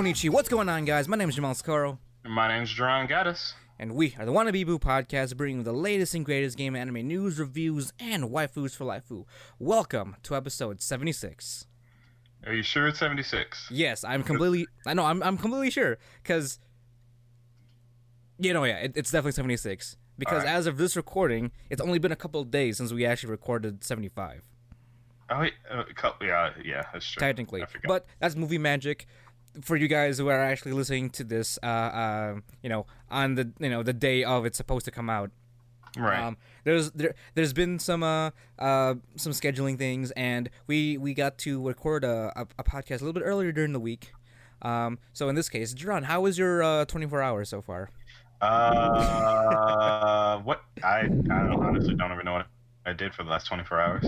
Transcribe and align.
Konichi, 0.00 0.30
what's 0.30 0.48
going 0.48 0.66
on, 0.70 0.86
guys? 0.86 1.08
My 1.08 1.16
name 1.18 1.28
is 1.28 1.34
Jamal 1.34 1.52
Scaro, 1.52 1.98
My 2.24 2.48
name 2.48 2.62
is 2.62 2.70
Jerron 2.70 3.06
Gaddis. 3.06 3.52
and 3.78 3.94
we 3.94 4.16
are 4.18 4.24
the 4.24 4.32
Wannabe 4.32 4.64
Boo 4.64 4.78
podcast, 4.78 5.36
bringing 5.36 5.58
you 5.58 5.62
the 5.62 5.74
latest 5.74 6.14
and 6.14 6.24
greatest 6.24 6.56
game 6.56 6.74
anime 6.74 7.06
news, 7.06 7.38
reviews, 7.38 7.92
and 8.00 8.30
waifus 8.30 8.74
for 8.74 8.86
life. 8.86 9.12
Welcome 9.58 10.16
to 10.22 10.34
episode 10.34 10.80
76. 10.80 11.66
Are 12.46 12.54
you 12.54 12.62
sure 12.62 12.88
it's 12.88 12.98
76? 12.98 13.68
Yes, 13.70 14.02
I'm 14.02 14.22
completely. 14.22 14.66
I 14.86 14.94
know, 14.94 15.04
I'm, 15.04 15.22
I'm 15.22 15.36
completely 15.36 15.70
sure, 15.70 15.98
because. 16.22 16.58
You 18.38 18.54
know, 18.54 18.64
yeah, 18.64 18.78
it, 18.78 18.92
it's 18.96 19.10
definitely 19.10 19.32
76. 19.32 19.98
Because 20.16 20.44
Alright. 20.44 20.56
as 20.56 20.66
of 20.66 20.78
this 20.78 20.96
recording, 20.96 21.52
it's 21.68 21.82
only 21.82 21.98
been 21.98 22.10
a 22.10 22.16
couple 22.16 22.40
of 22.40 22.50
days 22.50 22.78
since 22.78 22.90
we 22.90 23.04
actually 23.04 23.32
recorded 23.32 23.84
75. 23.84 24.44
Oh, 25.28 25.40
wait, 25.40 25.52
uh, 25.70 25.84
yeah, 26.22 26.50
yeah, 26.64 26.82
that's 26.92 27.06
true. 27.06 27.20
technically. 27.20 27.62
But 27.84 28.06
that's 28.18 28.34
movie 28.34 28.58
magic. 28.58 29.06
For 29.62 29.76
you 29.76 29.88
guys 29.88 30.18
who 30.18 30.28
are 30.28 30.38
actually 30.38 30.72
listening 30.72 31.10
to 31.10 31.24
this, 31.24 31.58
uh, 31.62 31.66
uh, 31.66 32.34
you 32.62 32.68
know, 32.68 32.86
on 33.10 33.34
the 33.34 33.52
you 33.58 33.68
know 33.68 33.82
the 33.82 33.92
day 33.92 34.24
of 34.24 34.46
it's 34.46 34.56
supposed 34.56 34.84
to 34.84 34.90
come 34.90 35.10
out. 35.10 35.30
right. 35.96 36.22
Um, 36.22 36.36
there's 36.64 36.90
there 36.92 37.14
there's 37.34 37.52
been 37.52 37.78
some 37.78 38.02
uh, 38.02 38.30
uh 38.58 38.94
some 39.16 39.32
scheduling 39.32 39.78
things, 39.78 40.10
and 40.12 40.50
we 40.66 40.98
we 40.98 41.14
got 41.14 41.38
to 41.38 41.66
record 41.66 42.04
a, 42.04 42.32
a, 42.36 42.46
a 42.58 42.64
podcast 42.64 43.00
a 43.00 43.04
little 43.04 43.12
bit 43.12 43.24
earlier 43.24 43.52
during 43.52 43.72
the 43.72 43.80
week. 43.80 44.12
Um, 44.62 44.98
so 45.12 45.28
in 45.28 45.34
this 45.34 45.48
case, 45.48 45.74
Jerron, 45.74 46.04
how 46.04 46.20
was 46.20 46.38
your 46.38 46.62
uh 46.62 46.84
24 46.84 47.22
hours 47.22 47.48
so 47.48 47.62
far? 47.62 47.90
uh, 48.40 50.38
what? 50.38 50.62
I, 50.82 51.00
I 51.00 51.06
don't, 51.06 51.62
honestly 51.62 51.94
don't 51.94 52.12
even 52.12 52.24
know 52.24 52.32
what 52.32 52.46
I 52.86 52.92
did 52.92 53.14
for 53.14 53.22
the 53.22 53.30
last 53.30 53.46
24 53.46 53.80
hours. 53.80 54.04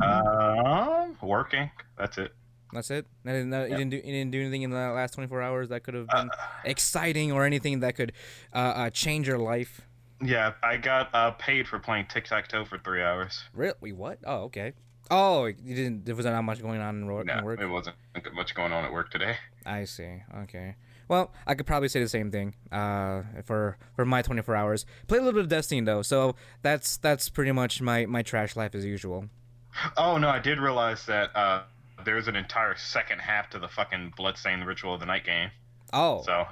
Um, 0.00 1.16
working. 1.20 1.70
That's 1.98 2.18
it. 2.18 2.32
That's 2.72 2.90
it. 2.90 3.06
Uh, 3.26 3.30
You 3.32 3.76
didn't 3.76 3.90
do 3.90 3.96
you 3.96 4.02
didn't 4.02 4.30
do 4.32 4.40
anything 4.40 4.62
in 4.62 4.70
the 4.70 4.76
last 4.76 5.14
24 5.14 5.40
hours 5.42 5.68
that 5.68 5.82
could 5.84 5.94
have 5.94 6.08
been 6.08 6.30
Uh, 6.30 6.36
exciting 6.64 7.32
or 7.32 7.44
anything 7.44 7.80
that 7.80 7.94
could 7.94 8.12
uh, 8.54 8.58
uh 8.58 8.90
change 8.90 9.28
your 9.28 9.38
life. 9.38 9.80
yeah, 10.20 10.52
I 10.62 10.76
got 10.78 11.10
uh, 11.14 11.30
paid 11.32 11.68
for 11.68 11.78
playing 11.78 12.06
tic 12.08 12.24
tac 12.24 12.48
toe 12.48 12.64
for 12.64 12.78
three 12.78 13.02
hours. 13.02 13.44
Really? 13.52 13.92
What? 13.92 14.18
Oh, 14.24 14.44
okay. 14.44 14.72
Oh, 15.10 15.44
you 15.46 15.74
didn't. 15.76 16.04
There 16.06 16.16
was 16.16 16.26
not 16.26 16.42
much 16.42 16.60
going 16.60 16.80
on 16.80 16.96
in, 16.96 17.06
ro- 17.06 17.20
in 17.20 17.44
work. 17.44 17.60
it 17.60 17.66
wasn't 17.68 17.96
much 18.34 18.54
going 18.54 18.72
on 18.72 18.84
at 18.84 18.92
work 18.92 19.10
today. 19.10 19.36
I 19.64 19.84
see. 19.84 20.22
Okay. 20.44 20.74
Well, 21.08 21.32
I 21.46 21.54
could 21.54 21.66
probably 21.66 21.88
say 21.88 22.00
the 22.00 22.08
same 22.08 22.32
thing. 22.32 22.54
Uh, 22.72 23.22
for 23.44 23.78
for 23.94 24.04
my 24.04 24.22
24 24.22 24.56
hours, 24.56 24.84
played 25.06 25.20
a 25.20 25.24
little 25.24 25.38
bit 25.38 25.44
of 25.44 25.48
Destiny 25.48 25.80
though, 25.82 26.02
so 26.02 26.34
that's 26.62 26.96
that's 26.96 27.28
pretty 27.28 27.52
much 27.52 27.80
my 27.80 28.06
my 28.06 28.22
trash 28.22 28.56
life 28.56 28.74
as 28.74 28.84
usual. 28.84 29.28
Oh 29.96 30.16
no, 30.18 30.28
I 30.30 30.40
did 30.40 30.58
realize 30.58 31.04
that 31.06 31.30
uh, 31.36 31.62
there's 32.06 32.26
an 32.28 32.36
entire 32.36 32.74
second 32.76 33.18
half 33.18 33.50
to 33.50 33.58
the 33.58 33.68
fucking 33.68 34.14
Bloodstained 34.16 34.66
Ritual 34.66 34.94
of 34.94 35.00
the 35.00 35.06
Night 35.06 35.24
game. 35.26 35.50
Oh, 35.92 36.22
So 36.24 36.46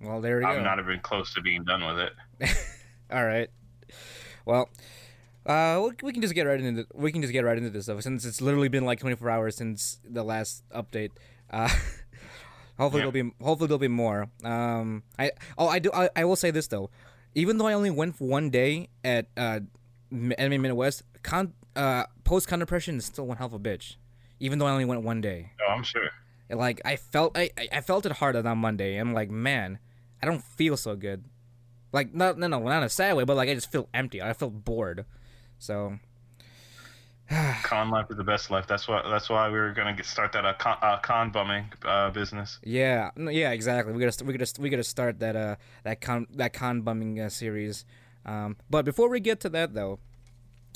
well, 0.00 0.22
there 0.22 0.40
you 0.40 0.46
I'm 0.46 0.56
go. 0.58 0.62
not 0.64 0.78
even 0.78 1.00
close 1.00 1.34
to 1.34 1.42
being 1.42 1.64
done 1.64 1.84
with 1.84 1.98
it. 2.40 2.56
All 3.12 3.24
right. 3.24 3.50
Well, 4.46 4.70
uh, 5.44 5.88
we, 6.02 6.12
can 6.12 6.22
just 6.22 6.34
get 6.34 6.46
right 6.46 6.60
into 6.60 6.86
we 6.94 7.12
can 7.12 7.20
just 7.22 7.32
get 7.32 7.44
right 7.44 7.56
into 7.58 7.70
this 7.70 7.84
stuff 7.84 8.02
since 8.02 8.24
it's 8.24 8.40
literally 8.40 8.68
been 8.68 8.84
like 8.84 8.98
24 9.00 9.28
hours 9.30 9.56
since 9.56 9.98
the 10.08 10.22
last 10.22 10.64
update. 10.70 11.10
Uh, 11.50 11.68
hopefully 12.78 13.02
Yep. 13.04 13.12
there'll 13.12 13.30
be 13.30 13.34
hopefully 13.44 13.68
there'll 13.68 13.78
be 13.78 13.88
more. 13.88 14.28
Um, 14.44 15.02
I 15.18 15.30
oh 15.58 15.68
I 15.68 15.78
do 15.78 15.90
I, 15.92 16.08
I 16.16 16.24
will 16.24 16.36
say 16.36 16.50
this 16.50 16.66
though, 16.66 16.90
even 17.34 17.58
though 17.58 17.66
I 17.66 17.74
only 17.74 17.90
went 17.90 18.16
for 18.16 18.26
one 18.26 18.50
day 18.50 18.88
at 19.04 19.26
uh, 19.36 19.60
Anime 20.38 20.62
Midwest, 20.62 21.02
con 21.22 21.52
uh 21.76 22.04
post 22.24 22.48
con 22.48 22.58
depression 22.58 22.96
is 22.96 23.04
still 23.04 23.26
one 23.26 23.36
hell 23.36 23.46
of 23.46 23.52
a 23.54 23.58
bitch. 23.58 23.96
Even 24.40 24.58
though 24.58 24.66
I 24.66 24.72
only 24.72 24.84
went 24.84 25.02
one 25.02 25.20
day, 25.20 25.52
Oh, 25.66 25.72
I'm 25.72 25.82
sure. 25.82 26.10
And, 26.50 26.58
like 26.58 26.80
I 26.84 26.96
felt 26.96 27.36
I 27.36 27.50
I- 27.58 27.68
I 27.72 27.80
felt 27.80 28.06
it 28.06 28.12
harder 28.12 28.46
on 28.46 28.58
Monday. 28.58 28.96
I'm 28.96 29.12
like 29.14 29.30
man, 29.30 29.78
I 30.22 30.26
don't 30.26 30.42
feel 30.44 30.76
so 30.76 30.94
good. 30.96 31.24
Like 31.92 32.14
not 32.14 32.38
no 32.38 32.46
no 32.46 32.58
not 32.60 32.78
in 32.78 32.82
a 32.84 32.88
sad 32.88 33.16
way, 33.16 33.24
but 33.24 33.36
like 33.36 33.48
I 33.48 33.54
just 33.54 33.70
feel 33.72 33.88
empty. 33.94 34.20
I 34.22 34.32
feel 34.32 34.50
bored. 34.50 35.04
So 35.58 35.98
Con 37.64 37.90
life 37.90 38.06
is 38.10 38.16
the 38.16 38.22
best 38.24 38.50
life. 38.52 38.66
That's 38.68 38.86
why. 38.86 39.02
That's 39.10 39.28
why 39.28 39.48
we 39.48 39.58
were 39.58 39.72
gonna 39.72 39.94
get, 39.94 40.06
start 40.06 40.30
that 40.32 40.44
uh, 40.44 40.52
con, 40.54 40.76
uh, 40.80 40.98
con 40.98 41.30
bumming 41.30 41.72
uh, 41.84 42.10
business. 42.10 42.60
yeah, 42.62 43.10
no, 43.16 43.30
yeah, 43.32 43.50
exactly. 43.50 43.92
We 43.92 44.00
gotta 44.04 44.24
we 44.24 44.32
gotta 44.36 44.60
we 44.60 44.68
gotta 44.70 44.84
start 44.84 45.18
that 45.18 45.34
uh 45.34 45.56
that 45.82 46.00
con 46.00 46.28
that 46.34 46.52
con 46.52 46.82
bumming 46.82 47.18
uh, 47.20 47.28
series. 47.28 47.84
Um, 48.24 48.56
but 48.70 48.84
before 48.84 49.08
we 49.08 49.18
get 49.18 49.40
to 49.40 49.48
that 49.50 49.74
though, 49.74 49.98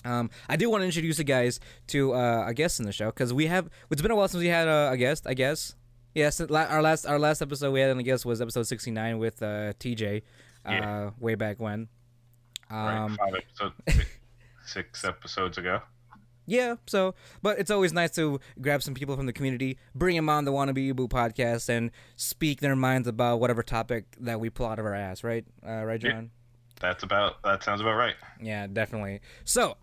um, 0.04 0.30
I 0.48 0.56
do 0.56 0.70
want 0.70 0.82
to 0.82 0.86
introduce 0.86 1.18
you 1.18 1.24
guys 1.24 1.60
to 1.88 2.14
uh, 2.14 2.44
a 2.46 2.54
guest 2.54 2.80
in 2.80 2.86
the 2.86 2.92
show 2.92 3.06
because 3.06 3.32
we 3.32 3.46
have. 3.46 3.68
It's 3.90 4.02
been 4.02 4.10
a 4.10 4.16
while 4.16 4.28
since 4.28 4.40
we 4.42 4.48
had 4.48 4.68
a, 4.68 4.90
a 4.92 4.96
guest. 4.96 5.26
I 5.26 5.34
guess. 5.34 5.74
Yes, 6.14 6.40
our 6.40 6.82
last 6.82 7.06
our 7.06 7.18
last 7.18 7.40
episode 7.42 7.70
we 7.72 7.80
had 7.80 7.90
on 7.90 7.98
a 7.98 8.02
guest 8.02 8.24
was 8.26 8.40
episode 8.40 8.64
sixty 8.64 8.90
nine 8.90 9.18
with 9.18 9.42
uh, 9.42 9.74
TJ, 9.78 10.22
uh, 10.66 10.70
Yeah. 10.70 11.10
way 11.20 11.34
back 11.36 11.60
when. 11.60 11.88
Um, 12.70 13.16
right, 13.20 13.34
episodes, 13.36 13.74
six, 13.88 14.06
six 14.64 15.04
episodes 15.04 15.58
ago. 15.58 15.80
Yeah, 16.46 16.76
so 16.88 17.14
but 17.42 17.58
it's 17.60 17.70
always 17.70 17.92
nice 17.92 18.10
to 18.12 18.40
grab 18.60 18.82
some 18.82 18.94
people 18.94 19.14
from 19.16 19.26
the 19.26 19.32
community, 19.32 19.78
bring 19.94 20.16
them 20.16 20.28
on 20.28 20.44
the 20.44 20.52
Wannabe 20.52 20.96
Boo 20.96 21.06
podcast, 21.06 21.68
and 21.68 21.92
speak 22.16 22.60
their 22.60 22.74
minds 22.74 23.06
about 23.06 23.38
whatever 23.38 23.62
topic 23.62 24.04
that 24.20 24.40
we 24.40 24.50
pull 24.50 24.66
out 24.66 24.78
of 24.80 24.84
our 24.86 24.94
ass, 24.94 25.22
right? 25.22 25.44
Uh, 25.64 25.84
right, 25.84 26.02
Yeah. 26.02 26.10
John? 26.12 26.30
That's 26.80 27.02
about. 27.04 27.40
That 27.44 27.62
sounds 27.62 27.80
about 27.82 27.94
right. 27.94 28.14
Yeah, 28.42 28.66
definitely. 28.66 29.20
So, 29.44 29.76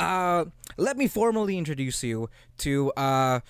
uh, 0.00 0.44
let 0.76 0.96
me 0.96 1.06
formally 1.08 1.58
introduce 1.58 2.02
you 2.02 2.30
to 2.58 2.92
uh, 2.92 3.40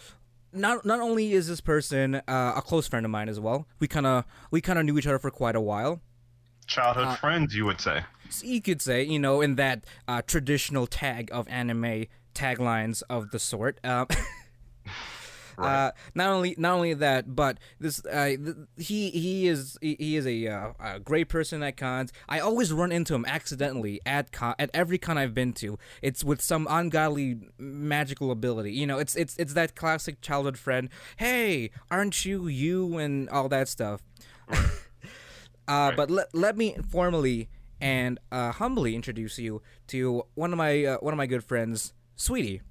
not 0.53 0.85
not 0.85 1.01
only 1.01 1.33
is 1.33 1.49
this 1.49 1.61
person 1.61 2.17
uh, 2.17 2.53
a 2.57 2.63
close 2.63 2.89
friend 2.89 3.05
of 3.05 3.11
mine 3.11 3.29
as 3.29 3.39
well. 3.39 3.67
We 3.81 3.89
kind 3.89 4.07
of 4.07 4.25
we 4.51 4.61
kind 4.61 4.79
of 4.79 4.85
knew 4.85 4.99
each 4.99 5.07
other 5.07 5.19
for 5.19 5.31
quite 5.31 5.57
a 5.57 5.61
while. 5.61 6.01
Childhood 6.67 7.07
Uh, 7.09 7.17
friends, 7.17 7.55
you 7.55 7.65
would 7.65 7.81
say. 7.81 8.05
So 8.31 8.47
you 8.47 8.61
could 8.61 8.83
say, 8.83 9.03
you 9.03 9.19
know, 9.19 9.41
in 9.41 9.55
that 9.55 9.85
uh, 10.07 10.21
traditional 10.23 10.87
tag 10.87 11.31
of 11.33 11.49
anime 11.49 12.07
taglines 12.35 13.03
of 13.09 13.31
the 13.31 13.39
sort. 13.39 13.81
Right. 15.59 15.87
Uh, 15.87 15.93
not 16.15 16.29
only 16.31 16.55
not 16.57 16.75
only 16.75 16.95
that, 16.95 17.35
but 17.35 17.59
this 17.81 18.05
uh, 18.07 18.27
th- 18.27 18.57
he 18.77 19.11
he 19.11 19.49
is 19.49 19.77
he, 19.81 19.97
he 19.99 20.17
is 20.17 20.25
a, 20.25 20.47
uh, 20.47 20.73
a 20.79 21.01
great 21.01 21.29
person 21.29 21.65
at 21.65 21.77
cons. 21.77 22.13
I 22.29 22.39
always 22.39 22.73
run 22.73 22.93
into 22.93 23.13
him 23.13 23.25
accidentally 23.27 24.01
at 24.07 24.31
con 24.31 24.55
at 24.61 24.71
every 24.73 24.99
con 24.99 25.19
I've 25.19 25.35
been 25.35 25.53
to. 25.55 25.77
It's 26.01 26.23
with 26.23 26.41
some 26.41 26.69
ungodly 26.71 27.41
magical 27.59 28.31
ability. 28.31 28.73
You 28.73 28.87
know, 28.87 28.99
it's 28.99 29.17
it's 29.17 29.37
it's 29.37 29.55
that 29.55 29.75
classic 29.75 30.21
childhood 30.21 30.59
friend. 30.59 30.91
Hey, 31.17 31.71
aren't 31.91 32.25
you 32.25 32.47
you 32.47 32.97
and 32.97 33.29
all 33.29 33.49
that 33.49 33.69
stuff. 33.69 34.01
uh, 35.69 35.91
but 35.97 36.09
let 36.09 36.33
let 36.33 36.57
me 36.57 36.77
formally 36.89 37.49
and 37.81 38.21
uh, 38.31 38.53
humbly 38.53 38.95
introduce 38.95 39.41
you 39.41 39.61
to 39.89 40.23
one 40.35 40.53
of 40.53 40.57
my 40.57 40.85
uh, 40.85 40.99
one 40.99 41.13
of 41.13 41.19
my 41.19 41.27
good 41.27 41.43
friends, 41.43 41.95
Sweetie. 42.15 42.63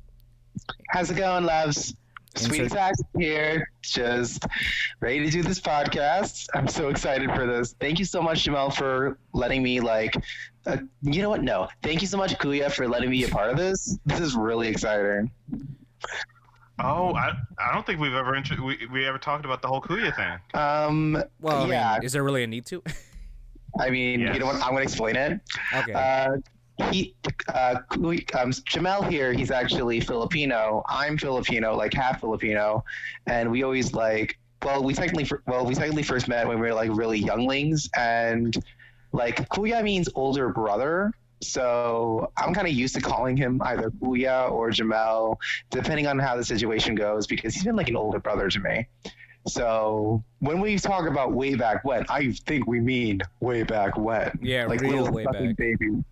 How's 0.90 1.12
it 1.12 1.18
going, 1.18 1.44
loves? 1.44 1.94
Sweet 2.36 2.62
Insert- 2.64 2.94
here, 3.18 3.72
just 3.82 4.46
ready 5.00 5.24
to 5.24 5.30
do 5.32 5.42
this 5.42 5.60
podcast. 5.60 6.48
I'm 6.54 6.68
so 6.68 6.90
excited 6.90 7.32
for 7.34 7.48
this. 7.48 7.74
Thank 7.80 7.98
you 8.00 8.06
so 8.06 8.22
much, 8.22 8.44
Jamel, 8.46 8.72
for 8.74 9.18
letting 9.34 9.64
me 9.64 9.80
like. 9.80 10.16
Uh, 10.68 10.78
you 11.02 11.22
know 11.24 11.30
what? 11.30 11.42
No, 11.42 11.68
thank 11.82 12.02
you 12.02 12.08
so 12.08 12.18
much, 12.18 12.35
Kuya, 12.38 12.72
for 12.72 12.88
letting 12.88 13.09
me 13.09 13.20
be 13.20 13.24
a 13.24 13.29
part 13.29 13.50
of 13.50 13.58
this. 13.58 13.97
This 14.06 14.20
is 14.20 14.35
really 14.35 14.68
exciting. 14.68 15.32
Oh, 16.79 17.16
I, 17.16 17.32
I 17.58 17.74
don't 17.74 17.85
think 17.88 18.00
we've 18.00 18.14
ever 18.14 18.35
intro- 18.35 18.64
we, 18.64 18.85
we 18.91 19.08
ever 19.08 19.18
talked 19.18 19.46
about 19.46 19.64
the 19.64 19.68
whole 19.68 19.82
Kuya 19.82 20.16
thing. 20.16 20.40
Um, 20.53 21.23
Well, 21.40 21.64
I 21.64 21.68
yeah, 21.70 21.94
mean, 21.96 22.03
is 22.06 22.14
there 22.14 22.23
really 22.23 22.44
a 22.44 22.47
need 22.47 22.66
to? 22.68 22.84
I 23.80 23.90
mean, 23.90 24.20
Yes. 24.20 24.34
you 24.35 24.40
know 24.41 24.46
what? 24.47 24.56
I'm 24.56 24.72
gonna 24.73 24.82
explain 24.82 25.16
it. 25.16 25.40
okay. 25.73 25.94
Uh, 25.94 26.38
he, 26.91 27.16
uh, 27.53 27.76
um, 27.91 28.52
Jamel 28.52 29.09
here. 29.09 29.34
He's 29.34 29.52
actually 29.52 30.00
Filipino. 30.00 30.84
I'm 30.88 31.18
Filipino, 31.18 31.76
like 31.76 31.94
half 31.94 32.20
Filipino, 32.20 32.84
and 33.26 33.52
we 33.52 33.64
always 33.64 33.94
like. 33.94 34.38
Well, 34.66 34.84
we 34.84 34.96
technically, 34.96 35.29
well, 35.46 35.66
we 35.66 35.76
technically 35.76 36.02
first 36.02 36.28
met 36.28 36.47
when 36.47 36.59
we 36.59 36.68
were 36.68 36.74
like 36.74 36.90
really 36.91 37.20
younglings, 37.20 37.90
and 37.96 38.58
like 39.12 39.47
Kuya 39.50 39.84
means 39.84 40.09
older 40.16 40.50
brother. 40.50 41.14
So 41.41 42.32
I'm 42.38 42.53
kind 42.53 42.68
of 42.68 42.74
used 42.74 42.96
to 42.96 43.02
calling 43.02 43.38
him 43.38 43.62
either 43.64 43.91
Kuya 43.91 44.52
or 44.52 44.72
Jamel, 44.72 45.38
depending 45.70 46.08
on 46.08 46.18
how 46.18 46.35
the 46.35 46.44
situation 46.44 46.96
goes, 46.96 47.28
because 47.28 47.53
he's 47.53 47.64
been 47.64 47.76
like 47.76 47.90
an 47.90 47.96
older 47.96 48.20
brother 48.20 48.50
to 48.50 48.59
me. 48.59 48.88
So 49.47 50.23
when 50.40 50.59
we 50.59 50.78
talk 50.78 51.08
about 51.08 51.34
way 51.34 51.56
back 51.56 51.85
when, 51.85 52.06
I 52.09 52.32
think 52.32 52.68
we 52.68 52.80
mean 52.80 53.22
way 53.40 53.64
back 53.64 53.97
when. 53.97 54.38
Yeah, 54.41 54.66
like 54.66 54.82
real 54.82 55.09
way 55.12 55.26
back. 55.26 55.56
baby. 55.56 56.03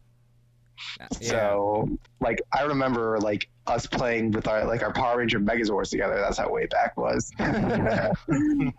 Yeah. 1.00 1.30
So 1.30 1.89
like 2.19 2.42
I 2.54 2.63
remember 2.63 3.18
like 3.19 3.50
us 3.68 3.86
playing 3.86 4.31
with 4.31 4.48
our 4.48 4.66
like 4.66 4.83
our 4.83 4.94
Power 4.94 5.19
Ranger 5.19 5.39
Megazords 5.39 5.89
together. 5.89 6.16
That's 6.16 6.38
how 6.38 6.50
way 6.50 6.68
back 6.68 6.98
was. 6.98 7.31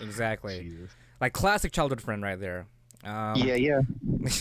exactly. 0.00 0.60
Jesus. 0.60 0.90
Like 1.20 1.32
classic 1.32 1.72
childhood 1.72 2.00
friend 2.00 2.22
right 2.22 2.38
there. 2.38 2.66
Um, 3.04 3.36
yeah, 3.36 3.54
yeah. 3.54 3.80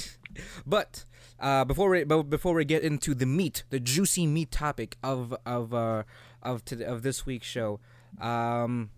but 0.66 1.06
uh, 1.40 1.66
before 1.66 1.90
we 1.90 2.04
but 2.04 2.24
before 2.24 2.54
we 2.54 2.66
get 2.66 2.84
into 2.84 3.14
the 3.14 3.26
meat, 3.26 3.64
the 3.70 3.80
juicy 3.80 4.28
meat 4.28 4.52
topic 4.52 4.98
of 5.04 5.36
of 5.46 5.74
uh, 5.74 6.04
of 6.42 6.66
to, 6.66 6.84
of 6.84 7.04
this 7.04 7.26
week's 7.26 7.48
show, 7.48 7.80
um, 8.20 8.90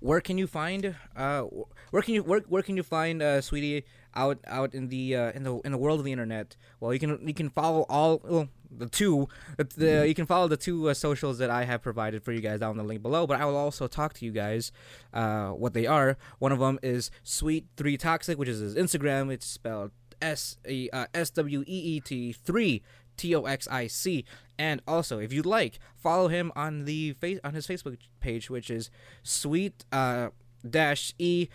where 0.00 0.20
can 0.20 0.38
you 0.38 0.46
find 0.46 0.94
uh 1.16 1.42
where 1.90 2.02
can 2.02 2.14
you 2.14 2.22
where, 2.22 2.40
where 2.48 2.62
can 2.62 2.76
you 2.76 2.82
find 2.82 3.22
uh 3.22 3.40
sweetie 3.40 3.84
out 4.14 4.38
out 4.46 4.74
in 4.74 4.88
the 4.88 5.16
uh, 5.16 5.32
in 5.32 5.42
the 5.42 5.58
in 5.60 5.72
the 5.72 5.78
world 5.78 5.98
of 5.98 6.04
the 6.04 6.12
internet. 6.12 6.56
Well 6.80 6.92
you 6.92 7.00
can 7.00 7.26
you 7.26 7.34
can 7.34 7.50
follow 7.50 7.82
all 7.88 8.20
well, 8.24 8.48
the 8.70 8.88
two 8.88 9.28
the 9.76 10.06
you 10.06 10.14
can 10.14 10.26
follow 10.26 10.48
the 10.48 10.56
two 10.56 10.88
uh, 10.88 10.94
socials 10.94 11.38
that 11.38 11.50
I 11.50 11.64
have 11.64 11.82
provided 11.82 12.22
for 12.22 12.32
you 12.32 12.40
guys 12.40 12.60
down 12.60 12.72
in 12.72 12.76
the 12.78 12.84
link 12.84 13.02
below 13.02 13.26
but 13.26 13.40
I 13.40 13.44
will 13.44 13.56
also 13.56 13.86
talk 13.86 14.14
to 14.14 14.24
you 14.24 14.32
guys 14.32 14.72
uh 15.12 15.50
what 15.50 15.74
they 15.74 15.86
are. 15.86 16.16
One 16.38 16.52
of 16.52 16.58
them 16.58 16.78
is 16.82 17.10
sweet 17.22 17.66
3 17.76 17.96
toxic 17.96 18.38
which 18.38 18.48
is 18.48 18.60
his 18.60 18.74
Instagram. 18.74 19.32
It's 19.32 19.46
spelled 19.46 19.92
S 20.20 20.56
E 20.68 20.88
uh, 20.92 21.06
S 21.14 21.30
W 21.30 21.62
E 21.66 21.96
E 21.96 22.00
T 22.00 22.32
3 22.32 22.82
T 23.16 23.34
O 23.34 23.44
X 23.44 23.68
I 23.68 23.86
C. 23.86 24.24
And 24.58 24.82
also, 24.88 25.18
if 25.18 25.32
you'd 25.32 25.46
like, 25.46 25.78
follow 25.96 26.28
him 26.28 26.50
on 26.56 26.84
the 26.84 27.12
face 27.12 27.38
on 27.44 27.54
his 27.54 27.66
Facebook 27.66 27.96
page, 28.20 28.50
which 28.50 28.70
is 28.70 28.90
Sweet 29.22 29.84
uh, 29.92 30.30
Dash 30.68 31.14
E 31.18 31.48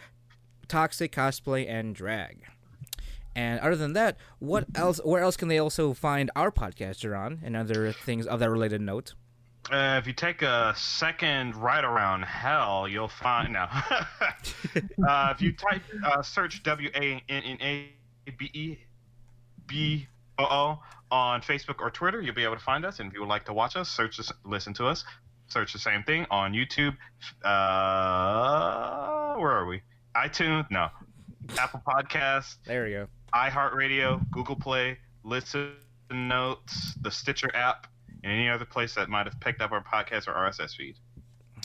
Toxic 0.67 1.11
Cosplay 1.11 1.69
and 1.69 1.95
Drag. 1.95 2.43
And 3.35 3.59
other 3.59 3.75
than 3.75 3.93
that, 3.93 4.17
what 4.39 4.65
else? 4.75 4.99
Where 5.03 5.23
else 5.23 5.37
can 5.37 5.47
they 5.47 5.57
also 5.57 5.93
find 5.93 6.29
our 6.35 6.51
podcast, 6.51 6.99
Jerron, 6.99 7.39
and 7.43 7.55
other 7.55 7.91
things 7.91 8.27
of 8.27 8.39
that 8.39 8.49
related 8.49 8.81
note? 8.81 9.15
Uh, 9.71 9.97
if 9.99 10.05
you 10.05 10.13
take 10.13 10.41
a 10.41 10.73
second 10.75 11.55
right 11.55 11.83
around 11.83 12.23
hell, 12.23 12.87
you'll 12.87 13.07
find 13.07 13.53
no. 13.53 13.61
uh, 15.07 15.33
if 15.33 15.41
you 15.41 15.53
type 15.53 15.81
uh, 16.05 16.21
search 16.21 16.61
W 16.63 16.89
A 16.95 17.23
N 17.29 17.43
N 17.43 17.57
A 17.61 17.89
B 18.37 18.49
E 18.53 18.77
B 19.65 20.07
O 20.37 20.43
O 20.43 20.79
on 21.11 21.41
Facebook 21.41 21.79
or 21.79 21.89
Twitter, 21.89 22.21
you'll 22.21 22.35
be 22.35 22.43
able 22.43 22.55
to 22.55 22.63
find 22.63 22.85
us. 22.85 22.99
And 22.99 23.07
if 23.07 23.13
you 23.13 23.21
would 23.21 23.29
like 23.29 23.45
to 23.45 23.53
watch 23.53 23.75
us, 23.75 23.89
search 23.89 24.19
us, 24.19 24.31
listen 24.43 24.73
to 24.75 24.85
us, 24.85 25.05
search 25.47 25.71
the 25.73 25.79
same 25.79 26.03
thing 26.03 26.27
on 26.29 26.51
YouTube. 26.51 26.97
Uh, 27.43 29.35
where 29.35 29.51
are 29.51 29.65
we? 29.65 29.81
iTunes? 30.15 30.69
No. 30.71 30.89
Apple 31.57 31.81
Podcasts, 31.85 32.57
There 32.65 32.85
we 32.85 32.91
go. 32.91 33.07
iHeartRadio, 33.33 34.29
Google 34.31 34.55
Play, 34.55 34.97
Listen 35.23 35.73
Notes, 36.11 36.93
the 37.01 37.11
Stitcher 37.11 37.53
app, 37.55 37.87
and 38.23 38.31
any 38.31 38.47
other 38.49 38.65
place 38.65 38.95
that 38.95 39.09
might 39.09 39.25
have 39.25 39.39
picked 39.39 39.61
up 39.61 39.71
our 39.71 39.83
podcast 39.83 40.27
or 40.27 40.33
RSS 40.33 40.75
feed. 40.75 40.95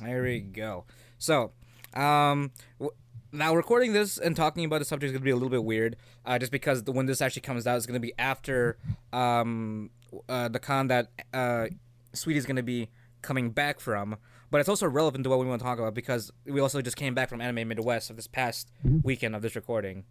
There 0.02 0.22
we 0.22 0.40
go. 0.40 0.84
So, 1.18 1.52
um, 1.94 2.50
w- 2.78 2.90
now 3.32 3.54
recording 3.54 3.92
this 3.92 4.18
and 4.18 4.34
talking 4.34 4.64
about 4.64 4.78
the 4.78 4.84
subject 4.84 5.08
is 5.08 5.12
going 5.12 5.20
to 5.20 5.24
be 5.24 5.30
a 5.30 5.36
little 5.36 5.48
bit 5.50 5.62
weird, 5.64 5.96
uh, 6.24 6.38
just 6.38 6.50
because 6.50 6.82
the, 6.84 6.92
when 6.92 7.06
this 7.06 7.20
actually 7.20 7.42
comes 7.42 7.66
out, 7.66 7.76
it's 7.76 7.86
going 7.86 8.00
to 8.00 8.06
be 8.06 8.14
after 8.18 8.78
um, 9.12 9.90
uh, 10.28 10.48
the 10.48 10.58
con 10.58 10.88
that 10.88 11.08
uh, 11.32 11.66
Sweetie's 12.14 12.46
going 12.46 12.56
to 12.56 12.62
be 12.62 12.88
coming 13.22 13.50
back 13.50 13.78
from. 13.80 14.16
But 14.50 14.60
it's 14.60 14.68
also 14.68 14.86
relevant 14.86 15.24
to 15.24 15.30
what 15.30 15.38
we 15.38 15.46
want 15.46 15.60
to 15.60 15.64
talk 15.64 15.78
about 15.78 15.94
because 15.94 16.32
we 16.46 16.60
also 16.60 16.80
just 16.80 16.96
came 16.96 17.14
back 17.14 17.28
from 17.28 17.40
Anime 17.40 17.68
Midwest 17.68 18.10
of 18.10 18.16
this 18.16 18.26
past 18.26 18.70
weekend 19.02 19.36
of 19.36 19.42
this 19.42 19.54
recording. 19.54 20.04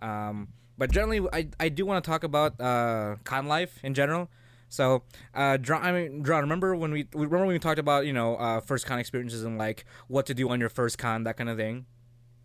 Um, 0.00 0.48
but 0.76 0.90
generally, 0.90 1.26
I, 1.32 1.48
I 1.60 1.68
do 1.68 1.86
want 1.86 2.02
to 2.02 2.10
talk 2.10 2.24
about 2.24 2.60
uh, 2.60 3.16
con 3.24 3.46
life 3.46 3.78
in 3.84 3.94
general. 3.94 4.28
So, 4.70 5.02
uh, 5.34 5.58
John, 5.58 5.82
I 5.82 5.92
mean, 5.92 6.24
John, 6.24 6.40
remember 6.42 6.74
when 6.74 6.92
we 6.92 7.06
remember 7.12 7.38
when 7.38 7.48
we 7.48 7.58
talked 7.58 7.78
about 7.80 8.06
you 8.06 8.12
know 8.12 8.36
uh, 8.36 8.60
first 8.60 8.86
con 8.86 8.98
experiences 8.98 9.44
and 9.44 9.58
like 9.58 9.84
what 10.08 10.26
to 10.26 10.34
do 10.34 10.48
on 10.48 10.60
your 10.60 10.68
first 10.68 10.96
con, 10.96 11.24
that 11.24 11.36
kind 11.36 11.50
of 11.50 11.56
thing. 11.56 11.86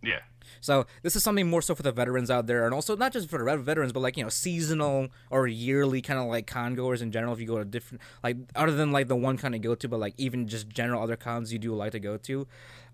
Yeah. 0.05 0.19
So 0.61 0.85
this 1.01 1.15
is 1.15 1.23
something 1.23 1.49
more 1.49 1.61
so 1.61 1.75
for 1.75 1.83
the 1.83 1.91
veterans 1.91 2.31
out 2.31 2.47
there, 2.47 2.65
and 2.65 2.73
also 2.73 2.95
not 2.95 3.13
just 3.13 3.29
for 3.29 3.43
the 3.43 3.57
veterans, 3.57 3.93
but 3.93 3.99
like 4.01 4.17
you 4.17 4.23
know 4.23 4.29
seasonal 4.29 5.09
or 5.29 5.47
yearly 5.47 6.01
kind 6.01 6.19
of 6.19 6.27
like 6.27 6.47
con 6.47 6.75
goers 6.75 7.01
in 7.01 7.11
general. 7.11 7.33
If 7.33 7.39
you 7.39 7.47
go 7.47 7.57
to 7.57 7.65
different 7.65 8.01
like 8.23 8.37
other 8.55 8.71
than 8.71 8.91
like 8.91 9.07
the 9.07 9.15
one 9.15 9.37
kind 9.37 9.55
of 9.55 9.61
go 9.61 9.75
to, 9.75 9.87
but 9.87 9.99
like 9.99 10.13
even 10.17 10.47
just 10.47 10.69
general 10.69 11.01
other 11.01 11.15
cons 11.15 11.51
you 11.51 11.59
do 11.59 11.73
like 11.73 11.91
to 11.93 11.99
go 11.99 12.17
to. 12.17 12.47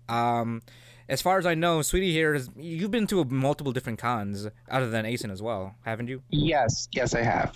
Um, 0.08 0.62
as 1.08 1.20
far 1.20 1.38
as 1.38 1.46
I 1.46 1.54
know, 1.54 1.82
Sweetie 1.82 2.12
here 2.12 2.34
is 2.34 2.48
you've 2.56 2.90
been 2.90 3.06
to 3.08 3.24
multiple 3.24 3.72
different 3.72 3.98
cons 3.98 4.48
other 4.70 4.88
than 4.88 5.04
ACen 5.04 5.30
as 5.30 5.42
well, 5.42 5.74
haven't 5.84 6.08
you? 6.08 6.22
Yes, 6.30 6.88
yes, 6.92 7.14
I 7.14 7.22
have. 7.22 7.54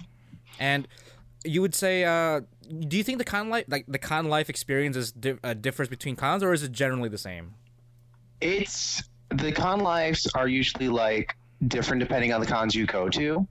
And 0.58 0.88
you 1.44 1.62
would 1.62 1.74
say, 1.74 2.04
uh, 2.04 2.40
do 2.88 2.96
you 2.96 3.04
think 3.04 3.18
the 3.18 3.24
con 3.24 3.50
life, 3.50 3.64
like 3.68 3.84
the 3.86 3.98
con 3.98 4.28
life 4.28 4.50
experience, 4.50 4.96
is 4.96 5.12
di- 5.12 5.38
uh, 5.44 5.54
differs 5.54 5.88
between 5.88 6.16
cons, 6.16 6.42
or 6.42 6.52
is 6.52 6.62
it 6.62 6.72
generally 6.72 7.08
the 7.08 7.18
same? 7.18 7.54
It's 8.40 9.02
the 9.31 9.52
con 9.52 9.81
lives 9.81 10.26
are 10.34 10.49
usually 10.49 10.88
like 10.88 11.37
different 11.69 12.00
depending 12.00 12.32
on 12.32 12.40
the 12.40 12.46
cons 12.46 12.75
you 12.75 12.87
go 12.87 13.08
to. 13.08 13.46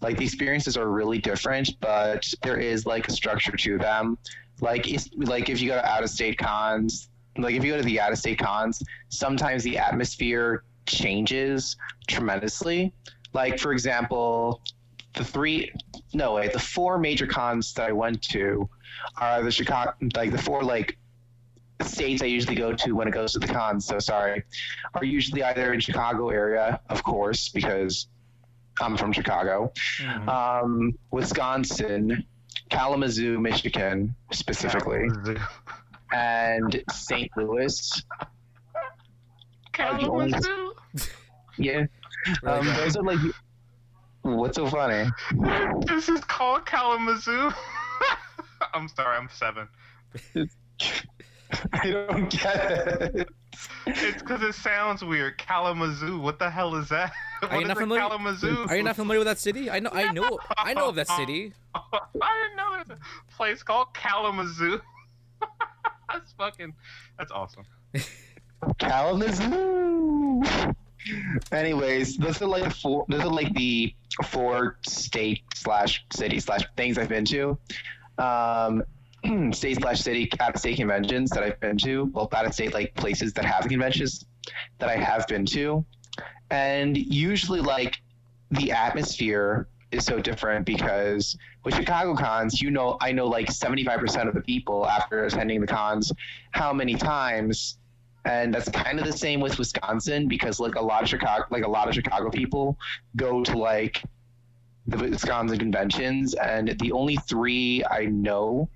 Like 0.00 0.16
the 0.18 0.24
experiences 0.24 0.76
are 0.76 0.88
really 0.88 1.18
different, 1.18 1.78
but 1.80 2.32
there 2.42 2.58
is 2.58 2.86
like 2.86 3.08
a 3.08 3.12
structure 3.12 3.56
to 3.56 3.78
them. 3.78 4.18
Like 4.60 4.90
it's 4.90 5.08
like 5.16 5.48
if 5.48 5.60
you 5.60 5.68
go 5.68 5.76
to 5.76 5.86
out 5.86 6.02
of 6.02 6.10
state 6.10 6.38
cons, 6.38 7.08
like 7.36 7.54
if 7.54 7.64
you 7.64 7.72
go 7.72 7.78
to 7.78 7.84
the 7.84 8.00
out 8.00 8.12
of 8.12 8.18
state 8.18 8.38
cons, 8.38 8.82
sometimes 9.08 9.62
the 9.62 9.78
atmosphere 9.78 10.64
changes 10.86 11.76
tremendously. 12.08 12.92
Like 13.32 13.58
for 13.58 13.72
example, 13.72 14.62
the 15.14 15.24
three 15.24 15.72
no 16.14 16.34
wait, 16.34 16.52
the 16.52 16.58
four 16.58 16.98
major 16.98 17.26
cons 17.26 17.72
that 17.74 17.88
I 17.88 17.92
went 17.92 18.22
to 18.30 18.68
are 19.18 19.42
the 19.42 19.50
Chicago 19.50 19.92
like 20.14 20.30
the 20.30 20.38
four 20.38 20.62
like 20.62 20.96
states 21.82 22.22
I 22.22 22.26
usually 22.26 22.54
go 22.56 22.72
to 22.72 22.92
when 22.92 23.08
it 23.08 23.12
goes 23.12 23.32
to 23.32 23.38
the 23.38 23.46
cons, 23.46 23.86
so 23.86 23.98
sorry, 23.98 24.44
are 24.94 25.04
usually 25.04 25.42
either 25.42 25.72
in 25.72 25.80
Chicago 25.80 26.30
area, 26.30 26.80
of 26.88 27.02
course, 27.02 27.48
because 27.50 28.08
I'm 28.80 28.96
from 28.96 29.12
Chicago, 29.12 29.72
um, 30.26 30.96
Wisconsin, 31.10 32.24
Kalamazoo, 32.70 33.38
Michigan, 33.38 34.14
specifically, 34.32 35.08
and 36.12 36.82
St. 36.90 37.30
Louis. 37.36 38.02
Are 39.78 40.00
only- 40.00 40.32
Kalamazoo. 40.32 40.72
Yeah, 41.58 41.86
um, 42.44 42.66
those 42.66 42.96
are 42.96 43.02
like. 43.02 43.18
What's 44.22 44.56
so 44.56 44.66
funny? 44.68 45.08
This 45.86 46.08
is 46.08 46.20
called 46.24 46.66
Kalamazoo. 46.66 47.50
I'm 48.74 48.88
sorry, 48.88 49.16
I'm 49.18 49.28
seven. 49.32 49.68
I 51.72 51.90
don't 51.90 52.30
get 52.30 53.14
it. 53.14 53.28
It's 53.86 54.22
because 54.22 54.42
it 54.42 54.54
sounds 54.54 55.04
weird. 55.04 55.38
Kalamazoo. 55.38 56.18
What 56.18 56.38
the 56.38 56.50
hell 56.50 56.74
is 56.76 56.88
that? 56.88 57.12
Are 57.50 57.60
you 57.60 57.66
not 57.66 57.78
familiar? 57.78 58.02
Kalamazoo? 58.02 58.66
Are 58.68 58.76
you 58.76 58.82
not 58.82 58.96
familiar 58.96 59.20
with 59.20 59.26
that 59.26 59.38
city? 59.38 59.70
I 59.70 59.78
know, 59.78 59.90
I 59.92 60.12
know, 60.12 60.38
I 60.58 60.74
know 60.74 60.88
of 60.88 60.96
that 60.96 61.08
city. 61.08 61.52
I 61.74 62.00
didn't 62.20 62.56
know 62.56 62.72
there's 62.74 62.98
a 62.98 63.34
place 63.36 63.62
called 63.62 63.94
Kalamazoo. 63.94 64.80
that's 66.12 66.32
fucking. 66.32 66.74
That's 67.18 67.32
awesome. 67.32 67.64
Kalamazoo. 68.78 70.42
Anyways, 71.52 72.16
those 72.16 72.42
are 72.42 72.46
like 72.46 72.64
the 72.64 72.70
four. 72.70 73.06
Those 73.08 73.20
are 73.20 73.32
like 73.32 73.54
the 73.54 73.94
four 74.24 74.78
state 74.86 75.42
slash 75.54 76.04
city 76.12 76.40
slash 76.40 76.62
things 76.76 76.98
I've 76.98 77.08
been 77.08 77.24
to. 77.26 77.56
Um, 78.18 78.82
state 79.52 79.78
slash 79.80 80.00
city 80.00 80.30
out 80.40 80.54
of 80.54 80.60
state 80.60 80.76
conventions 80.76 81.30
that 81.30 81.42
I've 81.42 81.60
been 81.60 81.78
to. 81.78 82.10
Well, 82.12 82.28
out 82.34 82.46
of 82.46 82.54
state 82.54 82.74
like 82.74 82.94
places 82.94 83.32
that 83.34 83.44
have 83.44 83.68
conventions 83.68 84.26
that 84.78 84.88
I 84.88 84.96
have 84.96 85.26
been 85.26 85.46
to, 85.46 85.84
and 86.50 86.96
usually 86.96 87.60
like 87.60 88.00
the 88.50 88.72
atmosphere 88.72 89.68
is 89.90 90.04
so 90.04 90.20
different 90.20 90.66
because 90.66 91.36
with 91.64 91.74
Chicago 91.74 92.14
cons, 92.14 92.60
you 92.60 92.70
know, 92.70 92.96
I 93.00 93.12
know 93.12 93.26
like 93.26 93.48
75% 93.48 94.28
of 94.28 94.34
the 94.34 94.40
people 94.40 94.86
after 94.86 95.24
attending 95.24 95.60
the 95.60 95.66
cons, 95.66 96.12
how 96.50 96.72
many 96.72 96.94
times 96.94 97.78
and 98.26 98.52
that's 98.52 98.68
kind 98.68 98.98
of 98.98 99.06
the 99.06 99.12
same 99.12 99.40
with 99.40 99.56
Wisconsin 99.56 100.26
because 100.26 100.58
like 100.58 100.74
a 100.74 100.80
lot 100.80 101.02
of 101.02 101.08
Chicago 101.08 101.44
like 101.50 101.64
a 101.64 101.68
lot 101.68 101.88
of 101.88 101.94
Chicago 101.94 102.28
people 102.28 102.76
go 103.14 103.42
to 103.44 103.56
like 103.56 104.02
the 104.88 104.98
Wisconsin 104.98 105.58
conventions 105.58 106.34
and 106.34 106.76
the 106.80 106.92
only 106.92 107.16
three 107.16 107.84
I 107.88 108.06
know 108.06 108.68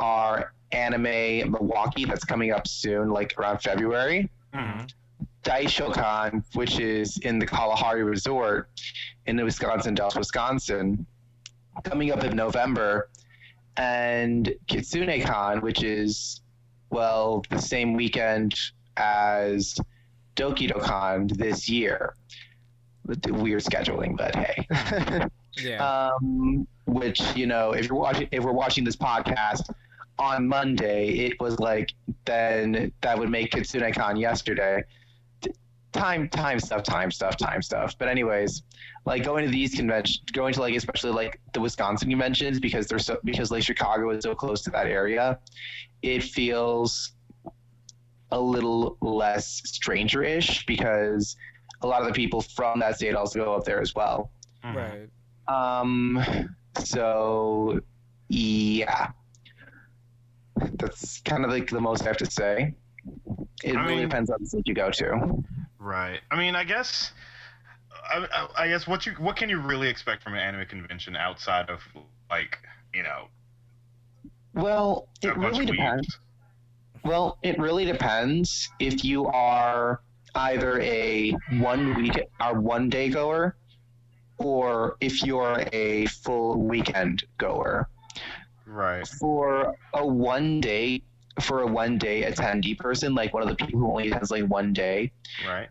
are 0.00 0.52
anime 0.72 1.50
Milwaukee 1.50 2.04
that's 2.04 2.24
coming 2.24 2.52
up 2.52 2.66
soon 2.68 3.10
like 3.10 3.34
around 3.38 3.58
February 3.58 4.28
Mm-hmm. 4.54 4.84
Daisho 5.44 5.92
Con 5.92 6.42
which 6.54 6.78
is 6.80 7.18
in 7.18 7.38
the 7.38 7.46
Kalahari 7.46 8.02
Resort 8.02 8.68
in 9.26 9.36
the 9.36 9.44
Wisconsin 9.44 9.94
Dells 9.94 10.16
Wisconsin 10.16 11.06
coming 11.84 12.10
up 12.12 12.24
in 12.24 12.34
November 12.34 13.08
and 13.76 14.52
KitsuneCon 14.68 15.62
which 15.62 15.82
is 15.82 16.40
well 16.90 17.44
the 17.50 17.58
same 17.58 17.92
weekend 17.94 18.54
as 18.96 19.78
Dokidokon 20.36 21.36
this 21.36 21.68
year. 21.68 22.14
Weird 23.06 23.62
scheduling, 23.62 24.16
but 24.16 24.34
hey. 24.34 25.26
Yeah. 25.60 26.10
um, 26.12 26.68
which 26.86 27.20
you 27.36 27.46
know, 27.46 27.72
if 27.72 27.88
you're 27.88 27.98
watching, 27.98 28.28
if 28.30 28.44
we're 28.44 28.52
watching 28.52 28.84
this 28.84 28.94
podcast 28.96 29.68
on 30.18 30.48
Monday, 30.48 31.10
it 31.10 31.40
was 31.40 31.58
like 31.60 31.92
then 32.24 32.92
that 33.02 33.18
would 33.18 33.30
make 33.30 33.52
KitsuneCon 33.52 34.20
yesterday. 34.20 34.82
Time, 35.92 36.28
time 36.28 36.60
stuff, 36.60 36.82
time 36.82 37.10
stuff, 37.10 37.36
time 37.36 37.62
stuff. 37.62 37.96
But 37.98 38.08
anyways, 38.08 38.62
like 39.06 39.24
going 39.24 39.44
to 39.44 39.50
these 39.50 39.74
conventions, 39.74 40.20
going 40.32 40.52
to 40.54 40.60
like 40.60 40.74
especially 40.74 41.12
like 41.12 41.40
the 41.54 41.60
Wisconsin 41.60 42.10
conventions 42.10 42.60
because 42.60 42.86
they're 42.86 42.98
so 42.98 43.18
because 43.24 43.50
like 43.50 43.62
Chicago 43.62 44.10
is 44.10 44.22
so 44.22 44.34
close 44.34 44.62
to 44.62 44.70
that 44.70 44.86
area, 44.86 45.38
it 46.02 46.22
feels 46.22 47.12
a 48.30 48.38
little 48.40 48.98
less 49.00 49.62
stranger-ish 49.64 50.66
because 50.66 51.36
a 51.80 51.86
lot 51.86 52.02
of 52.02 52.08
the 52.08 52.12
people 52.12 52.42
from 52.42 52.80
that 52.80 52.96
state 52.96 53.14
also 53.14 53.42
go 53.42 53.54
up 53.54 53.64
there 53.64 53.80
as 53.80 53.94
well. 53.94 54.30
Mhm. 54.64 55.08
Right. 55.48 55.80
Um, 55.80 56.54
so 56.84 57.80
yeah, 58.28 59.08
that's 60.78 61.20
kind 61.20 61.44
of 61.44 61.50
like 61.50 61.70
the 61.70 61.80
most 61.80 62.02
I 62.02 62.06
have 62.06 62.16
to 62.18 62.30
say. 62.30 62.74
It 63.62 63.76
I 63.76 63.80
really 63.82 63.96
mean- 63.96 64.08
depends 64.08 64.30
on 64.30 64.38
the 64.40 64.46
state 64.46 64.66
you 64.66 64.74
go 64.74 64.90
to. 64.90 65.42
Right. 65.78 66.20
I 66.30 66.36
mean, 66.36 66.56
I 66.56 66.64
guess. 66.64 67.12
I, 68.10 68.48
I, 68.56 68.68
guess 68.68 68.86
what 68.86 69.04
you 69.04 69.12
what 69.18 69.36
can 69.36 69.50
you 69.50 69.60
really 69.60 69.88
expect 69.88 70.22
from 70.22 70.32
an 70.32 70.40
anime 70.40 70.66
convention 70.66 71.14
outside 71.14 71.68
of 71.68 71.80
like 72.30 72.56
you 72.94 73.02
know 73.02 73.26
Well, 74.54 75.08
it 75.22 75.36
really 75.36 75.66
depends. 75.66 76.18
Well, 77.04 77.38
it 77.42 77.58
really 77.58 77.84
depends 77.84 78.70
if 78.78 79.04
you 79.04 79.26
are 79.26 80.00
either 80.34 80.80
a 80.80 81.32
one 81.58 81.94
week 81.96 82.18
or 82.40 82.58
one 82.60 82.88
day 82.88 83.10
goer 83.10 83.56
or 84.38 84.96
if 85.00 85.22
you're 85.22 85.64
a 85.72 86.06
full 86.06 86.62
weekend 86.62 87.24
goer. 87.36 87.88
Right. 88.68 89.06
For 89.06 89.74
a 89.94 90.06
one 90.06 90.60
day 90.60 91.02
for 91.40 91.62
a 91.62 91.66
one 91.66 91.98
day 91.98 92.22
attendee 92.22 92.76
person, 92.76 93.14
like 93.14 93.32
one 93.32 93.42
of 93.42 93.48
the 93.48 93.54
people 93.54 93.78
who 93.80 93.90
only 93.90 94.10
has 94.10 94.30
like 94.30 94.44
one 94.44 94.72
day, 94.72 95.12
Right. 95.46 95.68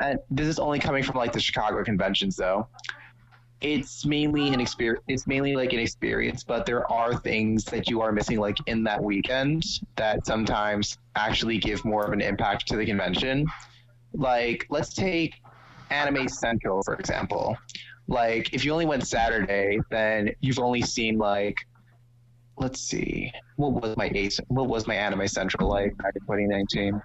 and 0.00 0.18
this 0.30 0.46
is 0.46 0.58
only 0.58 0.78
coming 0.78 1.02
from 1.02 1.16
like 1.16 1.32
the 1.32 1.40
Chicago 1.40 1.82
conventions 1.82 2.36
though. 2.36 2.68
It's 3.60 4.04
mainly 4.06 4.48
an 4.52 4.60
experience. 4.60 5.02
It's 5.08 5.26
mainly 5.26 5.56
like 5.56 5.72
an 5.72 5.78
experience, 5.80 6.44
but 6.44 6.64
there 6.66 6.90
are 6.92 7.16
things 7.18 7.64
that 7.66 7.88
you 7.88 8.02
are 8.02 8.12
missing, 8.12 8.38
like 8.38 8.56
in 8.66 8.84
that 8.84 9.02
weekend, 9.02 9.64
that 9.96 10.26
sometimes 10.26 10.98
actually 11.16 11.58
give 11.58 11.84
more 11.84 12.04
of 12.04 12.12
an 12.12 12.20
impact 12.20 12.68
to 12.68 12.76
the 12.76 12.84
convention. 12.86 13.46
Like, 14.12 14.66
let's 14.70 14.94
take 14.94 15.34
Anime 15.90 16.28
Central 16.28 16.82
for 16.82 16.94
example. 16.94 17.56
Like, 18.06 18.52
if 18.52 18.64
you 18.64 18.72
only 18.72 18.86
went 18.86 19.06
Saturday, 19.08 19.80
then 19.90 20.30
you've 20.40 20.58
only 20.58 20.82
seen 20.82 21.16
like, 21.18 21.56
let's 22.56 22.80
see, 22.80 23.32
what 23.56 23.72
was 23.72 23.96
my 23.96 24.10
ace? 24.14 24.40
What 24.48 24.68
was 24.68 24.86
my 24.86 24.94
Anime 24.94 25.28
Central 25.28 25.68
like 25.68 25.96
back 25.98 26.14
in 26.16 26.22
2019? 26.22 27.02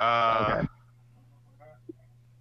Uh, 0.00 0.64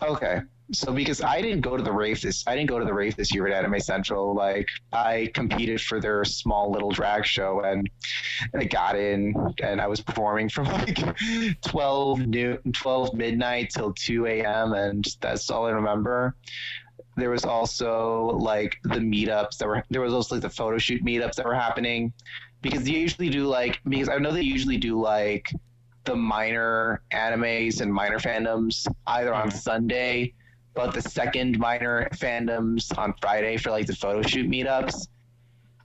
Okay. 0.02 0.42
So 0.72 0.94
because 0.94 1.22
I 1.22 1.42
didn't 1.42 1.62
go 1.62 1.76
to 1.76 1.82
the 1.84 1.92
rave 1.92 2.22
this 2.22 2.44
I 2.46 2.56
didn't 2.56 2.70
go 2.70 2.78
to 2.78 2.86
the 2.86 2.94
rave 2.94 3.16
this 3.16 3.34
year 3.34 3.48
at 3.48 3.54
Anime 3.54 3.80
Central. 3.80 4.36
Like 4.36 4.70
I 4.94 5.32
competed 5.34 5.82
for 5.82 6.00
their 6.00 6.24
small 6.24 6.72
little 6.72 6.92
drag 6.92 7.26
show 7.26 7.62
and 7.62 7.90
I 8.56 8.66
got 8.66 8.96
in 8.96 9.34
and 9.64 9.82
I 9.82 9.88
was 9.88 10.00
performing 10.00 10.48
from 10.48 10.66
like 10.66 11.00
twelve 11.62 12.20
noon 12.20 12.60
twelve 12.72 13.16
midnight 13.16 13.72
till 13.72 13.94
two 13.94 14.28
AM 14.28 14.74
and 14.74 15.06
that's 15.22 15.50
all 15.50 15.66
I 15.66 15.72
remember. 15.72 16.36
There 17.18 17.30
was 17.30 17.44
also 17.46 18.38
like 18.40 18.78
the 18.84 19.00
meetups 19.00 19.58
that 19.58 19.68
were 19.68 19.84
there 19.90 20.02
was 20.02 20.14
also 20.14 20.36
like 20.36 20.42
the 20.42 20.50
photo 20.50 20.78
shoot 20.78 21.04
meetups 21.04 21.36
that 21.36 21.46
were 21.46 21.56
happening. 21.56 22.14
Because 22.62 22.84
they 22.84 22.92
usually 22.92 23.30
do 23.30 23.46
like 23.46 23.80
because 23.88 24.10
I 24.10 24.18
know 24.18 24.32
they 24.32 24.42
usually 24.42 24.78
do 24.78 25.00
like 25.00 25.50
the 26.06 26.16
minor 26.16 27.02
animes 27.14 27.82
and 27.82 27.94
minor 27.94 28.20
fandoms 28.20 28.88
either 29.08 29.34
on 29.34 29.50
Mhm. 29.50 29.54
Sunday, 29.54 30.34
but 30.74 30.94
the 30.94 31.02
second 31.02 31.60
minor 31.60 32.08
fandoms 32.14 32.98
on 32.98 33.14
Friday 33.22 33.58
for 33.58 33.72
like 33.72 33.86
the 33.86 33.96
photo 33.96 34.22
shoot 34.22 34.50
meetups. 34.50 35.08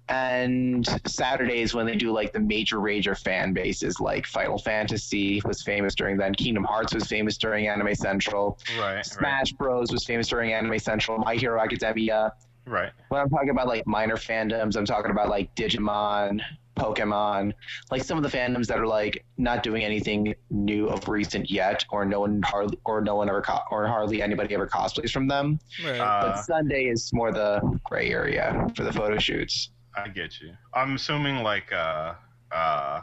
And 0.08 0.87
Saturdays 1.06 1.75
when 1.75 1.87
they 1.87 1.96
do 1.96 2.12
like 2.12 2.32
the 2.32 2.40
major 2.40 2.76
rager 2.76 3.18
fan 3.18 3.52
bases, 3.54 4.00
like 4.00 4.26
Final 4.26 4.58
Fantasy 4.58 5.40
was 5.44 5.62
famous 5.62 5.94
during 5.94 6.16
then, 6.18 6.34
Kingdom 6.34 6.64
Hearts 6.64 6.92
was 6.94 7.06
famous 7.06 7.38
during 7.38 7.68
Anime 7.68 7.94
Central, 7.94 8.58
right. 8.78 8.96
Right. 8.96 9.06
Smash 9.06 9.52
Bros 9.52 9.90
was 9.90 10.04
famous 10.04 10.28
during 10.28 10.52
Anime 10.52 10.78
Central, 10.78 11.18
My 11.18 11.34
Hero 11.37 11.61
Academia. 11.61 12.32
Right. 12.66 12.92
When 13.08 13.20
I'm 13.20 13.30
talking 13.30 13.50
about 13.50 13.66
like 13.66 13.87
minor 13.87 14.16
fandoms, 14.16 14.76
I'm 14.76 14.84
talking 14.84 15.11
about 15.11 15.28
like 15.30 15.54
Digimon, 15.54 16.40
Pokemon, 16.76 17.52
like 17.90 18.02
some 18.04 18.23
of 18.23 18.30
the 18.30 18.37
fandoms 18.37 18.66
that 18.66 18.78
are 18.78 18.87
like 18.87 19.25
not 19.38 19.62
doing 19.62 19.84
anything 19.84 20.34
new 20.50 20.87
of 20.88 21.08
recent 21.08 21.50
yet, 21.50 21.84
or 21.90 22.04
no 22.04 22.20
one 22.20 22.42
hardly, 22.42 22.78
or 22.84 23.00
no 23.00 23.16
one 23.16 23.28
ever, 23.28 23.40
co- 23.42 23.61
or 23.70 23.87
hardly 23.87 24.20
anybody 24.23 24.54
ever 24.54 24.66
cosplays 24.66 25.11
from 25.11 25.28
them. 25.28 25.58
Right. 25.84 25.99
Uh, 25.99 26.23
But 26.34 26.42
Sunday 26.42 26.84
is 26.87 27.11
more 27.12 27.32
the 27.32 27.61
gray 27.84 28.11
area 28.11 28.66
for 28.76 28.82
the 28.84 28.92
photo 28.92 29.18
shoots. 29.18 29.70
I 29.96 30.08
get 30.08 30.40
you. 30.40 30.52
I'm 30.72 30.94
assuming 30.96 31.42
like 31.42 31.72
uh 31.72 32.14
uh 32.52 33.00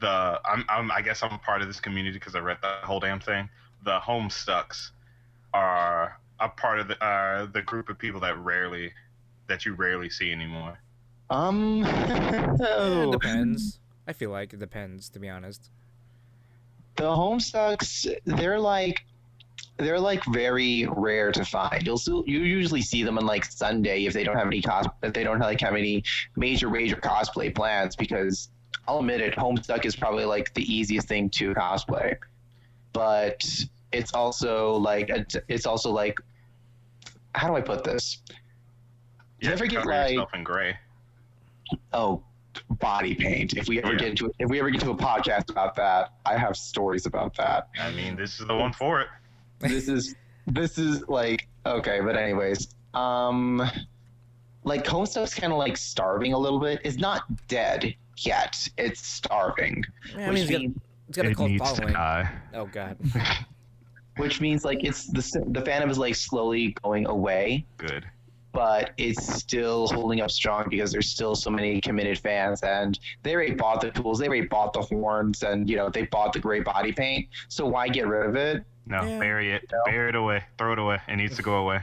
the 0.00 0.40
I'm, 0.44 0.64
I'm 0.68 0.90
I 0.90 1.02
guess 1.02 1.22
I'm 1.22 1.32
a 1.32 1.38
part 1.38 1.62
of 1.62 1.68
this 1.68 1.80
community 1.80 2.18
because 2.18 2.34
I 2.34 2.40
read 2.40 2.58
the 2.62 2.86
whole 2.86 3.00
damn 3.00 3.20
thing. 3.20 3.48
The 3.84 3.98
Homestucks 3.98 4.90
are 5.54 6.18
a 6.40 6.48
part 6.48 6.80
of 6.80 6.88
the 6.88 7.02
uh 7.02 7.46
the 7.46 7.62
group 7.62 7.88
of 7.88 7.98
people 7.98 8.20
that 8.20 8.38
rarely 8.38 8.92
that 9.48 9.64
you 9.64 9.74
rarely 9.74 10.10
see 10.10 10.32
anymore. 10.32 10.78
Um, 11.30 11.84
oh, 11.84 13.08
it 13.08 13.12
depends. 13.20 13.78
I 14.06 14.12
feel 14.12 14.30
like 14.30 14.52
it 14.52 14.60
depends, 14.60 15.08
to 15.10 15.18
be 15.18 15.28
honest. 15.28 15.70
the 16.96 17.04
Homestucks, 17.04 18.06
they're 18.24 18.60
like, 18.60 19.04
they're 19.78 20.00
like 20.00 20.24
very 20.26 20.86
rare 20.96 21.32
to 21.32 21.44
find. 21.44 21.86
You'll 21.86 21.98
still, 21.98 22.24
you 22.26 22.40
usually 22.40 22.80
see 22.82 23.02
them 23.02 23.18
on 23.18 23.26
like 23.26 23.44
Sunday 23.44 24.06
if 24.06 24.14
they 24.14 24.24
don't 24.24 24.36
have 24.36 24.46
any 24.46 24.62
cos, 24.62 24.86
if 25.02 25.12
they 25.12 25.22
don't 25.24 25.38
like 25.38 25.60
have 25.60 25.74
any 25.74 26.02
major 26.36 26.70
major 26.70 26.96
cosplay 26.96 27.54
plans 27.54 27.94
because 27.96 28.48
I'll 28.88 29.00
admit 29.00 29.20
it, 29.20 29.34
Homestuck 29.34 29.84
is 29.84 29.94
probably 29.96 30.24
like 30.24 30.54
the 30.54 30.62
easiest 30.72 31.08
thing 31.08 31.28
to 31.30 31.52
cosplay, 31.54 32.16
but 32.92 33.44
it's 33.92 34.14
also 34.14 34.76
like 34.76 35.10
a, 35.10 35.26
it's 35.48 35.66
also 35.66 35.90
like, 35.90 36.18
how 37.34 37.48
do 37.48 37.54
I 37.56 37.60
put 37.60 37.84
this? 37.84 38.18
You 39.40 39.50
have 39.50 39.58
to 39.58 39.64
ever 39.64 39.70
get, 39.70 39.86
like- 39.86 40.10
yourself 40.12 40.34
in 40.34 40.44
gray. 40.44 40.76
oh 41.92 42.22
body 42.70 43.14
paint 43.14 43.52
if 43.54 43.68
we 43.68 43.78
ever 43.78 43.88
oh, 43.88 43.90
Yeah. 43.92 43.98
get 43.98 44.08
into 44.08 44.32
if 44.38 44.48
we 44.48 44.58
ever 44.60 44.70
get 44.70 44.80
to 44.80 44.90
a 44.90 44.96
podcast 44.96 45.50
about 45.50 45.74
that 45.76 46.14
i 46.24 46.38
have 46.38 46.56
stories 46.56 47.04
about 47.04 47.36
that 47.36 47.68
I 47.78 47.90
mean, 47.90 48.16
this 48.16 48.40
is 48.40 48.46
the 48.46 48.54
one 48.56 48.72
for 48.72 49.00
it. 49.02 49.08
This 49.60 49.88
is 49.88 50.14
this 50.46 50.78
is 50.78 51.06
like 51.08 51.48
okay 51.64 52.00
but 52.00 52.16
anyways 52.16 52.68
um 52.94 53.62
like 54.64 54.84
homestuck's 54.84 55.34
kind 55.34 55.52
of 55.52 55.58
like 55.58 55.76
starving 55.76 56.32
a 56.32 56.38
little 56.38 56.60
bit 56.60 56.80
it's 56.84 56.96
not 56.98 57.22
dead 57.48 57.94
yet 58.18 58.68
it's 58.78 59.06
starving 59.06 59.84
Yeah, 60.16 60.26
I 60.26 60.28
which 60.30 60.34
mean, 60.34 60.42
it's 60.42 60.50
got, 60.50 60.60
means 60.60 60.76
it's 61.08 61.16
got 61.18 61.26
a 61.26 61.34
cult 61.34 61.58
following. 61.58 61.92
die. 61.94 62.30
Oh 62.54 62.66
god. 62.66 62.96
which 64.16 64.40
means 64.40 64.64
like 64.64 64.82
it's 64.82 65.06
the 65.08 65.44
the 65.48 65.60
fandom 65.62 65.90
is 65.90 65.98
like 65.98 66.14
slowly 66.14 66.74
going 66.82 67.06
away 67.06 67.66
Good. 67.76 68.06
But 68.56 68.92
it's 68.96 69.22
still 69.34 69.86
holding 69.88 70.22
up 70.22 70.30
strong 70.30 70.64
because 70.70 70.90
there's 70.90 71.10
still 71.10 71.34
so 71.34 71.50
many 71.50 71.78
committed 71.80 72.18
fans 72.18 72.62
and 72.62 72.98
they 73.22 73.34
already 73.34 73.52
bought 73.52 73.82
the 73.82 73.90
tools 73.90 74.18
they 74.18 74.26
already 74.26 74.46
bought 74.46 74.72
the 74.72 74.80
horns 74.80 75.42
and 75.42 75.68
you 75.68 75.76
know 75.76 75.90
they 75.90 76.04
bought 76.06 76.32
the 76.32 76.38
gray 76.38 76.60
body 76.60 76.90
paint 76.90 77.28
so 77.48 77.66
why 77.66 77.86
get 77.86 78.06
rid 78.06 78.26
of 78.26 78.34
it 78.34 78.64
No, 78.86 79.02
Yeah. 79.04 79.18
bury 79.18 79.52
it. 79.52 79.62
No. 79.70 79.78
Bury 79.84 80.08
it 80.08 80.14
away. 80.14 80.42
Throw 80.58 80.72
it 80.72 80.78
away. 80.78 80.98
It 81.08 81.16
needs 81.16 81.36
to 81.36 81.42
go 81.42 81.56
away. 81.56 81.80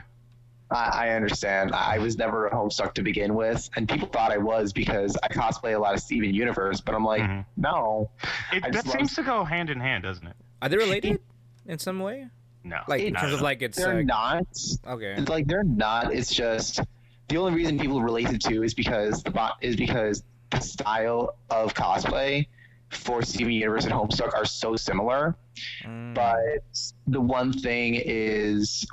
I, 0.70 0.90
I 1.04 1.08
understand 1.10 1.72
i 1.74 1.98
was 1.98 2.16
never 2.16 2.46
a 2.48 2.50
homestuck 2.50 2.94
to 2.94 3.02
begin 3.02 3.34
with 3.34 3.68
and 3.76 3.86
people 3.88 4.08
thought 4.08 4.32
i 4.32 4.38
was 4.38 4.72
because 4.72 5.16
i 5.22 5.28
cosplay 5.28 5.74
a 5.76 5.78
lot 5.78 5.92
of 5.94 6.00
steven 6.00 6.32
universe 6.34 6.80
but 6.80 6.94
i'm 6.94 7.04
like 7.04 7.20
Mhm. 7.22 7.44
no 7.58 8.10
It, 8.52 8.62
that 8.62 8.72
just 8.72 8.86
love- 8.86 8.96
seems 8.96 9.14
to 9.14 9.22
go 9.22 9.44
hand 9.44 9.68
in 9.70 9.78
hand, 9.78 10.02
doesn't 10.02 10.26
it? 10.26 10.34
Are 10.62 10.68
they 10.70 10.76
related 10.88 11.20
in 11.66 11.78
some 11.78 12.00
way? 12.00 12.28
No. 12.64 12.78
Like 12.88 13.02
in 13.02 13.14
terms 13.14 13.34
of 13.34 13.42
like 13.42 13.60
it's 13.60 13.76
they're 13.76 13.98
uh, 13.98 14.02
not 14.02 14.46
okay. 14.88 15.14
It's 15.18 15.28
like 15.28 15.46
they're 15.46 15.64
not. 15.64 16.14
It's 16.14 16.34
just 16.34 16.80
the 17.28 17.36
only 17.36 17.52
reason 17.52 17.78
people 17.78 18.02
relate 18.02 18.30
it 18.30 18.40
to 18.42 18.62
is 18.62 18.72
because 18.72 19.22
the 19.22 19.30
bot 19.30 19.58
is 19.60 19.76
because 19.76 20.24
the 20.50 20.60
style 20.60 21.36
of 21.50 21.74
cosplay 21.74 22.46
for 22.90 23.22
Steven 23.22 23.52
Universe 23.52 23.84
and 23.84 23.92
Homestuck 23.92 24.34
are 24.34 24.46
so 24.46 24.76
similar. 24.76 25.36
Mm. 25.84 26.14
But 26.14 26.64
the 27.06 27.20
one 27.20 27.52
thing 27.52 28.00
is 28.02 28.86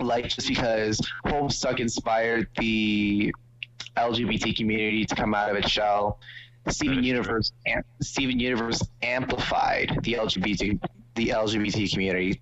like 0.00 0.28
just 0.28 0.48
because 0.48 1.00
Homestuck 1.26 1.80
inspired 1.80 2.48
the 2.58 3.34
LGBT 3.96 4.56
community 4.56 5.06
to 5.06 5.14
come 5.14 5.34
out 5.34 5.50
of 5.50 5.56
its 5.56 5.70
shell, 5.70 6.18
Steven 6.68 6.96
That 6.96 7.00
is 7.02 7.06
Universe 7.06 7.52
am- 7.66 7.84
Steven 8.02 8.38
Universe 8.38 8.82
amplified 9.02 9.98
the 10.02 10.14
LGBT 10.14 10.80
the 11.14 11.28
LGBT 11.28 11.92
community 11.92 12.40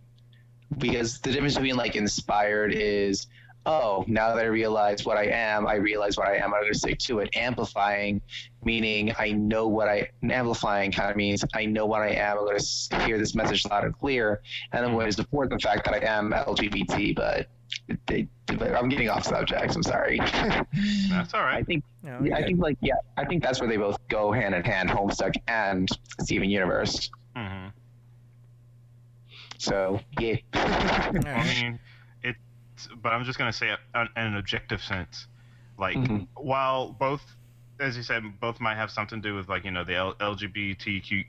because 0.79 1.19
the 1.21 1.33
difference 1.33 1.55
between 1.55 1.76
like 1.76 1.97
inspired 1.97 2.73
is 2.73 3.26
oh 3.64 4.05
now 4.09 4.35
that 4.35 4.45
I 4.45 4.49
realize 4.49 5.05
what 5.05 5.17
I 5.17 5.26
am 5.26 5.67
I 5.67 5.75
realize 5.75 6.17
what 6.17 6.26
I 6.29 6.37
am 6.37 6.52
I'm 6.52 6.61
going 6.62 6.73
to 6.73 6.79
stick 6.79 6.99
to 7.00 7.21
it 7.21 7.31
amplifying 7.37 8.21
meaning 8.64 9.14
I 9.19 9.31
know 9.33 9.69
what 9.69 9.88
I 9.88 10.09
amplifying 10.29 10.91
kind 10.91 11.11
of 11.11 11.17
means 11.17 11.45
I 11.55 11.67
know 11.67 11.87
what 11.87 12.02
I 12.02 12.09
am 12.11 12.38
I'm 12.38 12.45
going 12.45 12.59
to 12.59 13.05
hear 13.05 13.19
this 13.19 13.35
message 13.35 13.64
loud 13.67 13.85
and 13.85 13.97
clear 13.97 14.43
and 14.73 14.85
I'm 14.85 14.93
going 14.95 15.07
to 15.07 15.12
support 15.12 15.50
the 15.50 15.59
fact 15.59 15.85
that 15.85 15.95
I 15.95 15.99
am 16.07 16.33
LGBT 16.33 17.14
but 17.14 17.49
they, 18.07 18.26
but 18.47 18.75
I'm 18.75 18.88
getting 18.88 19.09
off 19.09 19.25
subject 19.25 19.76
I'm 19.76 19.83
sorry 19.83 20.19
That's 21.11 21.33
all 21.35 21.43
I 21.43 21.62
think 21.62 21.85
Yeah, 22.05 22.19
yeah, 22.23 22.35
I 22.35 22.38
okay. 22.38 22.47
think 22.49 22.61
like 22.61 22.79
yeah, 22.81 22.95
I 23.17 23.25
think 23.25 23.43
that's 23.45 23.61
where 23.61 23.69
they 23.69 23.76
both 23.76 23.97
go 24.09 24.33
hand 24.33 24.55
in 24.57 24.64
hand, 24.64 24.91
Homestuck 24.91 25.35
and 25.47 25.88
Steven 26.21 26.50
Universe. 26.50 27.11
hmm 27.37 27.69
So 29.62 30.00
yeah. 30.19 30.37
I 30.54 31.45
mean, 31.62 31.78
it's. 32.25 32.88
But 33.00 33.12
I'm 33.12 33.23
just 33.25 33.38
gonna 33.38 33.52
say, 33.52 33.71
it 33.71 33.78
in 33.95 34.09
an 34.16 34.37
objective 34.37 34.83
sense, 34.83 35.28
like 35.78 35.97
Mhm. 35.97 36.26
while 36.35 36.90
both, 36.92 37.23
as 37.78 37.97
you 37.97 38.02
said, 38.02 38.25
both 38.40 38.59
might 38.61 38.75
have 38.75 38.90
something 38.90 39.23
to 39.23 39.28
do 39.28 39.37
with 39.37 39.49
like 39.49 39.64
you 39.64 39.71
know 39.71 39.85
the 39.85 39.95
L- 39.95 40.14
LGBTQ, 40.14 41.25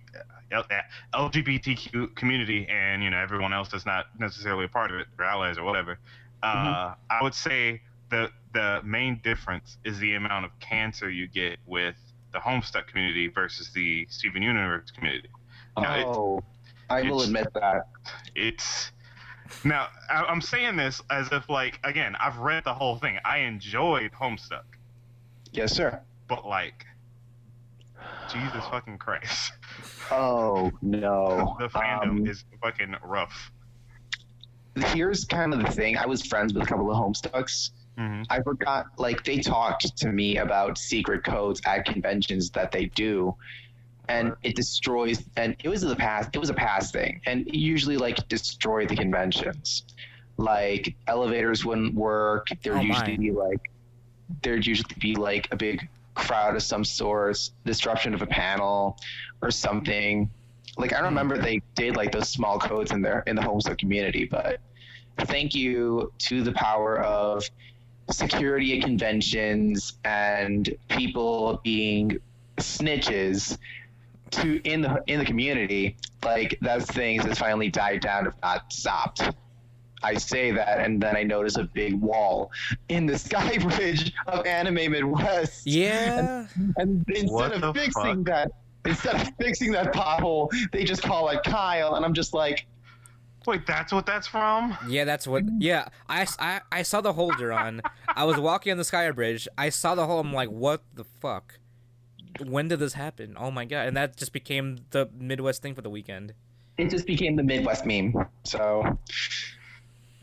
L- 0.51 0.65
LGBTQ 1.13 2.15
community, 2.15 2.67
and 2.67 3.03
you 3.03 3.11
know 3.11 3.17
everyone 3.17 3.53
else 3.53 3.69
that's 3.69 3.85
not 3.85 4.07
necessarily 4.19 4.65
a 4.65 4.69
part 4.69 4.89
of 4.91 4.97
it, 4.99 5.07
or 5.19 5.25
allies 5.25 5.59
or 5.59 5.63
whatever. 5.63 5.99
Uh, 6.41 6.95
I 7.11 7.21
would 7.21 7.35
say 7.35 7.81
the 8.09 8.31
the 8.53 8.81
main 8.83 9.21
difference 9.23 9.77
is 9.83 9.99
the 9.99 10.15
amount 10.15 10.45
of 10.45 10.59
cancer 10.59 11.07
you 11.09 11.27
get 11.27 11.59
with 11.67 11.95
the 12.31 12.39
Homestuck 12.39 12.87
community 12.87 13.27
versus 13.27 13.71
the 13.73 14.07
Steven 14.09 14.41
Universe 14.41 14.89
community. 14.89 15.29
Now, 15.77 15.93
it- 15.93 16.05
oh, 16.07 16.43
I 16.93 17.01
will 17.09 17.21
it's- 17.21 17.27
admit 17.27 17.53
that. 17.55 17.87
it's 18.35 18.91
now 19.63 19.87
I- 20.09 20.23
I'm 20.25 20.41
saying 20.41 20.75
this 20.77 21.01
as 21.09 21.31
if 21.31 21.49
like 21.49 21.79
again 21.83 22.15
I've 22.19 22.37
read 22.37 22.63
the 22.63 22.73
whole 22.73 22.97
thing. 22.97 23.19
I 23.25 23.39
enjoyed 23.39 24.11
Homestuck, 24.11 24.63
Yes, 25.51 25.73
sir. 25.73 25.99
but 26.27 26.45
like 26.47 26.85
Jesus 28.31 28.65
fucking 28.67 28.97
Christ, 28.97 29.53
Oh 30.11 30.71
no. 30.81 31.55
the 31.59 31.67
fandom 31.67 32.09
Um, 32.21 32.27
is 32.27 32.43
fucking 32.61 32.95
rough. 33.03 33.51
here's 34.75 35.25
kind 35.25 35.53
of 35.53 35.59
the 35.61 35.71
thing. 35.71 35.97
I 35.97 36.05
was 36.05 36.25
friends 36.25 36.53
with 36.53 36.63
a 36.63 36.65
couple 36.65 36.89
of 36.91 36.97
Homestucks. 36.97 37.71
hmm 37.97 38.23
I 38.29 38.41
forgot, 38.41 38.87
like, 38.97 39.23
they 39.23 39.37
talked 39.37 39.95
to 39.97 40.07
me 40.11 40.37
about 40.37 40.77
secret 40.79 41.23
codes 41.23 41.61
at 41.65 41.85
conventions 41.85 42.49
that 42.51 42.71
they 42.71 42.85
do, 42.87 43.35
and 44.09 44.33
it 44.43 44.55
destroys. 44.55 45.23
And 45.37 45.55
it 45.63 45.69
was 45.69 45.81
the 45.81 45.95
past. 45.95 46.29
It 46.33 46.39
was 46.39 46.49
a 46.49 46.53
past 46.53 46.93
thing, 46.93 47.21
and 47.25 47.47
usually 47.53 47.97
like 47.97 48.27
destroy 48.27 48.85
the 48.85 48.95
conventions. 48.95 49.83
Like 50.37 50.95
elevators 51.07 51.63
wouldn't 51.63 51.93
work. 51.93 52.47
There 52.63 52.73
Oh, 52.73 52.77
would 52.77 52.85
usually 52.87 53.17
be 53.17 53.31
like 53.31 53.59
there'd 54.41 54.65
usually 54.65 54.95
be 54.99 55.15
like 55.15 55.47
a 55.51 55.55
big 55.55 55.87
crowd 56.15 56.55
of 56.55 56.63
some 56.63 56.83
sort, 56.83 57.37
disruption 57.65 58.13
of 58.13 58.21
a 58.21 58.27
panel, 58.27 58.97
or 59.41 59.51
something. 59.51 60.29
Like 60.77 60.93
I 60.93 60.99
Hmm. 60.99 61.05
remember 61.05 61.37
they 61.37 61.61
did 61.75 61.95
like 61.95 62.11
those 62.11 62.29
small 62.29 62.59
codes 62.59 62.91
in 62.91 63.01
their 63.01 63.23
in 63.27 63.35
the 63.35 63.41
Homestuck 63.41 63.77
community, 63.77 64.25
but 64.25 64.59
thank 65.19 65.53
you 65.53 66.11
to 66.17 66.41
the 66.43 66.51
power 66.53 66.99
of 67.01 67.43
security 68.11 68.77
at 68.77 68.83
conventions 68.83 69.93
and 70.03 70.75
people 70.89 71.61
being 71.63 72.17
snitches 72.57 73.57
to 74.35 74.61
in 74.69 74.81
the 74.81 75.01
in 75.07 75.19
the 75.19 75.25
community 75.25 75.95
like 76.23 76.57
those 76.61 76.85
things 76.85 77.23
has 77.25 77.37
finally 77.39 77.69
died 77.69 78.01
down 78.01 78.27
if 78.27 78.33
not 78.41 78.71
stopped 78.71 79.21
i 80.03 80.13
say 80.15 80.51
that 80.51 80.79
and 80.79 81.01
then 81.01 81.15
i 81.15 81.23
notice 81.23 81.57
a 81.57 81.63
big 81.63 81.93
wall 81.95 82.51
in 82.89 83.05
the 83.05 83.17
sky 83.27 83.57
bridge 83.77 84.13
of 84.27 84.45
anime 84.45 84.91
midwest 84.91 85.65
Yeah. 85.65 86.47
and 86.77 87.03
instead 87.09 87.29
What 87.29 87.51
of 87.63 87.75
fixing 87.75 88.23
fuck? 88.23 88.25
that 88.25 88.51
instead 88.85 89.15
of 89.15 89.29
fixing 89.39 89.71
that 89.73 89.93
pothole 89.93 90.49
they 90.71 90.83
just 90.83 91.01
call 91.03 91.29
it 91.29 91.41
kyle 91.43 91.95
and 91.95 92.05
i'm 92.05 92.13
just 92.13 92.33
like 92.33 92.65
Wait, 93.45 93.67
that's 93.67 93.91
what 93.91 94.05
that's 94.05 94.25
from? 94.25 94.77
Yeah, 94.87 95.03
that's 95.03 95.27
what. 95.27 95.43
Yeah, 95.59 95.89
I, 96.07 96.25
I, 96.39 96.61
I 96.71 96.81
saw 96.83 97.01
the 97.01 97.11
holder 97.11 97.51
on. 97.51 97.81
I 98.07 98.23
was 98.23 98.39
walking 98.39 98.71
on 98.71 98.77
the 98.77 98.85
Sky 98.85 99.11
Bridge. 99.11 99.49
I 99.57 99.67
saw 99.67 99.95
the 99.95 100.05
hole. 100.05 100.21
I'm 100.21 100.31
like, 100.31 100.47
what 100.47 100.81
the 100.93 101.03
fuck? 101.03 101.59
When 102.45 102.67
did 102.67 102.79
this 102.79 102.93
happen? 102.93 103.35
Oh 103.39 103.51
my 103.51 103.65
god! 103.65 103.87
And 103.87 103.97
that 103.97 104.17
just 104.17 104.33
became 104.33 104.77
the 104.91 105.09
Midwest 105.17 105.61
thing 105.61 105.75
for 105.75 105.81
the 105.81 105.89
weekend. 105.89 106.33
it 106.77 106.89
just 106.89 107.05
became 107.05 107.35
the 107.35 107.43
midwest 107.43 107.85
meme 107.85 108.13
so 108.45 108.97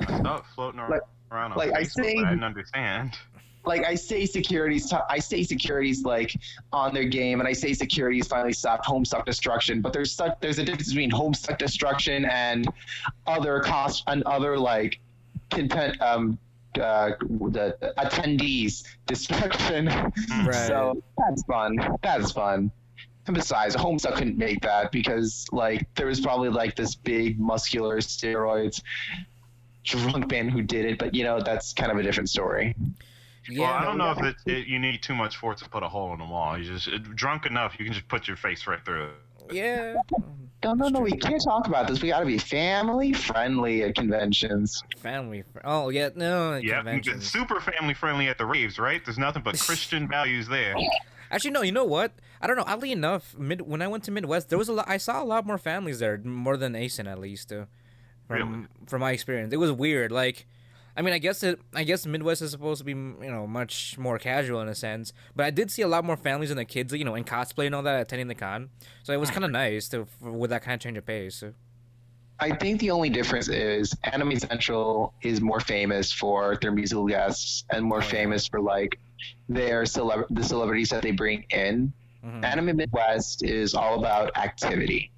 I 0.01 0.19
saw 0.21 0.39
it 0.39 0.45
floating 0.55 0.81
ar- 0.81 0.91
Like- 0.91 1.03
around 1.31 1.53
on 1.53 1.59
like 1.59 1.73
I 1.73 1.85
say- 1.85 2.17
but 2.17 2.25
I 2.25 2.31
didn't 2.31 2.43
understand. 2.45 3.17
like 3.65 3.85
I 3.87 3.95
say 3.95 4.27
security's 4.27 4.91
t- 4.91 4.97
I 5.09 5.21
say 5.21 5.45
security's 5.45 6.03
like 6.03 6.35
on 6.73 6.93
their 6.93 7.05
game 7.05 7.39
and 7.41 7.49
I 7.49 7.53
say 7.53 7.73
security's 7.73 8.27
finally 8.27 8.53
stopped 8.53 8.85
homestuck 8.85 9.25
destruction 9.27 9.81
but 9.81 9.93
there's 9.93 10.13
such 10.13 10.33
there's 10.41 10.59
a 10.59 10.65
difference 10.65 10.89
between 10.89 11.11
homestuck 11.13 11.57
destruction 11.59 12.25
and 12.25 12.67
other 13.29 13.61
cost 13.61 14.03
and 14.09 14.23
other 14.25 14.59
like 14.59 14.99
content 15.51 16.01
um 16.03 16.37
uh, 16.79 17.11
the 17.21 17.77
the 17.81 17.95
attendees 17.99 18.85
destruction 19.07 19.87
Right. 20.45 20.55
so 20.55 21.03
that's 21.19 21.43
fun 21.45 21.77
that's 22.03 22.33
fun 22.33 22.71
and 23.27 23.35
besides 23.37 23.77
homestuck 23.77 24.15
couldn't 24.17 24.39
make 24.39 24.61
that 24.63 24.93
because 24.93 25.47
like 25.53 25.93
there 25.95 26.07
was 26.07 26.21
probably 26.21 26.49
like 26.49 26.77
this 26.77 26.95
big 26.95 27.39
muscular 27.41 27.99
steroids 27.99 28.83
drunk 29.85 30.31
man 30.31 30.49
who 30.49 30.63
did 30.63 30.85
it 30.85 30.99
but 30.99 31.15
you 31.15 31.25
know 31.25 31.41
that's 31.41 31.73
kind 31.73 31.91
of 31.91 31.99
a 31.99 32.03
different 32.03 32.29
story 32.29 32.75
Yeah. 33.49 33.61
well, 33.63 33.73
I 33.73 33.85
don't 33.85 33.99
know 33.99 34.05
yeah. 34.05 34.29
if 34.29 34.37
it, 34.47 34.53
it, 34.53 34.67
you 34.69 34.79
need 34.79 35.03
too 35.03 35.15
much 35.15 35.37
force 35.37 35.61
to 35.61 35.69
put 35.69 35.83
a 35.83 35.89
hole 35.89 36.13
in 36.13 36.19
the 36.19 36.25
wall. 36.27 36.57
You 36.59 36.65
just 36.65 36.87
it, 36.87 37.03
drunk 37.17 37.47
enough, 37.47 37.75
you 37.79 37.85
can 37.85 37.95
just 37.95 38.07
put 38.07 38.29
your 38.29 38.37
face 38.37 38.67
right 38.67 38.85
through 38.85 39.07
it. 39.07 39.55
Yeah. 39.55 39.95
No, 40.63 40.75
no, 40.75 40.89
no. 40.89 41.01
We 41.01 41.13
can't 41.13 41.43
talk 41.43 41.67
about 41.69 41.89
this. 41.89 42.03
We 42.03 42.09
got 42.09 42.21
to 42.21 42.27
be 42.27 42.37
family 42.39 43.13
friendly 43.15 43.83
at 43.83 43.95
conventions. 43.95 44.83
Family. 44.99 45.43
fr- 45.53 45.61
Oh 45.65 45.89
yeah. 45.89 46.11
No. 46.15 46.57
Yeah, 46.57 46.83
super 47.21 47.61
family 47.61 47.95
friendly 47.95 48.29
at 48.29 48.37
the 48.39 48.45
raves, 48.47 48.79
right? 48.79 49.03
There's 49.05 49.19
nothing 49.19 49.43
but 49.43 49.59
Christian 49.67 50.07
values 50.07 50.49
there. 50.49 50.75
Actually, 51.31 51.53
no. 51.53 51.63
You 51.63 51.73
know 51.73 51.85
what? 51.85 52.13
I 52.43 52.47
don't 52.47 52.57
know. 52.57 52.65
Oddly 52.67 52.93
enough, 52.93 53.35
mid 53.39 53.63
when 53.63 53.81
I 53.83 53.89
went 53.89 54.05
to 54.05 54.11
Midwest, 54.11 54.49
there 54.51 54.59
was 54.59 54.69
a 54.69 54.73
lot. 54.75 54.89
I 54.89 54.99
saw 54.99 55.23
a 55.23 55.25
lot 55.25 55.47
more 55.47 55.59
families 55.59 55.99
there, 56.01 56.19
more 56.19 56.57
than 56.57 56.75
ACen 56.77 57.07
at 57.07 57.19
least. 57.19 57.53
Uh, 57.53 57.65
from 58.29 58.53
Really? 58.53 58.67
from 58.87 59.01
my 59.01 59.13
experience, 59.13 59.53
it 59.53 59.57
was 59.59 59.73
weird. 59.73 60.13
Like, 60.13 60.47
I 60.97 61.03
mean, 61.03 61.15
I 61.15 61.19
guess 61.19 61.43
it. 61.43 61.61
I 61.75 61.85
guess 61.85 62.05
Midwest 62.07 62.43
is 62.43 62.51
supposed 62.51 62.79
to 62.81 62.85
be, 62.85 62.93
you 62.93 63.31
know, 63.31 63.47
much 63.47 63.97
more 63.99 64.19
casual 64.19 64.61
in 64.61 64.69
a 64.69 64.75
sense. 64.75 65.13
But 65.37 65.47
I 65.47 65.51
did 65.51 65.71
see 65.71 65.83
a 65.83 65.89
lot 65.89 66.05
more 66.05 66.17
families 66.17 66.51
and 66.51 66.59
the 66.59 66.65
kids, 66.65 66.93
you 66.93 67.05
know, 67.05 67.15
in 67.15 67.25
cosplay 67.25 67.67
and 67.67 67.75
all 67.75 67.83
that 67.83 68.01
attending 68.01 68.29
the 68.29 68.35
con. 68.35 68.71
So 69.05 69.13
it 69.13 69.19
was 69.21 69.31
kind 69.31 69.45
of 69.45 69.51
nice 69.51 69.89
to 69.91 70.07
with 70.21 70.51
that 70.51 70.63
kind 70.63 70.75
of 70.75 70.81
change 70.81 70.99
of 70.99 71.07
pace. 71.07 71.43
I 72.43 72.55
think 72.57 72.81
the 72.81 72.91
only 72.91 73.11
difference 73.11 73.49
is 73.49 73.95
Anime 74.05 74.39
Central 74.39 75.13
is 75.23 75.41
more 75.43 75.61
famous 75.61 76.11
for 76.11 76.57
their 76.63 76.73
musical 76.73 77.07
guests 77.07 77.65
and 77.71 77.85
more 77.85 77.99
Oh, 77.99 78.01
famous 78.03 78.47
for 78.49 78.61
like 78.61 78.99
their 79.49 79.83
celeb- 79.83 80.27
the 80.31 80.43
celebrities 80.43 80.89
that 80.89 81.03
they 81.03 81.11
bring 81.11 81.45
in. 81.51 81.93
Mhm. 82.25 82.45
Anime 82.45 82.77
Midwest 82.77 83.45
is 83.45 83.75
all 83.75 83.99
about 83.99 84.37
activity. 84.39 85.11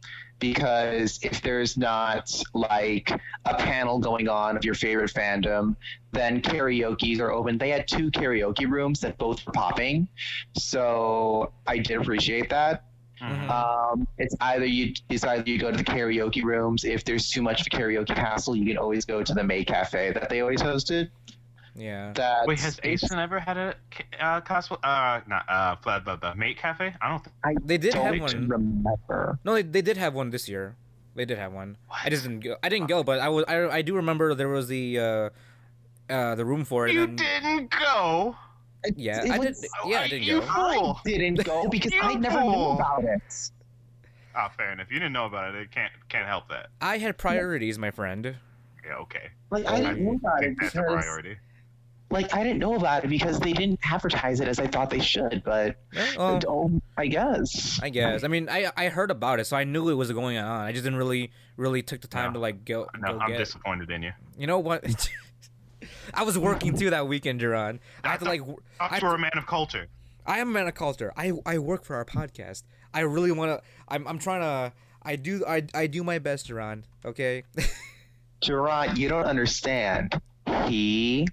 Because 0.42 1.20
if 1.22 1.40
there's 1.40 1.76
not 1.76 2.28
like 2.52 3.12
a 3.44 3.54
panel 3.54 4.00
going 4.00 4.28
on 4.28 4.56
of 4.56 4.64
your 4.64 4.74
favorite 4.74 5.12
fandom, 5.12 5.76
then 6.10 6.42
karaoke's 6.42 7.20
are 7.20 7.30
open. 7.30 7.58
They 7.58 7.70
had 7.70 7.86
two 7.86 8.10
karaoke 8.10 8.68
rooms 8.68 8.98
that 9.00 9.18
both 9.18 9.46
were 9.46 9.52
popping. 9.52 10.08
So 10.56 11.52
I 11.64 11.78
did 11.78 11.98
appreciate 11.98 12.50
that. 12.50 12.82
Mhm. 13.20 13.48
Um, 13.48 14.08
it's 14.18 14.34
either 14.40 14.66
you 14.66 14.94
it's 15.08 15.22
either 15.22 15.48
you 15.48 15.58
go 15.58 15.70
to 15.70 15.76
the 15.76 15.84
karaoke 15.84 16.42
rooms. 16.42 16.84
If 16.84 17.04
there's 17.04 17.30
too 17.30 17.40
much 17.40 17.60
of 17.60 17.68
a 17.68 17.70
karaoke 17.70 18.16
hassle, 18.16 18.56
you 18.56 18.66
can 18.66 18.78
always 18.78 19.04
go 19.04 19.22
to 19.22 19.32
the 19.32 19.44
Maid 19.44 19.68
Cafe 19.68 20.10
that 20.10 20.28
they 20.28 20.40
always 20.40 20.60
hosted. 20.60 21.08
Yeah. 21.74 22.12
That 22.14 22.46
Wait, 22.46 22.60
has 22.60 22.78
ACen 22.84 23.18
ever 23.18 23.40
had 23.40 23.56
a 23.56 23.74
ca- 23.90 24.04
uh, 24.20 24.40
cosplay? 24.42 24.78
Uh, 24.82 25.20
not 25.26 25.44
uh, 25.48 25.76
blah, 25.82 26.00
blah, 26.00 26.16
blah, 26.16 26.34
maid 26.34 26.58
cafe? 26.58 26.94
I 27.00 27.08
don't. 27.08 27.24
Think, 27.24 27.34
I 27.44 27.54
They 27.64 27.78
did 27.78 27.94
have 27.94 28.12
don't 28.12 28.20
one. 28.20 28.48
remember. 28.48 29.38
No, 29.44 29.54
they, 29.54 29.62
they 29.62 29.82
did 29.82 29.96
have 29.96 30.12
one 30.14 30.30
this 30.30 30.48
year. 30.48 30.76
They 31.14 31.24
did 31.24 31.38
have 31.38 31.52
one. 31.52 31.76
I 31.90 32.10
just 32.10 32.24
didn't 32.24 32.40
go. 32.40 32.56
I 32.62 32.68
didn't 32.68 32.88
go, 32.88 33.02
but 33.02 33.20
I 33.20 33.28
was. 33.30 33.44
I, 33.48 33.68
I 33.68 33.82
do 33.82 33.96
remember 33.96 34.34
there 34.34 34.48
was 34.48 34.68
the 34.68 34.98
uh, 34.98 35.30
uh, 36.10 36.34
the 36.34 36.44
room 36.44 36.64
for 36.64 36.86
it. 36.88 36.94
you 36.94 37.04
and- 37.04 37.16
didn't 37.18 37.70
go. 37.70 38.36
Yeah, 38.96 39.24
It 39.24 39.30
I 39.30 39.38
did. 39.38 39.48
was- 39.50 39.68
Yeah, 39.86 40.00
I 40.00 40.08
did 40.08 40.24
you 40.24 40.40
go. 40.40 40.46
fool. 40.46 41.00
I 41.06 41.08
didn't 41.08 41.44
go 41.44 41.68
because 41.70 41.92
I 42.02 42.10
You 42.12 42.18
never 42.18 42.40
knew 42.40 42.50
about 42.52 43.04
it. 43.04 43.22
Ah, 44.34 44.48
fair 44.56 44.72
enough. 44.72 44.88
You 44.90 44.98
didn't 44.98 45.12
know 45.12 45.26
about 45.26 45.54
it. 45.54 45.60
It 45.60 45.70
can't 45.70 45.92
can't 46.08 46.26
help 46.26 46.48
that. 46.48 46.66
I 46.80 46.98
had 46.98 47.16
priorities, 47.16 47.78
my 47.78 47.90
friend. 47.90 48.34
Yeah, 48.84 48.96
okay. 48.96 49.28
Like 49.50 49.66
I 49.66 49.80
didn't 49.80 50.04
know 50.04 50.14
about 50.16 50.42
it 50.42 50.46
think 50.46 50.60
that's 50.60 50.74
a 50.74 50.78
because 50.80 51.04
priority. 51.04 51.36
Like 52.12 52.34
I 52.34 52.42
didn't 52.42 52.58
know 52.58 52.74
about 52.74 53.04
it 53.04 53.08
because 53.10 53.40
they 53.40 53.52
didn't 53.52 53.80
advertise 53.84 54.40
it 54.40 54.46
as 54.48 54.58
I 54.60 54.66
thought 54.66 54.90
they 54.90 55.00
should. 55.00 55.42
But 55.44 55.76
well, 56.16 56.40
oh, 56.46 56.80
I 56.96 57.06
guess. 57.06 57.80
I 57.82 57.88
guess. 57.88 58.22
I 58.22 58.28
mean, 58.28 58.48
I 58.48 58.70
I 58.76 58.88
heard 58.88 59.10
about 59.10 59.40
it, 59.40 59.46
so 59.46 59.56
I 59.56 59.64
knew 59.64 59.88
it 59.88 59.94
was 59.94 60.12
going 60.12 60.36
on. 60.38 60.60
I 60.60 60.72
just 60.72 60.84
didn't 60.84 60.98
really 60.98 61.32
really 61.56 61.82
took 61.82 62.00
the 62.00 62.08
time 62.08 62.28
No. 62.28 62.34
to 62.34 62.38
like 62.38 62.64
go 62.64 62.86
No, 62.98 63.14
go 63.14 63.18
I'm 63.18 63.30
get. 63.30 63.38
disappointed 63.38 63.90
in 63.90 64.02
you. 64.02 64.12
You 64.38 64.46
know 64.46 64.58
what? 64.58 64.84
I 66.14 66.22
was 66.24 66.38
working 66.38 66.76
too 66.76 66.90
that 66.90 67.08
weekend, 67.08 67.40
Duran. 67.40 67.80
I 68.04 68.08
had 68.10 68.20
to 68.20 68.26
like. 68.26 68.42
I, 68.78 68.98
you 68.98 69.06
were 69.08 69.14
a 69.14 69.18
man 69.18 69.32
of 69.36 69.46
culture. 69.46 69.88
I 70.26 70.38
am 70.38 70.50
a 70.50 70.52
man 70.52 70.68
of 70.68 70.74
culture. 70.74 71.12
I 71.16 71.32
I 71.46 71.58
work 71.58 71.84
for 71.84 71.96
our 71.96 72.04
podcast. 72.04 72.62
I 72.94 73.00
really 73.00 73.32
want 73.32 73.50
to. 73.50 73.62
I'm 73.88 74.06
I'm 74.06 74.18
trying 74.18 74.42
to. 74.42 74.72
I 75.02 75.16
do 75.16 75.44
I 75.46 75.64
I 75.74 75.86
do 75.88 76.04
my 76.04 76.18
best, 76.18 76.46
Duran. 76.46 76.84
Okay. 77.04 77.44
Duran, 78.40 78.96
you 78.96 79.08
don't 79.08 79.24
understand. 79.24 80.20
He 80.66 81.26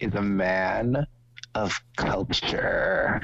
is 0.00 0.14
a 0.14 0.22
man 0.22 1.06
of 1.54 1.80
culture. 1.96 3.20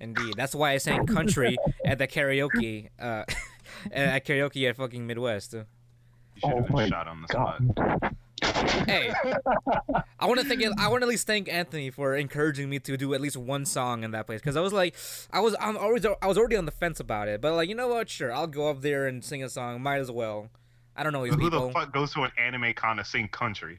Indeed. 0.00 0.34
That's 0.36 0.54
why 0.54 0.72
I 0.72 0.78
sang 0.78 1.06
country 1.06 1.56
at 1.84 1.98
the 1.98 2.06
karaoke. 2.06 2.88
Uh, 3.00 3.24
at 3.92 4.24
karaoke 4.26 4.68
at 4.68 4.76
fucking 4.76 5.06
Midwest. 5.06 5.54
You 5.54 5.64
should 6.40 6.50
have 6.50 6.66
Oh 6.70 6.76
been 6.76 6.88
shot 6.90 7.08
on 7.08 7.22
the 7.22 7.28
spot. 7.28 8.88
Hey, 8.88 9.12
I 10.20 10.26
want 10.26 10.40
to 10.40 10.46
thank 10.46 10.62
I 10.78 10.88
want 10.88 11.02
to 11.02 11.06
at 11.06 11.08
least 11.08 11.26
thank 11.26 11.48
Anthony 11.52 11.90
for 11.90 12.14
encouraging 12.14 12.70
me 12.70 12.78
to 12.80 12.96
do 12.96 13.12
at 13.14 13.20
least 13.20 13.36
one 13.36 13.64
song 13.64 14.04
in 14.04 14.12
that 14.12 14.26
place 14.26 14.40
because 14.40 14.56
I 14.56 14.60
was 14.60 14.72
like, 14.72 14.94
I 15.32 15.40
was 15.40 15.56
I'm 15.60 15.76
always 15.76 16.06
I 16.06 16.26
was 16.26 16.38
already 16.38 16.56
on 16.56 16.64
the 16.64 16.70
fence 16.72 17.00
about 17.00 17.26
it, 17.28 17.40
but 17.40 17.54
like 17.54 17.68
you 17.68 17.74
know 17.74 17.88
what? 17.88 18.08
Sure, 18.08 18.32
I'll 18.32 18.46
go 18.46 18.70
up 18.70 18.80
there 18.80 19.06
and 19.06 19.24
sing 19.24 19.42
a 19.42 19.48
song. 19.48 19.80
Might 19.82 19.98
as 19.98 20.10
well. 20.10 20.48
I 20.96 21.02
don't 21.02 21.12
know 21.12 21.24
these 21.24 21.34
Who 21.34 21.40
people. 21.40 21.68
the 21.68 21.72
fuck 21.72 21.92
goes 21.92 22.12
to 22.14 22.22
an 22.22 22.30
anime 22.38 22.72
con 22.74 22.96
to 22.96 23.04
sing 23.04 23.28
country? 23.28 23.78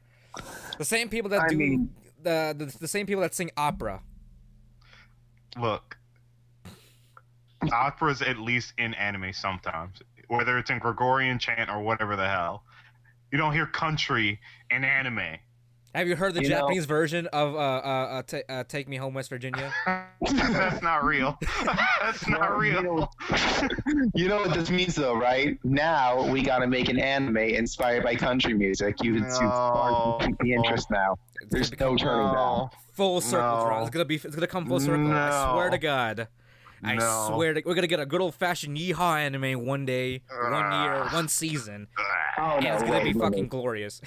The 0.78 0.86
same 0.86 1.10
people 1.10 1.30
that 1.32 1.41
I 1.41 1.47
do 1.47 1.58
mean- 1.58 1.89
the, 2.21 2.55
the 2.58 2.77
the 2.79 2.88
same 2.88 3.05
people 3.05 3.21
that 3.21 3.34
sing 3.34 3.51
opera. 3.58 4.01
Look, 5.60 5.97
opera's 7.71 8.21
at 8.21 8.38
least 8.38 8.73
in 8.77 8.93
anime 8.93 9.34
sometimes, 9.34 10.01
whether 10.27 10.58
it's 10.58 10.69
in 10.69 10.79
Gregorian 10.79 11.39
chant 11.39 11.69
or 11.69 11.82
whatever 11.82 12.15
the 12.15 12.27
hell. 12.27 12.63
You 13.32 13.38
don't 13.38 13.53
hear 13.53 13.67
country 13.67 14.39
in 14.71 14.84
anime. 14.84 15.38
Have 15.95 16.08
you 16.08 16.15
heard 16.15 16.36
the 16.36 16.43
You 16.43 16.49
know- 16.49 16.60
Japanese 16.60 16.86
version 16.86 17.25
of 17.28 17.56
uh, 17.56 17.58
uh, 17.58 17.62
uh, 17.62 18.21
ta 18.23 18.38
uh, 18.47 18.63
"Take 18.67 18.88
Me 18.88 18.97
Home, 18.97 19.13
West 19.15 19.30
Virginia"? 19.30 19.73
That's 20.21 20.82
not 20.84 21.04
real. 21.04 21.38
That's 22.02 22.28
not 22.28 22.39
Well, 22.41 22.63
you 22.63 22.71
real. 22.80 22.84
know- 22.84 23.10
You 24.13 24.28
know 24.28 24.38
what 24.38 24.54
this 24.54 24.69
means, 24.69 24.93
though, 24.95 25.15
right? 25.15 25.58
Now 25.63 26.30
we 26.30 26.43
gotta 26.43 26.67
make 26.67 26.89
an 26.89 26.99
anime 26.99 27.38
inspired 27.38 28.04
by 28.04 28.15
country 28.15 28.54
music. 28.54 29.02
You 29.04 29.15
can 29.15 29.23
No. 29.23 30.19
see 30.21 30.34
the 30.41 30.54
interest 30.54 30.91
now. 30.91 31.17
It's 31.41 31.52
There's 31.52 31.69
gonna 31.71 31.91
no 31.91 31.95
become 31.95 32.08
turning 32.10 32.34
down. 32.34 32.69
full 32.93 33.21
circle. 33.21 33.69
No. 33.69 33.82
It's 33.82 33.89
gonna 33.89 34.06
be. 34.06 34.15
It's 34.15 34.36
gonna 34.36 34.45
come 34.47 34.67
full 34.67 34.80
circle. 34.80 35.12
I 35.12 35.52
swear 35.54 35.69
to 35.71 35.78
God. 35.80 36.28
I 36.84 36.95
No. 36.95 37.30
swear 37.34 37.56
to, 37.56 37.62
we're 37.65 37.75
gonna 37.75 37.88
get 37.88 37.99
a 37.99 38.06
good 38.06 38.21
old 38.21 38.36
fashioned 38.36 38.78
yeehaw 38.78 39.17
anime 39.17 39.65
one 39.65 39.86
day, 39.86 40.21
one 40.30 40.71
year, 40.84 41.06
one 41.12 41.28
season, 41.28 41.88
Oh, 42.38 42.41
and 42.56 42.63
no, 42.63 42.73
it's 42.75 42.84
gonna 42.84 42.93
wait, 43.04 43.04
be 43.13 43.19
fucking 43.19 43.39
wait. 43.41 43.49
glorious. 43.49 44.02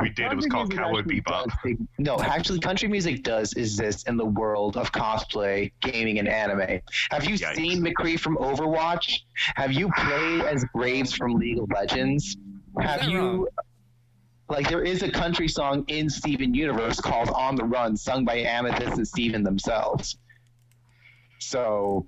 We 0.00 0.10
did. 0.10 0.30
It 0.32 0.36
was 0.36 0.46
called 0.46 0.68
music 0.68 0.84
Cowboy 0.84 1.02
Bebop. 1.02 1.50
does 1.64 1.76
No, 1.98 2.18
actually, 2.18 2.60
country 2.60 2.88
music 2.88 3.22
does 3.22 3.52
exist 3.54 4.08
in 4.08 4.16
the 4.16 4.24
world 4.24 4.76
of 4.76 4.92
cosplay, 4.92 5.72
gaming, 5.80 6.18
and 6.18 6.28
anime. 6.28 6.80
Have 7.10 7.24
you 7.24 7.36
Yikes. 7.36 7.56
seen 7.56 7.82
McCree 7.84 8.18
from 8.18 8.36
Overwatch? 8.36 9.20
Have 9.56 9.72
you 9.72 9.90
played 9.96 10.42
as 10.42 10.64
Graves 10.74 11.12
from 11.12 11.34
League 11.34 11.58
of 11.58 11.70
Legends? 11.70 12.36
Have 12.80 13.04
you? 13.04 13.18
wrong? 13.18 13.46
Like, 14.50 14.68
there 14.70 14.82
is 14.82 15.02
a 15.02 15.10
country 15.10 15.46
song 15.48 15.84
in 15.88 16.08
Steven 16.08 16.54
Universe 16.54 17.00
called 17.00 17.28
"On 17.30 17.54
the 17.54 17.64
Run," 17.64 17.96
sung 17.96 18.24
by 18.24 18.36
Amethyst 18.38 18.96
and 18.96 19.06
Steven 19.06 19.42
themselves. 19.42 20.16
So, 21.38 22.06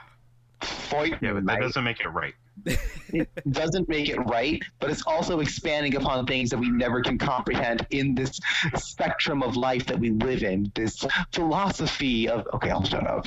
fight 0.62 1.12
Yeah, 1.20 1.32
but 1.34 1.44
that 1.46 1.54
mate. 1.54 1.60
doesn't 1.60 1.84
make 1.84 2.00
it 2.00 2.08
right. 2.08 2.34
It 2.66 3.28
doesn't 3.50 3.88
make 3.88 4.08
it 4.08 4.18
right, 4.20 4.62
but 4.80 4.90
it's 4.90 5.02
also 5.06 5.40
expanding 5.40 5.96
upon 5.96 6.26
things 6.26 6.50
that 6.50 6.58
we 6.58 6.70
never 6.70 7.00
can 7.02 7.18
comprehend 7.18 7.86
in 7.90 8.14
this 8.14 8.38
spectrum 8.76 9.42
of 9.42 9.56
life 9.56 9.86
that 9.86 9.98
we 9.98 10.10
live 10.10 10.42
in. 10.42 10.70
This 10.74 11.04
philosophy 11.32 12.28
of 12.28 12.46
okay, 12.54 12.70
I'll 12.70 12.84
shut 12.84 13.06
up. 13.06 13.26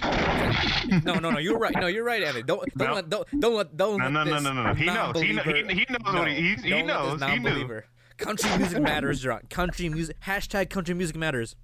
No, 1.04 1.16
no, 1.16 1.32
no. 1.32 1.40
You're 1.40 1.58
right. 1.58 1.76
No, 1.76 1.88
you're 1.88 2.04
right, 2.04 2.24
Andy. 2.24 2.44
Don't 2.44 2.64
don't 2.78 2.88
No. 2.90 2.94
let 2.96 3.10
don't 3.10 3.40
don't 3.40 3.56
let 3.56 3.78
don't 3.78 3.98
No, 3.98 4.04
let 4.06 4.12
no, 4.14 4.24
no, 4.24 4.34
this 4.34 4.44
no, 4.44 4.54
no, 4.54 4.64
no. 4.64 4.74
He 4.74 4.86
knows. 4.86 5.20
He, 5.20 5.34
kn- 5.34 5.70
he, 5.70 5.76
he 5.76 5.86
knows 5.90 6.14
no, 6.14 6.20
what 6.20 6.28
he, 6.28 6.36
he, 6.36 6.56
he 6.56 6.70
don't 6.70 6.88
let 6.88 7.12
this 7.12 7.20
knows. 7.22 7.32
He 7.32 7.40
knew. 7.40 7.82
Country 8.18 8.58
music 8.58 8.82
matters, 8.84 9.22
John. 9.22 9.42
Country 9.50 9.90
music. 9.90 10.18
Hashtag 10.22 10.70
country 10.70 10.94
music 10.94 11.16
matters. 11.16 11.56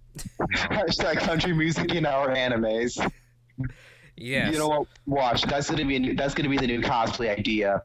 Hashtag 0.51 1.19
country 1.19 1.53
music 1.53 1.93
in 1.93 2.05
our 2.05 2.29
animes. 2.33 2.97
Yes. 4.19 4.51
You 4.53 4.59
know 4.59 4.67
what? 4.67 4.87
Watch. 5.05 5.43
That's 5.43 5.69
gonna 5.69 5.85
be 5.85 5.99
new, 5.99 6.15
that's 6.15 6.33
gonna 6.33 6.49
be 6.49 6.57
the 6.57 6.65
new 6.67 6.81
cosplay 6.81 7.37
idea. 7.37 7.83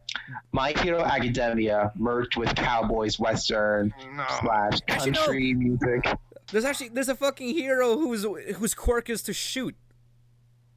My 0.52 0.72
Hero 0.72 1.02
Academia 1.02 1.92
merged 1.94 2.36
with 2.36 2.54
Cowboys 2.54 3.18
Western 3.18 3.92
No. 4.14 4.24
slash 4.40 4.78
Actually, 4.88 5.10
no. 5.10 5.18
country 5.20 5.54
music. 5.54 6.06
There's 6.50 6.64
actually 6.64 6.88
there's 6.88 7.08
a 7.10 7.14
fucking 7.14 7.54
hero 7.54 7.96
whose 7.98 8.24
whose 8.56 8.74
quirk 8.74 9.10
is 9.10 9.22
to 9.24 9.32
shoot. 9.32 9.74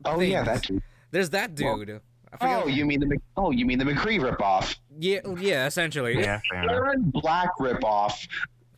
Oh 0.03 0.19
yeah, 0.19 0.43
things. 0.43 0.67
that's. 0.67 0.83
There's 1.11 1.29
that 1.31 1.55
dude. 1.55 2.01
I 2.33 2.37
forgot. 2.37 2.63
Oh, 2.65 2.67
you 2.67 2.85
mean 2.85 2.99
the 2.99 3.05
Mc- 3.05 3.21
oh 3.37 3.51
you 3.51 3.65
mean 3.65 3.79
the 3.79 3.85
McCree 3.85 4.19
ripoff? 4.19 4.75
yeah, 4.99 5.19
oh, 5.23 5.37
yeah, 5.37 5.65
essentially. 5.67 6.19
Yeah, 6.19 6.41
fair 6.49 6.63
enough. 6.63 6.75
Aaron 6.75 7.11
Black 7.13 7.49
ripoff 7.59 8.27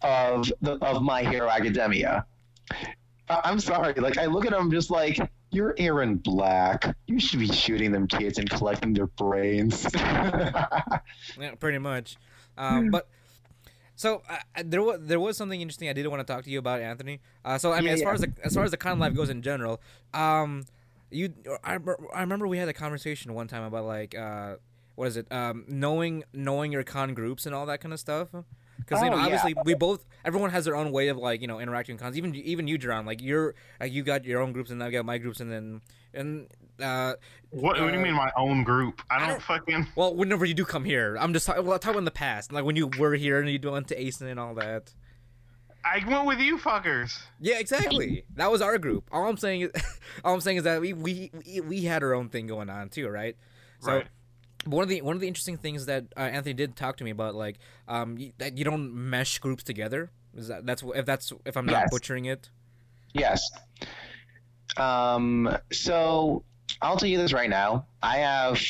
of 0.03 0.51
the 0.61 0.73
of 0.85 1.01
My 1.01 1.23
Hero 1.23 1.49
Academia. 1.49 2.23
I- 3.29 3.41
I'm 3.43 3.59
sorry, 3.59 3.93
like 3.95 4.17
I 4.19 4.25
look 4.25 4.45
at 4.45 4.53
him 4.53 4.69
just 4.69 4.91
like 4.91 5.17
you're 5.57 5.73
Aaron 5.79 6.17
Black. 6.17 6.95
You 7.07 7.19
should 7.19 7.39
be 7.39 7.47
shooting 7.47 7.91
them 7.91 8.07
kids 8.07 8.37
and 8.37 8.47
collecting 8.49 8.93
their 8.93 9.07
brains. 9.07 9.85
Yeah, 11.39 11.55
pretty 11.59 11.79
much. 11.79 12.15
Um, 12.57 12.89
but 12.89 13.07
so 13.95 14.21
uh, 14.29 14.37
uh, 14.55 14.63
there 14.65 14.81
was 14.81 14.99
there 15.01 15.19
was 15.19 15.35
something 15.37 15.59
interesting 15.59 15.89
I 15.89 15.93
did 15.93 16.07
want 16.07 16.25
to 16.25 16.31
talk 16.31 16.43
to 16.45 16.49
you 16.49 16.59
about, 16.59 16.81
Anthony. 16.81 17.19
Uh, 17.43 17.57
so 17.57 17.73
I 17.73 17.77
mean, 17.77 17.87
Yeah, 17.87 17.93
as 17.93 18.01
far 18.01 18.11
yeah. 18.11 18.15
as 18.15 18.21
the, 18.21 18.33
as 18.43 18.53
far 18.53 18.63
as 18.63 18.71
the 18.71 18.77
con 18.77 18.99
life 18.99 19.15
goes 19.15 19.29
in 19.29 19.41
general, 19.41 19.81
um, 20.13 20.65
you 21.09 21.33
I, 21.63 21.77
I 22.13 22.21
remember 22.21 22.47
we 22.47 22.57
had 22.57 22.69
a 22.69 22.73
conversation 22.73 23.33
one 23.33 23.47
time 23.47 23.63
about 23.63 23.85
like 23.85 24.15
uh, 24.15 24.55
what 24.95 25.07
is 25.07 25.17
it? 25.17 25.31
Um, 25.31 25.65
knowing 25.67 26.23
knowing 26.33 26.71
your 26.71 26.83
con 26.83 27.13
groups 27.13 27.45
and 27.45 27.55
all 27.55 27.65
that 27.65 27.81
kind 27.81 27.93
of 27.93 27.99
stuff. 27.99 28.29
Because 28.77 29.01
you 29.01 29.07
Oh, 29.07 29.11
know, 29.11 29.17
yeah. 29.17 29.23
obviously, 29.25 29.55
we 29.65 29.73
both 29.73 30.05
everyone 30.23 30.49
has 30.51 30.65
their 30.65 30.75
own 30.75 30.91
way 30.91 31.07
of 31.09 31.17
like 31.17 31.41
you 31.41 31.47
know 31.47 31.59
interacting 31.59 31.95
with 31.95 32.01
cons. 32.01 32.17
Even 32.17 32.33
even 32.35 32.67
you, 32.67 32.77
Jerron, 32.79 33.05
like 33.05 33.21
you're 33.21 33.55
like 33.79 33.91
you 33.91 34.03
got 34.03 34.25
your 34.25 34.41
own 34.41 34.53
groups 34.53 34.69
and 34.71 34.81
I 34.83 34.89
got 34.91 35.05
my 35.05 35.17
groups, 35.17 35.39
and 35.39 35.51
then 35.51 35.81
and 36.13 36.47
uh, 36.81 37.13
What, 37.49 37.63
what 37.63 37.77
do 37.77 37.93
you 37.93 37.99
Uh, 37.99 38.03
mean 38.03 38.13
my 38.13 38.31
own 38.37 38.63
group? 38.63 39.01
I 39.09 39.19
don't, 39.19 39.29
don't- 39.29 39.41
fucking. 39.41 39.87
well, 39.95 40.15
whenever 40.15 40.45
you 40.45 40.53
do 40.53 40.63
come 40.65 40.85
here, 40.85 41.17
I'm 41.19 41.33
just 41.33 41.45
talking. 41.45 41.65
Well, 41.65 41.77
talking 41.79 41.99
in 41.99 42.05
the 42.05 42.11
past, 42.11 42.51
like 42.51 42.63
when 42.65 42.75
you 42.75 42.87
were 42.99 43.13
here 43.15 43.39
and 43.39 43.49
you 43.49 43.59
went 43.71 43.87
to 43.89 43.95
ACen 44.01 44.27
and 44.27 44.39
all 44.39 44.53
that. 44.55 44.93
I 45.85 46.03
went 46.05 46.25
with 46.25 46.39
you 46.39 46.57
fuckers. 46.57 47.17
Yeah, 47.39 47.59
exactly. 47.59 48.25
That 48.35 48.51
was 48.51 48.61
our 48.61 48.77
group. 48.77 49.07
All 49.11 49.25
I'm 49.25 49.37
saying 49.37 49.61
is, 49.61 49.71
all 50.25 50.33
I'm 50.33 50.41
saying 50.41 50.57
is 50.57 50.63
that 50.63 50.81
we 50.81 50.91
we 50.93 51.31
we, 51.45 51.61
we 51.61 51.81
had 51.83 52.03
our 52.03 52.13
own 52.13 52.29
thing 52.29 52.45
going 52.47 52.69
on 52.69 52.89
too, 52.89 53.07
right? 53.09 53.35
So. 53.79 53.91
Right. 53.93 54.07
One 54.67 54.83
of 54.83 54.89
the 54.89 55.01
one 55.01 55.15
of 55.15 55.21
the 55.21 55.27
interesting 55.27 55.57
things 55.57 55.85
that 55.87 56.05
uh, 56.15 56.21
Anthony 56.21 56.53
did 56.53 56.75
talk 56.75 56.97
to 56.97 57.03
me 57.03 57.11
about, 57.11 57.35
like, 57.35 57.57
um, 57.87 58.15
y- 58.17 58.33
that 58.37 58.57
you 58.57 58.63
don't 58.65 58.93
mesh 58.93 59.39
groups 59.39 59.63
together. 59.63 60.11
Is 60.35 60.47
that 60.49 60.65
that's 60.65 60.83
if 60.95 61.05
that's 61.05 61.31
if 61.45 61.55
I'm 61.57 61.65
not 61.65 61.71
Yes. 61.83 61.89
butchering 61.91 62.25
it? 62.25 62.49
yes. 63.13 63.41
Um. 64.75 65.57
So 65.71 66.43
I'll 66.81 66.97
tell 66.97 67.09
you 67.09 67.17
this 67.17 67.33
right 67.33 67.49
now. 67.49 67.87
I 68.03 68.17
have 68.17 68.61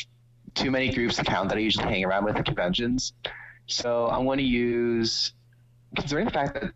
too 0.56 0.72
many 0.72 0.92
groups 0.94 1.18
to 1.18 1.24
count 1.24 1.50
that 1.50 1.58
I 1.58 1.62
usually 1.62 1.86
hang 1.86 2.06
around 2.06 2.26
with 2.26 2.36
at 2.38 2.46
conventions. 2.46 3.14
So 3.68 4.08
I'm 4.08 4.24
going 4.26 4.38
to 4.38 4.44
use, 4.46 5.34
considering 5.96 6.26
the 6.26 6.32
fact 6.32 6.54
that 6.54 6.72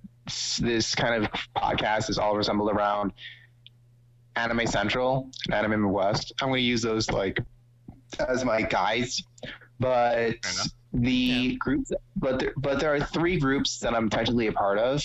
this 0.60 0.94
kind 0.94 1.24
of 1.24 1.32
podcast 1.56 2.10
is 2.10 2.18
all 2.18 2.36
resembled 2.36 2.70
around 2.72 3.14
Anime 4.36 4.68
Central 4.68 5.30
and 5.46 5.54
Anime 5.56 5.82
Midwest, 5.84 6.34
I'm 6.42 6.50
going 6.50 6.60
to 6.60 6.64
use 6.66 6.82
those 6.82 7.10
like 7.10 7.40
as 8.20 8.44
my 8.46 8.62
guides. 8.62 9.24
But 9.80 10.36
the 10.94 11.12
Yeah. 11.12 11.56
groups, 11.60 11.92
but 12.16 12.40
there, 12.40 12.54
but 12.58 12.80
there 12.80 12.94
are 12.94 13.00
three 13.00 13.40
groups 13.40 13.80
that 13.80 13.96
I'm 13.96 14.10
technically 14.10 14.48
a 14.48 14.52
part 14.52 14.78
of, 14.78 15.04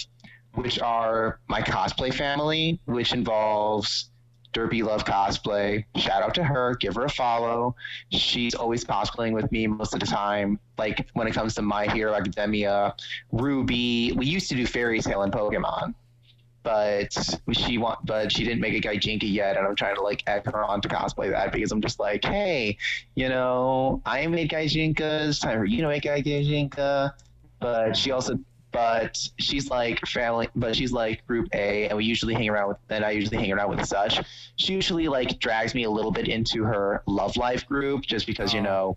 which 0.54 0.80
are 0.80 1.38
my 1.48 1.62
cosplay 1.62 2.12
family, 2.12 2.80
which 2.86 3.12
involves 3.12 4.10
Derpy 4.52 4.82
Love 4.82 5.04
Cosplay. 5.04 5.84
Shout 5.96 6.22
out 6.22 6.34
to 6.34 6.44
her, 6.44 6.74
give 6.76 6.94
her 6.94 7.04
a 7.04 7.10
follow. 7.10 7.76
She's 8.10 8.54
always 8.54 8.84
cosplaying 8.84 9.32
with 9.32 9.50
me 9.52 9.66
most 9.66 9.92
of 9.92 10.00
the 10.00 10.06
time. 10.06 10.58
Like 10.78 11.06
when 11.12 11.26
it 11.26 11.34
comes 11.34 11.54
to 11.56 11.62
My 11.62 11.86
Hero 11.86 12.14
Academia, 12.14 12.94
Ruby. 13.32 14.12
We 14.12 14.26
used 14.26 14.48
to 14.48 14.54
do 14.54 14.66
Fairy 14.66 15.00
Tail 15.00 15.22
and 15.22 15.32
Pokemon, 15.32 15.94
but 16.66 17.16
she 17.52 17.78
want, 17.78 18.04
but 18.04 18.32
she 18.32 18.42
didn't 18.42 18.60
make 18.60 18.74
a 18.74 18.80
Gijinka 18.80 19.22
yet, 19.22 19.56
and 19.56 19.64
I'm 19.64 19.76
trying 19.76 19.94
to 19.94 20.02
like 20.02 20.24
egg 20.26 20.46
her 20.46 20.64
on 20.64 20.80
to 20.80 20.88
cosplay 20.88 21.30
that 21.30 21.52
because 21.52 21.70
I'm 21.70 21.80
just 21.80 22.00
like, 22.00 22.24
hey, 22.24 22.76
you 23.14 23.28
know, 23.28 24.02
I 24.04 24.26
made 24.26 24.50
Gijinkas. 24.50 25.40
Time 25.40 25.58
for 25.60 25.64
you 25.64 25.80
to 25.82 25.86
make 25.86 26.02
Gijinka, 26.02 27.12
but 27.60 27.96
she 27.96 28.10
also 28.10 28.40
but 28.72 29.16
she's 29.38 29.70
like 29.70 30.04
family 30.06 30.48
but 30.56 30.74
she's 30.76 30.92
like 30.92 31.24
group 31.26 31.48
a 31.54 31.88
and 31.88 31.96
we 31.96 32.04
usually 32.04 32.34
hang 32.34 32.50
around 32.50 32.68
with 32.68 32.76
and 32.90 33.06
i 33.06 33.10
usually 33.10 33.38
hang 33.38 33.50
around 33.50 33.70
with 33.70 33.86
such 33.86 34.20
she 34.56 34.74
usually 34.74 35.08
like 35.08 35.38
drags 35.38 35.74
me 35.74 35.84
a 35.84 35.90
little 35.90 36.10
bit 36.10 36.28
into 36.28 36.62
her 36.62 37.02
love 37.06 37.38
live 37.38 37.64
group 37.66 38.02
just 38.02 38.26
because 38.26 38.52
you 38.52 38.60
know 38.60 38.94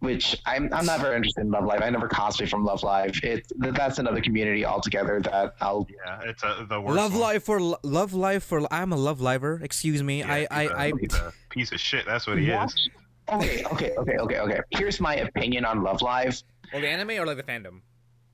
which 0.00 0.40
I'm, 0.46 0.72
I'm 0.72 0.86
not 0.86 1.00
very 1.00 1.16
interested 1.16 1.40
in 1.42 1.50
love 1.50 1.64
live 1.64 1.82
i 1.82 1.90
never 1.90 2.08
cosplay 2.08 2.48
from 2.48 2.64
love 2.64 2.82
live 2.82 3.18
it 3.24 3.46
that's 3.58 3.98
another 3.98 4.20
community 4.20 4.64
altogether 4.64 5.20
that 5.22 5.54
i'll 5.60 5.86
Yeah, 6.06 6.20
it's 6.24 6.42
a, 6.44 6.66
the 6.68 6.80
worst. 6.80 6.96
Love 6.96 7.12
one. 7.12 7.20
life 7.20 7.42
for 7.44 7.60
love 7.60 8.14
live 8.14 8.44
for. 8.44 8.72
I'm 8.72 8.92
a 8.92 8.96
love 8.96 9.20
liver. 9.20 9.60
Excuse 9.62 10.02
me. 10.02 10.20
Yeah, 10.20 10.32
I 10.32 10.38
he's 10.40 10.48
I 10.50 10.62
a- 10.62 10.76
I. 10.76 10.92
he's 11.00 11.14
a 11.14 11.32
piece 11.50 11.72
of 11.72 11.80
shit. 11.80 12.06
That's 12.06 12.26
what 12.26 12.38
he 12.38 12.50
is. 12.50 12.88
okay 13.30 13.64
okay 13.72 13.92
okay 13.98 14.16
okay 14.18 14.38
okay 14.38 14.60
here's 14.70 15.00
my 15.00 15.16
opinion 15.16 15.64
on 15.64 15.82
love 15.82 16.00
live 16.00 16.42
Well, 16.72 16.80
the 16.82 16.88
anime 16.88 17.10
or 17.20 17.26
like 17.26 17.36
the 17.36 17.42
fandom? 17.42 17.80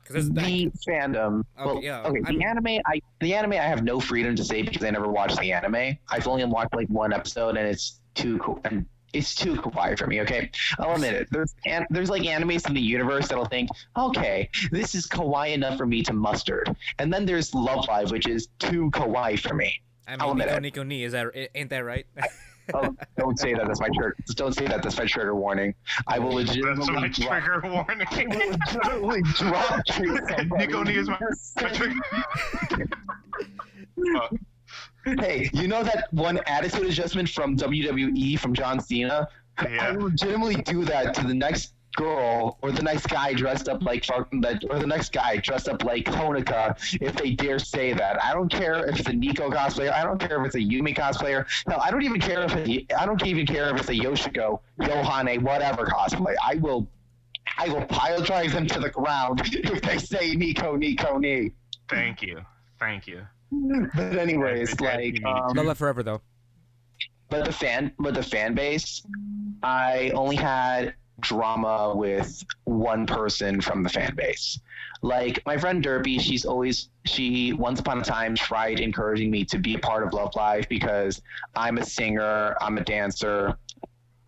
Because 0.07 0.31
the 0.31 0.71
fandom. 0.87 1.45
Okay, 1.59 1.65
well, 1.65 1.83
yeah, 1.83 2.03
okay. 2.03 2.21
I'm- 2.27 2.39
The 2.39 2.45
anime, 2.45 2.67
I 2.87 3.01
the 3.21 3.35
anime, 3.35 3.53
I 3.53 3.57
have 3.75 3.83
no 3.83 3.99
freedom 4.01 4.37
to 4.37 4.45
say 4.45 4.61
because 4.61 4.85
I 4.85 4.91
never 4.91 5.09
watched 5.09 5.39
the 5.41 5.51
anime. 5.51 5.97
I've 6.11 6.27
only 6.29 6.45
watched 6.45 6.75
like 6.75 6.89
one 6.89 7.15
episode, 7.15 7.57
and 7.57 7.67
it's 7.67 8.01
too 8.15 8.37
cool. 8.39 8.61
And 8.67 8.85
it's 9.15 9.35
too 9.35 9.55
kawaii 9.57 9.99
for 9.99 10.07
me. 10.07 10.21
Okay, 10.23 10.51
I'll 10.79 10.95
admit 10.95 11.15
it. 11.15 11.29
There's 11.31 11.55
an, 11.67 11.87
there's 11.91 12.11
like 12.11 12.23
animes 12.23 12.67
in 12.69 12.75
the 12.75 12.81
universe 12.81 13.29
that'll 13.29 13.45
think, 13.47 13.71
okay, 13.97 14.49
this 14.71 14.95
is 14.95 15.07
kawaii 15.07 15.53
enough 15.55 15.79
for 15.79 15.87
me 15.87 16.03
to 16.03 16.13
mustard, 16.13 16.75
and 16.99 17.13
then 17.13 17.25
there's 17.25 17.55
Love 17.55 17.87
Live, 17.89 18.11
which 18.11 18.27
is 18.27 18.49
too 18.59 18.91
kawaii 18.91 19.39
for 19.39 19.55
me. 19.55 19.81
I 20.07 20.17
I'll 20.21 20.35
mean, 20.35 20.43
admit 20.43 20.47
Nico 20.49 20.57
it. 20.57 20.61
Nico 20.63 20.83
Ni, 20.83 21.05
is 21.05 21.13
that 21.13 21.27
ain't 21.55 21.71
that 21.71 21.79
right? 21.85 22.07
Oh, 22.73 22.97
don't 23.19 23.39
say 23.39 23.53
that. 23.53 23.67
That's 23.67 23.81
my 23.81 23.89
trigger. 23.89 24.17
Don't 24.37 24.55
say 24.55 24.67
that. 24.67 24.83
That's 24.83 24.97
my 24.97 25.05
trigger 25.05 25.35
warning. 25.35 25.75
I 26.07 26.19
will 26.19 26.33
legitimately. 26.33 26.77
That's 26.87 27.19
legitimately 27.21 27.31
my 27.31 27.43
drop. 27.63 27.63
trigger 27.63 27.75
warning. 27.75 28.07
I 28.81 28.95
will 28.97 29.07
legitimately 29.09 29.23
drop 29.35 29.85
kick 29.85 30.29
somebody. 30.39 30.67
Nico 30.67 30.83
Ni 30.83 30.97
is 30.97 31.09
my, 31.09 31.19
my 31.63 31.69
trigger. 31.71 31.95
Uh, 34.17 34.29
Hey, 35.05 35.51
you 35.53 35.69
know 35.69 35.83
that 35.83 36.09
one 36.13 36.41
attitude 36.47 36.87
adjustment 36.87 37.29
from 37.29 37.57
WWE 37.57 38.39
from 38.39 38.55
John 38.55 38.81
Cena? 38.81 39.29
I 39.59 39.69
yeah. 39.69 39.93
will 39.93 40.05
legitimately 40.05 40.57
do 40.63 40.85
that 40.85 41.15
to 41.15 41.27
the 41.27 41.35
next 41.35 41.75
girl 41.95 42.59
or 42.61 42.73
the 42.73 42.83
next 42.83 43.07
guy 43.07 43.33
dressed 43.33 43.69
up 43.69 43.83
like 43.83 44.05
or 44.11 44.27
the 44.79 44.87
next 44.87 45.13
guy 45.13 45.37
dressed 45.37 45.69
up 45.69 45.85
like 45.85 46.05
Honoka 46.07 46.77
if 47.01 47.15
they 47.17 47.31
dare 47.33 47.59
say 47.59 47.93
that. 47.93 48.23
I 48.23 48.33
don't 48.33 48.49
care 48.49 48.87
if 48.87 48.99
it's 48.99 49.09
a 49.09 49.13
Nico 49.13 49.51
cosplayer. 49.51 49.93
I 49.93 50.03
don't 50.03 50.19
care 50.19 50.41
if 50.41 50.47
it's 50.47 50.55
a 50.57 50.63
Umi 50.63 50.93
cosplayer. 50.93 51.47
No, 51.69 51.77
I 51.77 51.91
don't 51.91 52.03
even 52.03 52.21
care 52.21 52.43
if 52.43 52.55
it, 52.57 52.93
I 52.99 53.07
don't 53.07 53.25
even 53.25 53.47
care 53.47 53.73
if 53.75 53.81
it's 53.81 53.89
a 53.89 53.95
Yoshiko, 53.95 54.61
Yohane, 54.81 55.43
whatever 55.43 55.87
cosplay. 55.87 56.35
I 56.45 56.57
will 56.57 56.89
I 57.59 57.69
will 57.69 57.85
pile 57.87 58.23
drive 58.23 58.53
them 58.53 58.67
to 58.69 58.81
the 58.81 58.91
ground 58.91 59.43
if 59.45 59.83
they 59.83 59.99
say 59.99 60.33
Nico, 60.35 60.77
Nico, 60.77 61.19
Ni. 61.19 61.53
Thank 61.89 62.23
you. 62.23 62.41
Thank 62.81 63.07
you. 63.07 63.27
But 63.95 64.19
anyways, 64.19 64.81
like 64.81 65.23
um, 65.25 65.57
Love 65.57 65.79
Forever 65.79 66.03
though. 66.03 66.21
but 67.31 67.45
the 67.45 67.53
fan 67.53 67.93
but 67.99 68.15
the 68.15 68.23
fan 68.23 68.55
base 68.55 69.03
i 69.63 70.11
only 70.15 70.37
had 70.37 70.95
drama 71.21 71.93
with 71.97 72.45
one 72.65 73.07
person 73.07 73.61
from 73.61 73.83
the 73.83 73.89
fan 73.89 74.15
base 74.15 74.61
like 75.03 75.41
my 75.47 75.57
friend 75.57 75.83
derpy 75.83 76.21
she's 76.21 76.45
always 76.45 76.91
she 77.07 77.53
once 77.55 77.81
upon 77.81 77.99
a 78.01 78.05
time 78.05 78.35
tried 78.35 78.79
encouraging 78.81 79.31
me 79.31 79.45
to 79.45 79.59
be 79.59 79.75
a 79.75 79.79
part 79.79 80.03
of 80.07 80.13
love 80.13 80.33
live 80.37 80.69
because 80.69 81.23
i'm 81.57 81.79
a 81.79 81.85
singer 81.85 82.55
i'm 82.61 82.77
a 82.79 82.85
dancer 82.85 83.57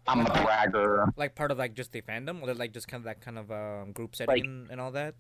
i'm 0.07 0.21
a 0.27 0.31
bragger 0.43 1.07
Like 1.17 1.35
part 1.35 1.51
of 1.51 1.59
like 1.59 1.75
just 1.75 1.93
the 1.93 2.01
fandom, 2.03 2.41
or 2.43 2.55
like 2.55 2.73
just 2.73 2.89
kind 2.89 3.01
of 3.03 3.05
that 3.05 3.21
kind 3.21 3.39
of 3.39 3.51
um, 3.51 3.93
group 3.93 4.15
setting 4.17 4.33
Like- 4.35 4.45
and, 4.45 4.71
and 4.71 4.81
all 4.81 4.93
that. 4.93 5.15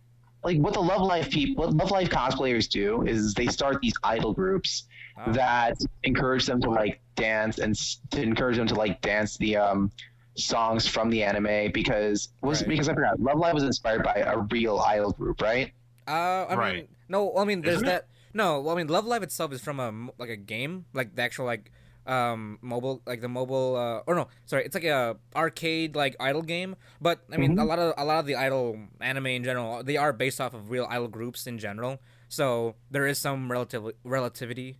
Like 0.46 0.58
what 0.58 0.74
the 0.74 0.80
love 0.80 1.02
live 1.02 1.28
people 1.28 1.64
what 1.64 1.74
love 1.74 1.90
live 1.90 2.08
cosplayers 2.08 2.68
do 2.68 3.02
is 3.02 3.34
they 3.34 3.48
start 3.48 3.80
these 3.82 3.94
idol 4.04 4.32
groups 4.32 4.84
Ah. 5.18 5.32
that 5.32 5.76
encourage 6.04 6.44
them 6.46 6.60
to 6.60 6.70
like 6.70 7.00
dance 7.16 7.58
and 7.58 7.74
to 8.12 8.22
encourage 8.22 8.58
them 8.58 8.66
to 8.68 8.74
like 8.74 9.00
dance 9.00 9.36
the 9.38 9.56
um 9.56 9.90
songs 10.36 10.86
from 10.86 11.08
the 11.10 11.22
anime 11.22 11.72
because 11.72 12.28
was 12.42 12.60
Right. 12.60 12.68
because 12.68 12.88
I 12.90 12.94
forgot 12.94 13.18
Love 13.18 13.38
Live 13.38 13.54
was 13.54 13.64
inspired 13.64 14.02
by 14.04 14.16
a 14.34 14.38
real 14.56 14.78
idol 14.78 15.12
group, 15.12 15.40
right? 15.40 15.72
Uh, 16.06 16.44
I 16.46 16.50
mean, 16.50 16.58
Right. 16.58 16.88
no, 17.08 17.36
I 17.36 17.44
mean, 17.44 17.62
there's 17.62 17.76
Isn't 17.76 17.88
it? 17.88 17.90
that. 17.90 18.08
No, 18.34 18.60
well, 18.60 18.74
I 18.74 18.78
mean, 18.78 18.88
Love 18.88 19.06
Live 19.06 19.22
itself 19.22 19.50
is 19.52 19.60
from 19.62 19.80
a 19.80 19.90
like 20.18 20.28
a 20.28 20.36
game, 20.36 20.84
like 20.92 21.16
the 21.16 21.22
actual 21.22 21.46
like 21.46 21.72
um 22.06 22.58
mobile, 22.62 23.02
like 23.06 23.20
the 23.20 23.28
mobile. 23.28 23.76
Uh, 23.76 24.02
or 24.06 24.14
no, 24.14 24.28
sorry, 24.44 24.64
it's 24.64 24.74
like 24.74 24.84
a 24.84 25.16
arcade 25.34 25.96
like 25.96 26.16
idol 26.20 26.42
game. 26.42 26.76
But 27.00 27.20
I 27.32 27.36
mean, 27.36 27.58
a 27.58 27.64
lot 27.64 27.78
of 27.78 27.94
a 27.96 28.04
lot 28.04 28.18
of 28.18 28.26
the 28.26 28.36
idol 28.36 28.78
anime 29.00 29.26
in 29.26 29.44
general, 29.44 29.82
they 29.82 29.96
are 29.96 30.12
based 30.12 30.40
off 30.40 30.54
of 30.54 30.70
real 30.70 30.86
idol 30.90 31.08
groups 31.08 31.46
in 31.46 31.58
general. 31.58 32.00
So 32.28 32.74
there 32.90 33.06
is 33.06 33.18
some 33.18 33.50
relative 33.50 33.92
relativity, 34.04 34.78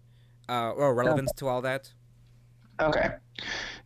uh, 0.48 0.70
or 0.70 0.94
relevance 0.94 1.32
to 1.36 1.48
all 1.48 1.62
that. 1.62 1.92
Okay. 2.80 3.10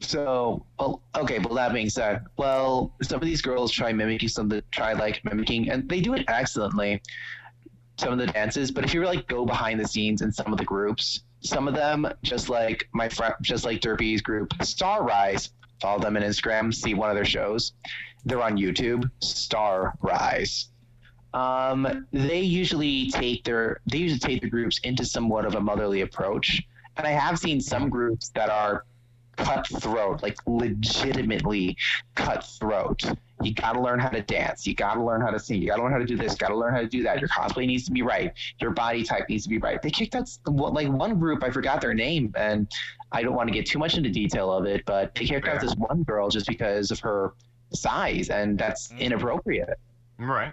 So, 0.01 0.65
well, 0.79 1.03
okay. 1.17 1.39
Well, 1.39 1.55
that 1.55 1.73
being 1.73 1.91
said, 1.91 2.25
well, 2.37 2.95
some 3.03 3.17
of 3.17 3.27
these 3.27 3.43
girls 3.43 3.71
try 3.71 3.93
mimicking 3.93 4.29
some 4.29 4.47
of 4.47 4.51
the 4.51 4.63
try 4.71 4.93
like 4.95 5.25
mimicking, 5.25 5.71
and 5.71 5.89
they 5.89 6.01
do 6.01 6.15
it 6.15 6.25
excellently. 6.29 7.03
Some 7.99 8.13
of 8.13 8.19
the 8.19 8.27
dances, 8.29 8.71
but 8.71 8.85
if 8.85 8.95
you 8.95 9.05
like 9.05 9.29
go 9.29 9.45
behind 9.45 9.79
the 9.79 9.87
scenes 9.87 10.23
in 10.23 10.33
some 10.33 10.53
of 10.53 10.59
the 10.59 10.65
groups, 10.65 11.23
some 11.41 11.69
of 11.69 11.75
them, 11.75 12.07
just 12.23 12.49
like 12.49 12.89
my 12.93 13.09
friend, 13.09 13.35
just 13.43 13.65
like 13.65 13.81
Derpy's 13.81 14.23
group, 14.23 14.53
Star 14.63 15.03
Rise. 15.05 15.51
Follow 15.81 16.01
them 16.01 16.17
on 16.17 16.23
Instagram. 16.23 16.75
See 16.75 16.95
one 16.95 17.09
of 17.09 17.17
their 17.17 17.25
shows. 17.25 17.73
They're 18.25 18.43
on 18.43 18.57
YouTube. 18.59 19.11
Star 19.23 19.95
Rise. 20.03 20.69
Um, 21.33 22.07
they 22.13 22.41
usually 22.41 23.11
take 23.11 23.45
their 23.45 23.81
they 23.87 23.99
usually 23.99 24.19
take 24.19 24.43
the 24.43 24.51
groups 24.51 24.81
into 24.83 25.05
somewhat 25.05 25.47
of 25.47 25.55
a 25.55 25.61
motherly 25.61 26.01
approach 26.01 26.63
and 27.01 27.07
I 27.07 27.13
have 27.13 27.39
seen 27.39 27.61
some 27.63 27.89
groups 27.89 28.29
that 28.35 28.51
are 28.51 28.85
cutthroat, 29.39 30.23
like 30.23 30.37
legitimately 30.47 31.77
cutthroat. 32.15 33.03
You 33.43 33.55
got 33.55 33.73
to 33.73 33.81
learn 33.81 33.99
how 33.99 34.09
to 34.11 34.21
dance. 34.23 34.67
You 34.67 34.75
got 34.75 34.95
to 34.95 35.03
learn 35.03 35.21
how 35.21 35.31
to 35.31 35.39
sing. 35.39 35.63
You 35.63 35.69
got 35.69 35.77
to 35.77 35.83
learn 35.83 35.93
how 35.93 35.99
to 35.99 36.05
do 36.05 36.17
this. 36.17 36.35
Got 36.35 36.49
to 36.49 36.57
learn 36.57 36.75
how 36.75 36.81
to 36.81 36.87
do 36.87 37.03
that. 37.05 37.21
Your 37.21 37.29
cosplay 37.29 37.67
needs 37.67 37.85
to 37.87 37.91
be 37.91 38.03
right. 38.03 38.33
Your 38.61 38.71
body 38.71 39.03
type 39.03 39.29
needs 39.29 39.45
to 39.45 39.49
be 39.49 39.59
right. 39.59 39.81
They 39.81 39.91
kicked 39.91 40.15
out 40.15 40.29
like 40.47 40.89
one 40.89 41.19
group. 41.19 41.43
I 41.43 41.51
forgot 41.51 41.81
their 41.81 41.95
name, 41.95 42.35
and 42.37 42.71
I 43.13 43.23
don't 43.23 43.35
want 43.35 43.49
to 43.49 43.53
get 43.55 43.67
too 43.67 43.79
much 43.79 43.97
into 43.97 44.11
detail 44.11 44.53
of 44.53 44.67
it, 44.67 44.85
but 44.85 45.15
they 45.15 45.25
kicked 45.25 45.49
out 45.49 45.55
Yeah. 45.55 45.61
this 45.61 45.75
one 45.77 46.03
girl 46.03 46.29
just 46.29 46.47
because 46.47 46.91
of 46.91 47.01
her 47.01 47.33
size, 47.73 48.29
and 48.29 48.59
that's 48.59 48.89
Mm. 48.89 49.01
inappropriate. 49.01 49.79
Right. 50.19 50.53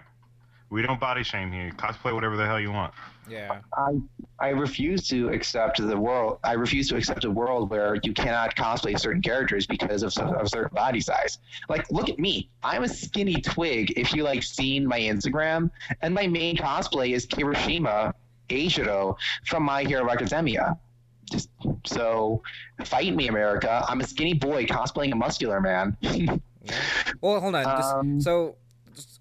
We 0.70 0.82
don't 0.82 1.00
body 1.00 1.22
shame 1.22 1.52
here. 1.52 1.70
Cosplay 1.72 2.14
whatever 2.14 2.36
the 2.36 2.46
hell 2.46 2.60
you 2.60 2.72
want. 2.72 2.94
Yeah. 3.30 3.60
I 3.76 3.98
I 4.40 4.48
refuse 4.50 5.06
to 5.08 5.28
accept 5.30 5.78
the 5.84 5.96
world. 5.98 6.38
I 6.44 6.52
refuse 6.52 6.88
to 6.90 6.96
accept 6.96 7.24
a 7.24 7.30
world 7.30 7.70
where 7.70 7.96
you 8.04 8.12
cannot 8.12 8.54
cosplay 8.56 8.98
certain 8.98 9.20
characters 9.22 9.66
because 9.66 10.02
of, 10.02 10.16
of 10.18 10.48
certain 10.48 10.74
body 10.74 11.00
size. 11.00 11.38
Like, 11.68 11.90
look 11.90 12.08
at 12.08 12.18
me. 12.18 12.48
I'm 12.62 12.84
a 12.84 12.88
skinny 12.88 13.40
twig. 13.40 13.92
If 13.98 14.14
you 14.14 14.22
like 14.22 14.42
seen 14.42 14.86
my 14.86 15.00
Instagram, 15.00 15.70
and 16.02 16.14
my 16.14 16.26
main 16.26 16.56
cosplay 16.56 17.14
is 17.14 17.26
Kirishima 17.26 18.12
Eijiro 18.48 19.16
from 19.46 19.62
My 19.64 19.82
Hero 19.84 20.08
Academia. 20.10 20.76
Just 21.30 21.50
so, 21.84 22.42
fight 22.84 23.14
me, 23.14 23.28
America. 23.28 23.84
I'm 23.88 24.00
a 24.00 24.06
skinny 24.06 24.34
boy 24.34 24.64
cosplaying 24.66 25.12
a 25.12 25.16
muscular 25.16 25.60
man. 25.60 25.96
Well, 27.22 27.40
hold 27.40 27.54
on. 27.54 27.64
just- 27.64 27.94
Um, 27.94 28.20
so, 28.20 28.56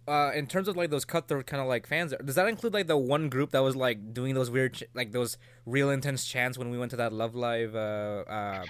uh, 0.08 0.32
in 0.34 0.48
terms 0.48 0.68
of 0.68 0.76
like 0.76 0.90
those 0.90 1.06
cutthroat 1.06 1.46
kind 1.46 1.62
of 1.62 1.68
like 1.68 1.88
fans, 1.88 2.13
does 2.24 2.36
that 2.36 2.48
include 2.48 2.74
like 2.74 2.88
the 2.88 2.98
one 2.98 3.30
group 3.30 3.52
that 3.52 3.60
was 3.60 3.76
like 3.76 4.13
doing 4.13 4.34
those 4.34 4.50
weird, 4.50 4.76
ch- 4.76 4.84
like 4.94 5.12
those 5.12 5.38
real 5.66 5.90
intense 5.90 6.26
chants 6.26 6.58
when 6.58 6.70
we 6.70 6.78
went 6.78 6.92
to 6.92 6.98
that 6.98 7.13
Love 7.13 7.36
Live 7.36 7.76
uh, 7.76 8.24
uh, 8.28 8.63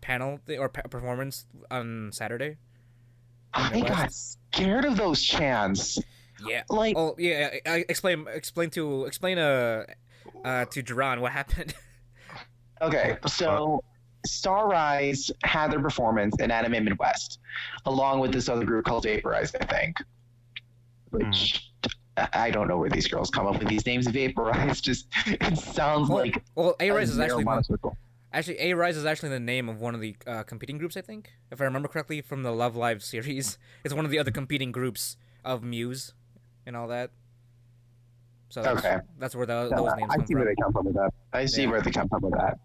panel 0.00 0.38
thing, 0.46 0.58
or 0.58 0.68
pa- 0.68 0.82
performance 0.82 1.46
on 1.70 2.10
Saturday? 2.12 2.56
I 3.52 3.80
got 3.80 4.12
scared 4.12 4.84
of 4.84 4.96
those 4.96 5.22
chants. 5.22 5.98
Yeah. 6.46 6.64
Like, 6.68 6.96
Oh 6.96 7.14
yeah. 7.18 7.50
I, 7.66 7.70
I, 7.70 7.84
explain. 7.88 8.26
Explain 8.28 8.70
to 8.70 9.04
explain 9.04 9.38
uh, 9.38 9.84
uh 10.44 10.64
to 10.66 10.82
Duran 10.82 11.20
what 11.20 11.32
happened. 11.32 11.74
Okay, 12.82 13.16
so 13.26 13.82
Star 14.26 14.68
Rise 14.68 15.30
had 15.42 15.70
their 15.70 15.80
performance 15.80 16.36
in 16.40 16.50
Anime 16.50 16.84
Midwest, 16.84 17.38
along 17.86 18.20
with 18.20 18.32
this 18.32 18.48
other 18.48 18.64
group 18.64 18.84
called 18.84 19.04
Vaporize, 19.04 19.54
I 19.54 19.64
think. 19.64 19.98
Which 21.14 21.70
I 22.16 22.28
I 22.32 22.50
don't 22.50 22.68
know 22.68 22.78
where 22.78 22.90
these 22.90 23.08
girls 23.08 23.30
come 23.30 23.46
up 23.46 23.58
with 23.58 23.68
these 23.68 23.84
names. 23.86 24.06
Vaporize 24.08 24.80
just 24.80 25.06
it 25.26 25.56
sounds 25.58 26.08
well, 26.08 26.18
like 26.24 26.42
well, 26.54 26.76
A 26.80 26.90
Rise 26.90 27.10
is 27.10 27.18
actually 27.18 27.44
actually 28.32 28.60
A 28.60 28.74
Rise 28.74 28.96
is 28.96 29.04
actually 29.04 29.30
the 29.30 29.40
name 29.40 29.68
of 29.68 29.80
one 29.80 29.94
of 29.94 30.00
the 30.00 30.14
uh, 30.26 30.42
competing 30.44 30.78
groups. 30.78 30.96
I 30.96 31.00
think, 31.00 31.32
if 31.50 31.60
I 31.60 31.64
remember 31.64 31.88
correctly, 31.88 32.20
from 32.20 32.42
the 32.42 32.52
Love 32.52 32.76
Live 32.76 33.02
series, 33.12 33.58
it's 33.84 33.94
one 33.94 34.04
of 34.04 34.10
the 34.10 34.18
other 34.18 34.30
competing 34.30 34.70
groups 34.72 35.16
of 35.44 35.62
Muse 35.62 36.12
and 36.66 36.76
all 36.76 36.88
that. 36.88 37.10
So 38.48 38.62
that's, 38.62 38.84
Okay. 38.84 38.98
that's 39.18 39.34
where 39.34 39.46
the, 39.46 39.68
No, 39.70 39.84
those 39.84 39.96
names 39.96 40.10
I 40.12 40.16
come 40.16 40.26
see 40.26 40.32
from. 40.34 40.40
where 40.42 40.48
they 40.54 40.62
come 40.62 40.72
from 40.72 40.84
with 40.86 40.94
that. 40.94 41.12
I 41.32 41.44
see 41.46 41.62
Yeah. 41.62 41.70
where 41.70 41.80
they 41.82 41.90
come 41.90 42.08
from 42.08 42.22
with 42.22 42.34
that. 42.34 42.58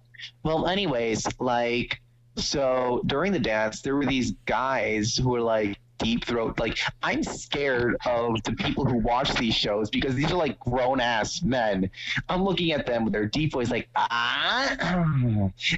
Well, 0.44 0.68
anyways, 0.68 1.28
like, 1.40 2.00
so 2.36 3.02
during 3.08 3.32
the 3.32 3.40
dance, 3.40 3.82
there 3.82 3.96
were 3.96 4.06
these 4.06 4.34
guys 4.46 5.16
who 5.16 5.30
were 5.30 5.42
like 5.42 5.78
deep 6.00 6.26
throat. 6.26 6.60
Like, 6.60 6.80
I'm 7.04 7.24
scared 7.24 7.96
of 8.06 8.42
the 8.44 8.54
people 8.54 8.86
who 8.86 8.98
watch 8.98 9.34
these 9.36 9.54
shows 9.54 9.90
because 9.90 10.16
these 10.16 10.32
are 10.32 10.38
like 10.38 10.60
grown 10.60 11.00
ass 11.00 11.42
men. 11.44 11.90
I'm 12.28 12.44
looking 12.44 12.72
at 12.72 12.86
them 12.86 13.04
with 13.04 13.14
their 13.14 13.26
deep 13.26 13.54
voice, 13.54 13.70
like, 13.70 13.88
ah, 13.96 14.76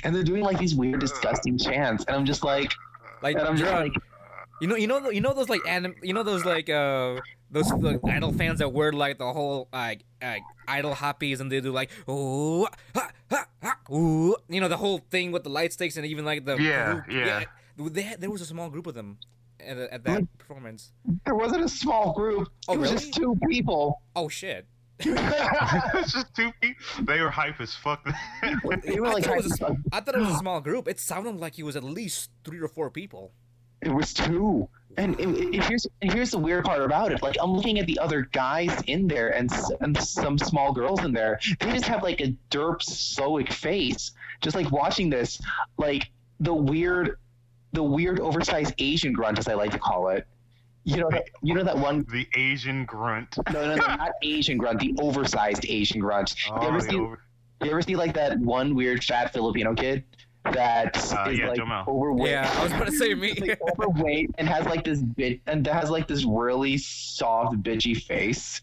and 0.04 0.16
they're 0.16 0.24
doing 0.24 0.44
like 0.44 0.58
these 0.58 0.76
weird, 0.76 1.00
disgusting 1.00 1.58
chants. 1.58 2.06
And 2.08 2.16
I'm 2.16 2.26
just 2.26 2.44
like, 2.44 2.72
Like, 3.22 3.38
and 3.38 3.48
I'm 3.48 3.58
just 3.58 3.72
like, 3.72 3.94
you 4.62 4.68
know, 4.68 4.76
you 4.76 4.88
know, 4.88 5.10
you 5.10 5.22
know 5.22 5.34
those 5.34 5.50
like 5.50 5.62
anim, 5.68 5.96
you 6.02 6.14
know 6.14 6.24
those 6.24 6.46
like 6.46 6.70
uh 6.70 7.20
those 7.50 7.72
like, 7.74 8.00
idol 8.06 8.32
fans 8.32 8.60
that 8.60 8.72
wear 8.72 8.92
like 8.92 9.18
the 9.18 9.34
whole 9.34 9.68
like 9.74 10.04
like 10.22 10.44
idol 10.68 10.94
hoppies 10.94 11.42
and 11.42 11.52
they 11.52 11.60
do 11.60 11.72
like 11.72 11.90
ooh 12.08 12.68
ha, 12.96 13.10
ha, 13.30 13.46
ha, 13.62 13.78
ooh 13.92 14.36
you 14.48 14.62
know 14.62 14.68
the 14.68 14.78
whole 14.78 15.00
thing 15.10 15.32
with 15.32 15.44
the 15.44 15.50
light 15.50 15.74
sticks 15.74 15.98
and 15.98 16.06
even 16.06 16.26
like 16.26 16.46
the 16.46 16.58
Yeah, 16.58 17.02
yeah. 17.10 17.44
They 17.78 18.04
had, 18.04 18.22
there 18.22 18.30
was 18.30 18.42
a 18.42 18.46
small 18.46 18.70
group 18.70 18.86
of 18.86 18.94
them 18.94 19.18
at, 19.66 19.78
at 19.78 20.04
that 20.04 20.14
Like- 20.16 20.38
performance. 20.38 20.92
there 21.26 21.36
wasn't 21.36 21.64
a 21.64 21.70
small 21.70 22.14
group. 22.14 22.50
Oh, 22.68 22.74
it 22.74 22.78
was 22.80 22.90
really? 22.92 23.02
just 23.02 23.14
two 23.14 23.38
people. 23.50 24.02
Oh 24.16 24.28
shit! 24.30 24.68
it's 25.00 26.14
just 26.14 26.36
two 26.36 26.52
people. 26.62 26.84
They 27.02 27.22
were 27.22 27.30
hype 27.30 27.60
as 27.60 27.74
fuck. 27.76 28.06
They 28.44 29.00
were 29.00 29.08
I 29.08 29.22
thought, 29.22 29.38
it 29.38 29.44
was 29.44 29.62
a, 29.62 29.76
thought 30.02 30.16
it 30.16 30.20
was 30.20 30.30
a 30.36 30.38
small 30.38 30.62
group. 30.62 30.88
It 30.88 31.00
sounded 31.00 31.38
like 31.38 31.58
it 31.58 31.64
was 31.64 31.76
at 31.76 31.84
least 31.84 32.30
three 32.44 32.60
or 32.60 32.68
four 32.68 32.90
people. 32.90 33.32
It 33.82 33.90
was 33.94 34.14
two. 34.14 34.70
And, 34.98 35.18
it, 35.20 35.28
it- 35.56 35.64
here's 35.64 35.88
here's 36.02 36.32
the 36.32 36.38
weird 36.38 36.66
part 36.66 36.82
about 36.84 37.12
it. 37.12 37.22
Like 37.24 37.36
I'm 37.42 37.52
looking 37.54 37.80
at 37.80 37.88
the 37.88 37.98
other 38.00 38.24
guys 38.32 38.70
in 38.88 39.08
there 39.08 39.30
and, 39.30 39.50
and 39.80 39.98
some 39.98 40.38
small 40.38 40.72
girls 40.74 41.04
in 41.04 41.14
there. 41.14 41.40
They 41.60 41.72
just 41.72 41.86
have 41.86 42.04
like 42.04 42.22
a 42.22 42.36
derp 42.52 42.82
stoic 42.84 43.52
face. 43.52 44.12
Just 44.42 44.56
like 44.56 44.70
watching 44.72 45.10
this, 45.10 45.42
like 45.78 46.12
the 46.40 46.54
weird, 46.54 47.18
the 47.74 47.84
weird 47.84 48.20
oversized 48.20 48.74
Asian 48.80 49.14
grunt, 49.14 49.40
as 49.40 49.48
I 49.48 49.54
like 49.54 49.72
to 49.72 49.80
call 49.80 50.10
it. 50.10 50.26
You 50.84 50.98
know, 50.98 51.10
that, 51.12 51.26
you 51.44 51.54
know 51.54 51.64
that 51.64 51.78
one. 51.78 52.06
The 52.12 52.28
Asian 52.36 52.86
grunt. 52.86 53.38
No, 53.54 53.68
no, 53.68 53.76
no, 53.76 53.86
not 53.86 54.12
Asian 54.24 54.58
grunt. 54.58 54.80
The 54.80 54.96
oversized 55.00 55.66
Asian 55.68 56.00
grunt. 56.00 56.34
you 56.46 56.52
Oh, 56.56 56.68
ever 56.68 56.80
see? 56.80 56.96
over- 56.98 57.22
You 57.64 57.70
ever 57.72 57.82
see 57.84 57.96
like 57.96 58.14
that 58.16 58.40
one 58.40 58.74
weird 58.74 59.04
fat 59.04 59.32
Filipino 59.32 59.76
kid 59.76 60.04
that 60.54 60.98
is 60.98 61.14
Uh, 61.14 61.30
yeah, 61.32 61.50
like 61.50 61.60
Jomel. 61.60 61.88
overweight? 61.88 62.32
Yeah, 62.32 62.52
I 62.58 62.64
was 62.64 62.72
about 62.72 62.88
to 62.88 62.92
say 62.94 63.14
me. 63.14 63.34
like 63.40 63.60
overweight 63.80 64.32
and 64.40 64.50
has 64.50 64.66
like 64.66 64.84
this 64.84 65.00
bit 65.04 65.40
and 65.46 65.66
has 65.68 65.92
like 65.92 66.08
this 66.08 66.26
really 66.26 66.80
soft 66.80 67.62
bitchy 67.62 67.96
face 67.96 68.62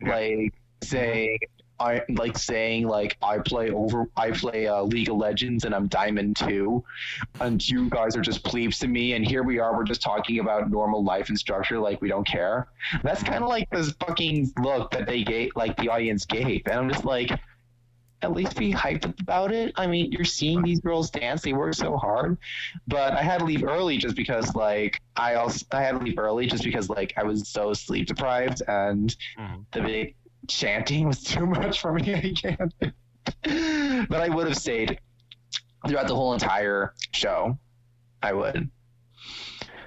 like 0.00 0.54
saying 0.82 1.38
I 1.80 2.02
like 2.10 2.36
saying 2.36 2.86
like 2.86 3.16
I 3.22 3.38
play 3.38 3.70
over 3.70 4.08
I 4.16 4.30
play 4.30 4.68
uh, 4.68 4.82
League 4.82 5.08
of 5.08 5.16
Legends 5.16 5.64
and 5.64 5.74
I'm 5.74 5.88
Diamond 5.88 6.36
2 6.36 6.84
and 7.40 7.66
you 7.66 7.88
guys 7.88 8.16
are 8.16 8.20
just 8.20 8.44
plebes 8.44 8.78
to 8.80 8.88
me 8.88 9.14
and 9.14 9.26
here 9.26 9.42
we 9.42 9.58
are 9.58 9.74
we're 9.74 9.84
just 9.84 10.02
talking 10.02 10.38
about 10.40 10.70
normal 10.70 11.02
life 11.02 11.30
and 11.30 11.38
structure 11.38 11.78
like 11.78 12.00
we 12.02 12.08
don't 12.08 12.26
care. 12.26 12.68
That's 13.02 13.22
kind 13.22 13.42
of 13.42 13.48
like 13.48 13.68
this 13.70 13.92
fucking 14.06 14.52
look 14.62 14.90
that 14.92 15.06
they 15.06 15.24
gave 15.24 15.52
like 15.56 15.76
the 15.78 15.88
audience 15.88 16.26
gave 16.26 16.62
and 16.66 16.74
I'm 16.78 16.90
just 16.90 17.04
like 17.04 17.30
at 18.22 18.32
least 18.32 18.56
be 18.58 18.70
hyped 18.72 19.18
about 19.20 19.50
it. 19.50 19.72
I 19.76 19.86
mean, 19.86 20.12
you're 20.12 20.26
seeing 20.26 20.60
these 20.60 20.80
girls 20.80 21.10
dance; 21.10 21.40
they 21.40 21.54
work 21.54 21.72
so 21.72 21.96
hard. 21.96 22.36
But 22.86 23.14
I 23.14 23.22
had 23.22 23.38
to 23.38 23.46
leave 23.46 23.64
early 23.64 23.96
just 23.96 24.14
because, 24.14 24.54
like, 24.54 25.00
I 25.16 25.36
also 25.36 25.64
I 25.72 25.80
had 25.82 25.92
to 25.92 26.04
leave 26.04 26.18
early 26.18 26.46
just 26.46 26.62
because, 26.62 26.90
like, 26.90 27.14
I 27.16 27.22
was 27.22 27.48
so 27.48 27.72
sleep 27.72 28.08
deprived 28.08 28.60
and 28.68 29.16
Mhm. 29.38 29.64
the 29.72 29.80
big 29.80 30.14
chanting 30.48 31.06
was 31.06 31.22
too 31.22 31.46
much 31.46 31.80
for 31.80 31.92
me. 31.92 32.14
I 32.14 32.32
can't. 32.32 32.74
but 34.08 34.20
I 34.20 34.28
would 34.28 34.46
have 34.48 34.56
stayed 34.56 34.98
throughout 35.86 36.06
the 36.08 36.14
whole 36.14 36.32
entire 36.32 36.94
show. 37.12 37.58
I 38.22 38.32
would. 38.32 38.70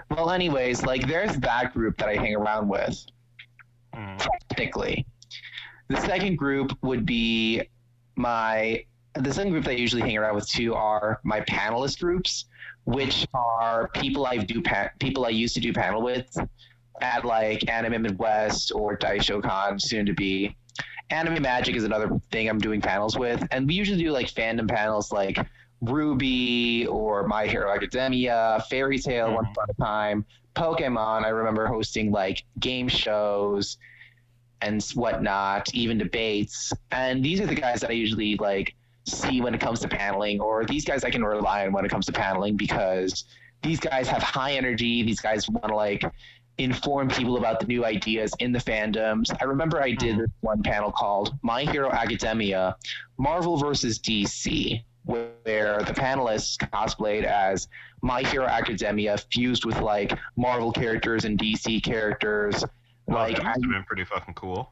Well, 0.10 0.30
anyways, 0.32 0.84
like, 0.84 1.08
there's 1.08 1.36
that 1.38 1.74
group 1.74 1.98
that 1.98 2.10
I 2.10 2.16
hang 2.16 2.36
around 2.36 2.68
with 2.68 2.98
Mhm. 3.96 4.28
technically. 4.50 5.06
The 5.89 6.02
second 6.02 6.38
group 6.38 6.76
would 6.82 7.06
be 7.06 7.62
my 8.16 8.86
the 9.16 9.32
second 9.32 9.52
group 9.52 9.63
that 9.66 9.72
I 9.72 9.76
usually 9.76 10.02
hang 10.02 10.18
around 10.18 10.34
with 10.34 10.48
too 10.50 10.74
are 10.74 11.20
my 11.24 11.42
panelist 11.42 12.00
groups, 12.00 12.46
which 12.86 13.28
are 13.36 13.89
people 13.89 14.26
I 14.26 14.38
do 14.38 14.60
pa- 14.63 14.89
people 15.00 15.26
I 15.26 15.30
used 15.30 15.54
to 15.54 15.62
do 15.62 15.72
panel 15.72 16.02
with 16.02 16.36
at 17.01 17.25
like 17.25 17.69
Anime 17.69 18.01
Midwest 18.01 18.71
or 18.73 18.97
Daisho 18.97 19.41
Con, 19.41 19.79
soon 19.79 20.06
to 20.06 20.13
be. 20.13 20.56
Anime 21.10 21.41
Magic 21.41 21.75
is 21.75 21.84
another 21.84 22.10
thing 22.32 22.49
I'm 22.49 22.60
doing 22.60 22.82
panels 22.82 23.17
with, 23.17 23.45
and 23.51 23.67
we 23.67 23.73
usually 23.73 24.01
do 24.01 24.12
like 24.12 24.27
fandom 24.27 24.67
panels 24.67 25.12
like 25.12 25.38
RWBY 25.84 26.88
or 26.88 27.27
My 27.27 27.45
Hero 27.45 27.71
Academia, 27.71 28.63
Fairy 28.69 28.99
Tail, 28.99 29.27
mm-hmm. 29.27 29.36
Once 29.36 29.47
Upon 29.51 29.69
a 29.69 29.73
Time, 29.73 30.25
Pokemon. 30.56 31.23
I 31.23 31.29
remember 31.29 31.67
hosting 31.67 32.12
like 32.12 32.43
game 32.60 32.88
shows 32.88 33.77
and 34.62 34.82
whatnot, 34.95 35.73
even 35.73 35.97
debates. 35.97 36.71
And 36.91 37.23
these 37.23 37.41
are 37.41 37.47
the 37.47 37.56
guys 37.56 37.82
that 37.82 37.89
I 37.89 37.93
usually 37.93 38.38
like 38.38 38.75
see 39.06 39.41
when 39.41 39.53
it 39.53 39.60
comes 39.60 39.82
to 39.82 39.88
paneling, 39.88 40.39
or 40.39 40.65
these 40.65 40.86
guys 40.86 41.03
I 41.03 41.10
can 41.10 41.23
rely 41.23 41.65
on 41.65 41.73
when 41.73 41.86
it 41.86 41.89
comes 41.89 42.06
to 42.06 42.13
paneling 42.13 42.56
because 42.56 43.25
these 43.62 43.79
guys 43.79 44.08
have 44.08 44.23
high 44.23 44.53
energy. 44.53 45.03
These 45.03 45.19
guys 45.19 45.49
want 45.49 45.67
to 45.67 45.75
like 45.75 46.03
inform 46.58 47.10
people 47.10 47.38
about 47.38 47.60
the 47.60 47.66
new 47.66 47.86
ideas 47.86 48.34
in 48.39 48.52
the 48.52 48.60
fandoms. 48.60 49.36
I 49.42 49.46
remember 49.46 49.82
I 49.82 49.92
did 49.92 50.16
mm-hmm. 50.16 50.26
one 50.42 50.62
panel 50.62 50.92
called 50.92 51.38
My 51.42 51.63
Hero 51.63 51.92
Academia 51.92 52.76
Marvel 53.18 53.58
versus 53.58 54.00
DC, 54.00 54.84
where 55.06 55.80
the 55.80 55.94
panelists 55.94 56.58
cosplayed 56.70 57.24
as 57.24 57.68
My 58.02 58.22
Hero 58.22 58.46
Academia 58.46 59.18
fused 59.32 59.66
with 59.66 59.80
like 59.80 60.18
Marvel 60.36 60.72
characters 60.72 61.26
and 61.26 61.39
DC 61.39 61.84
characters. 61.84 62.63
Oh, 63.10 63.13
Like 63.13 63.38
that 63.38 63.44
must 63.44 63.63
have 63.63 63.72
been 63.72 63.84
pretty 63.84 64.06
fucking 64.06 64.36
cool. 64.36 64.70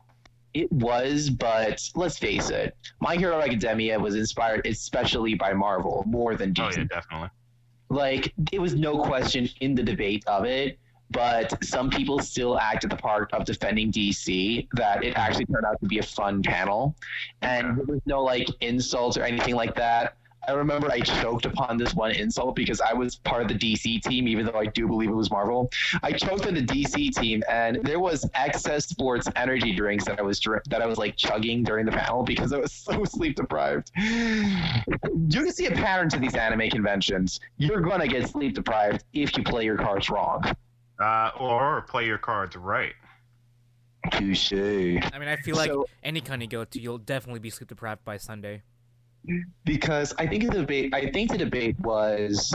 it 0.53 0.71
was, 0.71 1.29
but 1.29 1.81
let's 1.95 2.17
face 2.17 2.49
it, 2.49 2.77
My 2.99 3.15
Hero 3.15 3.41
Academia 3.41 3.99
was 3.99 4.15
inspired 4.15 4.65
especially 4.67 5.33
by 5.33 5.53
Marvel 5.53 6.03
more 6.05 6.35
than 6.35 6.53
DC. 6.53 6.61
Oh 6.61 6.69
yeah, 6.77 6.83
definitely. 6.83 7.29
Like, 7.89 8.33
it 8.53 8.61
was 8.61 8.73
no 8.73 9.03
question 9.03 9.49
in 9.59 9.75
the 9.75 9.83
debate 9.83 10.23
of 10.25 10.45
it, 10.45 10.79
but 11.11 11.63
some 11.63 11.89
people 11.89 12.19
still 12.19 12.57
acted 12.59 12.89
the 12.89 12.95
part 12.95 13.31
of 13.33 13.45
defending 13.45 13.91
DC 13.91 14.67
that 14.73 15.03
it 15.03 15.17
actually 15.17 15.45
turned 15.45 15.65
out 15.65 15.79
to 15.79 15.87
be 15.87 15.99
a 15.99 16.03
fun 16.03 16.41
panel. 16.41 16.95
And 17.41 17.77
there 17.77 17.85
was 17.85 18.01
no, 18.05 18.23
like, 18.23 18.47
insults 18.61 19.17
or 19.17 19.23
anything 19.23 19.55
like 19.55 19.75
that. 19.75 20.15
I 20.47 20.53
remember 20.53 20.89
I 20.91 21.01
choked 21.01 21.45
upon 21.45 21.77
this 21.77 21.93
one 21.93 22.11
insult 22.11 22.55
because 22.55 22.81
I 22.81 22.93
was 22.93 23.17
part 23.17 23.43
of 23.43 23.47
the 23.47 23.53
DC 23.53 24.01
team, 24.01 24.27
even 24.27 24.45
though 24.45 24.57
I 24.57 24.65
do 24.65 24.87
believe 24.87 25.09
it 25.09 25.15
was 25.15 25.29
Marvel. 25.29 25.69
I 26.01 26.11
choked 26.11 26.47
on 26.47 26.55
the 26.55 26.63
DC 26.63 27.13
team, 27.15 27.43
and 27.47 27.77
there 27.83 27.99
was 27.99 28.27
excess 28.33 28.87
sports 28.87 29.27
energy 29.35 29.71
drinks 29.75 30.05
that 30.05 30.17
I 30.17 30.23
was 30.23 30.39
that 30.39 30.81
I 30.81 30.87
was 30.87 30.97
like 30.97 31.15
chugging 31.15 31.63
during 31.63 31.85
the 31.85 31.91
panel 31.91 32.23
because 32.23 32.53
I 32.53 32.57
was 32.57 32.71
so 32.71 33.03
sleep 33.05 33.35
deprived. 33.35 33.91
You 33.95 34.81
can 35.43 35.51
see 35.51 35.67
a 35.67 35.71
pattern 35.71 36.09
to 36.09 36.19
these 36.19 36.35
anime 36.35 36.69
conventions. 36.71 37.39
You're 37.57 37.81
gonna 37.81 38.07
get 38.07 38.27
sleep 38.27 38.55
deprived 38.55 39.03
if 39.13 39.37
you 39.37 39.43
play 39.43 39.65
your 39.65 39.77
cards 39.77 40.09
wrong. 40.09 40.43
Uh, 41.01 41.31
or 41.39 41.81
play 41.89 42.05
your 42.05 42.17
cards 42.19 42.55
right. 42.55 42.93
Touche. 44.11 44.51
I 44.53 45.19
mean, 45.19 45.27
I 45.27 45.35
feel 45.35 45.55
like 45.55 45.69
So- 45.71 45.85
any 46.03 46.21
kind 46.21 46.41
you 46.41 46.47
go 46.47 46.63
to, 46.65 46.79
you'll 46.81 46.97
definitely 46.97 47.39
be 47.39 47.49
sleep 47.49 47.69
deprived 47.69 48.03
by 48.05 48.17
Sunday. 48.17 48.63
because 49.65 50.13
I 50.17 50.25
think 50.25 50.43
the 50.45 50.59
debate. 50.61 50.93
I 50.95 51.11
think 51.11 51.31
the 51.31 51.37
debate 51.37 51.79
was 51.79 52.51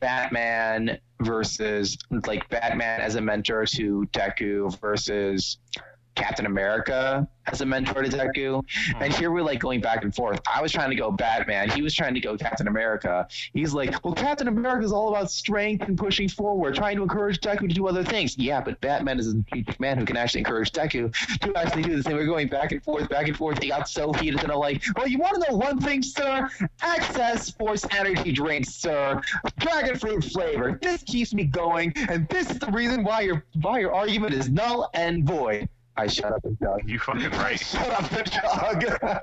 Batman 0.00 0.98
versus 1.22 1.96
like 2.26 2.46
Batman 2.50 3.00
as 3.00 3.14
a 3.14 3.20
mentor 3.22 3.64
to 3.64 4.06
Deku 4.12 4.78
versus 4.80 5.56
Captain 6.14 6.46
America 6.46 7.28
as 7.46 7.60
a 7.60 7.66
mentor 7.66 8.02
to 8.02 8.08
Deku. 8.08 8.62
And 9.00 9.12
hmm. 9.12 9.18
here 9.18 9.30
we're 9.30 9.42
like 9.42 9.60
going 9.60 9.80
back 9.80 10.04
and 10.04 10.14
forth. 10.14 10.40
I 10.52 10.62
was 10.62 10.72
trying 10.72 10.90
to 10.90 10.96
go 10.96 11.10
Batman. 11.10 11.70
He 11.70 11.82
was 11.82 11.94
trying 11.94 12.14
to 12.14 12.20
go 12.20 12.36
Captain 12.36 12.68
America. 12.68 13.26
He's 13.52 13.74
like, 13.74 14.02
well, 14.04 14.14
Captain 14.14 14.48
America 14.48 14.84
is 14.84 14.92
all 14.92 15.08
about 15.08 15.30
strength 15.30 15.86
and 15.86 15.98
pushing 15.98 16.28
forward, 16.28 16.74
trying 16.74 16.96
to 16.96 17.02
encourage 17.02 17.40
Deku 17.40 17.68
to 17.68 17.74
do 17.74 17.86
other 17.86 18.04
things. 18.04 18.38
Yeah, 18.38 18.60
but 18.60 18.80
Batman 18.80 19.18
is 19.18 19.34
a 19.34 19.44
man 19.78 19.98
who 19.98 20.04
can 20.04 20.16
actually 20.16 20.40
encourage 20.40 20.72
Deku 20.72 21.14
to 21.40 21.56
actually 21.56 21.82
do 21.82 21.96
this. 21.96 22.06
And 22.06 22.14
we're 22.14 22.26
going 22.26 22.48
back 22.48 22.72
and 22.72 22.82
forth, 22.82 23.08
back 23.08 23.28
and 23.28 23.36
forth. 23.36 23.62
It 23.62 23.68
got 23.68 23.88
so 23.88 24.12
heated 24.12 24.40
that 24.40 24.50
I'm 24.50 24.58
like, 24.58 24.82
well, 24.96 25.06
you 25.06 25.18
want 25.18 25.42
to 25.42 25.50
know 25.50 25.56
one 25.56 25.80
thing, 25.80 26.02
sir? 26.02 26.48
Access 26.82 27.50
Force 27.50 27.84
Energy 27.90 28.32
drinks, 28.32 28.74
sir. 28.74 29.20
Dragon 29.58 29.98
fruit 29.98 30.24
flavor. 30.24 30.78
This 30.80 31.02
keeps 31.02 31.34
me 31.34 31.44
going, 31.44 31.92
and 32.08 32.28
this 32.28 32.50
is 32.50 32.58
the 32.58 32.70
reason 32.70 33.04
why 33.04 33.20
your 33.22 33.44
why 33.60 33.78
your 33.80 33.94
argument 33.94 34.34
is 34.34 34.48
null 34.48 34.90
and 34.94 35.26
void. 35.26 35.68
I 35.96 36.06
shut 36.08 36.32
up 36.32 36.44
and 36.44 36.58
chug. 36.58 36.80
You 36.86 36.98
fucking 36.98 37.30
right. 37.38 37.58
Shut 37.58 37.88
up 37.90 38.10
and 38.12 38.30
chug. 38.30 39.20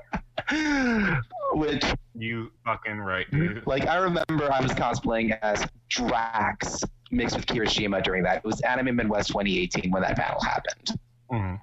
Which, 1.54 1.84
You 2.14 2.50
fucking 2.64 2.98
right, 2.98 3.30
dude. 3.30 3.66
like, 3.66 3.86
I 3.86 3.96
remember 3.96 4.50
I 4.52 4.60
was 4.60 4.72
cosplaying 4.72 5.38
as 5.42 5.66
Drax 5.90 6.80
mixed 7.10 7.36
with 7.36 7.44
Kirishima 7.46 8.02
during 8.02 8.22
that. 8.24 8.38
It 8.38 8.44
was 8.44 8.60
Anime 8.62 8.96
Midwest 8.96 9.28
2018 9.28 9.90
when 9.90 10.02
that 10.02 10.16
panel 10.16 10.40
happened. 10.42 10.98
Mhm. 11.30 11.60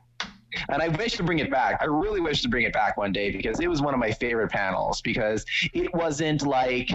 And 0.70 0.82
I 0.82 0.88
wish 0.90 1.14
to 1.14 1.24
bring 1.24 1.40
it 1.40 1.50
back. 1.52 1.78
I 1.82 1.86
really 1.86 2.22
wish 2.22 2.42
to 2.44 2.50
bring 2.50 2.64
it 2.66 2.74
back 2.74 2.98
one 2.98 3.12
day 3.12 3.32
because 3.32 3.60
it 3.60 3.68
was 3.68 3.82
one 3.82 3.94
of 3.94 4.00
my 4.00 4.12
favorite 4.12 4.52
panels 4.52 5.02
because 5.02 5.46
it 5.74 5.94
wasn't 5.94 6.42
like 6.44 6.90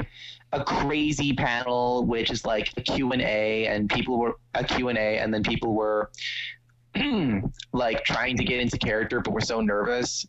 a 0.53 0.63
crazy 0.63 1.33
panel 1.33 2.05
which 2.05 2.31
is 2.31 2.45
like 2.45 2.71
a 2.77 2.81
Q&A 2.81 3.67
and 3.67 3.89
people 3.91 4.19
were 4.19 4.37
a 4.55 4.63
Q&A 4.63 5.19
and 5.19 5.33
then 5.35 5.43
people 5.43 5.73
were 5.75 6.11
like 7.73 8.05
trying 8.05 8.37
to 8.37 8.45
get 8.45 8.61
into 8.61 8.79
character 8.79 9.21
but 9.21 9.33
we're 9.33 9.41
so 9.41 9.61
nervous. 9.61 10.27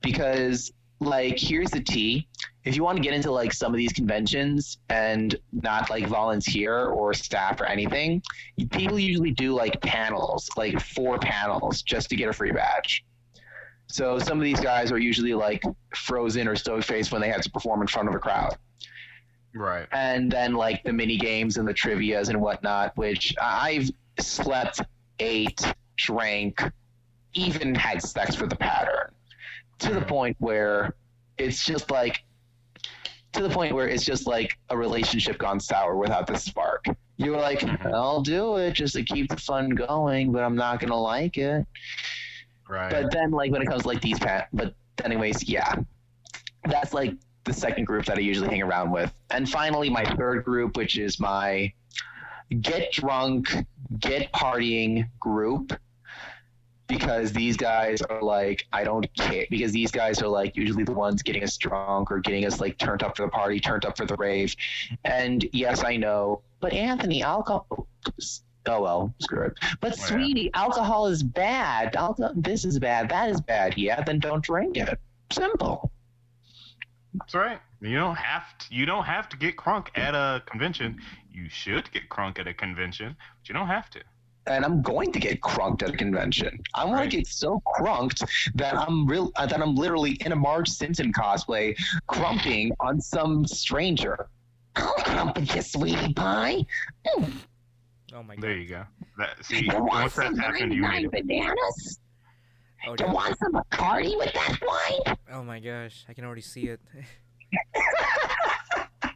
Because 0.00 0.72
like 1.00 1.38
here's 1.38 1.70
the 1.70 1.80
tea. 1.80 2.28
If 2.64 2.76
you 2.76 2.84
want 2.84 2.96
to 2.96 3.02
get 3.02 3.14
into 3.14 3.30
like 3.30 3.52
some 3.52 3.72
of 3.72 3.78
these 3.78 3.92
conventions 3.92 4.78
and 4.88 5.34
not 5.52 5.90
like 5.90 6.06
volunteer 6.06 6.86
or 6.86 7.14
staff 7.14 7.60
or 7.60 7.66
anything 7.66 8.22
people 8.70 8.98
usually 8.98 9.30
do 9.30 9.54
like 9.54 9.80
panels 9.80 10.50
like 10.56 10.78
four 10.80 11.18
panels 11.18 11.82
just 11.82 12.10
to 12.10 12.16
get 12.16 12.28
a 12.28 12.32
free 12.32 12.52
badge. 12.52 13.04
So 13.86 14.18
some 14.18 14.38
of 14.38 14.44
these 14.44 14.60
guys 14.60 14.92
are 14.92 14.98
usually 14.98 15.34
like 15.34 15.62
frozen 15.94 16.46
or 16.46 16.56
stone 16.56 16.82
faced 16.82 17.10
when 17.10 17.22
they 17.22 17.30
have 17.30 17.40
to 17.40 17.50
perform 17.50 17.80
in 17.80 17.86
front 17.86 18.08
of 18.08 18.14
a 18.14 18.18
crowd. 18.18 18.56
Right. 19.54 19.88
and 19.92 20.30
then 20.30 20.54
like 20.54 20.84
the 20.84 20.92
mini 20.92 21.16
games 21.16 21.56
and 21.56 21.66
the 21.66 21.74
trivias 21.74 22.28
and 22.28 22.40
whatnot, 22.40 22.96
which 22.96 23.34
I've 23.40 23.90
slept, 24.20 24.82
ate, 25.18 25.60
drank, 25.98 26.62
even 27.34 27.74
had 27.74 28.02
sex 28.02 28.34
for 28.34 28.46
the 28.46 28.56
pattern, 28.56 29.10
to 29.80 29.92
the 29.92 30.00
point 30.00 30.36
where 30.38 30.94
it's 31.36 31.64
just 31.64 31.90
like, 31.90 32.24
to 33.32 33.42
the 33.42 33.50
point 33.50 33.74
where 33.74 33.86
it's 33.86 34.04
just 34.04 34.26
like 34.26 34.56
a 34.70 34.76
relationship 34.76 35.38
gone 35.38 35.60
sour 35.60 35.96
without 35.96 36.26
the 36.26 36.36
spark. 36.36 36.86
You 37.18 37.32
were 37.32 37.38
like, 37.38 37.60
Mhm. 37.60 37.92
I'll 37.92 38.22
do 38.22 38.56
it 38.56 38.72
just 38.72 38.94
to 38.94 39.02
keep 39.02 39.28
the 39.28 39.36
fun 39.36 39.70
going, 39.70 40.32
but 40.32 40.42
I'm 40.42 40.56
not 40.56 40.80
gonna 40.80 40.98
like 40.98 41.36
it. 41.36 41.66
Right. 42.68 42.90
But 42.90 43.10
then, 43.12 43.30
like 43.30 43.52
when 43.52 43.60
it 43.60 43.66
comes 43.66 43.82
to 43.82 43.88
like 43.88 44.00
these 44.00 44.18
pat, 44.18 44.48
but 44.52 44.74
anyways, 45.04 45.48
yeah, 45.48 45.74
that's 46.64 46.94
like 46.94 47.14
the 47.44 47.52
second 47.52 47.84
group 47.84 48.04
that 48.06 48.18
I 48.18 48.20
usually 48.20 48.48
hang 48.48 48.62
around 48.62 48.90
with. 48.90 49.12
And 49.30 49.48
finally, 49.48 49.90
my 49.90 50.04
third 50.16 50.44
group, 50.44 50.76
which 50.76 50.98
is 50.98 51.18
my 51.18 51.72
get 52.60 52.92
drunk, 52.92 53.54
get 53.98 54.32
partying 54.32 55.08
group. 55.20 55.72
Because 56.88 57.32
these 57.32 57.56
guys 57.56 58.00
are 58.02 58.22
like, 58.22 58.66
I 58.72 58.82
don't 58.82 59.06
care. 59.14 59.44
Because 59.50 59.72
these 59.72 59.90
guys 59.90 60.22
are 60.22 60.28
like 60.28 60.56
usually 60.56 60.84
the 60.84 60.92
ones 60.92 61.22
getting 61.22 61.44
us 61.44 61.56
drunk 61.58 62.10
or 62.10 62.18
getting 62.20 62.46
us 62.46 62.60
like 62.60 62.78
turned 62.78 63.02
up 63.02 63.16
for 63.16 63.22
the 63.24 63.28
party, 63.28 63.60
turned 63.60 63.84
up 63.84 63.96
for 63.96 64.06
the 64.06 64.16
rave. 64.16 64.56
And 65.04 65.46
yes, 65.52 65.84
I 65.84 65.96
know, 65.96 66.40
but 66.60 66.72
Anthony, 66.72 67.22
alcohol. 67.22 67.66
Oh, 67.70 67.86
oh 68.66 68.82
well, 68.82 69.14
screw 69.20 69.46
it. 69.46 69.52
But 69.80 69.92
oh, 69.92 69.96
Yeah. 69.98 70.04
sweetie, 70.06 70.50
alcohol 70.54 71.06
is 71.08 71.22
bad. 71.22 71.94
Alcohol, 71.94 72.32
this 72.34 72.64
is 72.64 72.78
bad. 72.78 73.10
That 73.10 73.30
is 73.30 73.40
bad. 73.40 73.76
Yeah, 73.76 74.02
then 74.02 74.18
don't 74.18 74.42
drink 74.42 74.76
it. 74.78 74.98
Simple. 75.30 75.92
That's 77.14 77.34
right. 77.34 77.60
You 77.80 77.96
don't 77.96 78.16
have 78.16 78.56
to. 78.58 78.74
You 78.74 78.86
don't 78.86 79.04
have 79.04 79.28
to 79.30 79.36
get 79.36 79.56
crunk 79.56 79.88
at 79.94 80.14
a 80.14 80.42
convention. 80.46 81.00
You 81.32 81.48
should 81.48 81.90
get 81.92 82.08
crunk 82.08 82.38
at 82.38 82.46
a 82.46 82.54
convention, 82.54 83.16
but 83.40 83.48
you 83.48 83.54
don't 83.54 83.68
have 83.68 83.88
to. 83.90 84.00
And 84.48 84.64
I'm 84.64 84.82
going 84.82 85.12
to 85.12 85.18
get 85.20 85.40
crunked 85.42 85.82
at 85.82 85.90
a 85.90 85.96
convention. 85.96 86.58
I 86.74 86.84
want 86.84 86.96
Right. 86.96 87.10
to 87.10 87.16
get 87.18 87.26
so 87.26 87.60
crunked 87.66 88.22
that 88.54 88.74
I'm 88.74 89.06
real. 89.06 89.30
Uh, 89.36 89.46
that 89.46 89.60
I'm 89.60 89.74
literally 89.74 90.12
in 90.24 90.32
a 90.32 90.36
Marge 90.36 90.68
Simpson 90.68 91.12
cosplay, 91.12 91.76
crumping 92.06 92.72
on 92.80 93.00
some 93.00 93.46
stranger. 93.46 94.28
I'll 94.76 94.94
crump 94.94 95.36
with 95.38 95.54
you, 95.54 95.62
sweetie 95.62 96.14
pie. 96.14 96.64
Mm, 97.06 97.32
Oh 98.14 98.22
my 98.22 98.36
There 98.36 98.56
you 98.56 98.68
go. 98.68 98.84
That 99.18 99.44
see, 99.44 99.64
you 99.64 99.68
want 99.72 99.92
once 99.92 100.14
some 100.14 100.34
that's 100.34 100.38
happened, 100.38 100.72
you 100.72 100.82
made 100.82 101.10
bananas? 101.10 101.98
Oh, 102.86 102.94
You 102.98 103.12
want 103.12 103.36
some 103.38 103.52
Bacardi 103.52 104.16
with 104.16 104.32
that 104.32 104.58
wine? 104.66 105.16
oh 105.32 105.42
my 105.42 105.58
gosh, 105.60 106.04
I 106.08 106.14
can 106.14 106.24
already 106.24 106.40
see 106.40 106.68
it. 106.68 106.80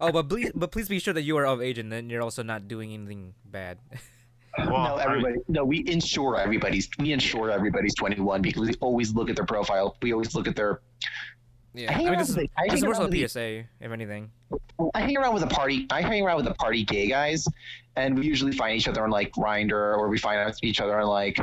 oh, 0.00 0.12
but 0.12 0.28
please, 0.28 0.52
but 0.54 0.70
please 0.70 0.88
be 0.88 0.98
sure 0.98 1.12
that 1.12 1.22
you 1.22 1.36
are 1.36 1.44
of 1.46 1.60
age 1.60 1.76
and 1.78 1.92
then 1.92 2.08
you're 2.08 2.22
also 2.22 2.42
not 2.42 2.66
doing 2.68 2.92
anything 2.94 3.34
bad. 3.44 3.78
Well, 4.58 4.68
no, 4.68 4.76
I 4.76 4.96
mean- 4.96 5.00
everybody. 5.06 5.34
no, 5.48 5.64
we 5.64 5.84
ensure 5.88 6.38
everybody's. 6.38 6.88
We 6.98 7.12
ensure 7.12 7.50
everybody's 7.50 7.94
21 7.94 8.42
because 8.42 8.62
we 8.68 8.74
always 8.80 9.14
look 9.14 9.28
at 9.30 9.36
their 9.36 9.46
profile. 9.46 9.96
We 10.02 10.12
always 10.12 10.34
look 10.34 10.46
at 10.46 10.54
their. 10.56 10.80
yeah, 11.74 11.90
I 11.90 11.94
I 11.94 11.96
hang 11.96 12.04
mean 12.04 12.08
around 12.10 12.18
this 12.20 12.28
is, 12.30 12.36
with 12.36 12.50
I 12.56 12.62
this 12.64 12.70
hang 12.70 12.78
is 12.78 12.84
more 12.84 12.94
so 12.94 13.00
a 13.00 13.04
with 13.04 13.12
the- 13.12 13.26
PSA, 13.28 13.64
if 13.80 13.90
anything. 13.92 14.30
I 14.94 15.00
hang 15.00 15.16
around 15.16 15.34
with 15.34 15.42
a 15.42 15.48
party. 15.48 15.86
I 15.90 16.02
hang 16.02 16.22
around 16.24 16.36
with 16.36 16.46
a 16.46 16.54
party 16.54 16.84
gay 16.84 17.08
guys, 17.08 17.46
and 17.96 18.16
we 18.18 18.26
usually 18.26 18.52
find 18.52 18.76
each 18.76 18.86
other 18.88 19.02
on 19.04 19.10
like 19.10 19.32
Grinder 19.32 19.94
or 19.94 20.08
we 20.08 20.18
find 20.18 20.52
each 20.62 20.80
other 20.80 21.00
on 21.00 21.06
like 21.08 21.38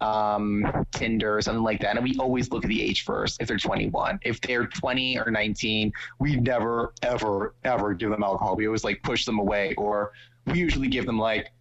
um, 0.00 0.66
Tinder 0.92 1.36
or 1.36 1.40
something 1.42 1.62
like 1.62 1.80
that. 1.80 1.96
And 1.96 2.04
we 2.04 2.16
always 2.18 2.50
look 2.50 2.64
at 2.64 2.68
the 2.68 2.82
age 2.82 3.04
first. 3.04 3.40
If 3.40 3.48
they're 3.48 3.56
21, 3.56 4.18
if 4.22 4.40
they're 4.40 4.66
20 4.66 5.18
or 5.18 5.30
19, 5.30 5.92
we 6.18 6.36
never, 6.36 6.92
ever, 7.02 7.54
ever 7.64 7.94
give 7.94 8.10
them 8.10 8.22
alcohol. 8.24 8.56
We 8.56 8.66
always 8.66 8.84
like 8.84 9.02
push 9.02 9.24
them 9.24 9.38
away, 9.38 9.74
or 9.76 10.12
we 10.46 10.58
usually 10.58 10.88
give 10.88 11.06
them 11.06 11.18
like 11.18 11.52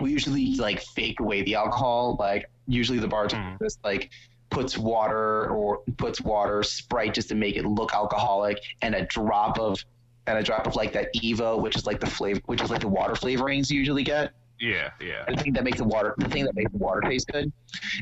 we 0.00 0.10
usually 0.10 0.54
like 0.56 0.80
fake 0.80 1.20
away 1.20 1.42
the 1.42 1.54
alcohol. 1.54 2.16
Like 2.18 2.50
usually 2.66 2.98
the 2.98 3.08
bartender 3.08 3.56
Mhm. 3.56 3.64
just 3.64 3.82
like 3.84 4.10
puts 4.50 4.78
water 4.78 5.50
or 5.50 5.78
puts 5.96 6.20
water 6.20 6.62
Sprite 6.62 7.14
just 7.14 7.28
to 7.28 7.34
make 7.34 7.56
it 7.56 7.64
look 7.66 7.94
alcoholic, 7.94 8.58
and 8.82 8.94
a 8.94 9.04
drop 9.06 9.58
of 9.58 9.84
and 10.26 10.38
a 10.38 10.42
drop 10.42 10.66
of 10.66 10.76
like 10.76 10.92
that 10.92 11.08
Evo, 11.14 11.60
which 11.60 11.76
is 11.76 11.86
like 11.86 12.00
the 12.00 12.06
flavor, 12.06 12.40
which 12.46 12.60
is 12.60 12.70
like 12.70 12.80
the 12.80 12.88
water 12.88 13.14
flavorings 13.14 13.70
you 13.70 13.78
usually 13.78 14.02
get. 14.04 14.32
Yeah, 14.60 14.90
yeah. 15.00 15.24
The 15.28 15.36
thing 15.36 15.52
that 15.52 15.64
makes 15.64 15.78
the 15.78 15.84
water, 15.84 16.14
the 16.18 16.28
thing 16.28 16.44
that 16.44 16.54
makes 16.54 16.72
the 16.72 16.78
water 16.78 17.00
taste 17.02 17.28
good. 17.28 17.52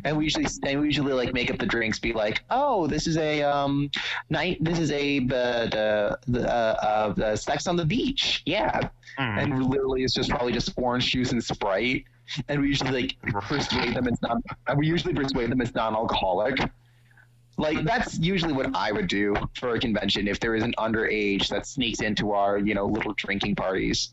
And 0.04 0.16
we 0.16 0.24
usually, 0.24 0.46
and 0.64 0.80
we 0.80 0.86
usually 0.86 1.12
like 1.12 1.34
make 1.34 1.50
up 1.50 1.58
the 1.58 1.66
drinks, 1.66 1.98
be 1.98 2.12
like, 2.12 2.42
oh, 2.50 2.86
this 2.86 3.06
is 3.06 3.16
a 3.18 3.42
um, 3.42 3.90
night, 4.30 4.58
this 4.62 4.78
is 4.78 4.90
a 4.90 5.18
the 5.20 6.18
the 6.26 6.32
the, 6.32 6.48
uh, 6.52 7.14
uh, 7.22 7.36
sex 7.36 7.66
on 7.66 7.76
the 7.76 7.84
beach, 7.84 8.42
yeah. 8.46 8.80
Mhm. 9.18 9.42
And 9.42 9.66
literally, 9.66 10.02
it's 10.04 10.14
just 10.14 10.30
probably 10.30 10.52
just 10.52 10.72
orange 10.76 11.10
juice 11.10 11.32
and 11.32 11.42
Sprite. 11.42 12.04
And 12.48 12.60
we 12.60 12.68
usually 12.68 12.90
like 12.90 13.32
persuade 13.42 13.94
them 13.94 14.08
it's 14.08 14.20
not. 14.22 14.38
and 14.66 14.78
We 14.78 14.86
usually 14.86 15.14
persuade 15.14 15.50
them 15.50 15.60
it's 15.60 15.74
non-alcoholic. 15.74 16.58
Like 17.58 17.84
that's 17.84 18.18
usually 18.18 18.52
what 18.52 18.74
I 18.76 18.92
would 18.92 19.06
do 19.06 19.34
for 19.54 19.70
a 19.70 19.80
convention 19.80 20.28
if 20.28 20.38
there 20.40 20.54
is 20.54 20.62
an 20.62 20.74
underage 20.78 21.48
that 21.48 21.66
sneaks 21.66 22.02
into 22.02 22.32
our 22.32 22.58
you 22.58 22.74
know 22.74 22.84
little 22.84 23.14
drinking 23.14 23.54
parties. 23.54 24.12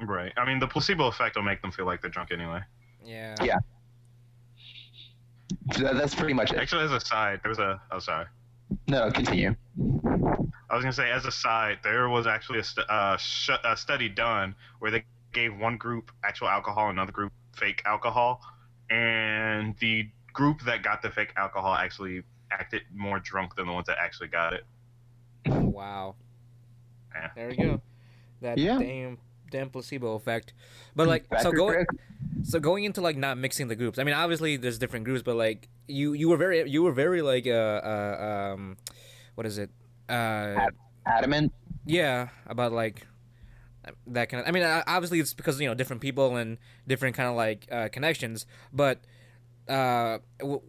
Right. 0.00 0.32
I 0.36 0.44
mean, 0.44 0.58
the 0.58 0.66
placebo 0.66 1.06
effect 1.06 1.36
will 1.36 1.42
make 1.42 1.62
them 1.62 1.70
feel 1.72 1.86
like 1.86 2.00
they're 2.02 2.10
drunk 2.10 2.30
anyway. 2.32 2.60
Yeah. 3.04 3.34
Yeah. 3.42 3.56
So 5.74 5.82
that- 5.84 5.96
that's 5.96 6.14
pretty 6.14 6.34
much 6.34 6.52
it. 6.52 6.58
Actually, 6.58 6.84
as 6.84 6.92
a 6.92 7.00
side, 7.00 7.40
there 7.42 7.48
was 7.48 7.58
a. 7.58 7.80
Oh, 7.90 7.98
sorry. 7.98 8.26
No, 8.86 9.10
continue. 9.10 9.54
I 9.78 10.74
was 10.76 10.84
gonna 10.84 10.92
say, 10.92 11.10
as 11.10 11.24
a 11.26 11.32
side, 11.32 11.78
there 11.82 12.08
was 12.08 12.26
actually 12.26 12.60
a, 12.60 12.64
stu- 12.64 12.82
uh, 12.82 13.16
sh- 13.16 13.50
a 13.64 13.76
study 13.76 14.08
done 14.08 14.54
where 14.78 14.90
they 14.92 15.04
gave 15.32 15.56
one 15.56 15.76
group 15.76 16.12
actual 16.22 16.48
alcohol, 16.48 16.90
another 16.90 17.10
group 17.12 17.32
fake 17.52 17.82
alcohol, 17.84 18.40
and 18.88 19.76
the 19.78 20.08
group 20.32 20.60
that 20.62 20.82
got 20.82 21.02
the 21.02 21.10
fake 21.10 21.32
alcohol 21.36 21.74
actually 21.74 22.22
acted 22.52 22.82
more 22.94 23.18
drunk 23.18 23.56
than 23.56 23.66
the 23.66 23.72
ones 23.72 23.86
that 23.88 23.98
actually 23.98 24.28
got 24.28 24.52
it. 24.52 24.64
Wow. 25.46 26.14
Yeah. 27.14 27.30
There 27.34 27.48
we 27.48 27.56
go. 27.56 27.80
That 28.40 28.58
Yeah. 28.58 28.78
damn 28.78 29.18
damn 29.50 29.70
placebo 29.70 30.14
effect. 30.14 30.54
But 30.96 31.08
like 31.08 31.24
so 31.42 31.52
going 31.52 31.84
so 32.42 32.58
going 32.60 32.84
into 32.84 33.00
like 33.00 33.16
not 33.16 33.36
mixing 33.38 33.68
the 33.68 33.76
groups. 33.76 33.98
I 33.98 34.04
mean 34.04 34.14
obviously 34.14 34.56
there's 34.56 34.78
different 34.78 35.04
groups, 35.04 35.22
but 35.22 35.36
like 35.36 35.68
you 35.88 36.12
you 36.12 36.28
were 36.28 36.36
very 36.36 36.68
you 36.68 36.82
were 36.82 36.92
very 36.92 37.22
like 37.22 37.46
uh 37.46 37.50
uh 37.50 38.52
um 38.54 38.76
what 39.34 39.46
is 39.46 39.58
it? 39.58 39.70
Uh 40.08 40.68
Adamant. 41.06 41.52
yeah, 41.86 42.28
about 42.46 42.72
like 42.72 43.06
that 44.06 44.28
kind 44.28 44.42
of 44.42 44.48
I 44.48 44.52
mean 44.52 44.62
obviously 44.64 45.20
it's 45.20 45.34
because 45.34 45.60
you 45.60 45.66
know 45.68 45.74
different 45.74 46.02
people 46.02 46.36
and 46.36 46.58
different 46.86 47.16
kind 47.16 47.28
of 47.28 47.36
like 47.36 47.66
uh 47.72 47.88
connections, 47.88 48.46
but 48.72 48.98
uh 49.68 50.18
w- 50.38 50.62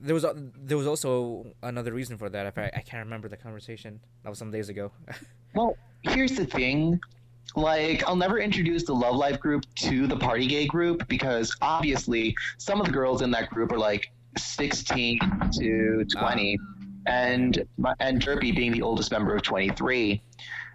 there 0.00 0.14
was 0.14 0.22
a- 0.24 0.34
there 0.56 0.76
was 0.78 0.86
also 0.86 1.46
another 1.62 1.92
reason 1.92 2.16
for 2.16 2.28
that. 2.28 2.56
I, 2.56 2.70
I 2.76 2.80
can't 2.80 3.04
remember 3.04 3.28
the 3.28 3.36
conversation. 3.36 4.00
That 4.22 4.30
was 4.30 4.38
some 4.38 4.50
days 4.50 4.68
ago. 4.68 4.92
Well, 5.54 5.76
here's 6.02 6.32
the 6.32 6.46
thing. 6.46 6.98
Like, 7.56 8.06
I'll 8.08 8.16
never 8.16 8.38
introduce 8.38 8.84
the 8.84 8.94
Love 8.94 9.16
Live 9.16 9.38
group 9.40 9.64
to 9.76 10.06
the 10.06 10.16
Party 10.16 10.46
Gay 10.46 10.66
group 10.66 11.06
because 11.08 11.54
obviously 11.62 12.34
some 12.58 12.80
of 12.80 12.86
the 12.86 12.92
girls 12.92 13.22
in 13.22 13.30
that 13.32 13.50
group 13.50 13.70
are 13.72 13.78
like 13.78 14.10
16 14.36 15.18
to 15.60 16.04
20, 16.04 16.58
and 17.06 17.64
my, 17.78 17.94
and 18.00 18.20
Derpy 18.20 18.54
being 18.54 18.72
the 18.72 18.82
oldest 18.82 19.12
member 19.12 19.34
of 19.34 19.42
23. 19.42 20.20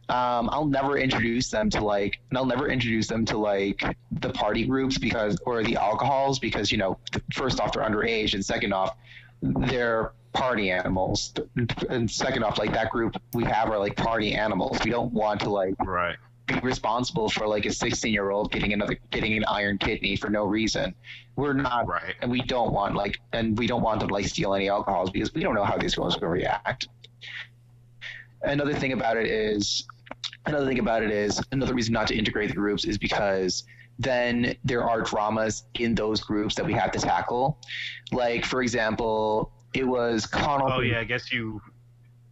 Um, 0.09 0.49
I'll 0.51 0.65
never 0.65 0.97
introduce 0.97 1.51
them 1.51 1.69
to 1.71 1.83
like, 1.83 2.19
and 2.29 2.37
I'll 2.37 2.45
never 2.45 2.67
introduce 2.67 3.07
them 3.07 3.25
to 3.25 3.37
like 3.37 3.83
the 4.11 4.31
party 4.31 4.65
groups 4.65 4.97
because, 4.97 5.37
or 5.45 5.63
the 5.63 5.75
alcohols 5.75 6.39
because 6.39 6.71
you 6.71 6.79
know, 6.79 6.97
first 7.33 7.59
off 7.59 7.73
they're 7.73 7.83
underage, 7.83 8.33
and 8.33 8.43
second 8.43 8.73
off, 8.73 8.95
they're 9.41 10.13
party 10.33 10.71
animals, 10.71 11.33
and 11.89 12.09
second 12.09 12.43
off, 12.43 12.57
like 12.57 12.73
that 12.73 12.89
group 12.89 13.21
we 13.33 13.43
have 13.43 13.69
are 13.69 13.77
like 13.77 13.95
party 13.95 14.33
animals. 14.33 14.79
We 14.83 14.89
don't 14.89 15.13
want 15.13 15.41
to 15.41 15.49
like 15.49 15.75
Right. 15.79 16.17
Be 16.49 16.59
responsible 16.59 17.29
for 17.29 17.47
like 17.47 17.65
a 17.65 17.71
16 17.71 18.11
year 18.11 18.29
old 18.29 18.51
getting 18.51 18.73
another 18.73 18.97
getting 19.11 19.33
an 19.37 19.45
iron 19.45 19.77
kidney 19.77 20.15
for 20.15 20.29
no 20.29 20.45
reason. 20.45 20.93
We're 21.35 21.53
not, 21.53 21.87
Right. 21.87 22.15
and 22.21 22.29
we 22.29 22.41
don't 22.41 22.73
want 22.73 22.95
like, 22.95 23.17
and 23.31 23.57
we 23.57 23.65
don't 23.67 23.81
want 23.81 23.99
them 24.01 24.09
to 24.09 24.13
like 24.13 24.25
steal 24.25 24.53
any 24.53 24.67
alcohols 24.69 25.09
because 25.09 25.33
we 25.33 25.41
don't 25.41 25.55
know 25.55 25.63
how 25.63 25.77
these 25.77 25.95
girls 25.95 26.17
to 26.17 26.27
react. 26.27 26.87
Another 28.41 28.73
thing 28.73 28.93
about 28.93 29.17
it 29.17 29.27
is, 29.27 29.85
another 30.45 30.65
thing 30.65 30.79
about 30.79 31.03
it 31.03 31.11
is 31.11 31.41
another 31.51 31.73
reason 31.73 31.93
not 31.93 32.07
to 32.07 32.15
integrate 32.17 32.49
the 32.49 32.55
groups 32.55 32.85
is 32.85 32.97
because 32.97 33.63
then 33.99 34.55
there 34.63 34.83
are 34.83 35.01
dramas 35.01 35.63
in 35.75 35.93
those 35.93 36.21
groups 36.21 36.55
that 36.55 36.65
we 36.65 36.73
have 36.73 36.91
to 36.91 36.99
tackle. 36.99 37.57
Like 38.11 38.45
for 38.45 38.61
example, 38.61 39.51
it 39.73 39.85
was 39.87 40.25
Connell. 40.25 40.71
Oh 40.71 40.79
yeah, 40.81 40.99
I 40.99 41.03
guess 41.03 41.31
you 41.31 41.61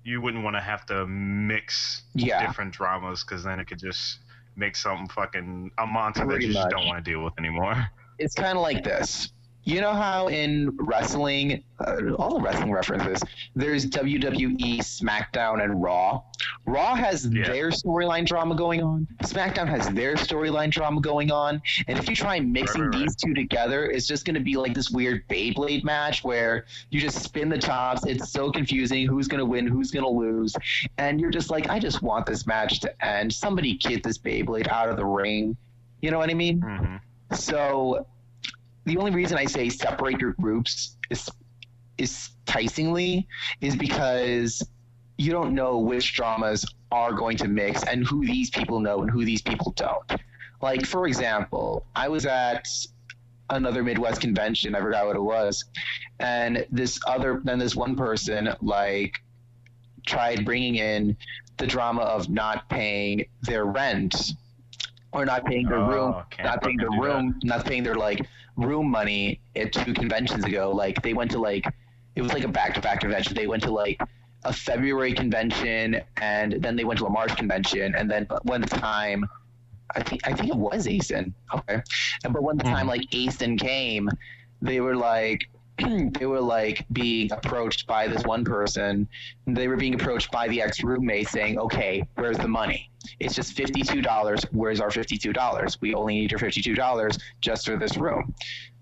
you 0.08 0.22
wouldn't 0.22 0.42
want 0.42 0.56
to 0.56 0.62
have 0.62 0.86
to 0.86 1.06
mix 1.06 2.04
Yeah. 2.16 2.48
different 2.48 2.72
dramas 2.74 3.26
because 3.26 3.44
then 3.44 3.60
it 3.60 3.66
could 3.68 3.80
just 3.80 4.20
make 4.56 4.78
something 4.78 5.08
fucking 5.10 5.70
a 5.78 5.86
monster 5.86 6.22
that 6.24 6.28
Pretty 6.30 6.48
you 6.48 6.54
just 6.54 6.70
don't 6.70 6.88
want 6.88 7.04
to 7.04 7.12
deal 7.12 7.24
with 7.24 7.34
anymore. 7.38 7.90
it's 8.18 8.34
kind 8.34 8.58
of 8.58 8.62
like 8.64 8.84
this. 8.86 9.34
You 9.68 9.82
know 9.82 9.92
how 9.92 10.30
in 10.30 10.70
wrestling, 10.78 11.62
uh, 11.86 12.14
all 12.18 12.36
the 12.36 12.40
wrestling 12.42 12.72
references, 12.72 13.22
there's 13.54 13.86
WWE, 13.86 14.78
SmackDown, 14.80 15.62
and 15.62 15.82
Raw. 15.84 16.22
Raw 16.66 16.96
has 16.96 17.26
Yeah. 17.28 17.48
their 17.50 17.70
storyline 17.72 18.26
drama 18.26 18.56
going 18.56 18.82
on. 18.82 19.06
SmackDown 19.24 19.68
has 19.68 19.90
their 19.90 20.16
storyline 20.16 20.72
drama 20.72 21.02
going 21.02 21.32
on. 21.32 21.62
And 21.90 22.00
if 22.00 22.10
you 22.10 22.16
try 22.16 22.40
mixing 22.40 22.80
Right, 22.84 22.88
right, 22.88 22.96
right. 22.96 23.04
these 23.08 23.16
two 23.18 23.34
together, 23.34 23.92
it's 23.92 24.08
just 24.08 24.24
going 24.24 24.36
to 24.36 24.40
be 24.40 24.56
like 24.56 24.74
this 24.74 24.90
weird 24.90 25.28
Beyblade 25.28 25.84
match 25.84 26.24
where 26.24 26.66
you 26.90 27.02
just 27.02 27.22
spin 27.22 27.50
the 27.50 27.58
tops. 27.58 28.06
It's 28.06 28.30
so 28.32 28.50
confusing. 28.50 29.06
Who's 29.06 29.28
going 29.28 29.40
to 29.40 29.46
win? 29.46 29.68
Who's 29.68 29.92
going 29.92 30.06
to 30.06 30.10
lose? 30.10 30.56
And 30.98 31.20
you're 31.20 31.30
just 31.30 31.50
like, 31.52 31.68
I 31.70 31.78
just 31.78 32.02
want 32.02 32.26
this 32.26 32.48
match 32.48 32.80
to 32.80 33.06
end. 33.06 33.34
Somebody 33.34 33.74
get 33.76 34.02
this 34.02 34.18
Beyblade 34.18 34.70
out 34.70 34.88
of 34.88 34.96
the 34.96 35.06
ring. 35.06 35.58
You 36.02 36.12
know 36.12 36.20
what 36.20 36.30
I 36.30 36.36
mean? 36.36 36.62
hmm 36.62 36.96
So 37.36 38.06
the 38.88 38.98
only 38.98 39.12
reason 39.12 39.38
I 39.38 39.46
say 39.46 39.70
separate 39.70 40.20
your 40.20 40.34
groups 40.34 40.98
is 41.10 41.30
is 41.98 42.30
enticingly 42.48 43.28
is 43.62 43.76
because 43.76 44.68
you 45.18 45.32
don't 45.32 45.54
know 45.54 45.80
which 45.80 46.14
dramas 46.14 46.66
are 46.92 47.12
going 47.12 47.36
to 47.38 47.48
mix 47.48 47.84
and 47.84 48.06
who 48.08 48.26
these 48.26 48.50
people 48.50 48.80
know 48.80 49.02
and 49.02 49.12
who 49.12 49.26
these 49.26 49.42
people 49.42 49.74
don't. 49.76 50.12
Like 50.62 50.86
for 50.86 51.08
example, 51.08 51.86
I 51.96 52.08
was 52.08 52.26
at 52.26 52.68
another 53.50 53.84
Midwest 53.84 54.22
convention, 54.22 54.76
I 54.76 54.80
forgot 54.80 55.06
what 55.08 55.16
it 55.16 55.22
was, 55.22 55.66
and 56.20 56.66
this 56.72 57.00
other 57.08 57.42
then 57.44 57.60
this 57.60 57.76
one 57.76 57.96
person 57.96 58.50
like 58.62 59.14
tried 60.06 60.46
bringing 60.46 60.76
in 60.76 61.18
the 61.58 61.68
drama 61.68 62.02
of 62.02 62.30
not 62.30 62.70
paying 62.70 63.26
their 63.42 63.66
rent 63.66 64.34
or 65.12 65.26
not 65.26 65.46
paying 65.46 65.68
their 65.68 65.80
Oh, 65.80 65.88
room 65.90 66.16
can't 66.30 66.62
paying 66.62 66.78
their 66.78 66.90
do 66.90 67.02
that. 67.02 67.02
room, 67.02 67.40
not 67.44 67.66
paying 67.66 67.84
their 67.84 67.96
like 67.96 68.26
room 68.58 68.90
money 68.90 69.40
at 69.56 69.72
two 69.72 69.94
conventions 69.94 70.44
ago. 70.44 70.72
Like 70.72 71.02
they 71.02 71.14
went 71.14 71.32
to 71.32 71.40
like 71.40 71.66
it 72.16 72.22
was 72.22 72.34
like 72.34 72.44
a 72.44 72.48
back 72.48 72.74
to 72.74 72.82
back 72.82 73.02
convention. 73.02 73.36
They 73.36 73.48
went 73.48 73.64
to 73.64 73.72
like 73.72 74.02
a 74.44 74.52
February 74.52 75.14
convention 75.14 76.02
and 76.22 76.54
then 76.54 76.76
they 76.76 76.84
went 76.84 77.00
to 77.00 77.06
a 77.06 77.10
March 77.10 77.36
convention 77.36 77.96
and 77.96 78.10
then 78.10 78.28
one 78.44 78.64
time 78.64 79.26
I 79.96 80.04
think 80.04 80.28
I 80.28 80.34
think 80.34 80.50
it 80.50 80.56
was 80.56 80.88
ACen. 80.88 81.34
Okay. 81.54 81.82
And 82.24 82.34
But 82.34 82.44
one 82.44 82.58
time 82.58 82.88
mm-hmm. 82.88 82.90
like 82.90 83.14
ACen 83.14 83.58
came, 83.58 84.10
they 84.62 84.82
were 84.82 84.96
like 84.96 85.42
they 85.78 86.26
were 86.26 86.42
like 86.42 86.86
being 86.92 87.32
approached 87.32 87.88
by 87.88 88.08
this 88.08 88.24
one 88.24 88.44
person. 88.44 89.08
They 89.46 89.68
were 89.68 89.78
being 89.78 89.94
approached 89.94 90.32
by 90.32 90.48
the 90.48 90.62
ex 90.62 90.84
roommate 90.84 91.30
saying, 91.30 91.60
Okay, 91.60 92.04
where's 92.16 92.38
the 92.38 92.48
money? 92.48 92.90
It's 93.20 93.36
just 93.36 93.56
$52. 93.56 94.46
Where's 94.52 94.80
our 94.80 94.90
$52? 94.90 95.78
We 95.82 95.94
only 95.94 96.20
need 96.20 96.32
your 96.32 96.40
$52 96.40 97.20
just 97.42 97.66
for 97.66 97.78
this 97.78 97.98
room. 97.98 98.34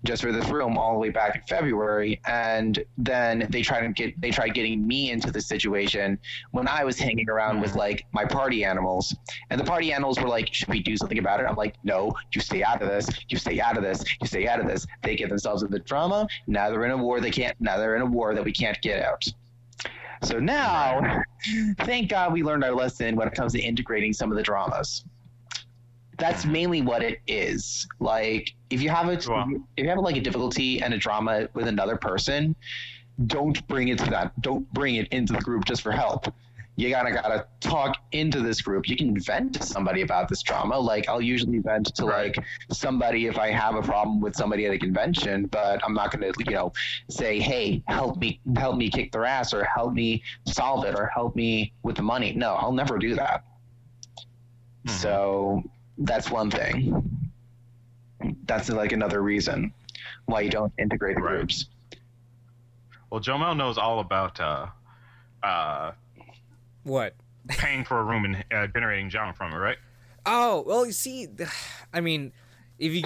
Just 0.04 0.22
for 0.22 0.30
this 0.30 0.48
room 0.50 0.78
all 0.78 0.92
the 0.92 0.98
way 0.98 1.10
back 1.10 1.34
in 1.34 1.42
February. 1.42 2.20
And 2.26 2.84
then 2.96 3.46
they 3.50 3.62
tried 3.62 3.80
to 3.80 3.88
get 3.88 4.20
they 4.20 4.30
tried 4.30 4.50
getting 4.50 4.86
me 4.86 5.10
into 5.10 5.32
the 5.32 5.40
situation 5.40 6.18
when 6.52 6.68
I 6.68 6.84
was 6.84 6.98
hanging 6.98 7.28
around 7.28 7.60
with 7.60 7.74
like 7.74 8.04
my 8.12 8.24
party 8.24 8.64
animals. 8.64 9.16
And 9.50 9.58
the 9.58 9.64
party 9.64 9.92
animals 9.92 10.20
were 10.20 10.28
like, 10.28 10.52
Should 10.52 10.68
we 10.68 10.80
do 10.80 10.96
something 10.96 11.18
about 11.18 11.40
it? 11.40 11.46
I'm 11.48 11.56
like, 11.56 11.74
No, 11.82 12.12
you 12.32 12.40
stay 12.40 12.62
out 12.62 12.82
of 12.82 12.88
this, 12.88 13.08
you 13.28 13.38
stay 13.38 13.60
out 13.60 13.76
of 13.76 13.82
this, 13.82 14.04
you 14.20 14.26
stay 14.28 14.46
out 14.46 14.60
of 14.60 14.66
this. 14.66 14.86
They 15.02 15.16
get 15.16 15.28
themselves 15.28 15.62
in 15.62 15.70
the 15.70 15.80
drama. 15.80 16.28
Now 16.46 16.70
they're 16.70 16.84
in 16.84 16.92
a 16.92 16.96
war 16.96 17.20
they 17.20 17.30
can't 17.30 17.56
now 17.60 17.76
they're 17.78 17.96
in 17.96 18.02
a 18.02 18.06
war 18.06 18.34
that 18.34 18.44
we 18.44 18.52
can't 18.52 18.80
get 18.82 19.02
out. 19.02 19.24
So 20.22 20.38
now 20.38 21.22
thank 21.80 22.08
God 22.10 22.32
we 22.32 22.42
learned 22.42 22.64
our 22.64 22.72
lesson 22.72 23.16
when 23.16 23.28
it 23.28 23.34
comes 23.34 23.52
to 23.52 23.60
integrating 23.60 24.12
some 24.12 24.30
of 24.30 24.36
the 24.36 24.42
dramas. 24.42 25.04
That's 26.18 26.46
mainly 26.46 26.80
what 26.80 27.02
it 27.02 27.20
is. 27.26 27.86
Like 28.00 28.54
if 28.70 28.80
you 28.80 28.88
have 28.88 29.08
a 29.08 29.30
Wow. 29.30 29.48
if 29.76 29.84
you 29.84 29.88
have 29.88 29.98
like 29.98 30.16
a 30.16 30.20
difficulty 30.20 30.80
and 30.80 30.94
a 30.94 30.98
drama 30.98 31.48
with 31.54 31.68
another 31.68 31.96
person, 31.96 32.56
don't 33.26 33.66
bring 33.68 33.88
it 33.88 33.98
to 33.98 34.10
that. 34.10 34.40
Don't 34.40 34.70
bring 34.72 34.96
it 34.96 35.08
into 35.08 35.32
the 35.34 35.40
group 35.40 35.64
just 35.64 35.82
for 35.82 35.92
help. 35.92 36.26
You 36.78 36.90
gotta 36.90 37.10
gotta 37.10 37.46
talk 37.60 37.96
into 38.12 38.40
this 38.42 38.60
group. 38.60 38.86
You 38.86 38.96
can 38.96 39.18
vent 39.18 39.54
to 39.54 39.62
somebody 39.62 40.02
about 40.02 40.28
this 40.28 40.42
drama. 40.42 40.78
Like 40.78 41.08
I'll 41.08 41.22
usually 41.22 41.58
vent 41.58 41.94
to 41.96 42.04
Right. 42.04 42.36
like 42.36 42.46
somebody 42.70 43.26
if 43.26 43.38
I 43.38 43.50
have 43.50 43.76
a 43.76 43.82
problem 43.82 44.20
with 44.20 44.36
somebody 44.36 44.66
at 44.66 44.74
a 44.74 44.78
convention, 44.78 45.46
but 45.46 45.82
I'm 45.84 45.94
not 45.94 46.10
gonna 46.12 46.30
you 46.46 46.52
know 46.52 46.72
say, 47.08 47.40
hey, 47.40 47.82
help 47.88 48.18
me 48.18 48.40
help 48.56 48.76
me 48.76 48.90
kick 48.90 49.10
their 49.10 49.24
ass 49.24 49.54
or 49.54 49.64
help 49.64 49.94
me 49.94 50.22
solve 50.46 50.84
it 50.84 50.94
or 50.98 51.06
help 51.06 51.34
me 51.34 51.72
with 51.82 51.96
the 51.96 52.02
money. 52.02 52.32
No, 52.34 52.54
I'll 52.54 52.72
never 52.72 52.98
do 52.98 53.14
that. 53.14 53.42
Mhm. 54.86 54.90
So 54.90 55.62
that's 55.96 56.30
one 56.30 56.50
thing. 56.50 57.30
That's 58.44 58.68
like 58.68 58.92
another 58.92 59.22
reason 59.22 59.72
why 60.26 60.42
you 60.42 60.50
don't 60.50 60.72
integrate 60.78 61.16
the 61.16 61.22
Right. 61.22 61.36
groups. 61.38 61.66
Well, 63.08 63.20
Jomel 63.20 63.56
knows 63.56 63.78
all 63.78 64.00
about 64.00 64.38
uh, 64.40 64.66
uh, 65.42 65.92
What? 66.86 67.14
paying 67.48 67.84
for 67.84 68.00
a 68.00 68.04
room 68.04 68.24
and 68.24 68.44
uh, 68.52 68.66
generating 68.68 69.08
genre 69.10 69.32
from 69.34 69.52
it, 69.52 69.56
right? 69.56 69.76
Oh, 70.24 70.64
well, 70.66 70.84
you 70.86 70.92
see, 70.92 71.28
I 71.92 72.00
mean, 72.00 72.32
if 72.78 72.92
you 72.94 73.02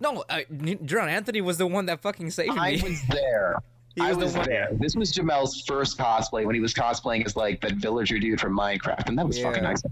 no, 0.00 0.24
uh, 0.28 0.40
John 0.84 1.08
Anthony 1.08 1.40
was 1.40 1.58
the 1.58 1.66
one 1.66 1.86
that 1.86 2.00
fucking 2.00 2.30
saved 2.30 2.56
I 2.58 2.72
me. 2.76 2.82
was 2.82 3.02
there. 3.08 3.56
He 3.96 4.02
I 4.02 4.10
was 4.12 4.18
the 4.18 4.24
was 4.26 4.36
one- 4.36 4.46
there. 4.46 4.68
This 4.78 4.94
was 4.94 5.12
Jamel's 5.12 5.62
first 5.66 5.98
cosplay 5.98 6.44
when 6.46 6.54
he 6.54 6.60
was 6.60 6.72
cosplaying 6.72 7.26
as 7.26 7.34
like 7.34 7.60
that 7.62 7.72
villager 7.74 8.20
dude 8.20 8.40
from 8.40 8.56
Minecraft, 8.56 9.08
and 9.08 9.18
that 9.18 9.26
was 9.26 9.40
fucking 9.40 9.64
Yeah. 9.64 9.70
nice. 9.70 9.82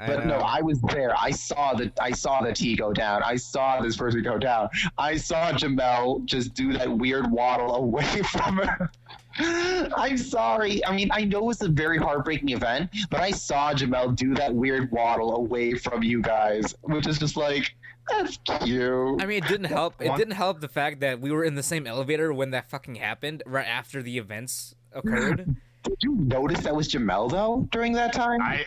I 0.00 0.06
But 0.08 0.26
no. 0.26 0.38
I 0.38 0.60
was 0.62 0.80
there. 0.82 1.14
I 1.16 1.30
saw 1.30 1.74
the 1.74 1.92
I 2.00 2.10
saw 2.10 2.40
the 2.42 2.52
T 2.52 2.74
go 2.74 2.92
down. 2.92 3.22
I 3.22 3.36
saw 3.36 3.80
this 3.80 3.96
person 3.96 4.20
go 4.24 4.36
down. 4.36 4.68
I 4.98 5.16
saw 5.16 5.52
Jamel 5.52 6.24
just 6.24 6.54
do 6.54 6.72
that 6.72 6.90
weird 6.90 7.30
waddle 7.30 7.76
away 7.76 8.02
from 8.32 8.56
her. 8.56 8.90
I'm 9.38 10.16
sorry. 10.16 10.84
I 10.84 10.94
mean, 10.94 11.08
I 11.12 11.24
know 11.24 11.50
it's 11.50 11.62
a 11.62 11.68
very 11.68 11.98
heartbreaking 11.98 12.50
event, 12.50 12.90
but 13.10 13.20
I 13.20 13.30
saw 13.30 13.72
Jamel 13.72 14.14
do 14.14 14.34
that 14.34 14.54
weird 14.54 14.90
waddle 14.92 15.36
away 15.36 15.74
from 15.74 16.02
you 16.02 16.20
guys, 16.20 16.74
which 16.82 17.06
is 17.06 17.18
just 17.18 17.36
like 17.36 17.74
that's 18.10 18.38
cute. 18.62 19.22
I 19.22 19.26
mean, 19.26 19.42
it 19.42 19.48
didn't 19.48 19.66
help. 19.66 20.00
It 20.00 20.14
didn't 20.16 20.34
help 20.34 20.60
the 20.60 20.68
fact 20.68 21.00
that 21.00 21.20
we 21.20 21.30
were 21.30 21.44
in 21.44 21.54
the 21.54 21.62
same 21.62 21.86
elevator 21.86 22.32
when 22.32 22.50
that 22.50 22.70
fucking 22.70 22.96
happened, 22.96 23.42
right 23.46 23.66
after 23.66 24.02
the 24.02 24.18
events 24.18 24.74
occurred. 24.92 25.56
Did 25.84 25.98
you 26.02 26.14
notice 26.14 26.60
that 26.62 26.74
was 26.74 26.88
Jamel 26.88 27.30
though 27.30 27.68
during 27.70 27.92
that 27.92 28.14
time? 28.14 28.40
I, 28.40 28.64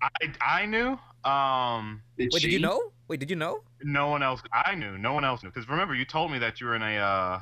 I, 0.00 0.08
I, 0.22 0.62
I 0.62 0.66
knew. 0.66 0.98
Um, 1.30 2.02
Wait, 2.18 2.30
did 2.30 2.40
she? 2.40 2.50
you 2.52 2.58
know? 2.58 2.80
Wait, 3.06 3.20
did 3.20 3.28
you 3.28 3.36
know? 3.36 3.60
no 3.82 4.08
one 4.08 4.22
else. 4.22 4.40
I 4.52 4.74
knew. 4.74 4.96
No 4.96 5.12
one 5.12 5.26
else 5.26 5.42
knew. 5.42 5.50
Because 5.50 5.68
remember, 5.68 5.94
you 5.94 6.06
told 6.06 6.32
me 6.32 6.38
that 6.38 6.60
you 6.60 6.66
were 6.66 6.74
in 6.74 6.82
a 6.82 6.96
uh, 6.96 7.40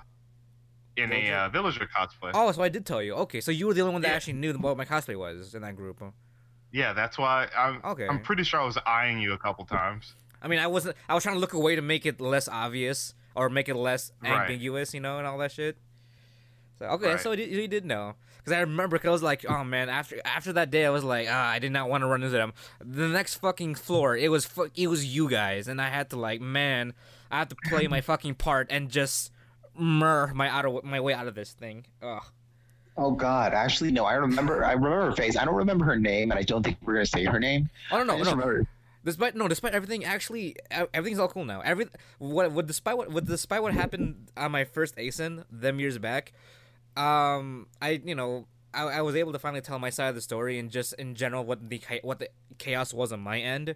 in 0.97 1.11
a 1.12 1.14
Villager? 1.14 1.34
uh, 1.34 1.49
villager 1.49 1.88
cosplay. 1.97 2.30
Oh, 2.34 2.51
so 2.53 2.62
I 2.62 2.68
did 2.68 2.84
tell 2.86 3.03
you. 3.03 3.14
Okay, 3.14 3.40
so 3.40 3.51
you 3.51 3.66
were 3.66 3.74
the 3.74 3.80
only 3.80 3.93
one 3.95 4.03
that 4.03 4.09
Yeah. 4.09 4.14
actually 4.14 4.34
knew 4.34 4.53
what 4.55 4.76
my 4.76 4.84
cosplay 4.84 5.16
was 5.16 5.55
in 5.55 5.62
that 5.62 5.76
group. 5.76 6.03
Yeah, 6.70 6.93
that's 6.93 7.18
why. 7.18 7.49
I'm. 7.57 7.80
Okay. 7.84 8.07
I'm 8.09 8.20
pretty 8.22 8.45
sure 8.45 8.61
I 8.61 8.64
was 8.64 8.78
eyeing 8.86 9.18
you 9.20 9.32
a 9.32 9.38
couple 9.38 9.64
times. 9.64 10.14
I 10.40 10.49
mean, 10.49 10.59
I 10.59 10.66
wasn't. 10.66 10.97
I 11.09 11.14
was 11.14 11.22
trying 11.22 11.36
to 11.36 11.40
look 11.40 11.53
away 11.53 11.76
to 11.76 11.82
make 11.82 12.05
it 12.07 12.20
less 12.20 12.49
obvious 12.49 13.14
or 13.34 13.49
make 13.51 13.68
it 13.68 13.74
less 13.76 14.12
Right. 14.22 14.43
ambiguous, 14.43 14.93
you 14.95 15.01
know, 15.01 15.18
and 15.18 15.26
all 15.26 15.38
that 15.38 15.53
shit. 15.53 15.76
So 16.78 16.86
okay, 16.86 17.09
Right. 17.12 17.20
so 17.20 17.32
he, 17.32 17.47
he 17.47 17.66
did 17.68 17.84
know 17.84 18.14
because 18.38 18.53
I 18.53 18.61
remember 18.61 18.97
because 18.97 19.09
I 19.09 19.12
was 19.12 19.22
like, 19.22 19.45
oh 19.49 19.62
man, 19.64 19.88
after 19.88 20.20
after 20.24 20.53
that 20.55 20.70
day, 20.70 20.84
I 20.86 20.90
was 20.90 21.05
like, 21.05 21.28
ah, 21.30 21.51
I 21.51 21.59
did 21.59 21.72
not 21.72 21.88
want 21.88 22.03
to 22.03 22.07
run 22.07 22.22
into 22.22 22.36
them. 22.36 22.53
The 22.80 23.09
next 23.09 23.36
fucking 23.36 23.74
floor, 23.76 24.16
it 24.16 24.30
was 24.30 24.45
fu- 24.45 24.70
it 24.74 24.88
was 24.88 25.05
you 25.05 25.28
guys, 25.30 25.68
and 25.68 25.80
I 25.80 25.88
had 25.88 26.11
to 26.11 26.16
like, 26.16 26.40
man, 26.40 26.95
I 27.30 27.38
had 27.38 27.51
to 27.51 27.57
play 27.66 27.86
my 27.86 28.01
fucking 28.11 28.34
part 28.36 28.66
and 28.70 28.90
just 28.90 29.30
mur 29.77 30.33
my 30.35 30.49
out 30.49 30.64
of 30.64 30.85
my 30.85 31.01
way 31.01 31.14
out 31.14 31.27
of 31.27 31.35
this 31.35 31.53
thing. 31.53 31.87
Ugh. 32.03 32.23
Oh 32.97 33.11
God, 33.12 33.55
actually, 33.55 33.91
no. 33.91 34.05
I 34.05 34.14
remember. 34.14 34.64
I 34.64 34.73
remember 34.73 35.07
her 35.07 35.12
face. 35.12 35.37
I 35.37 35.45
don't 35.47 35.55
remember 35.55 35.85
her 35.87 35.97
name, 35.97 36.31
and 36.31 36.39
I 36.39 36.43
don't 36.43 36.62
think 36.62 36.77
we're 36.83 36.95
gonna 36.95 37.07
say 37.07 37.25
her 37.25 37.41
name. 37.41 37.70
Oh 37.91 38.01
I 38.01 38.03
no, 38.05 38.18
just 38.18 38.31
no. 38.31 38.37
remember. 38.37 38.66
Despite 39.05 39.35
no, 39.35 39.49
despite 39.49 39.73
everything, 39.75 40.05
actually, 40.05 40.55
everything's 40.70 41.18
all 41.18 41.27
cool 41.29 41.45
now. 41.45 41.61
Every 41.62 41.87
what, 42.18 42.53
what 42.53 42.66
despite 42.66 42.97
what, 42.97 43.11
what 43.11 43.25
despite 43.25 43.62
what 43.62 43.73
happened 43.73 44.31
on 44.37 44.53
my 44.53 44.64
first 44.64 44.95
ACen 44.99 45.45
them 45.51 45.81
years 45.81 45.99
back, 45.99 46.33
um, 46.97 47.66
I 47.81 48.01
you 48.05 48.14
know 48.14 48.47
I, 48.75 48.85
I 48.85 49.01
was 49.01 49.16
able 49.16 49.33
to 49.33 49.39
finally 49.39 49.61
tell 49.62 49.79
my 49.79 49.91
side 49.91 50.09
of 50.11 50.14
the 50.14 50.20
story 50.20 50.59
and 50.59 50.70
just 50.70 50.93
in 50.95 51.14
general 51.14 51.45
what 51.45 51.68
the 51.68 51.81
what 52.03 52.18
the 52.18 52.29
chaos 52.59 52.93
was 52.95 53.11
on 53.12 53.20
my 53.20 53.41
end, 53.41 53.75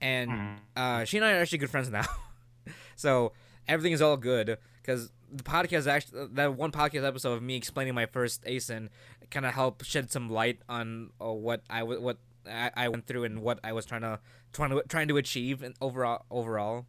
and 0.00 0.30
Mhm. 0.30 0.56
uh, 0.74 1.04
she 1.04 1.18
and 1.18 1.26
I 1.26 1.32
are 1.34 1.40
actually 1.40 1.58
good 1.58 1.70
friends 1.70 1.90
now, 1.90 2.06
so 2.96 3.32
everything 3.68 3.92
is 3.92 4.02
all 4.02 4.16
good 4.16 4.56
because 4.82 5.12
the 5.30 5.42
podcast 5.42 5.86
actually 5.86 6.26
that 6.32 6.54
one 6.54 6.72
podcast 6.72 7.06
episode 7.06 7.34
of 7.34 7.42
me 7.42 7.56
explaining 7.56 7.94
my 7.94 8.06
first 8.06 8.42
ACen 8.46 8.88
kind 9.30 9.44
of 9.46 9.52
helped 9.54 9.84
shed 9.84 10.10
some 10.10 10.30
light 10.30 10.60
on 10.68 11.10
uh, 11.20 11.30
what 11.32 11.62
I 11.68 11.80
w- 11.80 12.00
what 12.00 12.18
I, 12.50 12.70
I 12.74 12.88
went 12.88 13.06
through 13.06 13.24
and 13.24 13.42
what 13.42 13.58
I 13.62 13.72
was 13.72 13.84
trying 13.84 14.00
to 14.02 14.20
trying 14.52 14.70
to 14.70 14.82
trying 14.88 15.08
to 15.08 15.16
achieve 15.18 15.62
and 15.62 15.74
overall 15.80 16.24
overall. 16.30 16.86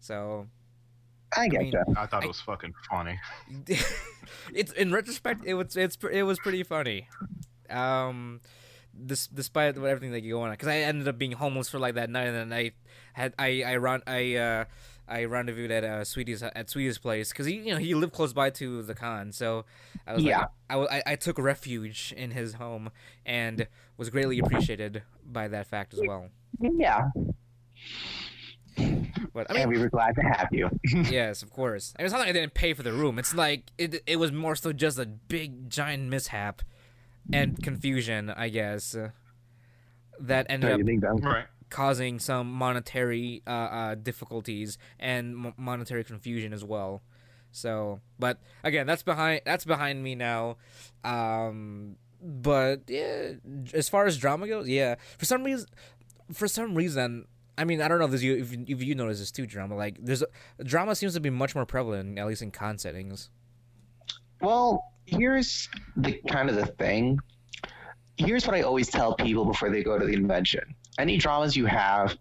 So 0.00 0.46
I 1.36 1.48
get 1.48 1.60
mean- 1.62 1.72
you. 1.72 1.94
I 1.96 2.06
thought 2.06 2.22
it 2.22 2.28
was 2.28 2.40
fucking 2.40 2.74
funny. 2.88 3.18
it's 4.54 4.72
in 4.72 4.92
retrospect 4.92 5.44
it 5.44 5.54
was 5.54 5.76
it's 5.76 5.96
it 6.12 6.22
was 6.22 6.38
pretty 6.38 6.62
funny. 6.62 7.08
Um 7.68 8.40
this, 8.98 9.26
despite 9.26 9.76
everything 9.76 10.12
that 10.12 10.22
you 10.22 10.34
go 10.34 10.42
on 10.42 10.50
because 10.52 10.68
I 10.68 10.78
ended 10.78 11.06
up 11.08 11.18
being 11.18 11.32
homeless 11.32 11.68
for 11.68 11.78
like 11.78 11.96
that 11.96 12.08
night 12.08 12.28
and 12.28 12.50
then 12.50 12.52
I 12.52 12.72
had 13.12 13.34
I 13.38 13.62
I 13.66 13.76
run 13.76 14.02
I 14.06 14.36
uh 14.36 14.64
I 15.08 15.24
rendezvoused 15.24 15.70
at 15.70 15.84
uh, 15.84 16.04
Sweetie's 16.04 16.42
at 16.42 16.68
Sweetie's 16.70 16.98
place 16.98 17.30
because 17.30 17.46
he 17.46 17.54
you 17.56 17.72
know 17.72 17.78
he 17.78 17.94
lived 17.94 18.12
close 18.12 18.32
by 18.32 18.50
to 18.50 18.82
the 18.82 18.94
con 18.94 19.32
so 19.32 19.64
I 20.06 20.14
was 20.14 20.24
Yeah. 20.24 20.38
like 20.38 20.48
I, 20.68 20.76
I 20.98 21.02
I 21.12 21.16
took 21.16 21.38
refuge 21.38 22.12
in 22.16 22.32
his 22.32 22.54
home 22.54 22.90
and 23.24 23.68
was 23.96 24.10
greatly 24.10 24.38
appreciated 24.38 25.02
by 25.24 25.48
that 25.48 25.66
fact 25.66 25.94
as 25.94 26.00
well. 26.06 26.28
Yeah, 26.60 27.08
But 29.32 29.46
I 29.50 29.52
mean, 29.54 29.62
and 29.62 29.70
we 29.70 29.78
were 29.78 29.88
glad 29.88 30.14
to 30.16 30.22
have 30.22 30.48
you. 30.52 30.68
yes, 31.10 31.42
of 31.42 31.50
course. 31.50 31.92
I 31.98 32.02
mean, 32.02 32.06
it's 32.06 32.12
not 32.12 32.20
like 32.20 32.28
I 32.28 32.32
didn't 32.32 32.54
pay 32.54 32.72
for 32.74 32.82
the 32.82 32.92
room. 32.92 33.18
It's 33.18 33.34
like 33.34 33.70
it 33.78 34.02
it 34.06 34.16
was 34.16 34.32
more 34.32 34.54
so 34.56 34.72
just 34.72 34.98
a 34.98 35.06
big 35.06 35.68
giant 35.70 36.04
mishap 36.10 36.62
and 37.32 37.60
confusion, 37.62 38.30
I 38.30 38.48
guess. 38.48 38.94
uh, 38.94 39.10
that 40.20 40.46
ended 40.48 40.68
So 40.70 40.74
up 40.74 40.78
you 40.78 40.84
think 40.86 41.00
that? 41.02 41.20
Right. 41.22 41.46
Causing 41.70 42.18
some 42.18 42.50
monetary 42.50 43.42
uh, 43.46 43.50
uh, 43.50 43.94
difficulties 43.94 44.78
and 44.98 45.46
m- 45.46 45.54
monetary 45.56 46.04
confusion 46.04 46.52
as 46.52 46.64
well. 46.64 47.02
So, 47.50 48.00
but 48.18 48.38
again, 48.64 48.86
that's 48.86 49.02
behind 49.02 49.40
that's 49.46 49.64
behind 49.64 50.02
me 50.02 50.14
now. 50.14 50.58
Um, 51.04 51.96
but 52.22 52.82
yeah, 52.88 53.32
as 53.72 53.88
far 53.88 54.06
as 54.06 54.18
drama 54.18 54.46
goes, 54.46 54.68
yeah, 54.68 54.96
for 55.18 55.24
some 55.24 55.42
reason, 55.42 55.66
for 56.32 56.48
some 56.48 56.74
reason, 56.74 57.26
I 57.58 57.64
mean, 57.64 57.80
I 57.80 57.88
don't 57.88 57.98
know 57.98 58.12
if, 58.12 58.22
you, 58.22 58.36
if, 58.36 58.52
if 58.52 58.82
you 58.82 58.94
notice 58.94 59.20
this 59.20 59.30
too, 59.30 59.46
drama. 59.46 59.76
Like, 59.76 59.96
there's 60.00 60.22
drama 60.62 60.94
seems 60.94 61.14
to 61.14 61.20
be 61.20 61.30
much 61.30 61.54
more 61.54 61.64
prevalent, 61.64 62.18
at 62.18 62.26
least 62.26 62.42
in 62.42 62.50
con 62.50 62.78
settings. 62.78 63.30
Well, 64.42 64.92
here's 65.06 65.68
the 65.96 66.20
kind 66.28 66.50
of 66.50 66.56
the 66.56 66.66
thing. 66.66 67.18
Here's 68.18 68.46
what 68.46 68.54
I 68.54 68.62
always 68.62 68.88
tell 68.88 69.14
people 69.14 69.46
before 69.46 69.70
they 69.70 69.82
go 69.82 69.98
to 69.98 70.04
the 70.04 70.12
convention. 70.12 70.74
Any 70.98 71.16
dramas 71.16 71.56
you 71.56 71.66
have 71.66 72.16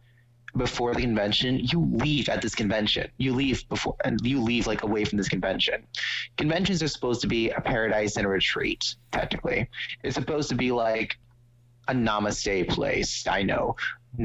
before 0.57 0.93
the 0.93 1.01
convention, 1.01 1.59
you 1.59 1.85
leave 1.91 2.29
at 2.29 2.41
this 2.41 2.55
convention. 2.55 3.09
You 3.17 3.33
leave 3.33 3.67
before, 3.67 3.95
and 4.03 4.19
you 4.23 4.41
leave 4.41 4.67
like 4.67 4.83
away 4.83 5.05
from 5.05 5.17
this 5.17 5.29
convention. 5.29 5.85
Conventions 6.37 6.81
are 6.81 6.87
supposed 6.87 7.21
to 7.21 7.27
be 7.27 7.49
a 7.49 7.61
paradise 7.61 8.17
and 8.17 8.25
a 8.25 8.29
retreat. 8.29 8.95
Technically, 9.11 9.69
it's 10.03 10.15
supposed 10.15 10.49
to 10.49 10.55
be 10.55 10.71
like 10.71 11.17
a 11.87 11.93
namaste 11.93 12.69
place. 12.69 13.27
I 13.27 13.43
know, 13.43 13.75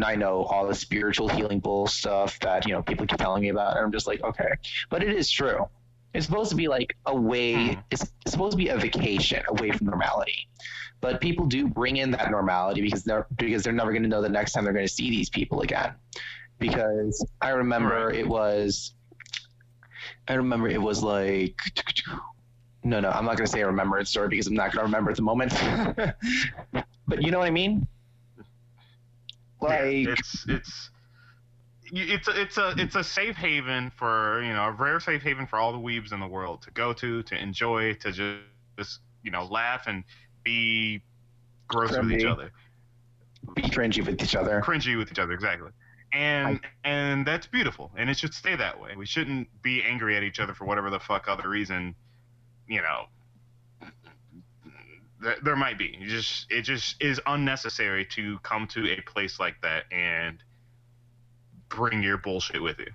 I 0.03 0.17
know 0.17 0.45
all 0.45 0.67
the 0.67 0.75
spiritual 0.75 1.29
healing 1.29 1.61
bull 1.61 1.87
stuff 1.87 2.39
that 2.41 2.67
you 2.67 2.73
know 2.73 2.83
people 2.83 3.07
keep 3.07 3.19
telling 3.19 3.43
me 3.43 3.49
about, 3.49 3.77
and 3.77 3.85
I'm 3.85 3.93
just 3.93 4.07
like, 4.07 4.23
okay, 4.23 4.53
but 4.89 5.03
it 5.03 5.15
is 5.15 5.31
true. 5.31 5.69
It's 6.13 6.27
supposed 6.27 6.51
to 6.51 6.57
be 6.57 6.67
like 6.69 6.97
a 7.07 7.15
way. 7.15 7.75
Hmm. 7.75 7.81
It's, 7.91 8.03
it's 8.03 8.33
supposed 8.33 8.53
to 8.53 8.57
be 8.57 8.69
a 8.69 8.77
vacation 8.77 9.43
away 9.49 9.71
from 9.71 9.89
normality, 9.89 10.49
but 11.01 11.21
people 11.21 11.47
do 11.47 11.67
bring 11.67 11.97
in 11.97 12.11
that 12.13 12.31
normality 12.31 12.83
because 12.83 13.05
they're 13.05 13.27
because 13.37 13.63
they're 13.63 13.73
never 13.73 13.91
going 13.93 14.03
to 14.03 14.09
know 14.09 14.23
the 14.23 14.29
next 14.29 14.53
time 14.53 14.65
they're 14.65 14.73
going 14.73 14.87
to 14.87 14.93
see 14.93 15.11
these 15.11 15.31
people 15.31 15.63
again. 15.63 15.95
Because 16.59 17.25
I 17.41 17.51
remember 17.51 18.11
it 18.11 18.29
was, 18.29 18.93
I 20.29 20.35
remember 20.35 20.69
it 20.69 20.81
was 20.81 21.03
like, 21.03 21.57
no, 22.85 23.01
no, 23.01 23.09
I'm 23.09 23.25
not 23.25 23.37
going 23.37 23.47
to 23.47 23.53
say 23.53 23.63
a 23.63 23.67
remembered 23.67 24.07
story 24.07 24.29
because 24.29 24.47
I'm 24.47 24.55
not 24.55 24.73
going 24.73 24.81
to 24.81 24.85
remember 24.85 25.11
at 25.11 25.17
the 25.17 25.23
moment. 25.23 25.53
but 27.09 27.23
you 27.23 27.31
know 27.31 27.39
what 27.39 27.47
I 27.47 27.51
mean? 27.51 27.87
Like, 29.63 29.81
Yeah, 29.81 30.15
it's 30.19 30.45
it's 30.49 30.91
it's 31.93 32.29
a, 32.29 32.41
it's 32.41 32.59
a 32.59 32.75
it's 32.77 32.95
a 32.95 33.05
safe 33.05 33.37
haven 33.37 33.91
for 33.97 34.43
you 34.43 34.53
know 34.53 34.65
a 34.65 34.73
rare 34.73 35.01
safe 35.01 35.23
haven 35.23 35.47
for 35.47 35.59
all 35.59 35.73
the 35.73 35.79
weebs 35.79 36.13
in 36.13 36.21
the 36.21 36.27
world 36.27 36.63
to 36.63 36.71
go 36.71 36.93
to 36.93 37.23
to 37.23 37.41
enjoy 37.41 37.95
to 37.95 38.13
just, 38.13 38.41
just 38.79 39.01
you 39.23 39.31
know 39.31 39.45
laugh 39.45 39.87
and 39.87 40.05
be 40.51 41.03
gross 41.69 41.97
with 41.97 42.13
each 42.13 42.25
other. 42.25 42.51
Be 43.55 43.63
cringy 43.63 44.05
with 44.05 44.21
each 44.23 44.35
other. 44.35 44.61
cringy 44.61 44.99
with 44.99 45.11
each 45.11 45.19
other 45.19 45.33
exactly. 45.33 45.71
And 46.13 46.61
and 46.85 47.25
that's 47.25 47.47
beautiful 47.47 47.93
and 47.97 48.11
it 48.11 48.19
should 48.19 48.35
stay 48.35 48.57
that 48.57 48.81
way. 48.81 48.97
We 48.97 49.07
shouldn't 49.07 49.49
be 49.63 49.83
angry 49.83 50.17
at 50.17 50.25
each 50.25 50.41
other 50.41 50.55
for 50.55 50.65
whatever 50.65 50.91
the 50.91 50.99
fuck 50.99 51.29
other 51.29 51.49
reason 51.49 51.95
you 52.67 52.83
know. 52.83 53.07
There, 55.23 55.37
there 55.43 55.57
might 55.57 55.79
be. 55.79 55.97
You 55.99 56.09
just 56.09 56.51
it 56.51 56.63
just 56.63 57.01
is 57.01 57.21
unnecessary 57.27 58.07
to 58.17 58.39
come 58.39 58.67
to 58.69 58.91
a 58.91 59.01
place 59.03 59.39
like 59.39 59.61
that 59.63 59.85
and 59.93 60.43
bring 61.69 62.03
your 62.03 62.17
bullshit 62.17 62.63
with 62.63 62.79
you. 62.79 62.91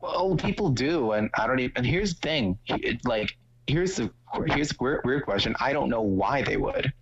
Well, 0.00 0.36
people 0.36 0.70
do, 0.70 1.12
and 1.12 1.30
I 1.34 1.46
don't 1.46 1.58
even. 1.60 1.72
And 1.76 1.86
here's 1.86 2.14
the 2.14 2.20
thing: 2.20 2.58
it, 2.66 3.04
like, 3.06 3.36
here's 3.66 3.96
the 3.96 4.10
here's 4.46 4.70
the 4.70 4.76
weird, 4.80 5.02
weird 5.04 5.24
question. 5.24 5.54
I 5.60 5.72
don't 5.72 5.88
know 5.88 6.02
why 6.02 6.42
they 6.42 6.56
would, 6.56 6.92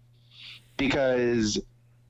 because 0.76 1.60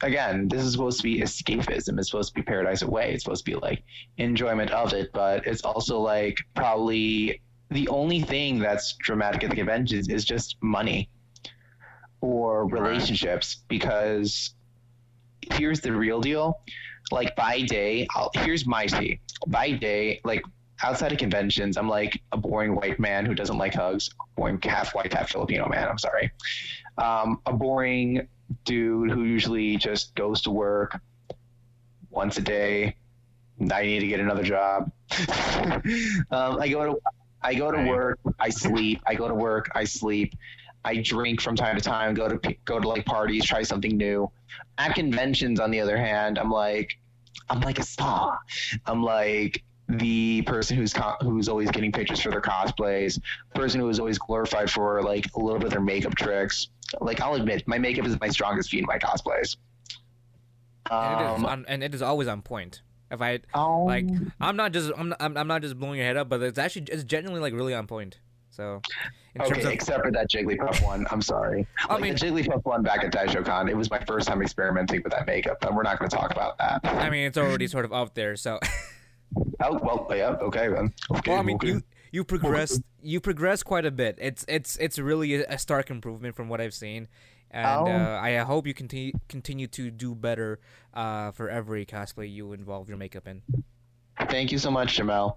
again, 0.03 0.49
this 0.49 0.63
is 0.63 0.73
supposed 0.73 0.99
to 0.99 1.05
be 1.05 1.21
escapism. 1.21 1.99
It's 1.99 2.11
supposed 2.11 2.31
to 2.31 2.35
be 2.35 2.43
paradise 2.43 2.83
away. 2.83 3.13
It's 3.13 3.25
supposed 3.25 3.45
to 3.45 3.53
be 3.53 3.57
like 3.57 3.85
enjoyment 4.19 4.71
of 4.71 4.93
it, 4.93 5.13
but 5.13 5.47
it's 5.47 5.63
also 5.63 6.01
like 6.01 6.39
probably 6.55 7.41
the 7.71 7.89
only 7.89 8.21
thing 8.21 8.59
that's 8.59 8.95
dramatic 8.95 9.45
at 9.45 9.51
the 9.51 9.57
conventions 9.57 10.09
is 10.09 10.25
just 10.25 10.57
money 10.61 11.09
or 12.21 12.67
relationships. 12.67 13.63
Because 13.69 14.55
here's 15.53 15.81
the 15.81 15.93
real 15.93 16.21
deal: 16.21 16.61
like 17.11 17.35
by 17.37 17.63
day, 17.63 18.07
I'll, 18.15 18.31
here's 18.35 18.67
my 18.67 18.87
tea. 18.87 19.21
By 19.47 19.73
day, 19.73 20.21
like 20.25 20.43
outside 20.83 21.13
of 21.13 21.19
conventions, 21.19 21.77
I'm 21.77 21.89
like 21.89 22.21
a 22.33 22.37
boring 22.37 22.75
white 22.75 22.99
man 22.99 23.25
who 23.25 23.35
doesn't 23.35 23.59
like 23.59 23.75
hugs. 23.75 24.11
Boring 24.37 24.61
half 24.63 24.95
white, 24.95 25.13
half 25.13 25.31
Filipino 25.31 25.69
man. 25.69 25.89
I'm 25.89 25.99
sorry. 25.99 26.31
Um, 26.99 27.41
a 27.47 27.53
boring 27.53 28.29
dude 28.65 29.11
who 29.11 29.25
usually 29.25 29.77
just 29.77 30.15
goes 30.15 30.43
to 30.43 30.51
work 30.51 31.01
once 32.11 32.37
a 32.39 32.43
day. 32.43 32.97
I 33.73 33.83
need 33.83 34.01
to 34.01 34.07
get 34.07 34.21
another 34.21 34.43
job. 34.43 34.91
um, 36.31 36.61
I 36.61 36.69
go 36.69 36.93
to 36.93 37.01
I 37.43 37.55
go 37.55 37.71
to 37.71 37.85
work. 37.89 38.19
I 38.39 38.51
sleep. 38.51 39.01
I 39.07 39.15
go 39.15 39.29
to 39.29 39.35
work. 39.35 39.71
I 39.75 39.85
sleep. 39.85 40.35
I 40.85 40.97
drink 40.97 41.41
from 41.41 41.55
time 41.55 41.77
to 41.77 41.83
time. 41.83 42.15
Go 42.15 42.29
to 42.29 42.57
go 42.65 42.81
to 42.81 42.89
like 42.89 43.05
parties. 43.05 43.45
Try 43.45 43.63
something 43.63 43.97
new. 43.97 44.31
At 44.79 44.95
conventions, 44.95 45.61
on 45.61 45.71
the 45.71 45.81
other 45.81 45.97
hand, 45.97 46.39
I'm 46.39 46.51
like 46.51 46.99
I'm 47.49 47.61
like 47.61 47.79
a 47.79 47.85
star. 47.85 48.39
I'm 48.87 49.03
like 49.03 49.63
the 49.89 50.43
person 50.43 50.77
who's 50.77 50.93
co- 50.93 51.17
who's 51.21 51.49
always 51.49 51.71
getting 51.71 51.93
pictures 51.93 52.21
for 52.21 52.31
their 52.31 52.41
cosplays, 52.41 53.21
person 53.55 53.81
who 53.81 53.89
is 53.89 53.99
always 53.99 54.19
glorified 54.19 54.71
for 54.71 55.03
like 55.03 55.27
a 55.35 55.41
little 55.41 55.59
bit 55.59 55.67
of 55.67 55.73
their 55.73 55.81
makeup 55.81 56.15
tricks. 56.15 56.69
Like 57.01 57.21
I'll 57.21 57.35
admit, 57.35 57.67
my 57.67 57.79
makeup 57.79 58.07
is 58.07 58.19
my 58.21 58.29
strongest 58.29 58.71
feat 58.71 58.81
in 58.81 58.87
my 58.87 58.99
cosplays. 58.99 59.57
And 60.91 61.21
it 61.21 61.25
is 61.25 61.39
Um, 61.39 61.47
on, 61.47 61.65
and 61.69 61.83
it 61.83 61.95
is 61.95 62.03
always 62.03 62.29
on 62.29 62.43
point. 62.43 62.83
If 63.11 63.21
I 63.21 63.41
oh, 63.55 63.85
like, 63.85 64.07
I'm 64.41 64.57
not 64.57 64.73
just 64.73 64.91
I'm 64.97 65.11
not, 65.11 65.19
I'm, 65.21 65.37
I'm 65.37 65.47
not 65.47 65.61
just 65.63 65.79
blowing 65.79 65.99
your 65.99 66.07
head 66.07 66.17
up, 66.17 66.29
but 66.29 66.43
it's 66.43 66.59
actually 66.59 66.87
it's 66.91 67.05
genuinely 67.05 67.41
like 67.41 67.53
really 67.53 67.75
on 67.75 67.87
point. 67.87 68.19
So, 68.51 68.83
in 69.35 69.41
terms 69.41 69.53
okay, 69.53 69.67
of 69.67 69.73
except 69.73 70.05
for 70.05 70.11
that 70.13 70.31
Jigglypuff 70.31 70.85
one. 70.85 71.07
I'm 71.11 71.23
sorry. 71.23 71.67
I 71.89 71.95
Like 71.95 72.03
mean- 72.03 72.15
the 72.15 72.19
Jigglypuff 72.21 72.65
one 72.65 72.83
back 72.83 73.03
at 73.05 73.13
Daisho 73.13 73.45
Con, 73.45 73.69
it 73.69 73.77
was 73.77 73.91
my 73.91 73.99
first 74.07 74.29
time 74.29 74.43
experimenting 74.43 75.03
with 75.03 75.13
that 75.13 75.27
makeup, 75.27 75.63
and 75.65 75.75
we're 75.75 75.83
not 75.83 75.99
going 75.99 76.11
to 76.11 76.17
talk 76.17 76.33
about 76.33 76.59
that. 76.59 76.81
I 76.85 77.09
mean, 77.11 77.27
it's 77.27 77.39
already 77.39 77.67
sort 77.67 77.85
of 77.87 77.93
out 77.95 78.15
there. 78.15 78.37
So, 78.37 78.59
oh 79.37 79.79
well, 79.83 80.07
yeah, 80.11 80.31
okay 80.41 80.69
then. 80.69 80.93
Okay, 81.11 81.31
well, 81.31 81.41
I 81.41 81.43
mean, 81.43 81.57
okay. 81.57 81.69
you 81.69 81.83
you 82.11 82.25
progressed 82.25 82.83
you 83.03 83.21
progressed 83.21 83.65
quite 83.65 83.85
a 83.85 83.91
bit. 83.91 84.19
It's 84.21 84.45
it's 84.49 84.77
it's 84.77 84.99
really 84.99 85.35
a, 85.35 85.59
stark 85.59 85.91
improvement 85.91 86.37
from 86.37 86.49
what 86.49 86.61
I've 86.61 86.75
seen, 86.75 87.09
and 87.51 87.67
Oh. 87.67 87.87
uh, 87.87 88.21
I 88.23 88.37
hope 88.39 88.67
you 88.67 88.75
continue 88.75 89.13
continue 89.29 89.67
to 89.69 89.91
do 89.91 90.15
better 90.15 90.61
uh, 90.95 91.33
for 91.33 91.49
every 91.49 91.87
cosplay 91.87 92.33
you 92.33 92.53
involve 92.53 92.89
your 92.89 92.99
makeup 92.99 93.27
in. 93.27 93.43
Thank 94.29 94.53
you 94.53 94.59
so 94.59 94.71
much, 94.71 94.99
Jamel. 94.99 95.37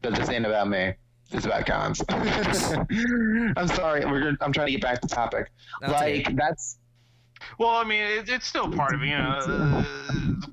But 0.00 0.14
this 0.14 0.30
ain't 0.30 0.46
about 0.46 0.68
me. 0.68 0.94
It's 1.30 1.46
about 1.46 1.66
cons. 1.66 2.02
I'm 2.10 3.68
sorry. 3.68 4.04
We're 4.04 4.20
gonna, 4.20 4.36
I'm 4.40 4.52
trying 4.52 4.66
to 4.66 4.72
get 4.72 4.82
back 4.82 5.00
to 5.00 5.08
the 5.08 5.14
topic. 5.14 5.50
That's 5.80 5.92
like 5.92 6.26
okay. 6.26 6.34
that's 6.34 6.78
well 7.58 7.70
i 7.70 7.84
mean 7.84 8.02
it, 8.02 8.28
it's 8.28 8.46
still 8.46 8.70
part 8.70 8.94
of 8.94 9.02
it 9.02 9.06
you 9.06 9.16
know 9.16 9.38
uh, 9.38 9.84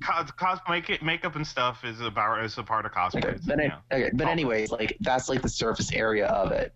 cos, 0.01 0.31
cos 0.31 0.59
make 0.69 1.01
makeup 1.01 1.35
and 1.35 1.45
stuff 1.45 1.83
is 1.83 2.01
about 2.01 2.43
is 2.43 2.57
a 2.57 2.63
part 2.63 2.85
of 2.85 2.91
cosplay 2.91 3.23
okay. 3.23 3.37
But, 3.45 3.59
it, 3.59 3.67
know. 3.69 3.77
okay, 3.91 4.09
but 4.13 4.27
anyways, 4.27 4.71
like 4.71 4.97
that's 4.99 5.29
like 5.29 5.41
the 5.41 5.49
surface 5.49 5.91
area 5.91 6.27
of 6.27 6.51
it. 6.51 6.73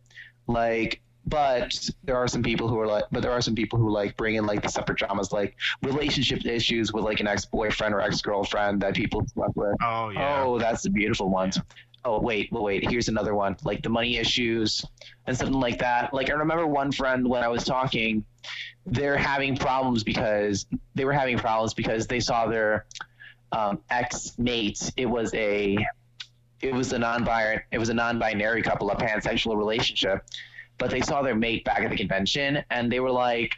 Like, 0.48 1.02
but 1.26 1.74
there 2.04 2.18
are 2.18 2.28
some 2.28 2.44
people 2.44 2.68
who 2.68 2.80
are 2.80 2.88
like, 2.88 3.06
but 3.12 3.22
there 3.22 3.32
are 3.32 3.42
some 3.42 3.56
people 3.56 3.80
who 3.80 3.90
like 3.90 4.16
bring 4.18 4.36
in 4.36 4.46
like 4.46 4.62
the 4.62 4.70
separate 4.70 4.98
dramas, 4.98 5.32
like 5.32 5.56
relationship 5.82 6.46
issues 6.46 6.94
with 6.94 7.04
like 7.04 7.20
an 7.20 7.28
ex 7.28 7.46
boyfriend 7.46 7.94
or 7.94 8.02
ex 8.02 8.22
girlfriend 8.22 8.82
that 8.82 8.96
people 8.96 9.26
slept 9.34 9.56
with. 9.56 9.76
oh 9.82 10.10
yeah 10.10 10.44
Oh, 10.44 10.60
that's 10.60 10.84
the 10.84 10.90
beautiful 10.90 11.30
ones. 11.30 11.60
Oh 12.08 12.20
wait, 12.20 12.52
well 12.52 12.64
wait. 12.64 12.88
Here's 12.88 13.08
another 13.08 13.34
one, 13.34 13.58
like 13.64 13.82
the 13.82 13.90
money 13.90 14.18
issues 14.18 14.86
and 15.26 15.36
something 15.36 15.60
like 15.60 15.80
that. 15.80 16.14
Like 16.14 16.30
I 16.30 16.34
remember 16.34 16.68
one 16.68 16.92
friend 16.92 17.28
when 17.28 17.44
I 17.44 17.48
was 17.48 17.64
talking, 17.64 18.24
they're 18.86 19.18
having 19.18 19.58
problems 19.58 20.04
because 20.04 20.68
they 20.94 21.04
were 21.04 21.14
having 21.14 21.40
problems 21.40 21.74
because 21.74 22.06
they 22.06 22.20
saw 22.20 22.46
their 22.46 22.86
um, 23.52 23.80
ex 23.90 24.38
mate. 24.38 24.92
It 24.98 25.08
was 25.08 25.34
a, 25.34 25.78
it 26.62 26.74
was 26.74 26.94
a 26.94 27.00
non-binary, 27.00 27.64
it 27.72 27.80
was 27.80 27.90
a 27.90 27.94
non-binary 27.96 28.62
couple, 28.62 28.92
a 28.92 28.96
pansexual 28.96 29.58
relationship, 29.58 30.24
but 30.78 30.92
they 30.92 31.02
saw 31.02 31.24
their 31.24 31.36
mate 31.36 31.66
back 31.66 31.80
at 31.80 31.90
the 31.90 31.98
convention 31.98 32.64
and 32.70 32.92
they 32.92 33.00
were 33.00 33.12
like, 33.12 33.52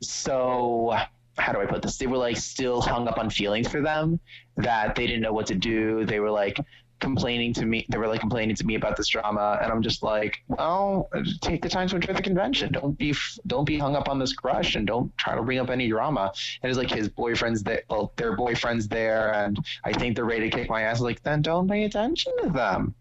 so 0.00 0.96
how 1.38 1.52
do 1.52 1.60
I 1.60 1.66
put 1.66 1.82
this? 1.82 1.98
They 1.98 2.08
were 2.08 2.16
like 2.16 2.36
still 2.36 2.80
hung 2.80 3.06
up 3.06 3.18
on 3.18 3.30
feelings 3.30 3.68
for 3.68 3.80
them 3.80 4.18
that 4.56 4.96
they 4.96 5.06
didn't 5.06 5.22
know 5.22 5.32
what 5.32 5.46
to 5.46 5.54
do. 5.54 6.04
They 6.04 6.18
were 6.18 6.30
like 6.30 6.58
complaining 7.00 7.52
to 7.54 7.66
me. 7.66 7.86
They 7.88 7.98
were 7.98 8.08
like 8.08 8.20
complaining 8.20 8.56
to 8.56 8.66
me 8.66 8.74
about 8.74 8.96
this 8.96 9.08
drama, 9.08 9.58
and 9.62 9.70
I'm 9.70 9.82
just 9.82 10.02
like, 10.02 10.42
well, 10.48 11.10
take 11.40 11.62
the 11.62 11.68
time 11.68 11.88
to 11.88 11.96
enjoy 11.96 12.12
the 12.12 12.22
convention. 12.22 12.72
Don't 12.72 12.96
be 12.96 13.14
don't 13.46 13.64
be 13.64 13.78
hung 13.78 13.96
up 13.96 14.08
on 14.08 14.18
this 14.18 14.32
crush, 14.32 14.74
and 14.74 14.86
don't 14.86 15.16
try 15.18 15.34
to 15.34 15.42
bring 15.42 15.58
up 15.58 15.70
any 15.70 15.88
drama. 15.88 16.32
And 16.62 16.70
it's 16.70 16.78
like 16.78 16.90
his 16.90 17.08
boyfriend's 17.08 17.62
there, 17.62 17.82
well, 17.88 18.12
their 18.16 18.36
boyfriend's 18.36 18.88
there, 18.88 19.34
and 19.34 19.58
I 19.84 19.92
think 19.92 20.16
they're 20.16 20.24
ready 20.24 20.50
to 20.50 20.56
kick 20.56 20.68
my 20.68 20.82
ass. 20.82 21.00
Like, 21.00 21.22
then 21.22 21.42
don't 21.42 21.68
pay 21.68 21.84
attention 21.84 22.32
to 22.42 22.50
them. 22.50 22.94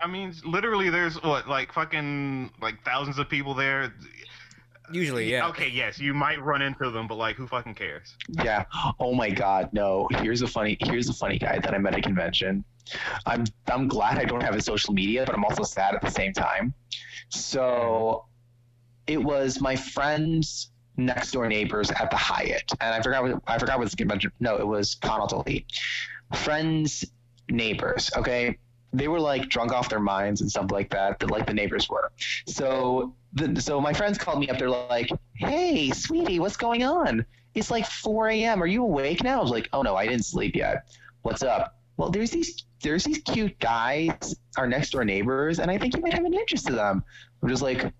I 0.00 0.06
mean, 0.06 0.34
literally, 0.44 0.90
there's 0.90 1.22
what 1.22 1.48
like 1.48 1.72
fucking 1.72 2.50
like 2.60 2.84
thousands 2.84 3.18
of 3.18 3.28
people 3.28 3.54
there. 3.54 3.94
Usually, 4.92 5.30
yeah. 5.30 5.48
Okay, 5.48 5.68
yes, 5.68 5.98
you 5.98 6.12
might 6.12 6.42
run 6.42 6.60
into 6.62 6.90
them, 6.90 7.06
but 7.06 7.16
like, 7.16 7.36
who 7.36 7.46
fucking 7.46 7.74
cares? 7.74 8.14
Yeah. 8.28 8.64
Oh 9.00 9.14
my 9.14 9.30
God. 9.30 9.70
No. 9.72 10.08
Here's 10.20 10.42
a 10.42 10.46
funny. 10.46 10.76
Here's 10.80 11.08
a 11.08 11.14
funny 11.14 11.38
guy 11.38 11.58
that 11.58 11.74
I 11.74 11.78
met 11.78 11.94
at 11.94 12.00
a 12.00 12.02
convention. 12.02 12.64
I'm 13.24 13.44
I'm 13.66 13.88
glad 13.88 14.18
I 14.18 14.24
don't 14.24 14.42
have 14.42 14.54
his 14.54 14.64
social 14.64 14.92
media, 14.92 15.24
but 15.24 15.34
I'm 15.34 15.44
also 15.44 15.62
sad 15.62 15.94
at 15.94 16.02
the 16.02 16.10
same 16.10 16.32
time. 16.32 16.74
So, 17.30 18.26
it 19.06 19.22
was 19.22 19.60
my 19.60 19.74
friend's 19.74 20.70
next 20.96 21.32
door 21.32 21.48
neighbors 21.48 21.90
at 21.90 22.10
the 22.10 22.16
Hyatt, 22.16 22.70
and 22.80 22.94
I 22.94 23.00
forgot 23.00 23.22
what 23.22 23.42
I 23.46 23.58
forgot 23.58 23.78
what 23.78 23.90
the 23.90 23.96
convention. 23.96 24.32
No, 24.40 24.56
it 24.56 24.66
was 24.66 24.96
Connaught 24.96 25.32
Elite. 25.32 25.66
Friends, 26.34 27.04
neighbors. 27.48 28.10
Okay. 28.16 28.58
They 28.92 29.08
were 29.08 29.18
like 29.18 29.48
drunk 29.48 29.72
off 29.72 29.88
their 29.88 29.98
minds 29.98 30.40
and 30.40 30.48
stuff 30.48 30.70
like 30.70 30.90
that, 30.90 31.18
but 31.18 31.28
like 31.30 31.46
the 31.46 31.54
neighbors 31.54 31.88
were. 31.88 32.12
So, 32.46 33.14
the, 33.34 33.60
so 33.60 33.80
my 33.80 33.92
friends 33.92 34.18
called 34.18 34.38
me 34.38 34.48
up. 34.48 34.58
They're 34.58 34.70
like, 34.70 35.10
"Hey, 35.34 35.90
sweetie, 35.90 36.38
what's 36.38 36.56
going 36.56 36.84
on?" 36.84 37.24
It's 37.54 37.70
like 37.70 37.86
4 37.86 38.28
a.m. 38.30 38.62
Are 38.62 38.66
you 38.66 38.82
awake 38.82 39.22
now? 39.22 39.38
I 39.38 39.42
was 39.42 39.50
like, 39.50 39.68
"Oh 39.72 39.82
no, 39.82 39.96
I 39.96 40.06
didn't 40.06 40.24
sleep 40.24 40.56
yet." 40.56 40.88
What's 41.22 41.42
up? 41.42 41.78
Well, 41.96 42.10
there's 42.10 42.30
these 42.30 42.64
there's 42.82 43.04
these 43.04 43.18
cute 43.18 43.58
guys, 43.58 44.34
our 44.56 44.66
next 44.66 44.90
door 44.90 45.04
neighbors, 45.04 45.58
and 45.58 45.70
I 45.70 45.78
think 45.78 45.96
you 45.96 46.02
might 46.02 46.14
have 46.14 46.24
an 46.24 46.34
interest 46.34 46.68
in 46.68 46.76
them. 46.76 47.02
I'm 47.42 47.48
just 47.48 47.62
like, 47.62 47.92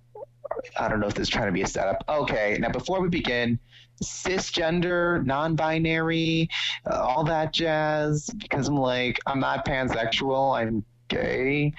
I 0.77 0.89
don't 0.89 1.01
know 1.01 1.07
if 1.07 1.15
this 1.15 1.29
is 1.29 1.29
trying 1.29 1.47
to 1.47 1.53
be 1.53 1.63
a 1.63 1.67
setup. 1.67 2.05
Okay, 2.09 2.59
now 2.61 2.71
before 2.71 3.01
we 3.01 3.09
begin, 3.09 3.59
cisgender, 4.03 5.25
non-binary, 5.25 6.49
uh, 6.91 6.97
all 6.97 7.25
that 7.25 7.53
jazz. 7.53 8.29
Because 8.37 8.69
I'm 8.69 8.77
like, 8.77 9.21
I'm 9.27 9.41
not 9.41 9.65
pansexual. 9.65 10.59
I'm 10.59 10.85
gay. 11.09 11.73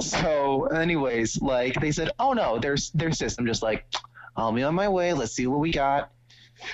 So, 0.00 0.66
anyways, 0.66 1.40
like 1.40 1.80
they 1.80 1.92
said, 1.92 2.10
oh 2.18 2.32
no, 2.32 2.58
there's 2.58 2.90
there's 2.90 3.18
cis. 3.18 3.36
I'm 3.38 3.46
just 3.46 3.62
like, 3.62 3.86
I'll 4.36 4.52
be 4.52 4.62
on 4.62 4.74
my 4.74 4.88
way. 4.88 5.12
Let's 5.12 5.32
see 5.32 5.46
what 5.46 5.60
we 5.60 5.72
got. 5.72 6.10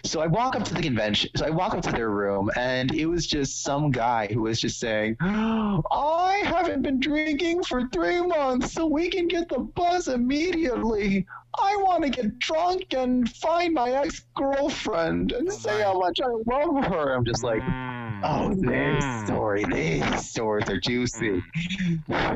So 0.02 0.20
I 0.20 0.26
walk 0.26 0.56
up 0.56 0.64
to 0.64 0.74
the 0.74 0.80
convention. 0.82 1.30
So 1.36 1.44
I 1.44 1.50
walk 1.50 1.74
up 1.74 1.82
to 1.82 1.92
their 1.92 2.08
room, 2.10 2.50
and 2.56 2.94
it 2.94 3.04
was 3.06 3.26
just 3.26 3.62
some 3.62 3.90
guy 3.90 4.28
who 4.32 4.42
was 4.42 4.58
just 4.58 4.80
saying, 4.80 5.16
"I 5.20 6.42
haven't 6.44 6.82
been 6.82 7.00
drinking 7.00 7.64
for 7.64 7.86
three 7.88 8.22
months, 8.22 8.72
so 8.72 8.86
we 8.86 9.10
can 9.10 9.28
get 9.28 9.48
the 9.48 9.58
buzz 9.58 10.08
immediately. 10.08 11.26
I 11.58 11.76
want 11.76 12.02
to 12.02 12.08
get 12.10 12.38
drunk 12.38 12.94
and 12.94 13.28
find 13.36 13.74
my 13.74 13.90
ex 13.90 14.24
girlfriend 14.34 15.32
and 15.32 15.48
Oh 15.48 15.52
say 15.52 15.82
how 15.82 15.98
much 15.98 16.18
I 16.20 16.28
love 16.28 16.84
her." 16.86 17.14
I'm 17.14 17.24
just 17.24 17.44
like, 17.44 17.62
Mm. 17.62 18.03
"Oh, 18.22 18.54
this 18.54 19.04
Mm. 19.04 19.24
story, 19.24 19.64
these 19.64 20.30
stories 20.30 20.68
are 20.68 20.78
juicy." 20.80 21.42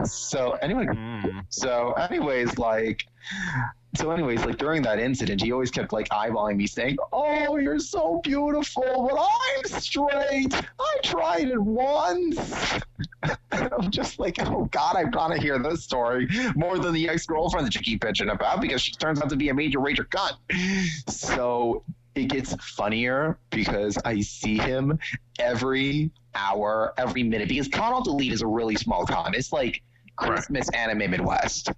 So 0.05 0.53
anyway, 0.63 0.87
Mm. 0.87 1.45
so, 1.49 1.93
anyways, 1.93 2.59
like, 2.59 3.05
so, 3.97 4.11
anyways, 4.11 4.45
like 4.45 4.59
during 4.59 4.83
that 4.83 4.99
incident, 4.99 5.43
he 5.43 5.51
always 5.53 5.71
kept 5.71 5.93
like 5.93 6.09
eyeballing 6.11 6.57
me, 6.57 6.67
saying, 6.67 6.97
"Oh, 7.13 7.57
you're 7.57 7.79
so 7.79 8.21
beautiful, 8.23 9.09
but 9.11 9.19
I'm 9.19 9.81
straight. 9.81 10.55
I 10.55 10.97
tried 11.03 11.49
it 11.49 11.61
once." 11.61 12.39
And 13.51 13.73
I'm 13.73 13.91
just 13.91 14.19
like, 14.19 14.37
"Oh 14.47 14.67
God, 14.67 14.97
I 14.97 15.05
gotta 15.05 15.39
hear 15.39 15.59
this 15.59 15.83
story 15.83 16.29
more 16.55 16.79
than 16.79 16.93
the 16.95 17.09
ex-girlfriend 17.09 17.67
that 17.67 17.75
you 17.75 17.81
keep 17.81 18.01
bitching 18.03 18.31
about 18.31 18.61
because 18.61 18.81
she 18.83 18.93
turns 18.93 19.21
out 19.21 19.31
to 19.31 19.37
be 19.37 19.49
a 19.49 19.55
major 19.55 19.79
rager 19.81 20.07
cunt." 20.07 20.37
So 21.11 21.83
it 22.19 22.29
gets 22.29 22.55
funnier 22.57 23.39
because 23.51 23.97
I 24.05 24.21
see 24.21 24.59
him 24.59 24.99
every 25.39 26.11
hour, 26.35 26.95
every 26.99 27.23
minute. 27.23 27.49
Because 27.49 27.69
Con 27.69 28.03
Delete 28.03 28.33
is 28.33 28.43
a 28.43 28.47
really 28.47 28.77
small 28.77 29.07
con. 29.07 29.35
It's 29.35 29.53
like 29.53 29.83
Correct. 30.19 30.35
Christmas 30.47 30.69
Anime 30.71 31.11
Midwest. 31.11 31.71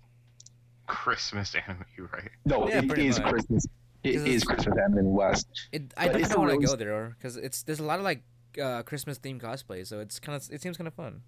Christmas 0.86 1.54
anime, 1.54 1.84
right. 2.12 2.30
No, 2.44 2.68
Yeah, 2.68 2.78
it 2.78 2.88
pretty 2.88 3.06
is 3.06 3.20
much. 3.20 3.30
Christmas. 3.32 3.66
It 4.02 4.12
'Cause 4.14 4.22
is 4.22 4.42
it's- 4.42 4.44
Christmas 4.44 4.78
Anime 4.78 4.96
Midwest. 5.04 5.46
It, 5.72 5.92
I 5.96 6.06
But 6.06 6.12
kind 6.12 6.24
it's 6.24 6.30
of 6.32 6.36
a 6.36 6.40
want 6.40 6.50
to 6.50 6.56
really- 6.56 6.66
go 6.66 6.76
there 6.76 7.16
because 7.18 7.36
it's 7.36 7.62
there's 7.62 7.80
a 7.80 7.84
lot 7.84 7.98
of 7.98 8.04
like 8.04 8.22
uh, 8.60 8.82
Christmas 8.82 9.18
themed 9.18 9.40
cosplay, 9.40 9.86
so 9.86 10.00
it's 10.00 10.18
kind 10.18 10.34
of 10.34 10.48
it 10.50 10.60
seems 10.60 10.76
kind 10.76 10.88
of 10.88 10.94
fun. 10.94 11.22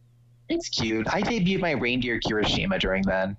It's 0.49 0.69
cute. 0.69 1.07
I 1.13 1.23
debuted 1.23 1.61
my 1.61 1.71
reindeer 1.73 2.19
Kirishima 2.19 2.81
during 2.81 3.03
then. 3.05 3.37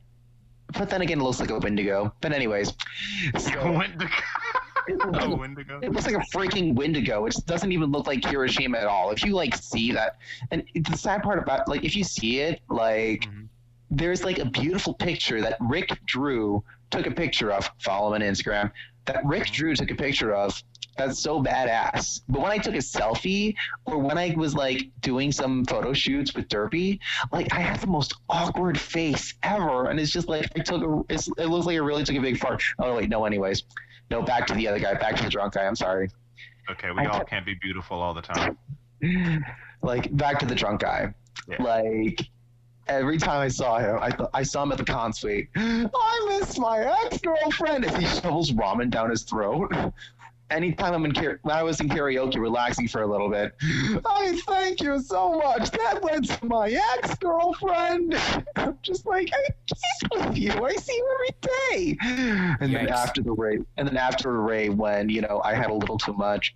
But 0.77 0.89
then 0.89 1.01
again, 1.01 1.19
it 1.19 1.23
looks 1.23 1.39
like 1.41 1.49
a 1.51 1.59
Wendigo. 1.59 2.13
But 2.21 2.31
anyways, 2.31 2.73
so 3.37 3.71
Wendigo. 3.71 4.09
oh, 5.21 5.35
Wendigo. 5.35 5.79
it 5.81 5.91
looks 5.91 6.05
like 6.05 6.15
a 6.15 6.25
freaking 6.35 6.73
Wendigo. 6.75 7.25
It 7.25 7.35
doesn't 7.45 7.71
even 7.71 7.91
look 7.91 8.07
like 8.07 8.21
Kirishima 8.21 8.77
at 8.77 8.87
all. 8.87 9.11
If 9.11 9.23
you 9.23 9.33
like 9.33 9.55
see 9.55 9.91
that, 9.93 10.17
and 10.51 10.63
the 10.75 10.97
sad 10.97 11.23
part 11.23 11.39
about 11.39 11.67
like 11.67 11.83
if 11.83 11.95
you 11.95 12.03
see 12.03 12.39
it, 12.39 12.61
like 12.69 13.21
Mhm. 13.23 13.47
there's 13.91 14.23
like 14.23 14.39
a 14.39 14.45
beautiful 14.45 14.93
picture 14.93 15.41
that 15.41 15.57
Rick 15.61 15.99
Drew 16.05 16.63
took 16.91 17.05
a 17.07 17.11
picture 17.11 17.51
of. 17.51 17.69
Follow 17.79 18.13
him 18.13 18.21
on 18.21 18.27
Instagram. 18.27 18.71
That 19.05 19.25
Rick 19.25 19.47
Drew 19.51 19.75
took 19.75 19.91
a 19.91 19.95
picture 19.95 20.33
of. 20.33 20.61
That's 20.95 21.17
so 21.17 21.41
badass. 21.41 22.21
But 22.29 22.41
when 22.41 22.51
I 22.51 22.59
took 22.59 22.75
a 22.75 22.77
selfie, 22.77 23.55
or 23.85 23.97
when 23.97 24.15
I 24.15 24.35
was 24.37 24.53
like 24.53 24.91
doing 25.01 25.31
some 25.31 25.65
photo 25.65 25.91
shoots 25.91 26.35
with 26.35 26.47
Derpy, 26.49 26.99
like 27.31 27.51
I 27.51 27.61
had 27.61 27.79
the 27.79 27.87
most 27.87 28.13
awkward 28.29 28.79
face 28.79 29.33
ever, 29.41 29.89
and 29.89 29.99
it's 29.99 30.11
just 30.11 30.27
like 30.27 30.45
I 30.55 30.59
took 30.61 30.83
a. 30.83 31.01
It's, 31.11 31.27
it 31.39 31.47
looks 31.47 31.65
like 31.65 31.73
I 31.73 31.79
really 31.79 32.03
took 32.03 32.15
a 32.15 32.21
big 32.21 32.37
fart. 32.37 32.61
Oh 32.77 32.95
wait, 32.97 33.09
no. 33.09 33.25
Anyways, 33.25 33.63
no. 34.13 34.21
Back 34.21 34.47
to 34.47 34.53
the 34.53 34.67
other 34.67 34.79
guy. 34.79 34.93
Back 34.93 35.15
to 35.17 35.23
the 35.23 35.29
drunk 35.29 35.53
guy. 35.53 35.65
I'm 35.65 35.75
sorry. 35.75 36.09
Okay, 36.69 36.91
we 36.91 37.05
all 37.05 37.23
can't 37.23 37.45
be 37.45 37.55
beautiful 37.55 38.01
all 38.01 38.13
the 38.13 38.21
time. 38.21 38.57
like 39.81 40.15
back 40.15 40.39
to 40.39 40.45
the 40.45 40.55
drunk 40.55 40.81
guy. 40.81 41.13
Yeah. 41.49 41.61
Like 41.61 42.21
every 42.87 43.17
time 43.17 43.41
I 43.41 43.47
saw 43.47 43.79
him, 43.79 43.97
I 44.01 44.09
th- 44.09 44.29
I 44.33 44.43
saw 44.43 44.63
him 44.63 44.71
at 44.71 44.77
the 44.77 44.85
con 44.85 45.13
suite. 45.13 45.49
I 45.55 46.25
miss 46.29 46.57
my 46.57 46.79
ex 47.05 47.19
girlfriend 47.19 47.85
as 47.85 47.95
he 47.95 48.05
shovels 48.05 48.51
ramen 48.51 48.89
down 48.89 49.09
his 49.09 49.23
throat. 49.23 49.73
Anytime 50.53 50.93
I'm 50.93 51.05
in 51.05 51.13
when 51.41 51.55
I 51.55 51.63
was 51.63 51.79
in 51.79 51.89
karaoke, 51.89 52.37
relaxing 52.37 52.87
for 52.87 53.01
a 53.01 53.07
little 53.07 53.29
bit. 53.29 53.53
I 54.05 54.39
thank 54.45 54.81
you 54.81 55.01
so 55.01 55.33
much. 55.39 55.71
That 55.71 56.01
went 56.03 56.29
to 56.29 56.45
my 56.45 56.69
ex 56.69 57.15
girlfriend. 57.15 58.15
I'm 58.55 58.77
just 58.83 59.07
like 59.07 59.29
I 59.33 59.49
keep 59.67 60.27
with 60.27 60.37
you. 60.37 60.51
I 60.51 60.73
see 60.75 60.93
you 60.93 61.15
every 61.15 61.35
day. 61.41 61.97
And 62.59 62.73
then 62.73 62.87
after 62.89 63.23
the 63.23 63.31
rave, 63.31 63.65
and 63.77 63.87
then 63.87 63.97
after 63.97 64.31
the 64.31 64.37
rave, 64.37 64.75
when 64.75 65.09
you 65.09 65.21
know 65.21 65.41
I 65.43 65.55
had 65.55 65.71
a 65.71 65.73
little 65.73 65.97
too 65.97 66.13
much. 66.13 66.53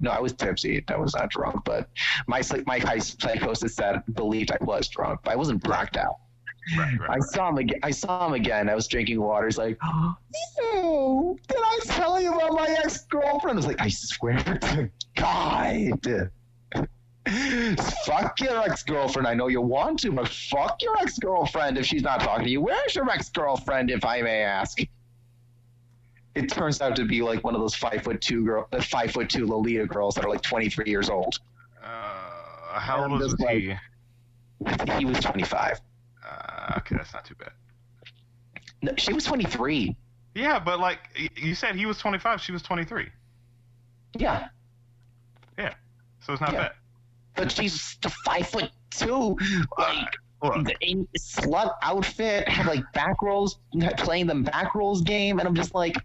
No, 0.00 0.10
I 0.10 0.20
was 0.20 0.32
tipsy. 0.32 0.84
I 0.88 0.96
was 0.96 1.14
not 1.14 1.30
drunk, 1.30 1.64
but 1.64 1.88
my 2.26 2.42
my 2.66 2.78
high 2.78 2.98
psychosis 2.98 3.74
said 3.74 4.02
believed 4.14 4.52
I 4.52 4.62
was 4.64 4.88
drunk, 4.88 5.20
but 5.24 5.32
I 5.32 5.36
wasn't 5.36 5.62
blacked 5.62 5.96
out. 5.96 6.18
Right, 6.76 6.98
right. 7.00 7.10
I 7.10 7.18
saw 7.20 7.48
him 7.48 7.58
again. 7.58 7.80
I 7.82 7.90
saw 7.90 8.26
him 8.26 8.34
again. 8.34 8.68
I 8.68 8.74
was 8.74 8.86
drinking 8.86 9.20
water. 9.20 9.46
He's 9.46 9.58
like, 9.58 9.78
"Ew, 10.62 11.38
did 11.48 11.56
I 11.58 11.78
tell 11.86 12.20
you 12.20 12.32
about 12.34 12.52
my 12.52 12.68
ex 12.84 13.04
girlfriend?" 13.06 13.56
I 13.56 13.58
was 13.58 13.66
like, 13.66 13.80
"I 13.80 13.88
swear 13.88 14.38
to 14.38 14.90
God." 15.16 16.30
Fuck 18.04 18.40
your 18.40 18.58
ex 18.62 18.82
girlfriend. 18.82 19.26
I 19.28 19.34
know 19.34 19.48
you 19.48 19.60
want 19.60 20.00
to, 20.00 20.12
but 20.12 20.28
fuck 20.28 20.82
your 20.82 20.96
ex 20.98 21.18
girlfriend 21.18 21.78
if 21.78 21.86
she's 21.86 22.02
not 22.02 22.20
talking 22.20 22.44
to 22.44 22.50
you. 22.50 22.60
Where's 22.60 22.94
your 22.94 23.08
ex 23.10 23.28
girlfriend, 23.28 23.90
if 23.90 24.04
I 24.04 24.22
may 24.22 24.42
ask? 24.42 24.78
It 26.34 26.48
turns 26.48 26.80
out 26.80 26.96
to 26.96 27.04
be 27.04 27.22
like 27.22 27.44
one 27.44 27.54
of 27.54 27.60
those 27.60 27.74
five 27.74 28.02
foot 28.02 28.20
two 28.20 28.44
girl, 28.44 28.66
the 28.70 28.80
five 28.82 29.12
foot 29.12 29.28
two 29.28 29.46
Lolita 29.46 29.86
girls 29.86 30.14
that 30.14 30.24
are 30.24 30.30
like 30.30 30.42
twenty 30.42 30.68
three 30.68 30.88
years 30.88 31.10
old. 31.10 31.38
Uh, 31.82 32.78
how 32.78 33.02
old 33.02 33.20
was 33.20 33.38
like- 33.38 33.58
he? 33.58 33.76
He 34.98 35.04
was 35.04 35.18
twenty 35.20 35.42
five. 35.44 35.80
Uh, 36.62 36.74
okay, 36.78 36.94
that's 36.96 37.12
not 37.12 37.24
too 37.24 37.34
bad. 37.34 37.50
No, 38.82 38.92
she 38.96 39.12
was 39.12 39.24
twenty 39.24 39.44
three. 39.44 39.96
Yeah, 40.34 40.58
but 40.58 40.80
like 40.80 41.00
you 41.36 41.54
said, 41.54 41.76
he 41.76 41.84
was 41.84 41.98
25. 41.98 42.40
She 42.40 42.52
was 42.52 42.62
23. 42.62 43.06
Yeah, 44.16 44.48
Yeah. 45.58 45.74
So 46.20 46.32
it's 46.32 46.40
not 46.40 46.52
Yeah. 46.54 46.58
bad. 46.60 46.72
but 47.36 47.52
she's 47.52 47.98
five 48.24 48.46
foot 48.48 48.70
two, 48.90 49.36
like 49.78 50.08
Look, 50.42 50.70
in 50.80 51.06
slut 51.18 51.74
outfit, 51.82 52.48
had 52.48 52.64
like 52.66 52.82
back 52.94 53.20
rolls, 53.22 53.58
playing 53.98 54.26
the 54.26 54.36
back 54.36 54.74
rolls 54.74 55.02
game, 55.02 55.38
and 55.38 55.46
I'm 55.46 55.54
just 55.54 55.74
like, 55.74 55.96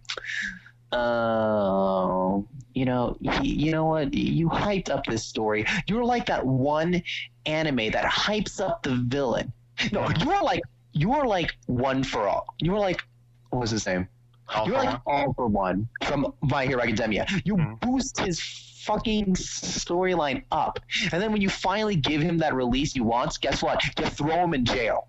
oh, 0.91 2.45
you 2.73 2.85
know, 2.85 3.17
you 3.41 3.71
know 3.71 3.85
what? 3.85 4.13
You 4.13 4.49
hyped 4.49 4.89
up 4.89 5.05
this 5.05 5.23
story. 5.25 5.65
You're 5.87 6.03
like 6.03 6.25
that 6.27 6.45
one 6.45 7.01
anime 7.45 7.91
that 7.91 8.05
hypes 8.05 8.59
up 8.59 8.83
the 8.83 8.95
villain. 8.95 9.51
No, 9.91 10.07
you're 10.23 10.43
like 10.43 10.61
you're 10.93 11.25
like 11.25 11.55
one 11.67 12.03
for 12.03 12.27
all. 12.27 12.53
You're 12.59 12.79
like 12.79 13.03
what 13.49 13.59
was 13.61 13.71
his 13.71 13.85
name? 13.85 14.07
all 14.53 14.65
You're 14.67 14.77
like 14.77 15.05
one. 15.05 15.25
all 15.25 15.33
for 15.33 15.47
one 15.47 15.87
from 16.05 16.33
My 16.41 16.65
Hero 16.65 16.81
Academia. 16.81 17.25
You 17.43 17.55
Mhm. 17.57 17.79
boost 17.81 18.19
his 18.19 18.39
fucking 18.85 19.33
storyline 19.35 20.43
up, 20.51 20.79
and 21.11 21.21
then 21.21 21.31
when 21.33 21.41
you 21.41 21.49
finally 21.49 21.95
give 21.97 22.21
him 22.21 22.37
that 22.37 22.53
release 22.53 22.93
he 22.93 23.01
wants, 23.01 23.37
guess 23.37 23.61
what? 23.61 23.83
You 23.99 24.05
throw 24.05 24.43
him 24.45 24.53
in 24.53 24.63
jail. 24.63 25.07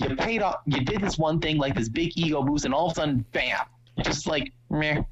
You 0.00 0.16
paid 0.16 0.42
off. 0.42 0.56
You 0.66 0.80
did 0.84 1.00
this 1.00 1.16
one 1.18 1.40
thing 1.40 1.56
like 1.56 1.74
this 1.76 1.88
big 1.88 2.12
ego 2.18 2.42
boost, 2.42 2.64
and 2.64 2.74
all 2.74 2.86
of 2.86 2.92
a 2.92 2.94
sudden, 2.96 3.24
bam! 3.32 3.60
Just 4.02 4.26
like, 4.26 4.52
meh. 4.70 5.02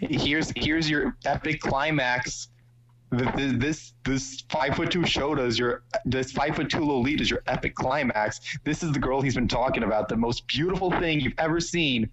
Here's 0.00 0.50
here's 0.56 0.88
your 0.90 1.16
epic 1.26 1.60
climax. 1.60 2.48
Th- 3.18 3.34
th- 3.36 3.58
This 3.58 3.94
this 4.04 4.42
five 4.50 4.74
foot 4.76 4.90
two 4.90 5.00
Shota 5.00 5.46
is 5.46 5.58
your 5.58 5.82
this 6.04 6.32
five 6.32 6.56
foot 6.56 6.70
two 6.70 6.84
Lolita 6.84 7.22
is 7.22 7.30
your 7.30 7.42
epic 7.46 7.74
climax. 7.74 8.40
This 8.64 8.82
is 8.82 8.92
the 8.92 8.98
girl 8.98 9.20
he's 9.20 9.34
been 9.34 9.48
talking 9.48 9.82
about, 9.82 10.08
the 10.08 10.16
most 10.16 10.46
beautiful 10.46 10.90
thing 10.90 11.20
you've 11.20 11.34
ever 11.38 11.60
seen 11.60 12.10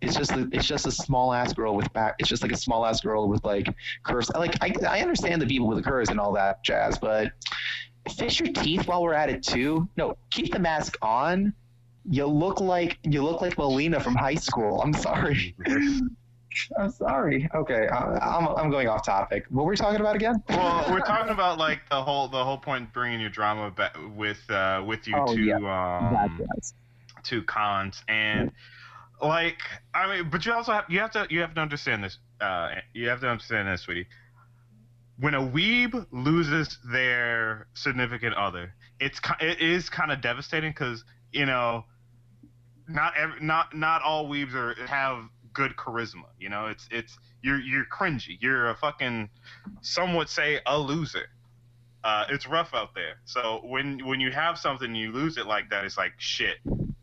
it's 0.00 0.16
just 0.16 0.30
a, 0.32 0.48
it's 0.52 0.66
just 0.66 0.86
a 0.86 0.92
small 0.92 1.32
ass 1.32 1.52
girl 1.52 1.74
with 1.74 1.92
back. 1.92 2.14
It's 2.18 2.28
just 2.28 2.42
like 2.42 2.52
a 2.52 2.56
small 2.56 2.86
ass 2.86 3.00
girl 3.00 3.28
with 3.28 3.44
like 3.44 3.68
curves. 4.04 4.30
Like 4.30 4.54
I 4.60 4.72
I 4.88 5.00
understand 5.00 5.42
the 5.42 5.46
people 5.46 5.66
with 5.66 5.78
the 5.78 5.84
curves 5.84 6.10
and 6.10 6.20
all 6.20 6.32
that 6.34 6.62
jazz, 6.62 6.98
but 6.98 7.32
fish 8.16 8.40
your 8.40 8.52
teeth 8.52 8.86
while 8.86 9.02
we're 9.02 9.14
at 9.14 9.28
it 9.28 9.42
too. 9.42 9.88
No, 9.96 10.16
keep 10.30 10.52
the 10.52 10.58
mask 10.58 10.96
on. 11.02 11.52
You 12.08 12.26
look 12.26 12.60
like 12.60 12.98
you 13.02 13.22
look 13.22 13.42
like 13.42 13.58
Melina 13.58 14.00
from 14.00 14.14
high 14.14 14.36
school. 14.36 14.80
I'm 14.80 14.94
sorry. 14.94 15.56
I'm 16.78 16.90
sorry. 16.90 17.48
Okay, 17.54 17.86
I, 17.88 18.36
I'm 18.36 18.48
I'm 18.48 18.70
going 18.70 18.88
off 18.88 19.04
topic. 19.04 19.44
What 19.50 19.64
were 19.64 19.70
we 19.70 19.76
talking 19.76 20.00
about 20.00 20.16
again? 20.16 20.42
well, 20.48 20.86
we're 20.90 21.00
talking 21.00 21.32
about 21.32 21.58
like 21.58 21.80
the 21.90 22.02
whole 22.02 22.28
the 22.28 22.42
whole 22.44 22.58
point 22.58 22.92
bringing 22.92 23.20
your 23.20 23.30
drama 23.30 23.70
back 23.70 23.96
with 24.16 24.38
uh, 24.50 24.82
with 24.86 25.06
you 25.06 25.14
Oh, 25.16 25.34
to 25.34 25.40
yeah. 25.40 25.56
um, 25.56 26.38
to 27.24 27.42
cons 27.42 28.02
and 28.08 28.52
like 29.20 29.60
I 29.94 30.08
mean, 30.16 30.30
but 30.30 30.44
you 30.46 30.52
also 30.52 30.72
have 30.72 30.84
you 30.88 31.00
have 31.00 31.10
to 31.12 31.26
you 31.30 31.40
have 31.40 31.54
to 31.54 31.60
understand 31.60 32.04
this. 32.04 32.18
Uh, 32.40 32.70
you 32.94 33.08
have 33.08 33.20
to 33.20 33.28
understand 33.28 33.68
this, 33.68 33.82
sweetie. 33.82 34.06
When 35.18 35.34
a 35.34 35.40
weeb 35.40 36.06
loses 36.12 36.78
their 36.92 37.66
significant 37.74 38.34
other, 38.34 38.74
it's 39.00 39.20
it 39.40 39.60
is 39.60 39.90
kind 39.90 40.12
of 40.12 40.20
devastating 40.20 40.70
because 40.70 41.04
you 41.32 41.44
know, 41.46 41.84
not 42.88 43.14
every, 43.16 43.40
not 43.40 43.74
not 43.76 44.02
all 44.02 44.28
weebs 44.28 44.54
are 44.54 44.74
have 44.86 45.24
good 45.58 45.76
charisma. 45.76 46.30
You 46.38 46.48
know, 46.48 46.66
it's 46.66 46.88
it's 46.90 47.18
you're 47.42 47.60
you're 47.60 47.84
cringy. 47.84 48.38
You're 48.40 48.70
a 48.70 48.76
fucking 48.76 49.28
some 49.82 50.14
would 50.14 50.28
say 50.28 50.60
a 50.64 50.78
loser. 50.78 51.26
Uh, 52.04 52.26
it's 52.30 52.46
rough 52.46 52.70
out 52.74 52.94
there. 52.94 53.16
So 53.24 53.60
when 53.64 54.06
when 54.06 54.20
you 54.20 54.30
have 54.30 54.56
something 54.56 54.94
you 54.94 55.10
lose 55.10 55.36
it 55.36 55.46
like 55.46 55.70
that, 55.70 55.84
it's 55.84 55.98
like 55.98 56.12
shit. 56.18 56.58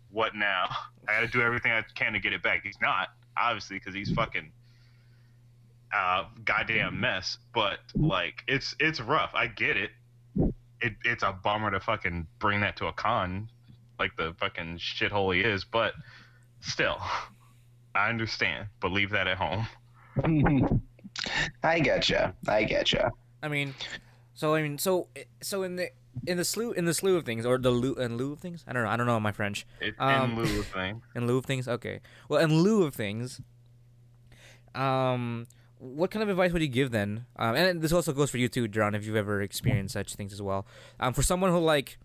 What 0.09 0.33
now? 0.35 0.69
I 1.07 1.19
got 1.19 1.19
to 1.19 1.27
do 1.27 1.41
everything 1.41 1.73
I 1.73 1.83
can 1.93 2.13
to 2.13 2.19
get 2.19 2.31
it 2.31 2.41
back. 2.41 2.61
He's 2.63 2.79
not 2.81 3.09
obviously 3.37 3.77
because 3.77 3.93
he's 3.93 4.09
fucking 4.11 4.49
uh, 5.93 6.23
goddamn 6.45 7.01
mess. 7.01 7.37
But 7.53 7.79
like 7.93 8.43
it's 8.47 8.73
it's 8.79 9.01
rough. 9.01 9.31
I 9.33 9.47
get 9.47 9.75
it. 9.75 9.91
It 10.81 10.93
it's 11.03 11.23
a 11.23 11.33
bummer 11.33 11.71
to 11.71 11.81
fucking 11.81 12.27
bring 12.39 12.61
that 12.61 12.77
to 12.77 12.87
a 12.87 12.93
con, 12.93 13.49
like 13.99 14.15
the 14.15 14.33
fucking 14.39 14.77
shithole 14.77 15.35
he 15.35 15.41
is. 15.41 15.65
But 15.65 15.93
still, 16.61 16.97
I 17.95 18.09
understand. 18.09 18.67
But 18.79 18.91
leave 18.91 19.09
that 19.11 19.27
at 19.27 19.37
home. 19.37 19.67
I 21.63 21.79
getcha. 21.79 22.33
I 22.47 22.65
getcha. 22.65 23.09
I 23.41 23.47
mean, 23.47 23.73
so 24.33 24.53
I 24.55 24.61
mean, 24.61 24.77
so 24.77 25.07
so 25.41 25.63
in 25.63 25.77
the 25.77 25.89
in 26.27 26.37
the 26.37 26.45
slew 26.45 26.71
in 26.71 26.85
the 26.85 26.93
slew 26.93 27.15
of 27.17 27.25
things 27.25 27.45
or 27.45 27.57
the 27.57 27.71
lieu 27.71 27.95
in 27.95 28.17
lieu 28.17 28.33
of 28.33 28.39
things. 28.39 28.63
I 28.67 28.73
don't 28.73 28.83
know. 28.83 28.89
I 28.89 28.97
don't 28.97 29.07
know 29.07 29.19
my 29.19 29.31
French. 29.31 29.65
It, 29.81 29.95
Um, 29.99 30.31
in 30.31 30.37
lieu 30.37 30.59
of 30.59 30.67
things. 30.67 31.01
In 31.15 31.27
lieu 31.27 31.37
of 31.37 31.45
things. 31.45 31.67
Okay. 31.67 32.01
Well, 32.29 32.41
in 32.41 32.53
lieu 32.61 32.83
of 32.83 32.93
things, 32.93 33.41
um, 34.73 35.45
what 35.79 36.11
kind 36.11 36.23
of 36.23 36.29
advice 36.29 36.51
would 36.51 36.61
you 36.61 36.67
give 36.67 36.91
then? 36.91 37.25
Um, 37.37 37.55
and 37.55 37.81
this 37.81 37.91
also 37.91 38.13
goes 38.13 38.29
for 38.29 38.37
you 38.37 38.47
too, 38.49 38.67
John, 38.67 38.95
if 38.95 39.05
you've 39.05 39.15
ever 39.15 39.41
experienced 39.41 39.93
such 39.93 40.15
things 40.15 40.33
as 40.33 40.41
well. 40.41 40.65
Um, 40.99 41.13
for 41.13 41.21
someone 41.21 41.51
who 41.51 41.59
like, 41.59 41.97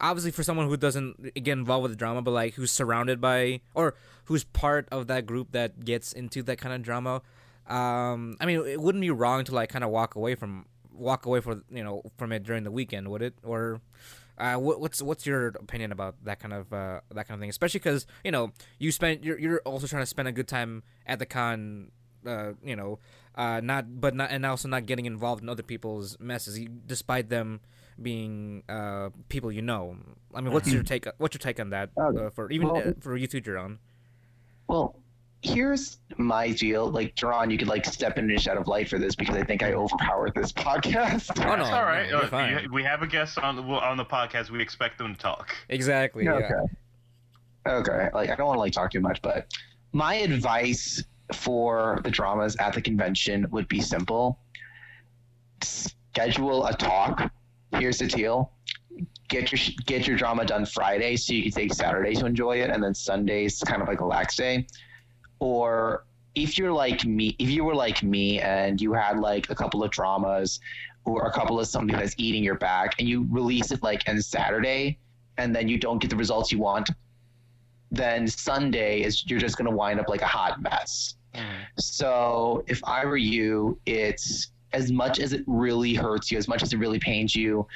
obviously 0.00 0.30
for 0.30 0.42
someone 0.42 0.68
who 0.68 0.76
doesn't 0.76 1.34
get 1.34 1.52
involved 1.52 1.82
with 1.82 1.92
the 1.92 1.96
drama, 1.96 2.22
but 2.22 2.32
like 2.32 2.54
who's 2.54 2.72
surrounded 2.72 3.20
by 3.20 3.60
or 3.74 3.94
who's 4.24 4.44
part 4.44 4.88
of 4.90 5.06
that 5.08 5.26
group 5.26 5.52
that 5.52 5.84
gets 5.84 6.12
into 6.12 6.42
that 6.42 6.58
kind 6.58 6.74
of 6.74 6.82
drama. 6.82 7.22
Um, 7.66 8.36
I 8.40 8.46
mean, 8.46 8.66
it 8.66 8.80
wouldn't 8.80 9.02
be 9.02 9.10
wrong 9.10 9.44
to 9.44 9.54
like 9.54 9.68
kind 9.68 9.84
of 9.84 9.90
walk 9.90 10.14
away 10.14 10.34
from 10.34 10.66
walk 10.92 11.26
away 11.26 11.40
for 11.40 11.62
you 11.70 11.84
know 11.84 12.02
from 12.16 12.32
it 12.32 12.42
during 12.42 12.64
the 12.64 12.70
weekend, 12.70 13.08
would 13.08 13.22
it? 13.22 13.34
Or 13.42 13.80
uh, 14.38 14.54
what, 14.54 14.80
what's 14.80 15.02
what's 15.02 15.26
your 15.26 15.48
opinion 15.48 15.92
about 15.92 16.16
that 16.24 16.40
kind 16.40 16.54
of 16.54 16.72
uh, 16.72 17.00
that 17.14 17.28
kind 17.28 17.36
of 17.36 17.40
thing? 17.40 17.50
Especially 17.50 17.80
because 17.80 18.06
you 18.24 18.30
know 18.30 18.52
you 18.78 18.92
spend 18.92 19.24
you're, 19.24 19.38
you're 19.38 19.60
also 19.60 19.86
trying 19.86 20.02
to 20.02 20.06
spend 20.06 20.28
a 20.28 20.32
good 20.32 20.48
time 20.48 20.82
at 21.06 21.18
the 21.18 21.26
con, 21.26 21.90
uh, 22.26 22.52
you 22.62 22.76
know, 22.76 22.98
uh, 23.34 23.60
not 23.62 24.00
but 24.00 24.14
not 24.14 24.30
and 24.30 24.46
also 24.46 24.68
not 24.68 24.86
getting 24.86 25.06
involved 25.06 25.42
in 25.42 25.48
other 25.48 25.62
people's 25.62 26.18
messes, 26.20 26.58
despite 26.86 27.28
them 27.28 27.60
being 28.00 28.62
uh, 28.68 29.10
people 29.28 29.50
you 29.52 29.62
know. 29.62 29.96
I 30.34 30.40
mean, 30.40 30.52
what's 30.52 30.70
your 30.72 30.82
take? 30.82 31.06
What's 31.18 31.34
your 31.34 31.40
take 31.40 31.58
on 31.60 31.70
that 31.70 31.90
Okay. 31.98 32.26
uh, 32.26 32.30
for 32.30 32.50
even 32.50 32.68
Well- 32.68 32.88
uh, 32.88 32.92
for 33.00 33.16
you 33.16 33.26
too, 33.26 33.40
Jerome? 33.40 33.78
Well, 34.68 34.96
here's 35.42 35.98
my 36.16 36.50
deal. 36.52 36.90
Like, 36.90 37.14
Jerron, 37.14 37.50
you 37.50 37.56
could 37.58 37.68
like 37.68 37.84
step 37.86 38.18
in 38.18 38.30
and 38.30 38.40
shed 38.40 38.56
of 38.56 38.66
light 38.66 38.88
for 38.88 38.98
this 38.98 39.14
because 39.14 39.36
I 39.36 39.44
think 39.44 39.62
I 39.62 39.72
overpowered 39.72 40.34
this 40.34 40.52
podcast. 40.66 41.30
Oh, 41.44 41.56
no, 41.56 41.64
all 41.64 41.84
right. 41.84 42.10
no, 42.10 42.18
Uh, 42.20 42.28
fine. 42.28 42.56
we- 42.62 42.68
we 42.68 42.82
have 42.82 43.02
a 43.02 43.06
guest 43.06 43.38
on 43.38 43.56
the 43.56 43.62
on 43.62 43.96
the 43.96 44.04
podcast. 44.04 44.50
We 44.50 44.60
expect 44.60 44.98
them 44.98 45.14
to 45.14 45.18
talk. 45.20 45.54
Exactly. 45.68 46.24
Yeah. 46.24 46.32
Okay. 46.34 46.54
Okay. 47.66 48.08
Like, 48.14 48.30
I 48.30 48.34
don't 48.36 48.46
want 48.46 48.56
to 48.56 48.60
like 48.60 48.72
talk 48.72 48.90
too 48.90 49.00
much, 49.00 49.20
but 49.22 49.46
my 49.92 50.14
advice 50.14 51.02
for 51.34 52.00
the 52.04 52.10
dramas 52.10 52.56
at 52.56 52.72
the 52.74 52.80
convention 52.82 53.46
would 53.50 53.68
be 53.68 53.80
simple: 53.80 54.38
schedule 55.62 56.66
a 56.66 56.72
talk. 56.74 57.30
Here's 57.72 57.98
the 57.98 58.06
deal: 58.06 58.52
get 59.28 59.52
your 59.52 59.74
get 59.86 60.06
your 60.06 60.16
drama 60.16 60.44
done 60.44 60.66
Friday, 60.66 61.16
so 61.16 61.32
you 61.32 61.42
can 61.42 61.52
take 61.52 61.72
Saturday 61.74 62.14
to 62.14 62.26
enjoy 62.26 62.62
it, 62.62 62.70
and 62.70 62.82
then 62.82 62.94
Sunday's 62.94 63.60
kind 63.60 63.82
of 63.82 63.88
like 63.88 64.00
a 64.00 64.06
lax 64.06 64.36
day. 64.36 64.66
Or 65.38 66.04
if 66.34 66.58
you're 66.58 66.72
like 66.72 67.04
me, 67.04 67.36
if 67.38 67.50
you 67.50 67.64
were 67.64 67.74
like 67.74 68.02
me 68.02 68.40
and 68.40 68.80
you 68.80 68.92
had 68.92 69.18
like 69.18 69.50
a 69.50 69.54
couple 69.54 69.82
of 69.82 69.90
dramas 69.90 70.60
or 71.04 71.26
a 71.26 71.32
couple 71.32 71.58
of 71.58 71.66
something 71.66 71.96
that's 71.96 72.14
eating 72.18 72.42
your 72.42 72.56
back, 72.56 72.94
and 72.98 73.08
you 73.08 73.26
release 73.30 73.70
it 73.70 73.82
like 73.82 74.02
on 74.08 74.20
Saturday, 74.20 74.98
and 75.36 75.54
then 75.54 75.68
you 75.68 75.78
don't 75.78 76.00
get 76.00 76.10
the 76.10 76.16
results 76.16 76.50
you 76.52 76.58
want, 76.58 76.90
then 77.90 78.26
Sunday 78.26 79.02
is 79.02 79.28
you're 79.28 79.38
just 79.38 79.56
gonna 79.56 79.70
wind 79.70 80.00
up 80.00 80.08
like 80.08 80.22
a 80.22 80.26
hot 80.26 80.60
mess. 80.60 81.14
Mm. 81.34 81.44
So 81.78 82.64
if 82.66 82.82
I 82.84 83.04
were 83.06 83.16
you, 83.16 83.78
it's 83.86 84.50
as 84.72 84.92
much 84.92 85.18
as 85.18 85.32
it 85.32 85.42
really 85.46 85.94
hurts 85.94 86.30
you, 86.30 86.38
as 86.38 86.48
much 86.48 86.62
as 86.62 86.72
it 86.72 86.78
really 86.78 86.98
pains 86.98 87.34
you. 87.34 87.66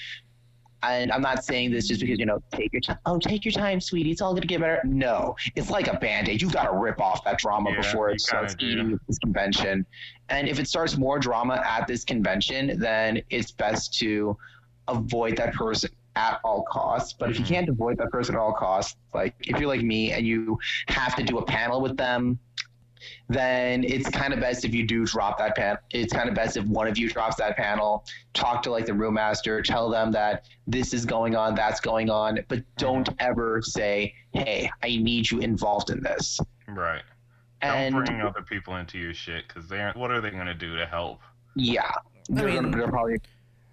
And 0.84 1.12
I'm 1.12 1.22
not 1.22 1.44
saying 1.44 1.70
this 1.70 1.86
just 1.86 2.00
because 2.00 2.18
you 2.18 2.26
know 2.26 2.42
take 2.52 2.72
your 2.72 2.80
time. 2.80 2.98
Oh, 3.06 3.16
take 3.18 3.44
your 3.44 3.52
time, 3.52 3.80
sweetie. 3.80 4.10
It's 4.10 4.20
all 4.20 4.34
gonna 4.34 4.46
get 4.46 4.60
better. 4.60 4.80
No, 4.84 5.36
it's 5.54 5.70
like 5.70 5.86
a 5.86 5.96
band-aid. 5.96 6.42
You 6.42 6.50
got 6.50 6.64
to 6.64 6.76
rip 6.76 7.00
off 7.00 7.22
that 7.24 7.38
drama 7.38 7.70
Yeah, 7.70 7.76
before 7.76 8.10
it 8.10 8.20
starts 8.20 8.56
do. 8.56 8.66
eating 8.66 8.92
at 8.92 8.98
this 9.06 9.18
convention. 9.18 9.86
And 10.28 10.48
if 10.48 10.58
it 10.58 10.66
starts 10.66 10.96
more 10.98 11.20
drama 11.20 11.62
at 11.64 11.86
this 11.86 12.04
convention, 12.04 12.80
then 12.80 13.22
it's 13.30 13.52
best 13.52 13.96
to 14.00 14.36
avoid 14.88 15.36
that 15.36 15.54
person 15.54 15.90
at 16.16 16.40
all 16.42 16.64
costs. 16.68 17.14
But 17.16 17.30
if 17.30 17.38
you 17.38 17.44
Mhm. 17.44 17.48
can't 17.48 17.68
avoid 17.68 17.96
that 17.98 18.10
person 18.10 18.34
at 18.34 18.40
all 18.40 18.52
costs, 18.52 18.96
like 19.14 19.36
if 19.42 19.60
you're 19.60 19.68
like 19.68 19.82
me 19.82 20.10
and 20.10 20.26
you 20.26 20.58
have 20.88 21.14
to 21.14 21.22
do 21.22 21.38
a 21.38 21.44
panel 21.44 21.80
with 21.80 21.96
them, 21.96 22.40
then 23.28 23.84
it's 23.84 24.08
kind 24.08 24.32
of 24.34 24.40
best 24.40 24.64
if 24.64 24.74
you 24.74 24.86
do 24.86 25.06
drop 25.06 25.38
that 25.38 25.56
pan. 25.56 25.78
It's 25.90 26.12
kind 26.12 26.28
of 26.28 26.34
best 26.34 26.56
if 26.56 26.64
one 26.66 26.86
of 26.86 26.98
you 26.98 27.08
drops 27.08 27.36
that 27.36 27.56
panel. 27.56 28.04
Talk 28.34 28.62
to 28.64 28.70
like 28.70 28.86
the 28.86 28.94
room 28.94 29.14
master, 29.14 29.62
tell 29.62 29.88
them 29.90 30.12
that 30.12 30.44
this 30.66 30.92
is 30.92 31.04
going 31.06 31.34
on, 31.36 31.54
that's 31.54 31.80
going 31.80 32.10
on, 32.10 32.40
but 32.48 32.62
don't 32.76 33.08
ever 33.18 33.62
say, 33.62 34.14
"Hey, 34.32 34.70
I 34.82 34.88
need 34.96 35.30
you 35.30 35.40
involved 35.40 35.90
in 35.90 36.02
this." 36.02 36.38
Right. 36.68 37.02
And 37.60 37.94
Don't 37.94 38.04
bring 38.04 38.20
other 38.20 38.42
people 38.42 38.76
into 38.76 38.98
your 38.98 39.14
shit 39.14 39.46
because 39.46 39.68
they 39.68 39.80
aren't. 39.80 39.96
What 39.96 40.10
are 40.10 40.20
they 40.20 40.30
gonna 40.30 40.54
do 40.54 40.76
to 40.76 40.86
help? 40.86 41.20
yeah, 41.54 41.90
they're, 42.28 42.48
mean- 42.48 42.70
they're 42.70 42.88
probably 42.88 43.18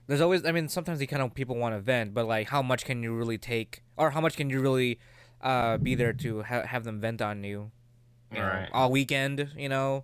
there's 0.08 0.22
always 0.22 0.44
i 0.44 0.52
mean 0.52 0.68
sometimes 0.68 1.00
you 1.00 1.06
kind 1.06 1.22
of 1.22 1.34
people 1.36 1.56
want 1.56 1.76
to 1.76 1.80
vent 1.80 2.16
but 2.16 2.26
like 2.26 2.50
how 2.50 2.64
much 2.64 2.84
can 2.84 3.04
you 3.04 3.14
really 3.14 3.38
take 3.38 3.84
or 3.96 4.10
how 4.10 4.20
much 4.20 4.36
can 4.36 4.50
you 4.50 4.60
really 4.60 4.98
uh 5.42 5.78
be 5.78 5.94
there 5.94 6.12
to 6.14 6.42
ha- 6.42 6.66
have 6.66 6.84
them 6.84 7.00
vent 7.00 7.22
on 7.22 7.44
you, 7.44 7.70
you 8.32 8.40
know, 8.40 8.46
Right. 8.46 8.70
all 8.72 8.92
weekend 8.92 9.50
you 9.58 9.70
know 9.70 10.04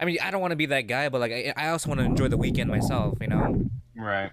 i 0.00 0.04
mean 0.04 0.18
i 0.22 0.30
don't 0.30 0.40
want 0.40 0.52
to 0.52 0.56
be 0.56 0.66
that 0.66 0.82
guy 0.82 1.08
but 1.08 1.20
like 1.20 1.32
i, 1.32 1.52
I 1.56 1.68
also 1.68 1.88
want 1.88 2.00
to 2.00 2.04
enjoy 2.04 2.28
the 2.28 2.36
weekend 2.36 2.70
myself 2.70 3.16
you 3.20 3.28
know 3.28 3.68
Right. 3.98 4.30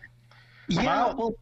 yeah. 0.67 0.83
Well, 0.83 1.15
Well, 1.17 1.33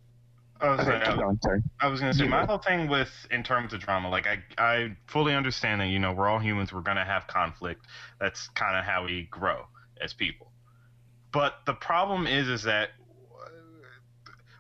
I 0.61 0.69
was, 0.69 0.79
okay, 0.81 0.95
I, 1.03 1.09
keep 1.11 1.19
going, 1.19 1.39
sorry. 1.43 1.63
I 1.79 1.87
was 1.87 1.99
gonna 1.99 2.13
say 2.13 2.23
Yeah. 2.25 2.29
my 2.29 2.45
whole 2.45 2.59
thing 2.59 2.87
with 2.87 3.09
in 3.31 3.41
terms 3.41 3.73
of 3.73 3.79
drama, 3.79 4.09
like 4.09 4.27
I 4.27 4.43
I 4.59 4.95
fully 5.07 5.33
understand 5.33 5.81
that 5.81 5.87
you 5.87 5.97
know 5.97 6.13
we're 6.13 6.29
all 6.29 6.37
humans, 6.37 6.71
we're 6.71 6.81
gonna 6.81 7.03
have 7.05 7.25
conflict. 7.25 7.87
That's 8.19 8.47
kind 8.49 8.77
of 8.77 8.85
how 8.85 9.05
we 9.05 9.23
grow 9.31 9.65
as 10.01 10.13
people. 10.13 10.51
But 11.31 11.65
the 11.65 11.73
problem 11.73 12.27
is, 12.27 12.47
is 12.47 12.61
that 12.63 12.89
uh, 13.43 13.49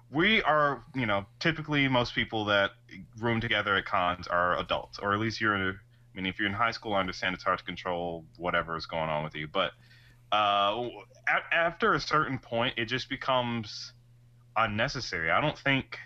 we 0.09 0.41
are, 0.41 0.83
you 0.95 1.05
know, 1.05 1.25
typically 1.39 1.87
most 1.87 2.15
people 2.15 2.45
that 2.45 2.71
room 3.19 3.39
together 3.39 3.75
at 3.75 3.85
cons 3.85 4.27
are 4.27 4.57
adults, 4.57 4.97
or 4.97 5.13
at 5.13 5.19
least 5.19 5.39
you're. 5.39 5.75
I 6.13 6.17
mean, 6.17 6.25
if 6.25 6.39
you're 6.39 6.47
in 6.47 6.53
high 6.53 6.71
school, 6.71 6.93
I 6.93 6.99
understand 6.99 7.35
it's 7.35 7.43
hard 7.43 7.59
to 7.59 7.65
control 7.65 8.25
whatever 8.37 8.75
is 8.75 8.85
going 8.85 9.09
on 9.09 9.23
with 9.23 9.35
you, 9.35 9.47
but 9.47 9.71
uh, 10.31 10.89
a- 11.27 11.53
after 11.53 11.93
a 11.93 11.99
certain 11.99 12.39
point, 12.39 12.73
it 12.77 12.85
just 12.85 13.09
becomes 13.09 13.93
unnecessary. 14.55 15.31
I 15.31 15.41
don't 15.41 15.57
think. 15.57 15.97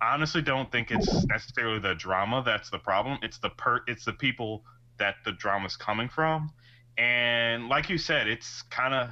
I 0.00 0.14
honestly 0.14 0.40
don't 0.40 0.72
think 0.72 0.90
it's 0.90 1.26
necessarily 1.26 1.78
the 1.78 1.94
drama 1.94 2.42
that's 2.44 2.70
the 2.70 2.78
problem. 2.78 3.18
It's 3.22 3.38
the 3.38 3.50
per. 3.50 3.80
It's 3.86 4.04
the 4.04 4.12
people 4.14 4.64
that 4.98 5.16
the 5.24 5.32
drama's 5.32 5.76
coming 5.76 6.08
from, 6.08 6.52
and 6.96 7.68
like 7.68 7.90
you 7.90 7.98
said, 7.98 8.26
it's 8.28 8.62
kind 8.62 8.94
of. 8.94 9.10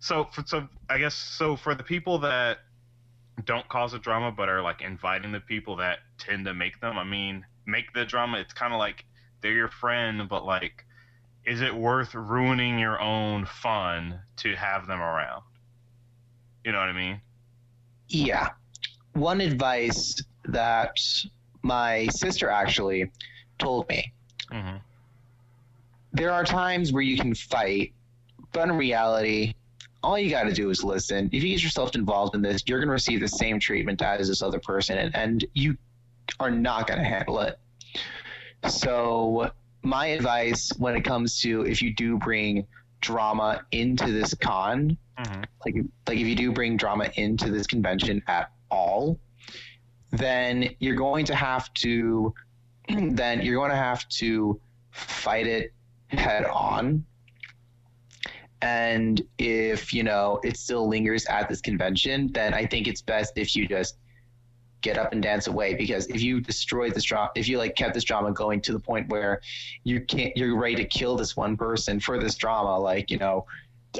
So 0.00 0.28
for 0.32 0.44
so 0.46 0.68
I 0.88 0.98
guess 0.98 1.14
so 1.14 1.56
for 1.56 1.74
the 1.74 1.82
people 1.82 2.18
that 2.20 2.58
don't 3.44 3.68
cause 3.68 3.94
a 3.94 3.98
drama 3.98 4.32
but 4.32 4.48
are 4.48 4.62
like 4.62 4.82
inviting 4.82 5.32
the 5.32 5.40
people 5.40 5.76
that 5.76 5.98
tend 6.18 6.46
to 6.46 6.54
make 6.54 6.80
them. 6.80 6.98
I 6.98 7.04
mean, 7.04 7.44
make 7.68 7.92
the 7.92 8.04
drama. 8.04 8.38
It's 8.38 8.52
kind 8.52 8.72
of 8.72 8.78
like 8.78 9.04
they're 9.40 9.52
your 9.52 9.68
friend, 9.68 10.28
but 10.28 10.44
like 10.44 10.84
is 11.44 11.60
it 11.62 11.74
worth 11.74 12.14
ruining 12.14 12.78
your 12.78 13.00
own 13.00 13.46
fun 13.46 14.20
to 14.38 14.54
have 14.54 14.86
them 14.86 15.00
around? 15.00 15.42
You 16.64 16.72
know 16.72 16.78
what 16.78 16.88
I 16.88 16.92
mean? 16.92 17.20
Yeah. 18.08 18.48
One 19.14 19.40
advice 19.40 20.20
that 20.46 20.92
my 21.62 22.06
sister 22.08 22.50
actually 22.50 23.10
told 23.58 23.88
me 23.88 24.12
hmm 24.50 24.76
there 26.12 26.32
are 26.32 26.44
times 26.44 26.92
where 26.92 27.02
you 27.02 27.16
can 27.18 27.34
fight, 27.34 27.92
but 28.52 28.68
in 28.68 28.76
reality, 28.76 29.54
all 30.02 30.18
you 30.18 30.30
got 30.30 30.44
to 30.44 30.52
do 30.52 30.70
is 30.70 30.82
listen. 30.82 31.28
If 31.32 31.42
you 31.42 31.50
get 31.50 31.62
yourself 31.62 31.94
involved 31.94 32.34
in 32.34 32.42
this, 32.42 32.62
you're 32.66 32.78
going 32.78 32.88
to 32.88 32.92
receive 32.92 33.20
the 33.20 33.28
same 33.28 33.60
treatment 33.60 34.00
as 34.00 34.28
this 34.28 34.42
other 34.42 34.58
person, 34.58 34.98
and, 34.98 35.14
and 35.14 35.44
you 35.54 35.76
are 36.40 36.50
not 36.50 36.86
going 36.86 36.98
to 36.98 37.04
handle 37.04 37.40
it. 37.40 37.58
So, 38.68 39.50
my 39.82 40.06
advice 40.06 40.72
when 40.78 40.96
it 40.96 41.02
comes 41.02 41.40
to 41.42 41.64
if 41.64 41.80
you 41.80 41.94
do 41.94 42.18
bring 42.18 42.66
drama 43.00 43.64
into 43.70 44.12
this 44.12 44.34
con, 44.34 44.96
hmm 45.16 45.42
like 45.64 45.74
like 46.06 46.18
if 46.18 46.26
you 46.26 46.34
do 46.34 46.52
bring 46.52 46.76
drama 46.76 47.10
into 47.16 47.50
this 47.50 47.66
convention 47.66 48.22
at 48.26 48.52
all, 48.70 49.18
then 50.10 50.74
you're 50.78 50.96
going 50.96 51.24
to 51.26 51.34
have 51.34 51.72
to 51.74 52.34
then 52.88 53.42
you're 53.42 53.56
going 53.56 53.70
to 53.70 53.76
have 53.76 54.08
to 54.08 54.60
fight 54.90 55.46
it 55.46 55.72
head 56.08 56.44
on. 56.44 57.04
And 58.60 59.22
if 59.38 59.94
you 59.94 60.02
know 60.02 60.40
it 60.42 60.56
still 60.56 60.88
lingers 60.88 61.26
at 61.26 61.48
this 61.48 61.60
convention, 61.60 62.30
then 62.32 62.54
I 62.54 62.66
think 62.66 62.88
it's 62.88 63.02
best 63.02 63.34
if 63.36 63.54
you 63.54 63.68
just 63.68 63.96
get 64.80 64.96
up 64.96 65.12
and 65.12 65.22
dance 65.22 65.46
away 65.46 65.74
because 65.74 66.06
if 66.06 66.20
you 66.22 66.40
destroy 66.40 66.90
this 66.90 67.04
drama 67.04 67.30
if 67.34 67.48
you 67.48 67.58
like 67.58 67.74
kept 67.74 67.94
this 67.94 68.04
drama 68.04 68.32
going 68.32 68.60
to 68.60 68.72
the 68.72 68.78
point 68.78 69.08
where 69.08 69.40
you 69.84 70.00
can't 70.00 70.36
you're 70.36 70.56
ready 70.56 70.76
to 70.76 70.84
kill 70.84 71.16
this 71.16 71.36
one 71.36 71.56
person 71.56 71.98
for 71.98 72.18
this 72.18 72.36
drama 72.36 72.78
like 72.78 73.10
you 73.10 73.18
know 73.18 73.44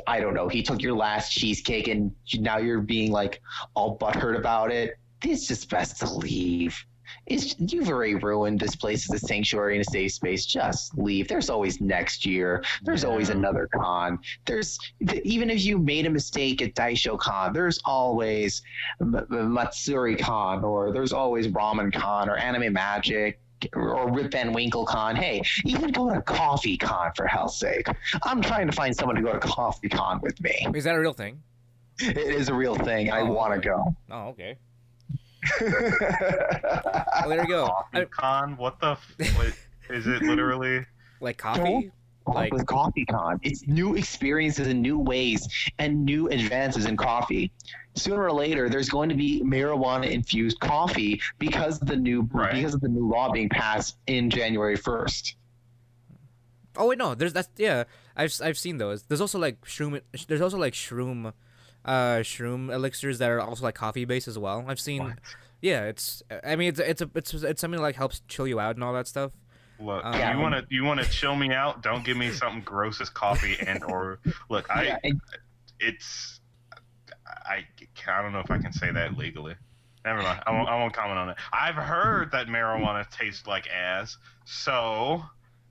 I 0.06 0.20
don't 0.20 0.34
know, 0.34 0.48
he 0.48 0.62
took 0.62 0.82
your 0.82 0.94
last 0.94 1.32
cheesecake 1.32 1.88
and 1.88 2.14
now 2.34 2.58
you're 2.58 2.80
being 2.80 3.10
like 3.10 3.40
all 3.74 3.98
butthurt 3.98 4.36
about 4.36 4.70
it. 4.70 4.98
It's 5.24 5.46
just 5.46 5.68
best 5.70 5.98
to 6.00 6.12
leave. 6.12 6.84
It's 7.26 7.54
you've 7.58 7.88
already 7.88 8.14
ruined 8.14 8.60
this 8.60 8.76
place 8.76 9.10
as 9.12 9.22
a 9.22 9.26
sanctuary 9.26 9.76
and 9.76 9.86
a 9.86 9.90
safe 9.90 10.12
space. 10.12 10.46
Just 10.46 10.96
leave. 10.96 11.28
There's 11.28 11.50
always 11.50 11.80
next 11.80 12.24
year. 12.26 12.64
There's 12.82 13.04
always 13.04 13.28
another 13.28 13.68
con. 13.74 14.18
There's 14.46 14.78
even 15.24 15.50
if 15.50 15.64
you 15.64 15.78
made 15.78 16.06
a 16.06 16.10
mistake 16.10 16.62
at 16.62 16.74
Daisho 16.74 17.18
Con, 17.18 17.52
there's 17.52 17.78
always 17.84 18.62
Matsuri 19.00 20.16
Con 20.16 20.64
or 20.64 20.92
there's 20.92 21.12
always 21.12 21.48
Ramen 21.48 21.92
Con 21.92 22.28
or 22.28 22.36
Anime 22.36 22.72
Magic 22.72 23.40
or 23.74 24.10
Rip 24.12 24.30
Van 24.32 24.52
Winkle 24.52 24.86
Con. 24.86 25.16
Hey, 25.16 25.42
even 25.64 25.90
go 25.90 26.08
to 26.12 26.22
Coffee 26.22 26.76
Con 26.76 27.10
for 27.16 27.26
hell's 27.26 27.58
sake. 27.58 27.86
I'm 28.22 28.40
trying 28.40 28.66
to 28.66 28.72
find 28.72 28.94
someone 28.96 29.16
to 29.16 29.22
go 29.22 29.32
to 29.32 29.38
Coffee 29.40 29.88
Con 29.88 30.20
with 30.20 30.40
me. 30.40 30.66
Is 30.74 30.84
that 30.84 30.94
a 30.94 31.00
real 31.00 31.12
thing? 31.12 31.42
It 32.00 32.16
is 32.16 32.48
a 32.48 32.54
real 32.54 32.76
thing. 32.76 33.10
I 33.10 33.22
Oh. 33.22 33.32
want 33.32 33.54
to 33.54 33.60
go. 33.60 33.96
Oh, 34.10 34.28
okay. 34.28 34.56
Well, 35.60 37.28
there 37.28 37.42
you 37.42 37.48
go. 37.48 37.66
Coffee 37.66 37.98
I- 38.00 38.04
con? 38.06 38.56
What 38.56 38.80
the? 38.80 38.92
F- 38.92 39.14
what, 39.36 39.52
is 39.90 40.06
it 40.06 40.22
literally? 40.22 40.84
like 41.20 41.36
coffee? 41.38 41.90
Like- 42.26 42.52
with 42.52 42.66
Coffee 42.66 43.06
Con, 43.06 43.40
it's 43.42 43.66
new 43.66 43.94
experiences 43.96 44.66
and 44.68 44.82
new 44.82 44.98
ways 44.98 45.48
and 45.78 46.04
new 46.04 46.28
advances 46.28 46.84
in 46.84 46.94
coffee. 46.94 47.50
Sooner 47.94 48.22
or 48.22 48.32
later, 48.32 48.68
there's 48.68 48.90
going 48.90 49.08
to 49.08 49.14
be 49.14 49.40
marijuana 49.42 50.10
infused 50.10 50.60
coffee 50.60 51.22
because 51.38 51.80
of 51.80 51.88
the 51.88 51.96
new 51.96 52.28
Right. 52.30 52.52
because 52.52 52.74
of 52.74 52.82
the 52.82 52.88
new 52.88 53.08
law 53.08 53.32
being 53.32 53.48
passed 53.48 53.96
in 54.08 54.28
January 54.28 54.76
1st. 54.76 55.36
Oh 56.76 56.88
wait, 56.88 56.98
no. 56.98 57.14
There's 57.14 57.32
that's 57.32 57.48
yeah. 57.56 57.84
I've 58.14 58.32
I've 58.44 58.58
seen 58.58 58.76
those. 58.76 59.04
There's 59.04 59.22
also 59.22 59.38
like 59.38 59.62
shroom. 59.64 59.98
There's 60.28 60.42
also 60.42 60.58
like 60.58 60.74
shroom, 60.74 61.32
uh, 61.88 62.18
shroom 62.20 62.72
elixirs 62.72 63.18
that 63.18 63.30
are 63.30 63.40
also 63.40 63.64
like 63.64 63.74
coffee 63.74 64.04
based 64.04 64.28
as 64.28 64.38
well. 64.38 64.64
I've 64.68 64.80
seen. 64.80 65.02
What? 65.04 65.18
Yeah, 65.60 65.84
it's. 65.86 66.22
I 66.44 66.54
mean, 66.56 66.68
it's 66.68 66.78
it's 66.80 67.02
a 67.02 67.10
it's 67.14 67.34
it's 67.34 67.60
something 67.60 67.78
that 67.78 67.82
like 67.82 67.96
helps 67.96 68.20
chill 68.28 68.46
you 68.46 68.60
out 68.60 68.76
and 68.76 68.84
all 68.84 68.92
that 68.92 69.06
stuff. 69.08 69.32
Look, 69.80 70.04
Um, 70.04 70.14
you 70.36 70.42
want 70.42 70.54
to 70.54 70.66
you 70.74 70.84
want 70.84 71.00
to 71.00 71.08
chill 71.10 71.34
me 71.36 71.52
out? 71.52 71.82
Don't 71.82 72.04
give 72.04 72.16
me 72.16 72.30
something 72.30 72.62
gross 72.62 73.00
as 73.00 73.10
coffee 73.10 73.56
and 73.66 73.82
or 73.84 74.20
look. 74.48 74.70
I 74.70 74.82
Yeah, 74.84 74.98
and- 75.04 75.20
it's 75.80 76.40
I 77.46 77.64
I 78.08 78.22
don't 78.22 78.32
know 78.32 78.40
if 78.40 78.50
I 78.50 78.58
can 78.58 78.72
say 78.72 78.90
that 78.92 79.16
legally. 79.16 79.54
Never 80.04 80.22
mind. 80.22 80.42
I 80.46 80.52
won't, 80.52 80.68
I 80.68 80.76
won't 80.78 80.92
comment 80.94 81.18
on 81.18 81.28
it. 81.30 81.36
I've 81.52 81.74
heard 81.74 82.30
that 82.32 82.46
marijuana 82.46 83.08
tastes 83.10 83.46
like 83.46 83.68
ass. 83.68 84.16
So, 84.44 85.22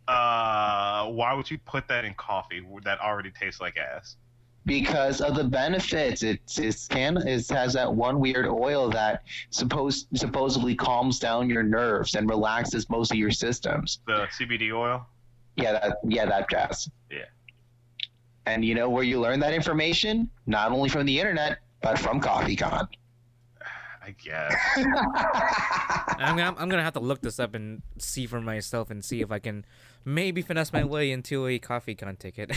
uh, 0.08 1.06
why 1.08 1.34
would 1.34 1.50
you 1.50 1.58
put 1.60 1.88
that 1.88 2.06
in 2.06 2.14
coffee 2.14 2.62
that 2.84 3.00
already 3.00 3.32
tastes 3.32 3.60
like 3.62 3.78
ass? 3.78 4.16
Because 4.68 5.22
of 5.22 5.36
the 5.36 5.44
benefits. 5.46 6.22
It's 6.22 6.60
it's 6.60 6.88
can 6.88 7.18
it 7.18 7.48
has 7.50 7.74
that 7.74 7.92
one 7.92 8.20
weird 8.20 8.46
oil 8.46 8.90
that 8.92 9.24
supposed 9.50 10.08
supposedly 10.14 10.76
calms 10.76 11.18
down 11.20 11.50
your 11.50 11.64
nerves 11.64 12.14
and 12.14 12.30
relaxes 12.30 12.88
most 12.90 13.12
of 13.12 13.18
your 13.18 13.32
systems. 13.32 14.00
The 14.06 14.28
CBD 14.38 14.72
oil. 14.74 15.08
Yeah, 15.56 15.72
that 15.72 15.98
yeah, 16.08 16.26
that 16.28 16.50
jazz. 16.50 16.90
Yeah. 17.10 17.20
And 18.46 18.64
you 18.64 18.76
know 18.76 18.90
where 18.90 19.04
you 19.04 19.20
learn 19.20 19.40
that 19.40 19.54
information? 19.54 20.30
Not 20.46 20.72
only 20.72 20.90
from 20.90 21.06
the 21.06 21.18
internet, 21.18 21.60
but 21.82 21.98
from 21.98 22.22
CoffeeCon. 22.22 22.88
I 24.04 24.16
guess. 24.22 24.56
I'm 26.18 26.38
gonna 26.38 26.56
I'm 26.58 26.70
gonna 26.70 26.84
have 26.84 26.94
to 26.94 27.00
look 27.00 27.22
this 27.22 27.40
up 27.40 27.56
and 27.56 27.82
see 27.98 28.28
for 28.28 28.42
myself 28.42 28.90
and 28.90 29.04
see 29.04 29.22
if 29.22 29.32
I 29.32 29.40
can 29.40 29.66
maybe 30.04 30.42
finesse 30.42 30.74
my 30.74 30.84
way 30.84 31.12
into 31.12 31.48
a 31.48 31.58
coffee 31.58 31.96
con 31.96 32.18
ticket. 32.18 32.52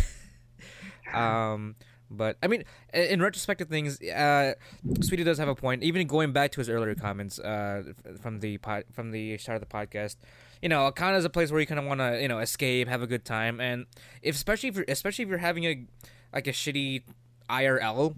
um, 1.15 1.77
but 2.11 2.37
I 2.43 2.47
mean, 2.49 2.65
in 2.93 3.23
retrospect 3.23 3.61
of 3.61 3.69
things, 3.69 4.01
uh, 4.03 4.55
Sweetie 5.01 5.25
does 5.25 5.39
have 5.39 5.49
a 5.49 5.55
point. 5.55 5.83
Even 5.83 6.07
going 6.07 6.33
back 6.33 6.53
to 6.53 6.61
his 6.61 6.69
earlier 6.69 6.95
comments, 6.95 7.39
uh, 7.39 7.93
from 8.21 8.41
the 8.41 8.59
pod, 8.59 8.85
from 8.93 9.11
the 9.13 9.39
start 9.39 9.61
of 9.63 9.69
the 9.69 9.73
podcast, 9.75 10.17
you 10.61 10.69
know, 10.69 10.87
a 10.87 10.93
con 10.93 11.15
is 11.15 11.25
a 11.25 11.31
place 11.31 11.51
where 11.51 11.61
you 11.61 11.67
kind 11.67 11.79
of 11.79 11.87
want 11.87 12.01
to, 12.01 12.21
you 12.21 12.29
know, 12.29 12.39
escape, 12.41 12.89
have 12.89 13.03
a 13.03 13.07
good 13.07 13.25
time, 13.25 13.61
and 13.61 13.87
if 14.23 14.35
especially 14.35 14.69
if 14.69 14.77
you're, 14.77 14.85
especially 14.89 15.23
if 15.23 15.29
you're 15.29 15.39
having 15.39 15.65
a 15.65 15.85
like 16.33 16.47
a 16.47 16.53
shitty 16.53 17.03
IRL 17.49 18.15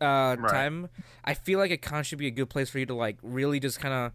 uh, 0.00 0.36
Right. 0.36 0.48
time, 0.48 0.88
I 1.24 1.34
feel 1.34 1.58
like 1.58 1.70
a 1.70 1.76
con 1.76 2.04
should 2.04 2.18
be 2.18 2.26
a 2.28 2.30
good 2.32 2.48
place 2.48 2.70
for 2.70 2.78
you 2.78 2.86
to 2.86 2.94
like 2.94 3.18
really 3.22 3.60
just 3.60 3.80
kind 3.80 3.94
of 3.94 4.12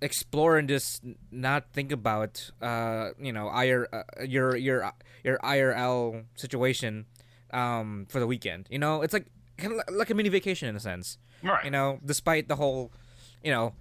explore 0.00 0.58
and 0.58 0.68
just 0.68 1.02
not 1.30 1.72
think 1.72 1.92
about 1.92 2.50
uh 2.60 3.10
you 3.20 3.32
know 3.32 3.48
IR, 3.48 3.86
uh, 3.92 4.02
your 4.24 4.56
your 4.56 4.90
your 5.22 5.38
IRL 5.38 6.24
situation 6.34 7.06
um 7.52 8.06
for 8.08 8.20
the 8.20 8.26
weekend. 8.26 8.68
You 8.70 8.78
know, 8.78 9.02
it's 9.02 9.12
like 9.12 9.26
kind 9.58 9.72
of 9.72 9.94
like 9.94 10.10
a 10.10 10.14
mini 10.14 10.28
vacation 10.28 10.68
in 10.68 10.76
a 10.76 10.80
sense. 10.80 11.18
Right. 11.42 11.64
You 11.64 11.70
know, 11.70 11.98
despite 12.04 12.48
the 12.48 12.56
whole 12.56 12.92
you 13.42 13.50
know 13.50 13.74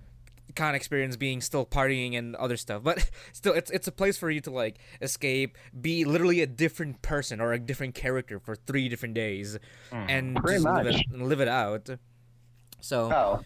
con 0.55 0.75
experience 0.75 1.15
being 1.15 1.39
still 1.39 1.65
partying 1.65 2.17
and 2.17 2.35
other 2.35 2.57
stuff, 2.57 2.83
but 2.83 3.09
still 3.33 3.53
it's 3.53 3.71
it's 3.71 3.87
a 3.87 3.91
place 3.91 4.17
for 4.17 4.29
you 4.29 4.41
to 4.41 4.51
like 4.51 4.79
escape, 5.01 5.57
be 5.79 6.03
literally 6.03 6.41
a 6.41 6.47
different 6.47 7.01
person 7.01 7.39
or 7.39 7.53
a 7.53 7.59
different 7.59 7.95
character 7.95 8.37
for 8.39 8.55
3 8.55 8.89
different 8.89 9.13
days 9.15 9.57
and 9.91 10.35
Pretty 10.35 10.61
just 10.61 10.65
live 10.65 10.87
it, 10.87 11.11
live 11.13 11.39
it 11.39 11.47
out. 11.47 11.89
So, 12.81 13.11
Oh, 13.13 13.45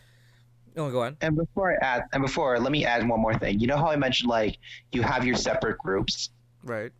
oh, 0.78 0.92
go 0.92 1.02
on. 1.04 1.18
and 1.22 1.36
before 1.36 1.74
I 1.74 1.86
add, 1.86 2.04
and 2.14 2.24
before 2.24 2.58
let 2.60 2.72
me 2.72 2.86
add 2.86 3.08
one 3.08 3.20
more 3.20 3.38
thing. 3.38 3.60
You 3.60 3.68
know 3.68 3.78
how 3.78 3.88
I 3.88 3.98
mentioned 3.98 4.30
like 4.30 4.58
you 4.92 5.02
have 5.04 5.26
your 5.26 5.36
separate 5.36 5.78
groups. 5.78 6.30
Right. 6.64 6.92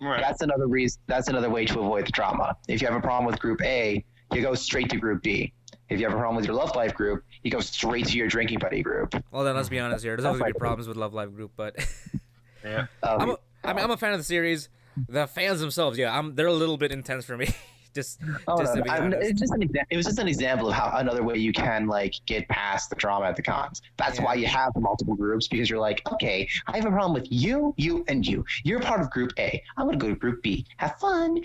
Right. 0.00 0.20
That's 0.20 0.42
another 0.42 0.66
reason. 0.66 1.00
That's 1.06 1.28
another 1.28 1.50
way 1.50 1.64
to 1.66 1.80
avoid 1.80 2.06
the 2.06 2.12
drama. 2.12 2.56
If 2.68 2.80
you 2.80 2.88
have 2.88 2.96
a 2.96 3.00
problem 3.00 3.24
with 3.26 3.40
Group 3.40 3.62
A, 3.62 4.04
you 4.32 4.42
go 4.42 4.54
straight 4.54 4.90
to 4.90 4.96
Group 4.98 5.22
B. 5.22 5.52
If 5.88 6.00
you 6.00 6.06
have 6.06 6.14
a 6.14 6.18
problem 6.18 6.36
with 6.36 6.46
your 6.46 6.56
Love 6.56 6.74
Live 6.74 6.94
group, 6.94 7.22
you 7.44 7.50
go 7.50 7.60
straight 7.60 8.06
to 8.06 8.16
your 8.18 8.26
drinking 8.26 8.58
buddy 8.58 8.82
group. 8.82 9.14
Well, 9.30 9.44
then 9.44 9.54
let's 9.54 9.68
be 9.68 9.78
honest 9.78 10.02
here. 10.04 10.16
There's 10.16 10.24
I'll 10.24 10.30
always 10.30 10.40
gonna 10.40 10.52
be 10.52 10.58
problems 10.58 10.88
with 10.88 10.96
Love 10.96 11.14
Live 11.14 11.34
group, 11.34 11.52
but 11.56 11.76
Yeah. 12.64 12.86
Um, 13.02 13.20
I'm 13.20 13.30
a, 13.30 13.36
I 13.64 13.72
mean, 13.72 13.84
I'm 13.84 13.90
a 13.90 13.96
fan 13.96 14.12
of 14.12 14.18
the 14.18 14.24
series. 14.24 14.68
The 15.08 15.26
fans 15.26 15.60
themselves, 15.60 15.98
yeah, 15.98 16.16
I'm 16.16 16.34
they're 16.34 16.46
a 16.46 16.52
little 16.52 16.76
bit 16.76 16.90
intense 16.90 17.24
for 17.24 17.36
me. 17.36 17.48
just, 17.96 18.20
Oh, 18.46 18.58
just 18.58 18.76
no, 18.76 18.82
I'm- 18.88 19.12
it's 19.12 19.40
just 19.40 19.52
an 19.52 19.62
it 19.90 19.96
was 19.96 20.06
just 20.06 20.20
an 20.20 20.28
example 20.28 20.68
of 20.68 20.74
how 20.74 20.96
another 20.98 21.24
way 21.24 21.36
you 21.38 21.52
can 21.52 21.88
like 21.88 22.14
get 22.26 22.46
past 22.48 22.90
the 22.90 22.96
drama 22.96 23.26
at 23.26 23.34
the 23.36 23.42
cons. 23.42 23.82
That's 23.96 24.18
Yeah. 24.18 24.24
why 24.24 24.34
you 24.34 24.46
have 24.46 24.72
multiple 24.76 25.16
groups 25.16 25.48
because 25.48 25.68
you're 25.68 25.80
like, 25.80 26.00
okay, 26.12 26.48
I 26.68 26.76
have 26.76 26.86
a 26.86 26.90
problem 26.90 27.14
with 27.14 27.26
you, 27.32 27.74
you, 27.76 28.04
and 28.06 28.24
you. 28.24 28.44
You're 28.62 28.80
part 28.80 29.00
of 29.00 29.10
Group 29.10 29.32
A. 29.38 29.60
I'm 29.76 29.86
gonna 29.86 29.96
go 29.98 30.08
to 30.08 30.14
Group 30.14 30.42
B. 30.42 30.64
Have 30.76 30.96
fun, 31.00 31.40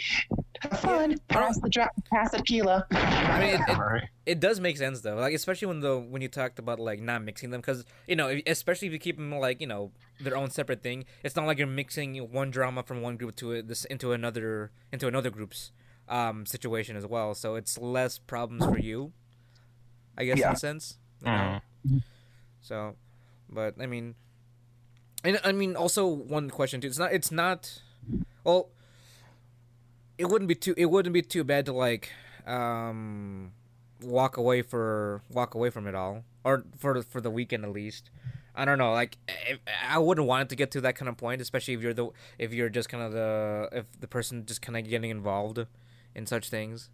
have 0.62 0.80
fun. 0.80 1.18
Pass 1.30 1.60
the 1.60 1.70
dra- 1.70 1.90
pass 2.12 2.32
the 2.32 2.38
tequila. 2.38 2.86
I 2.92 3.40
mean, 3.40 3.56
it, 3.56 3.62
it, 3.68 4.04
it 4.34 4.40
does 4.40 4.60
make 4.60 4.78
sense 4.78 5.02
though, 5.02 5.16
like 5.16 5.34
especially 5.34 5.68
when 5.70 5.80
the 5.80 5.98
when 5.98 6.22
you 6.22 6.28
talked 6.28 6.60
about 6.60 6.80
like 6.80 7.00
not 7.02 7.24
mixing 7.24 7.50
them, 7.50 7.62
because 7.62 7.86
you 8.08 8.16
know, 8.16 8.28
if- 8.28 8.44
especially 8.46 8.88
if 8.88 8.94
you 8.94 9.00
keep 9.00 9.18
them 9.18 9.32
like 9.40 9.60
you 9.62 9.68
know 9.68 9.92
their 10.20 10.38
own 10.38 10.50
separate 10.52 10.84
thing, 10.84 11.06
it's 11.24 11.36
not 11.36 11.46
like 11.48 11.58
you're 11.58 11.66
mixing 11.68 12.16
one 12.32 12.52
drama 12.52 12.84
from 12.84 13.02
one 13.02 13.18
group 13.18 13.36
to 13.38 13.54
a, 13.54 13.62
this 13.64 13.86
into 13.86 14.12
another 14.12 14.72
into 14.92 15.08
another 15.08 15.30
group's 15.32 15.72
um 16.12 16.46
situation 16.46 16.96
as 16.96 17.08
well. 17.08 17.34
So 17.34 17.56
it's 17.56 17.78
less 17.80 18.20
problems 18.20 18.66
for 18.66 18.78
you, 18.78 19.14
I 20.18 20.26
guess 20.26 20.38
in 20.40 20.44
a 20.54 20.56
sense. 20.58 20.98
you 21.22 21.28
know? 21.32 21.62
Mhm. 21.88 22.04
So, 22.62 22.96
but 23.50 23.76
I 23.80 23.86
mean, 23.88 24.16
and 25.24 25.40
I 25.44 25.52
mean 25.52 25.76
also 25.76 26.06
one 26.06 26.50
question 26.50 26.82
too. 26.82 26.88
It's 26.88 27.00
not. 27.00 27.12
It's 27.14 27.32
not. 27.32 27.82
Well, 28.44 28.70
it 30.18 30.26
wouldn't 30.26 30.48
be 30.50 30.56
too 30.56 30.74
it 30.78 30.86
wouldn't 30.88 31.14
be 31.14 31.22
too 31.22 31.44
bad 31.44 31.66
to 31.66 31.74
like 31.74 32.12
um 32.46 33.52
walk 34.04 34.38
away 34.38 34.62
for 34.62 35.22
walk 35.30 35.56
away 35.56 35.70
from 35.70 35.88
it 35.88 35.96
all 35.96 36.24
or 36.44 36.64
for 36.78 37.02
for 37.02 37.22
the 37.22 37.32
weekend 37.32 37.64
at 37.66 37.72
least. 37.72 38.10
I 38.54 38.66
don't 38.66 38.78
know. 38.78 38.92
Like, 38.92 39.18
if, 39.48 39.60
I 39.88 39.98
wouldn't 39.98 40.28
want 40.28 40.42
it 40.44 40.50
to 40.50 40.56
get 40.58 40.72
to 40.72 40.82
that 40.82 40.98
kind 40.98 41.08
of 41.08 41.16
point, 41.16 41.40
especially 41.42 41.74
if 41.74 41.82
you're 41.82 41.94
the 41.94 42.10
if 42.38 42.54
you're 42.54 42.68
just 42.70 42.90
kind 42.90 43.02
of 43.02 43.14
the 43.14 43.70
if 43.72 43.86
the 44.02 44.08
person 44.08 44.46
just 44.46 44.62
kind 44.62 44.78
of 44.78 44.88
getting 44.90 45.10
involved 45.10 45.66
in 46.16 46.26
such 46.26 46.50
things. 46.50 46.90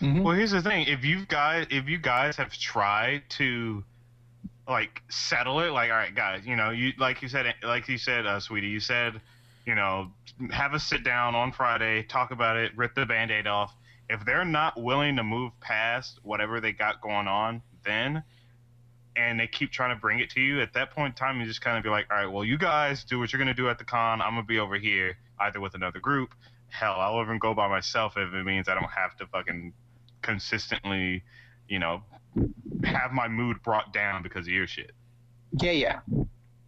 Mhm. 0.00 0.22
Well, 0.22 0.34
here's 0.34 0.50
the 0.50 0.62
thing: 0.62 0.86
if 0.86 1.04
you 1.04 1.24
guys, 1.26 1.66
if 1.70 1.88
you 1.88 1.98
guys 1.98 2.36
have 2.36 2.52
tried 2.52 3.28
to, 3.30 3.84
like, 4.66 5.02
settle 5.08 5.60
it, 5.60 5.70
like, 5.70 5.90
all 5.90 5.96
right, 5.96 6.14
guys, 6.14 6.44
you 6.44 6.56
know, 6.56 6.70
you 6.70 6.92
like 6.98 7.22
you 7.22 7.28
said, 7.28 7.54
like 7.62 7.88
you 7.88 7.98
said, 7.98 8.26
uh, 8.26 8.40
sweetie, 8.40 8.68
you 8.68 8.80
said, 8.80 9.20
you 9.64 9.74
know, 9.74 10.10
have 10.50 10.74
a 10.74 10.80
sit 10.80 11.04
down 11.04 11.34
on 11.34 11.52
Friday, 11.52 12.02
talk 12.02 12.32
about 12.32 12.56
it, 12.56 12.72
rip 12.76 12.94
the 12.94 13.06
band-aid 13.06 13.46
off. 13.46 13.74
If 14.08 14.24
they're 14.24 14.44
not 14.44 14.80
willing 14.80 15.16
to 15.16 15.22
move 15.22 15.52
past 15.60 16.18
whatever 16.22 16.60
they 16.60 16.72
got 16.72 17.00
going 17.00 17.28
on, 17.28 17.62
then, 17.84 18.24
and 19.14 19.38
they 19.38 19.46
keep 19.46 19.70
trying 19.70 19.94
to 19.94 20.00
bring 20.00 20.18
it 20.18 20.30
to 20.30 20.40
you, 20.40 20.60
at 20.60 20.72
that 20.74 20.90
point 20.90 21.12
in 21.12 21.16
time, 21.16 21.40
you 21.40 21.46
just 21.46 21.60
kind 21.60 21.76
of 21.78 21.84
be 21.84 21.90
like, 21.90 22.06
all 22.10 22.16
right, 22.16 22.26
well, 22.26 22.44
you 22.44 22.58
guys 22.58 23.04
do 23.04 23.20
what 23.20 23.32
you're 23.32 23.38
gonna 23.38 23.54
do 23.54 23.68
at 23.68 23.78
the 23.78 23.84
con. 23.84 24.20
I'm 24.20 24.32
gonna 24.34 24.42
be 24.42 24.58
over 24.58 24.76
here, 24.76 25.16
either 25.38 25.60
with 25.60 25.74
another 25.74 26.00
group. 26.00 26.34
Hell, 26.72 26.94
I'll 26.98 27.20
even 27.22 27.38
go 27.38 27.52
by 27.54 27.68
myself 27.68 28.14
if 28.16 28.32
it 28.32 28.44
means 28.44 28.66
I 28.68 28.74
don't 28.74 28.90
have 28.90 29.14
to 29.18 29.26
fucking 29.26 29.74
consistently, 30.22 31.22
you 31.68 31.78
know, 31.78 32.02
have 32.84 33.12
my 33.12 33.28
mood 33.28 33.62
brought 33.62 33.92
down 33.92 34.22
because 34.22 34.46
of 34.46 34.52
your 34.52 34.66
shit. 34.66 34.92
Yeah, 35.60 35.72
yeah. 35.72 36.00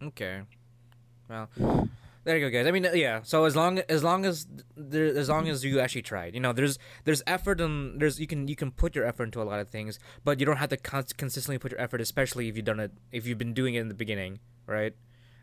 Okay. 0.03 0.41
Well, 1.27 1.49
there 2.23 2.37
you 2.37 2.47
go, 2.47 2.55
guys. 2.55 2.67
I 2.67 2.71
mean, 2.71 2.85
yeah. 2.93 3.21
So 3.23 3.45
as 3.45 3.55
long 3.55 3.79
as 3.89 4.03
long 4.03 4.25
as 4.25 4.45
there, 4.77 5.07
as 5.07 5.27
long 5.27 5.47
as 5.49 5.65
you 5.65 5.79
actually 5.79 6.03
tried, 6.03 6.35
you 6.35 6.39
know, 6.39 6.53
there's 6.53 6.77
there's 7.05 7.23
effort 7.25 7.59
and 7.59 7.99
there's 7.99 8.19
you 8.19 8.27
can 8.27 8.47
you 8.47 8.55
can 8.55 8.69
put 8.69 8.95
your 8.95 9.05
effort 9.05 9.23
into 9.23 9.41
a 9.41 9.47
lot 9.51 9.59
of 9.59 9.69
things, 9.69 9.97
but 10.23 10.39
you 10.39 10.45
don't 10.45 10.57
have 10.57 10.69
to 10.69 10.77
con- 10.77 11.05
consistently 11.17 11.57
put 11.57 11.71
your 11.71 11.81
effort, 11.81 11.99
especially 11.99 12.47
if 12.47 12.55
you've 12.55 12.65
done 12.65 12.79
it 12.79 12.91
if 13.11 13.25
you've 13.25 13.39
been 13.39 13.53
doing 13.55 13.73
it 13.73 13.81
in 13.81 13.87
the 13.87 13.95
beginning, 13.95 14.37
right? 14.67 14.93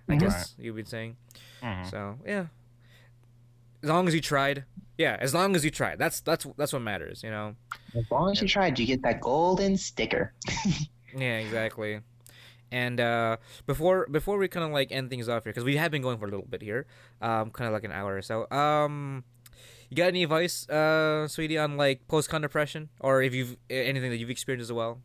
I 0.09 0.13
Mhm. 0.15 0.21
guess 0.21 0.55
you've 0.57 0.77
been 0.77 0.87
saying. 0.87 1.17
Mhm. 1.63 1.91
So 1.91 2.19
yeah. 2.25 2.47
As 3.83 3.89
long 3.89 4.07
as 4.09 4.15
you 4.15 4.21
tried, 4.21 4.65
yeah. 4.99 5.17
As 5.21 5.35
long 5.35 5.57
as 5.57 5.65
you 5.65 5.71
tried, 5.71 5.99
that's 5.99 6.21
that's 6.21 6.47
that's 6.57 6.73
what 6.73 6.83
matters, 6.83 7.23
you 7.23 7.31
know. 7.31 7.57
As 7.97 8.05
long 8.11 8.31
as 8.31 8.41
you 8.41 8.49
tried, 8.49 8.79
you 8.79 8.87
get 8.87 9.03
that 9.03 9.21
golden 9.21 9.77
sticker. 9.77 10.33
Yeah, 11.15 11.41
exactly. 11.41 12.01
And 12.71 12.99
uh, 12.99 13.37
before 13.67 14.07
before 14.11 14.39
we 14.39 14.49
kind 14.49 14.65
of 14.65 14.73
like 14.73 14.91
end 14.91 15.11
things 15.11 15.29
off 15.29 15.45
here, 15.45 15.53
because 15.53 15.65
we 15.65 15.77
have 15.77 15.91
been 15.91 16.01
going 16.01 16.17
for 16.17 16.25
a 16.25 16.31
little 16.31 16.47
bit 16.49 16.63
here, 16.63 16.87
um, 17.21 17.51
kind 17.51 17.69
of 17.69 17.75
like 17.75 17.85
an 17.85 17.93
hour 17.93 18.17
or 18.17 18.23
so. 18.23 18.51
Um, 18.51 19.25
you 19.91 19.97
got 19.97 20.07
any 20.09 20.23
advice, 20.23 20.67
uh, 20.71 21.29
sweetie, 21.29 21.59
on 21.59 21.77
like 21.77 22.09
post 22.09 22.31
con 22.31 22.41
depression, 22.41 22.89
or 23.01 23.23
if 23.23 23.35
you've 23.35 23.59
anything 23.69 24.09
that 24.09 24.17
you've 24.17 24.31
experienced 24.31 24.71
as 24.71 24.73
well? 24.73 25.03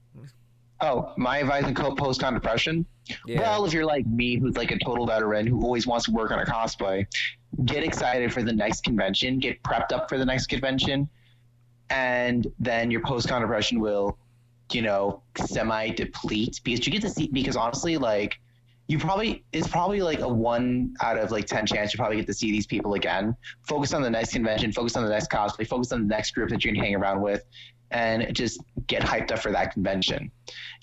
Oh, 0.79 1.11
my 1.17 1.39
advice 1.39 1.63
on 1.63 1.73
co- 1.73 1.95
post-con 1.95 2.35
depression? 2.35 2.85
Yeah. 3.25 3.39
Well, 3.39 3.65
if 3.65 3.73
you're 3.73 3.85
like 3.85 4.05
me, 4.05 4.37
who's 4.37 4.55
like 4.55 4.69
a 4.69 4.77
total 4.77 5.07
veteran 5.07 5.47
who 5.47 5.63
always 5.63 5.87
wants 5.87 6.05
to 6.05 6.11
work 6.11 6.29
on 6.29 6.39
a 6.39 6.45
cosplay, 6.45 7.07
get 7.65 7.83
excited 7.83 8.33
for 8.33 8.43
the 8.43 8.53
next 8.53 8.83
convention, 8.83 9.39
get 9.39 9.61
prepped 9.63 9.91
up 9.91 10.09
for 10.09 10.17
the 10.17 10.25
next 10.25 10.47
convention, 10.47 11.09
and 11.89 12.47
then 12.59 12.91
your 12.91 13.01
post-con 13.01 13.41
depression 13.41 13.79
will, 13.79 14.17
you 14.71 14.81
know, 14.81 15.21
semi-deplete 15.37 16.61
because 16.63 16.85
you 16.85 16.91
get 16.91 17.01
to 17.01 17.09
see. 17.09 17.27
Because 17.27 17.55
honestly, 17.55 17.97
like, 17.97 18.39
you 18.87 18.97
probably 18.97 19.43
it's 19.51 19.67
probably 19.67 20.01
like 20.01 20.19
a 20.19 20.27
one 20.27 20.95
out 21.01 21.17
of 21.17 21.31
like 21.31 21.45
ten 21.45 21.65
chance 21.65 21.93
you 21.93 21.97
probably 21.97 22.17
get 22.17 22.27
to 22.27 22.33
see 22.33 22.51
these 22.51 22.67
people 22.67 22.93
again. 22.93 23.35
Focus 23.63 23.93
on 23.93 24.01
the 24.01 24.09
next 24.09 24.31
convention, 24.33 24.71
focus 24.71 24.95
on 24.95 25.03
the 25.03 25.09
next 25.09 25.29
cosplay, 25.29 25.67
focus 25.67 25.91
on 25.91 26.01
the 26.01 26.07
next 26.07 26.31
group 26.31 26.49
that 26.49 26.63
you're 26.63 26.73
gonna 26.73 26.85
hang 26.85 26.95
around 26.95 27.21
with, 27.21 27.43
and 27.91 28.33
just 28.33 28.61
get 28.87 29.01
hyped 29.01 29.31
up 29.31 29.39
for 29.39 29.51
that 29.51 29.73
convention 29.73 30.31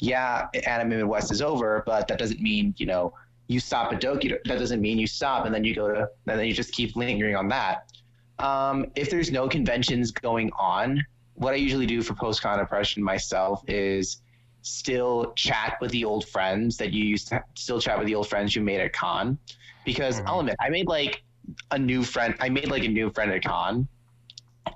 yeah, 0.00 0.46
Anime 0.66 0.90
Midwest 0.90 1.32
is 1.32 1.42
over, 1.42 1.82
but 1.86 2.08
that 2.08 2.18
doesn't 2.18 2.40
mean 2.40 2.74
you 2.76 2.86
know 2.86 3.14
you 3.48 3.60
stop 3.60 3.92
at 3.92 4.00
Doki. 4.00 4.36
That 4.44 4.58
doesn't 4.58 4.80
mean 4.80 4.98
you 4.98 5.06
stop 5.06 5.46
and 5.46 5.54
then 5.54 5.64
you 5.64 5.74
go 5.74 5.88
to 5.88 6.08
and 6.26 6.38
then 6.38 6.46
you 6.46 6.54
just 6.54 6.72
keep 6.72 6.96
lingering 6.96 7.36
on 7.36 7.48
that. 7.48 7.92
Um, 8.38 8.86
if 8.96 9.10
there's 9.10 9.30
no 9.30 9.48
conventions 9.48 10.10
going 10.10 10.50
on, 10.58 11.04
what 11.34 11.52
I 11.52 11.56
usually 11.56 11.86
do 11.86 12.02
for 12.02 12.14
post 12.14 12.42
con 12.42 12.58
depression 12.58 13.02
myself 13.02 13.62
is 13.68 14.22
still 14.62 15.32
chat 15.36 15.76
with 15.80 15.90
the 15.90 16.04
old 16.04 16.26
friends 16.28 16.76
that 16.78 16.92
you 16.92 17.04
used 17.04 17.28
to 17.28 17.42
still 17.54 17.80
chat 17.80 17.98
with 17.98 18.06
the 18.06 18.14
old 18.14 18.28
friends 18.28 18.56
you 18.56 18.62
made 18.62 18.80
at 18.80 18.92
con, 18.92 19.38
because 19.84 20.20
Mhm. 20.20 20.24
I'll 20.26 20.40
admit 20.40 20.56
I 20.60 20.70
made 20.70 20.86
like 20.86 21.22
a 21.70 21.78
new 21.78 22.02
friend. 22.02 22.34
I 22.40 22.48
made 22.48 22.70
like 22.70 22.84
a 22.84 22.88
new 22.88 23.10
friend 23.10 23.30
at 23.30 23.44
con, 23.44 23.86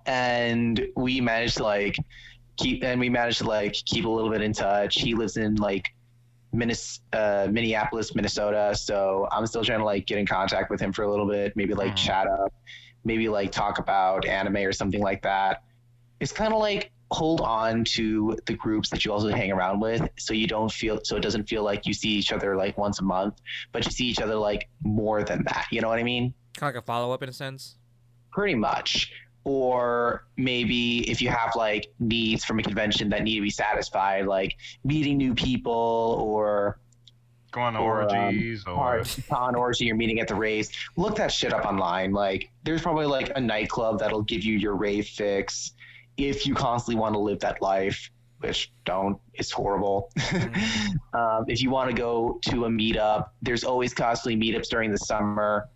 and 0.06 0.86
we 0.96 1.20
managed 1.20 1.56
to 1.56 1.62
like 1.62 1.96
keep 2.58 2.84
and 2.84 3.00
we 3.00 3.08
managed 3.08 3.38
to 3.38 3.44
like 3.44 3.72
keep 3.72 4.04
a 4.04 4.08
little 4.08 4.30
bit 4.30 4.42
in 4.42 4.52
touch. 4.52 5.00
He 5.00 5.14
lives 5.14 5.36
in 5.36 5.54
like 5.56 5.88
Minnes- 6.52 7.00
uh, 7.12 7.48
Minneapolis, 7.50 8.14
Minnesota, 8.14 8.74
so 8.74 9.28
I'm 9.30 9.46
still 9.46 9.62
trying 9.64 9.80
to 9.80 9.84
like 9.84 10.06
get 10.06 10.18
in 10.18 10.26
contact 10.26 10.70
with 10.70 10.80
him 10.80 10.92
for 10.92 11.02
a 11.02 11.10
little 11.10 11.26
bit, 11.26 11.54
maybe 11.56 11.74
like 11.74 11.92
Mhm. 11.92 11.96
chat 11.96 12.26
up, 12.26 12.52
maybe 13.04 13.28
like 13.28 13.52
talk 13.52 13.78
about 13.78 14.26
anime 14.26 14.56
or 14.58 14.72
something 14.72 15.02
like 15.02 15.22
that. 15.22 15.62
It's 16.20 16.32
kind 16.32 16.52
of 16.52 16.58
like 16.60 16.90
hold 17.10 17.40
on 17.40 17.84
to 17.84 18.36
the 18.46 18.52
groups 18.54 18.90
that 18.90 19.04
you 19.04 19.12
also 19.12 19.28
hang 19.30 19.50
around 19.50 19.80
with 19.80 20.06
so 20.18 20.34
you 20.34 20.46
don't 20.46 20.70
feel 20.70 21.00
so 21.04 21.16
it 21.16 21.22
doesn't 21.22 21.48
feel 21.48 21.62
like 21.62 21.86
you 21.86 21.94
see 21.94 22.10
each 22.10 22.32
other 22.32 22.54
like 22.54 22.76
once 22.76 23.00
a 23.00 23.02
month 23.02 23.40
but 23.72 23.82
you 23.86 23.90
see 23.90 24.04
each 24.04 24.20
other 24.20 24.34
like 24.34 24.68
more 24.82 25.22
than 25.24 25.42
that 25.44 25.64
you 25.70 25.80
know 25.80 25.88
what 25.88 25.98
i 25.98 26.02
mean 26.02 26.34
kind 26.58 26.68
of 26.68 26.74
like 26.74 26.82
a 26.82 26.84
follow 26.84 27.10
up 27.14 27.22
in 27.22 27.28
a 27.30 27.32
sense. 27.32 27.76
pretty 28.30 28.54
much 28.54 29.10
or 29.44 30.26
maybe 30.36 31.08
if 31.10 31.22
you 31.22 31.28
have 31.28 31.54
like 31.56 31.92
needs 31.98 32.44
from 32.44 32.58
a 32.58 32.62
convention 32.62 33.08
that 33.08 33.22
need 33.22 33.36
to 33.36 33.42
be 33.42 33.50
satisfied 33.50 34.26
like 34.26 34.56
meeting 34.84 35.16
new 35.16 35.34
people 35.34 35.72
or 36.20 36.78
Going 37.50 37.74
to 37.74 37.80
Or, 37.80 38.02
um, 38.02 38.26
orgies 38.26 38.64
or 38.66 38.98
or 38.98 39.04
con 39.28 39.54
orgy 39.54 39.86
you're 39.86 39.96
meeting 39.96 40.20
at 40.20 40.28
the 40.28 40.34
raves 40.34 40.70
look 40.96 41.16
that 41.16 41.32
shit 41.32 41.54
up 41.54 41.64
online. 41.64 42.12
Like 42.12 42.50
there's 42.62 42.82
probably 42.82 43.06
like 43.06 43.32
a 43.36 43.40
nightclub 43.40 44.00
that'll 44.00 44.22
give 44.22 44.44
you 44.44 44.58
your 44.58 44.76
rave 44.76 45.06
fix 45.06 45.72
if 46.18 46.46
you 46.46 46.54
constantly 46.54 47.00
want 47.00 47.14
to 47.14 47.18
live 47.18 47.40
that 47.40 47.62
life 47.62 48.10
which 48.40 48.70
don't 48.84 49.18
it's 49.34 49.50
horrible. 49.50 50.10
Um, 51.14 51.46
if 51.48 51.62
you 51.62 51.70
want 51.70 51.88
to 51.90 51.96
go 51.96 52.38
to 52.42 52.66
a 52.66 52.68
meetup 52.68 53.30
there's 53.40 53.64
always 53.64 53.94
cosplay 53.94 54.36
meetups 54.36 54.68
during 54.68 54.90
the 54.90 54.98
summer 54.98 55.68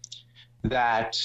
that 0.65 1.17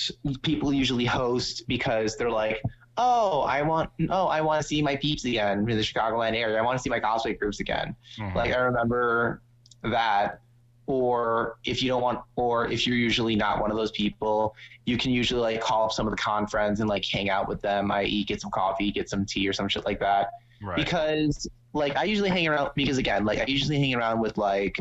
people 0.41 0.73
usually 0.73 1.05
host 1.05 1.67
because 1.67 2.15
they're 2.17 2.31
like 2.31 2.61
oh 2.97 3.41
i 3.41 3.61
want 3.61 3.89
oh 4.09 4.25
i 4.27 4.41
want 4.41 4.59
to 4.61 4.67
see 4.67 4.81
my 4.81 4.95
peeps 4.95 5.23
again 5.25 5.59
in 5.59 5.77
the 5.77 5.83
chicagoland 5.83 6.33
area 6.35 6.57
i 6.57 6.61
want 6.61 6.75
to 6.77 6.81
see 6.81 6.89
my 6.89 6.99
cosplay 6.99 7.37
groups 7.37 7.59
again 7.59 7.95
Mhm. 8.19 8.33
like 8.35 8.51
I 8.51 8.57
remember 8.57 9.41
that. 9.83 10.41
Or 10.89 11.57
if 11.65 11.83
you 11.83 11.89
don't 11.89 12.01
want, 12.01 12.21
or 12.37 12.71
if 12.71 12.87
you're 12.87 12.95
usually 12.95 13.35
not 13.35 13.59
one 13.59 13.71
of 13.71 13.75
those 13.75 13.91
people, 13.91 14.55
you 14.85 14.97
can 14.97 15.11
usually 15.11 15.41
like 15.41 15.59
call 15.59 15.83
up 15.83 15.91
some 15.91 16.07
of 16.07 16.11
the 16.11 16.17
con 16.17 16.47
friends 16.47 16.79
and 16.79 16.87
like 16.87 17.03
hang 17.03 17.29
out 17.29 17.49
with 17.49 17.61
them, 17.61 17.91
i.e., 17.91 18.23
get 18.23 18.39
some 18.39 18.51
coffee, 18.51 18.89
get 18.89 19.09
some 19.09 19.25
tea, 19.25 19.45
or 19.49 19.51
some 19.51 19.67
shit 19.67 19.83
like 19.83 19.99
that. 19.99 20.29
right. 20.63 20.77
Because 20.77 21.45
like 21.73 21.97
I 21.97 22.05
usually 22.05 22.29
hang 22.29 22.47
around 22.47 22.71
because 22.73 22.97
again, 22.97 23.25
like 23.25 23.39
I 23.39 23.43
usually 23.49 23.77
hang 23.77 23.95
around 23.95 24.21
with 24.21 24.37
like 24.37 24.77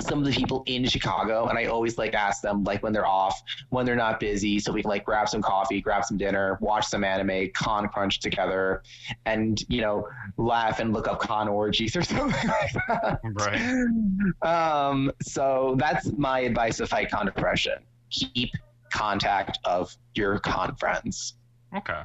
some 0.00 0.18
of 0.18 0.24
the 0.24 0.32
people 0.32 0.62
in 0.66 0.86
Chicago, 0.86 1.48
and 1.48 1.58
I 1.58 1.66
always 1.66 1.98
like 1.98 2.14
ask 2.14 2.40
them 2.42 2.64
like 2.64 2.82
when 2.82 2.92
they're 2.92 3.06
off, 3.06 3.40
when 3.68 3.84
they're 3.84 3.96
not 3.96 4.20
busy, 4.20 4.58
so 4.58 4.72
we 4.72 4.82
can 4.82 4.88
like 4.88 5.04
grab 5.04 5.28
some 5.28 5.42
coffee, 5.42 5.80
grab 5.80 6.04
some 6.04 6.16
dinner, 6.16 6.56
watch 6.60 6.86
some 6.86 7.04
anime, 7.04 7.50
con 7.54 7.88
crunch 7.88 8.20
together, 8.20 8.82
and 9.26 9.62
you 9.68 9.82
know 9.82 10.08
laugh 10.38 10.80
and 10.80 10.92
look 10.92 11.08
up 11.08 11.20
con 11.20 11.48
orgies 11.48 11.94
or 11.94 12.02
something 12.02 12.48
like 12.48 12.72
that. 12.88 13.20
Right. 13.22 14.48
Um, 14.48 15.12
so 15.22 15.76
that's 15.78 16.10
my 16.16 16.40
advice 16.40 16.78
to 16.78 16.86
fight 16.86 17.10
con 17.10 17.26
depression. 17.26 17.78
Keep 18.10 18.52
contact 18.90 19.58
of 19.64 19.94
your 20.14 20.38
con 20.38 20.74
friends. 20.76 21.34
Okay. 21.76 22.02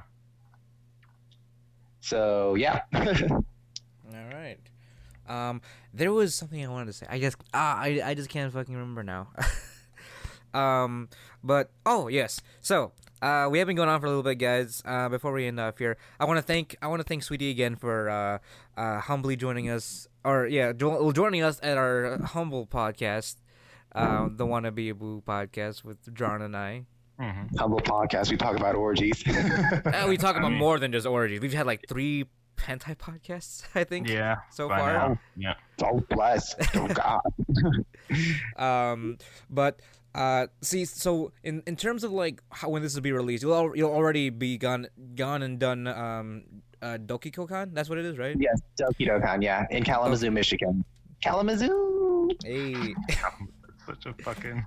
So 2.02 2.56
yeah. 2.56 2.82
All 2.94 3.04
right. 4.34 4.60
Um, 5.28 5.62
there 5.94 6.12
was 6.14 6.34
something 6.36 6.64
I 6.64 6.68
wanted 6.70 6.88
to 6.88 6.94
say. 6.94 7.06
I 7.10 7.20
just 7.20 7.38
ah, 7.54 7.78
I, 7.80 8.02
I 8.04 8.14
just 8.14 8.30
can't 8.30 8.52
fucking 8.54 8.74
remember 8.74 9.04
now. 9.04 9.30
um, 10.54 11.10
but 11.44 11.72
oh 11.86 12.08
yes. 12.08 12.42
So 12.62 12.92
uh, 13.22 13.48
we 13.52 13.60
have 13.60 13.68
been 13.68 13.76
going 13.76 13.90
on 13.90 14.00
for 14.00 14.06
a 14.06 14.10
little 14.10 14.24
bit, 14.24 14.36
guys. 14.36 14.82
Uh, 14.86 15.10
before 15.10 15.34
we 15.34 15.46
end 15.48 15.60
off 15.60 15.78
here, 15.78 15.98
I 16.20 16.26
want 16.26 16.38
to 16.38 16.42
thank 16.44 16.76
I 16.82 16.88
want 16.88 17.00
to 17.00 17.04
thank 17.08 17.24
Sweetie 17.24 17.50
again 17.52 17.76
for 17.76 18.10
uh, 18.10 18.38
uh, 18.80 19.00
humbly 19.02 19.36
joining 19.36 19.70
us, 19.70 20.08
or 20.24 20.48
yeah, 20.48 20.74
jo- 20.74 21.12
joining 21.12 21.44
us 21.44 21.60
at 21.64 21.78
our 21.78 22.20
humble 22.24 22.66
podcast, 22.68 23.36
uh, 23.96 24.30
the 24.32 24.46
Wanna 24.46 24.72
Be 24.72 24.90
a 24.90 24.96
Boo 24.96 25.22
podcast 25.26 25.84
with 25.84 26.14
John 26.14 26.42
and 26.42 26.56
I. 26.56 26.86
hmm 27.20 27.48
Humble 27.58 27.80
podcast. 27.82 28.30
We 28.30 28.38
talk 28.38 28.56
about 28.56 28.76
orgies. 28.76 29.24
Uh, 29.88 30.06
we 30.08 30.18
talk 30.18 30.36
I 30.36 30.40
about 30.40 30.52
mean- 30.52 30.60
more 30.60 30.80
than 30.80 30.92
just 30.92 31.08
orgies. 31.08 31.40
We've 31.42 31.54
had 31.54 31.66
like 31.66 31.86
three 31.90 32.26
hentai 32.58 32.96
podcasts, 32.98 33.64
I 33.76 33.84
think, 33.84 34.08
Yeah. 34.10 34.38
so 34.52 34.68
far. 34.70 34.94
now. 34.94 35.20
Yeah. 35.36 35.54
oh 35.84 36.02
bless. 36.10 36.56
Oh 36.76 36.88
God. 36.88 37.22
um 38.58 39.18
but 39.50 39.82
Uh, 40.18 40.48
see, 40.66 40.84
so 40.86 41.32
in 41.44 41.62
in 41.68 41.76
terms 41.76 42.04
of 42.04 42.12
like 42.12 42.42
how 42.50 42.70
when 42.74 42.82
this 42.82 42.96
will 42.96 43.04
be 43.06 43.12
released, 43.14 43.44
you'll 43.44 43.54
al- 43.54 43.76
you'll 43.78 43.94
already 43.94 44.32
be 44.32 44.58
gone 44.58 44.88
gone 45.14 45.44
and 45.46 45.60
done. 45.60 45.86
Um, 45.86 46.44
uh, 46.82 46.98
Doki 46.98 47.30
Dokkan. 47.30 47.74
That's 47.76 47.88
what 47.90 48.00
it 48.00 48.06
is, 48.06 48.18
right? 48.18 48.36
Yes, 48.40 48.58
Doki 48.82 49.06
Dokkan, 49.08 49.44
yeah, 49.44 49.66
in 49.70 49.84
Kalamazoo, 49.84 50.32
Michigan. 50.32 50.84
Kalamazoo. 51.22 52.30
Hey. 52.44 52.96
Such 53.86 54.06
a 54.08 54.14
fucking. 54.24 54.66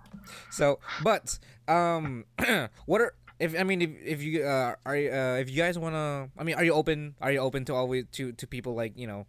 So, 0.51 0.79
but 1.03 1.37
um, 1.67 2.27
what 2.87 3.01
are 3.01 3.15
if 3.41 3.59
I 3.59 3.65
mean 3.65 3.83
if, 3.83 3.91
if 4.05 4.23
you 4.23 4.45
uh 4.45 4.75
are 4.87 4.95
uh 4.97 5.39
if 5.41 5.51
you 5.51 5.57
guys 5.57 5.79
wanna 5.79 6.31
I 6.39 6.45
mean 6.45 6.55
are 6.55 6.65
you 6.65 6.73
open 6.75 7.17
are 7.21 7.33
you 7.33 7.41
open 7.41 7.65
to 7.67 7.75
always 7.75 8.05
to 8.13 8.33
to 8.33 8.47
people 8.47 8.75
like 8.75 8.97
you 8.97 9.07
know 9.07 9.27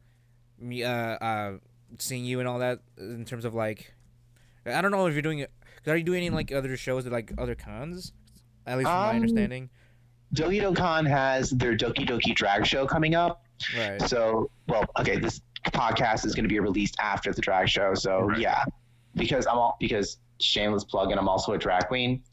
me 0.59 0.83
uh 0.83 0.91
uh 0.91 1.57
seeing 1.97 2.25
you 2.25 2.39
and 2.39 2.47
all 2.47 2.59
that 2.59 2.79
in 2.97 3.25
terms 3.25 3.45
of 3.45 3.53
like 3.55 3.93
I 4.65 4.81
don't 4.81 4.91
know 4.91 5.07
if 5.07 5.13
you're 5.13 5.21
doing 5.23 5.39
it 5.39 5.51
are 5.87 5.97
you 5.97 6.03
doing 6.03 6.17
any 6.25 6.29
like 6.29 6.51
other 6.51 6.77
shows 6.77 7.05
at 7.07 7.11
like 7.11 7.33
other 7.37 7.55
cons 7.55 8.13
at 8.67 8.77
least 8.77 8.89
from 8.91 9.01
my 9.01 9.09
Um, 9.09 9.15
understanding 9.15 9.69
Doki 10.35 10.61
Dokkan 10.61 11.07
has 11.07 11.49
their 11.49 11.75
Doki 11.75 12.07
Doki 12.07 12.33
drag 12.35 12.65
show 12.65 12.85
coming 12.87 13.15
up. 13.15 13.43
right 13.73 14.01
So, 14.07 14.49
well, 14.69 14.85
okay, 14.97 15.17
this 15.19 15.41
podcast 15.65 16.25
is 16.25 16.33
going 16.35 16.45
to 16.45 16.49
be 16.49 16.59
released 16.61 16.95
after 17.01 17.33
the 17.33 17.41
drag 17.41 17.67
show. 17.67 17.93
So, 17.95 18.21
Right. 18.21 18.39
yeah, 18.39 18.63
because 19.15 19.45
I'm 19.45 19.57
all 19.57 19.75
because 19.79 20.19
shameless 20.39 20.85
plug, 20.85 21.11
and 21.11 21.19
I'm 21.19 21.27
also 21.27 21.51
a 21.51 21.57
drag 21.57 21.87
queen. 21.89 22.23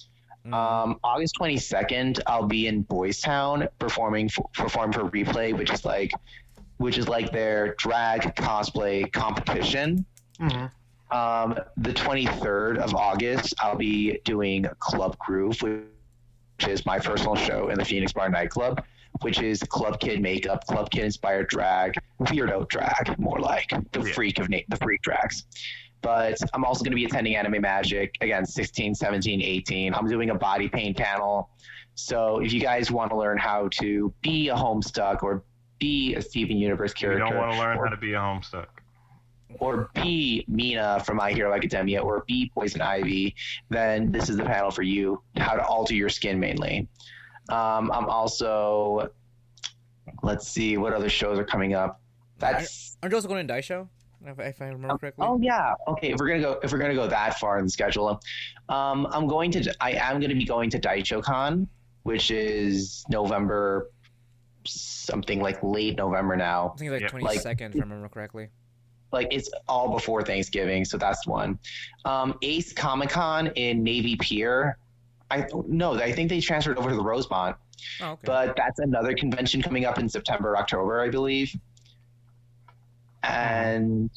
Mm. 0.47 0.55
Um, 0.55 1.01
August 1.05 1.35
22nd, 1.41 2.21
I'll 2.27 2.47
be 2.47 2.67
in 2.69 2.83
Boys 2.83 3.21
Town 3.21 3.69
performing 3.79 4.29
for, 4.29 4.49
perform 4.55 4.93
for 4.93 5.05
Replay, 5.11 5.57
which 5.57 5.71
is 5.73 5.85
like, 5.85 6.13
which 6.79 6.97
is 6.99 7.09
like 7.09 7.33
their 7.33 7.75
drag 7.75 8.35
cosplay 8.37 9.11
competition. 9.13 10.05
Um, 11.11 11.59
the 11.79 11.93
23rd 11.93 12.79
of 12.79 12.95
August, 12.95 13.55
I'll 13.61 13.77
be 13.77 14.21
doing 14.25 14.67
Club 14.79 15.17
Groove, 15.19 15.61
which 15.63 15.83
is 16.69 16.85
my 16.87 16.99
personal 16.99 17.35
show 17.35 17.69
in 17.71 17.79
the 17.79 17.85
Phoenix 17.85 18.13
Bar 18.13 18.29
nightclub, 18.29 18.85
which 19.23 19.41
is 19.41 19.61
Club 19.63 19.99
Kid 20.01 20.21
makeup, 20.21 20.67
Club 20.67 20.91
Kid 20.91 21.05
inspired 21.05 21.49
drag, 21.49 21.95
weirdo 22.21 22.69
drag, 22.69 23.19
more 23.19 23.41
like 23.41 23.71
the 23.93 24.03
Yeah. 24.03 24.13
freak 24.13 24.39
of 24.39 24.49
na- 24.51 24.59
the 24.69 24.77
freak 24.77 25.01
drags. 25.03 25.45
But 26.01 26.39
I'm 26.55 26.65
also 26.65 26.85
going 26.85 26.93
to 26.93 26.97
be 26.97 27.05
attending 27.05 27.35
Anime 27.37 27.61
Magic 27.61 28.17
again, 28.21 28.47
16, 28.47 28.95
17, 28.95 29.43
18. 29.43 29.95
I'm 29.95 30.07
doing 30.09 30.31
a 30.31 30.35
body 30.35 30.69
paint 30.69 30.97
panel. 30.97 31.51
So 31.95 32.39
if 32.39 32.53
you 32.53 32.61
guys 32.61 32.91
want 32.93 33.11
to 33.11 33.17
learn 33.17 33.39
how 33.39 33.69
to 33.81 34.13
be 34.23 34.49
a 34.49 34.55
Homestuck 34.55 35.23
or 35.23 35.43
be 35.81 36.15
a 36.15 36.23
Steven 36.23 36.57
Universe 36.57 36.95
character, 36.95 37.25
You 37.25 37.31
don't 37.31 37.39
want 37.41 37.53
to 37.53 37.59
learn 37.59 37.79
or 37.79 37.85
how 37.87 37.91
to 37.91 37.97
be 37.97 38.13
a 38.13 38.19
homestuck. 38.19 38.67
or 39.59 39.91
be 39.95 40.45
Mina 40.47 41.03
from 41.05 41.17
My 41.17 41.33
Hero 41.33 41.53
Academia 41.53 42.01
or 42.01 42.23
be 42.27 42.51
Poison 42.55 42.81
Ivy, 42.81 43.35
then 43.69 44.13
this 44.13 44.29
is 44.29 44.37
the 44.37 44.45
panel 44.45 44.71
for 44.71 44.83
you. 44.83 45.21
How 45.37 45.55
to 45.55 45.65
alter 45.65 45.95
your 45.95 46.09
skin 46.09 46.39
mainly. 46.39 46.87
Um, 47.49 47.91
I'm 47.93 48.07
also, 48.09 49.11
let's 50.23 50.47
see, 50.47 50.77
what 50.77 50.93
other 50.93 51.09
shows 51.09 51.39
are 51.39 51.45
coming 51.45 51.75
up. 51.75 52.01
That's 52.39 52.97
aren't 53.03 53.13
you 53.13 53.17
also 53.17 53.27
going 53.29 53.45
to 53.47 53.53
Daisho 53.53 53.89
if, 54.27 54.39
if 54.39 54.63
I 54.63 54.67
remember 54.67 54.99
correctly 54.99 55.25
oh 55.27 55.39
yeah 55.41 55.75
okay. 55.87 56.11
If 56.13 56.19
we're 56.19 56.29
gonna 56.29 56.41
go, 56.41 56.61
if 56.63 56.73
we're 56.73 56.79
gonna 56.79 56.95
go 56.95 57.07
that 57.09 57.39
far 57.39 57.59
in 57.59 57.65
the 57.65 57.71
schedule, 57.71 58.21
um, 58.69 59.07
I'm 59.11 59.27
going 59.27 59.51
to, 59.53 59.75
I 59.81 59.93
am 59.93 60.19
going 60.21 60.31
to 60.31 60.37
be 60.37 60.45
going 60.45 60.71
to 60.71 60.79
Daisho 60.79 61.23
Con, 61.23 61.69
which 62.03 62.31
is 62.31 63.05
November, 63.09 63.91
something 64.65 65.41
like 65.41 65.63
late 65.63 65.97
November 65.97 66.37
now. 66.37 66.73
I 66.75 66.79
think 66.79 66.91
it's 66.91 66.93
like 66.95 67.01
Yeah. 67.03 67.09
twenty 67.09 67.25
Like- 67.27 67.41
second 67.41 67.75
if 67.75 67.81
I 67.81 67.85
remember 67.85 68.09
correctly 68.09 68.49
like 69.11 69.29
it's 69.31 69.51
all 69.67 69.91
before 69.91 70.23
Thanksgiving, 70.23 70.85
so 70.85 70.99
that's 70.99 71.27
one. 71.27 71.59
Um, 72.05 72.37
Ace 72.43 72.75
Comic 72.75 73.09
Con 73.09 73.47
in 73.49 73.83
Navy 73.83 74.17
Pier. 74.17 74.77
I 75.31 75.47
no, 75.67 75.95
I 75.95 76.13
think 76.13 76.29
they 76.29 76.41
transferred 76.41 76.77
over 76.77 76.91
to 76.91 76.97
the 76.97 77.03
Rosemont, 77.03 77.57
oh 78.03 78.11
okay 78.11 78.21
but 78.25 78.57
that's 78.57 78.81
another 78.81 79.15
convention 79.15 79.63
coming 79.63 79.87
up 79.87 79.99
in 79.99 80.09
September, 80.11 80.57
October, 80.59 81.01
I 81.01 81.09
believe. 81.09 81.55
And 83.23 84.11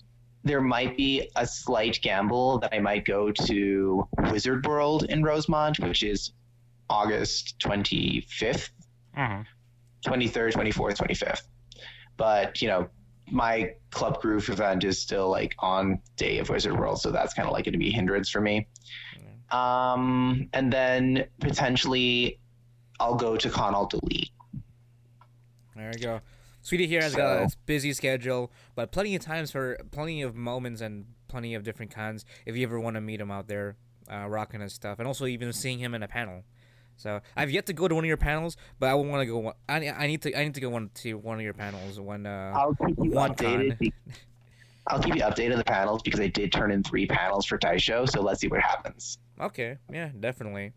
there 0.43 0.61
might 0.61 0.97
be 0.97 1.29
a 1.35 1.45
slight 1.45 1.99
gamble 2.01 2.59
that 2.59 2.73
I 2.73 2.79
might 2.79 3.05
go 3.05 3.31
to 3.31 4.07
Wizard 4.31 4.65
World 4.65 5.03
in 5.03 5.23
Rosemont, 5.23 5.79
which 5.79 6.03
is 6.03 6.31
August 6.89 7.59
25th. 7.59 8.69
Mhm. 9.17 9.45
23rd, 10.05 10.53
24th, 10.53 10.97
25th. 10.97 11.47
But, 12.17 12.61
you 12.61 12.67
know, 12.67 12.89
my 13.29 13.73
Club 13.91 14.19
Groove 14.21 14.49
event 14.49 14.83
is 14.83 14.99
still 14.99 15.29
like 15.29 15.55
on 15.59 16.01
day 16.17 16.39
of 16.39 16.49
Wizard 16.49 16.77
World, 16.77 16.99
so 16.99 17.11
that's 17.11 17.33
kind 17.33 17.47
of 17.47 17.53
like 17.53 17.65
going 17.65 17.73
to 17.73 17.79
be 17.79 17.89
a 17.89 17.93
hindrance 17.93 18.29
for 18.29 18.41
me. 18.41 18.67
Um, 19.51 20.49
and 20.53 20.71
then 20.71 21.25
potentially 21.39 22.39
I'll 22.99 23.15
go 23.15 23.35
to 23.37 23.49
Con 23.49 23.73
Delete. 23.89 24.31
There 25.75 25.91
you 25.93 25.99
go. 25.99 26.21
Sweetie 26.61 26.87
here 26.87 27.01
has 27.01 27.15
got 27.15 27.43
a 27.43 27.55
busy 27.65 27.91
schedule, 27.93 28.51
but 28.75 28.91
plenty 28.91 29.15
of 29.15 29.21
times 29.21 29.51
for 29.51 29.77
plenty 29.91 30.21
of 30.21 30.35
moments 30.35 30.81
and 30.81 31.05
plenty 31.27 31.55
of 31.55 31.63
different 31.63 31.93
cons. 31.93 32.25
If 32.45 32.55
you 32.55 32.63
ever 32.63 32.79
want 32.79 32.95
to 32.95 33.01
meet 33.01 33.19
him 33.19 33.31
out 33.31 33.47
there, 33.47 33.77
uh, 34.11 34.27
rocking 34.27 34.61
his 34.61 34.73
stuff, 34.73 34.99
and 34.99 35.07
also 35.07 35.25
even 35.25 35.51
seeing 35.53 35.79
him 35.79 35.93
in 35.95 36.03
a 36.03 36.07
panel. 36.07 36.43
So 36.97 37.19
I've 37.35 37.49
yet 37.49 37.65
to 37.65 37.73
go 37.73 37.87
to 37.87 37.95
one 37.95 38.03
of 38.03 38.07
your 38.07 38.17
panels, 38.17 38.57
but 38.79 38.89
I 38.89 38.93
want 38.93 39.21
to 39.21 39.25
go. 39.25 39.37
One, 39.39 39.53
I, 39.67 39.89
I 39.89 40.07
need 40.07 40.21
to 40.21 40.37
I 40.37 40.43
need 40.43 40.53
to 40.53 40.61
go 40.61 40.69
one 40.69 40.91
to 40.95 41.15
one 41.15 41.37
of 41.37 41.41
your 41.43 41.53
panels 41.53 41.99
when 41.99 42.27
uh 42.27 42.53
I'll 42.55 42.75
keep 42.75 42.97
you 42.99 43.11
updated. 43.11 43.69
con. 43.69 43.77
be- 43.79 43.93
I'll 44.87 45.01
keep 45.01 45.15
you 45.15 45.21
updated 45.21 45.53
on 45.53 45.57
the 45.57 45.63
panels 45.63 46.01
because 46.01 46.19
I 46.19 46.27
did 46.27 46.51
turn 46.51 46.71
in 46.71 46.83
three 46.83 47.05
panels 47.05 47.45
for 47.45 47.57
Daisho, 47.57 48.09
so 48.09 48.21
let's 48.21 48.41
see 48.41 48.47
what 48.47 48.61
happens. 48.61 49.19
Okay, 49.39 49.77
yeah, 49.91 50.09
definitely. 50.19 50.73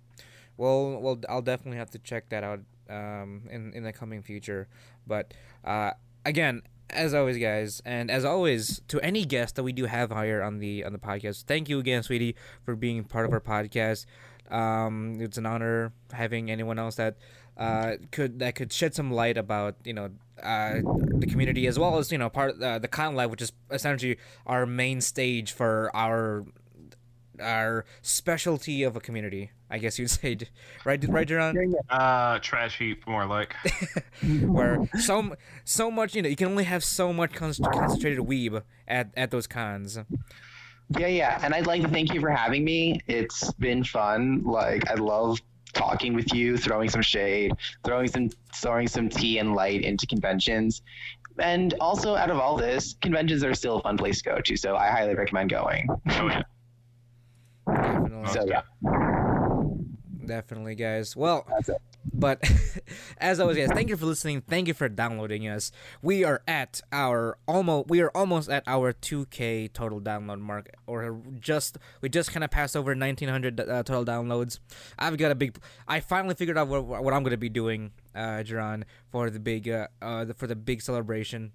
Well, 0.56 1.00
well, 1.00 1.18
I'll 1.28 1.42
definitely 1.42 1.78
have 1.78 1.90
to 1.90 1.98
check 1.98 2.28
that 2.28 2.44
out 2.44 2.60
um, 2.90 3.42
in 3.50 3.72
in 3.72 3.82
the 3.82 3.92
coming 3.92 4.22
future. 4.22 4.68
But 5.06 5.34
uh, 5.64 5.92
again, 6.24 6.62
as 6.90 7.14
always, 7.14 7.38
guys, 7.38 7.82
and 7.84 8.10
as 8.10 8.24
always, 8.24 8.80
to 8.88 9.00
any 9.00 9.24
guest 9.24 9.56
that 9.56 9.62
we 9.62 9.72
do 9.72 9.86
have 9.86 10.10
here 10.10 10.42
on 10.42 10.58
the 10.58 10.84
on 10.84 10.92
the 10.92 10.98
podcast, 10.98 11.44
thank 11.44 11.68
you 11.68 11.78
again, 11.78 12.02
sweetie, 12.02 12.34
for 12.64 12.76
being 12.76 13.04
part 13.04 13.26
of 13.26 13.32
our 13.32 13.40
podcast. 13.40 14.06
Um, 14.50 15.16
it's 15.20 15.38
an 15.38 15.46
honor 15.46 15.92
having 16.12 16.50
anyone 16.50 16.78
else 16.78 16.96
that 16.96 17.16
uh, 17.56 17.92
could 18.10 18.38
that 18.40 18.54
could 18.54 18.72
shed 18.72 18.94
some 18.94 19.10
light 19.10 19.38
about 19.38 19.76
you 19.84 19.92
know 19.92 20.10
uh, 20.42 20.80
the 21.18 21.26
community 21.26 21.66
as 21.66 21.78
well 21.78 21.98
as 21.98 22.12
you 22.12 22.18
know 22.18 22.28
part 22.28 22.60
uh, 22.62 22.78
the 22.78 22.88
con 22.88 23.14
live, 23.14 23.30
which 23.30 23.42
is 23.42 23.52
essentially 23.70 24.18
our 24.46 24.66
main 24.66 25.00
stage 25.00 25.52
for 25.52 25.90
our 25.94 26.44
our 27.40 27.84
specialty 28.02 28.82
of 28.82 28.96
a 28.96 29.00
community. 29.00 29.50
I 29.70 29.78
guess 29.78 29.98
you'd 29.98 30.10
say, 30.10 30.38
right, 30.84 31.04
right, 31.08 31.28
Jerron? 31.28 31.74
Uh, 31.88 32.38
trash 32.40 32.78
heap, 32.78 33.06
more 33.06 33.26
like. 33.26 33.54
Where 34.42 34.88
so 35.00 35.36
so 35.64 35.90
much, 35.90 36.14
you 36.14 36.22
know, 36.22 36.28
you 36.28 36.36
can 36.36 36.48
only 36.48 36.64
have 36.64 36.84
so 36.84 37.12
much 37.12 37.32
con- 37.32 37.54
concentrated 37.54 38.20
weeb 38.20 38.62
at 38.86 39.10
at 39.16 39.30
those 39.30 39.46
cons. 39.46 39.98
Yeah, 40.98 41.06
yeah. 41.06 41.40
And 41.42 41.54
I'd 41.54 41.66
like 41.66 41.82
to 41.82 41.88
thank 41.88 42.12
you 42.12 42.20
for 42.20 42.30
having 42.30 42.64
me. 42.64 43.00
It's 43.06 43.52
been 43.54 43.82
fun. 43.84 44.42
Like 44.44 44.90
I 44.90 44.94
love 44.94 45.40
talking 45.72 46.14
with 46.14 46.32
you, 46.32 46.56
throwing 46.56 46.88
some 46.88 47.02
shade, 47.02 47.52
throwing 47.84 48.06
some 48.08 48.30
throwing 48.54 48.86
some 48.86 49.08
tea 49.08 49.38
and 49.38 49.54
light 49.54 49.82
into 49.82 50.06
conventions. 50.06 50.82
And 51.38 51.74
also 51.80 52.14
out 52.14 52.30
of 52.30 52.38
all 52.38 52.56
this, 52.56 52.94
conventions 53.02 53.42
are 53.42 53.54
still 53.54 53.78
a 53.78 53.82
fun 53.82 53.96
place 53.96 54.22
to 54.22 54.30
go 54.30 54.40
to, 54.40 54.56
so 54.56 54.76
I 54.76 54.88
highly 54.88 55.14
recommend 55.14 55.50
going. 55.50 55.88
Oh 55.90 56.28
yeah. 56.28 56.42
Definitely, 57.66 58.32
So 58.32 58.44
yeah, 58.46 58.62
definitely, 60.26 60.74
guys. 60.74 61.16
Well. 61.16 61.46
But 62.12 62.48
as 63.18 63.40
always, 63.40 63.56
guys, 63.56 63.70
thank 63.70 63.88
you 63.88 63.96
for 63.96 64.06
listening. 64.06 64.42
Thank 64.42 64.68
you 64.68 64.74
for 64.74 64.88
downloading 64.88 65.48
us. 65.48 65.72
We 66.00 66.22
are 66.22 66.42
at 66.46 66.80
our 66.92 67.38
almost 67.48 67.88
we 67.88 68.00
are 68.02 68.10
almost 68.14 68.48
at 68.48 68.62
our 68.66 68.92
2K 68.92 69.72
total 69.72 70.00
download 70.00 70.40
mark, 70.40 70.70
or 70.86 71.20
just 71.40 71.78
we 72.00 72.08
just 72.08 72.30
kind 72.30 72.44
of 72.44 72.50
passed 72.50 72.76
over 72.76 72.94
1900 72.94 73.58
uh, 73.58 73.82
total 73.82 74.04
downloads. 74.04 74.60
I've 74.98 75.16
got 75.16 75.32
a 75.32 75.34
big. 75.34 75.58
I 75.88 76.00
finally 76.00 76.34
figured 76.34 76.56
out 76.56 76.68
what, 76.68 76.84
what 76.86 77.12
I'm 77.12 77.22
going 77.22 77.32
to 77.32 77.36
be 77.36 77.48
doing, 77.48 77.92
uh, 78.14 78.44
Jerron, 78.44 78.84
for 79.08 79.30
the 79.30 79.40
big 79.40 79.68
uh, 79.68 79.88
uh 80.00 80.26
for 80.36 80.46
the 80.46 80.56
big 80.56 80.82
celebration 80.82 81.52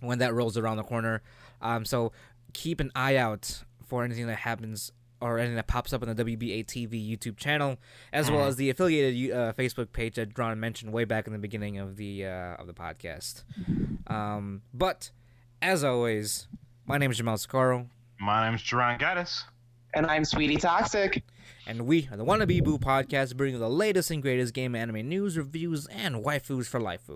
when 0.00 0.18
that 0.18 0.34
rolls 0.34 0.56
around 0.56 0.76
the 0.76 0.84
corner. 0.84 1.22
Um, 1.60 1.84
so 1.84 2.12
keep 2.52 2.80
an 2.80 2.92
eye 2.94 3.16
out 3.16 3.62
for 3.86 4.04
anything 4.04 4.26
that 4.26 4.38
happens 4.38 4.92
or 5.22 5.38
anything 5.38 5.56
that 5.56 5.68
pops 5.68 5.92
up 5.92 6.02
on 6.02 6.14
the 6.14 6.24
WBA 6.24 6.66
TV 6.66 7.08
YouTube 7.08 7.36
channel, 7.36 7.78
as 8.12 8.30
well 8.30 8.44
as 8.46 8.56
the 8.56 8.68
affiliated 8.68 9.30
uh, 9.32 9.52
Facebook 9.54 9.92
page 9.92 10.16
that 10.16 10.36
Ron 10.36 10.58
mentioned 10.60 10.92
way 10.92 11.04
back 11.04 11.26
in 11.26 11.32
the 11.32 11.38
beginning 11.38 11.78
of 11.78 11.96
the 11.96 12.26
uh, 12.26 12.56
of 12.56 12.66
the 12.66 12.74
podcast. 12.74 13.44
Um, 14.08 14.62
but 14.74 15.10
as 15.62 15.84
always, 15.84 16.48
my 16.86 16.98
name 16.98 17.10
is 17.10 17.16
Jamal 17.18 17.36
Sakaro, 17.36 17.86
My 18.18 18.44
name 18.44 18.56
is 18.56 18.60
Jerron 18.62 19.00
Gaddis. 19.00 19.44
And 19.94 20.06
I'm 20.06 20.24
Sweetie 20.24 20.56
Toxic. 20.56 21.22
and 21.66 21.86
we 21.86 22.08
are 22.10 22.16
the 22.16 22.24
Wannabe 22.24 22.64
Boo 22.64 22.78
podcast, 22.78 23.36
bringing 23.36 23.54
you 23.56 23.60
the 23.60 23.68
latest 23.70 24.10
and 24.10 24.22
greatest 24.22 24.54
game 24.54 24.74
anime 24.74 25.06
news, 25.08 25.36
reviews, 25.38 25.86
and 25.88 26.16
waifus 26.24 26.66
for 26.66 26.80
life. 26.80 27.08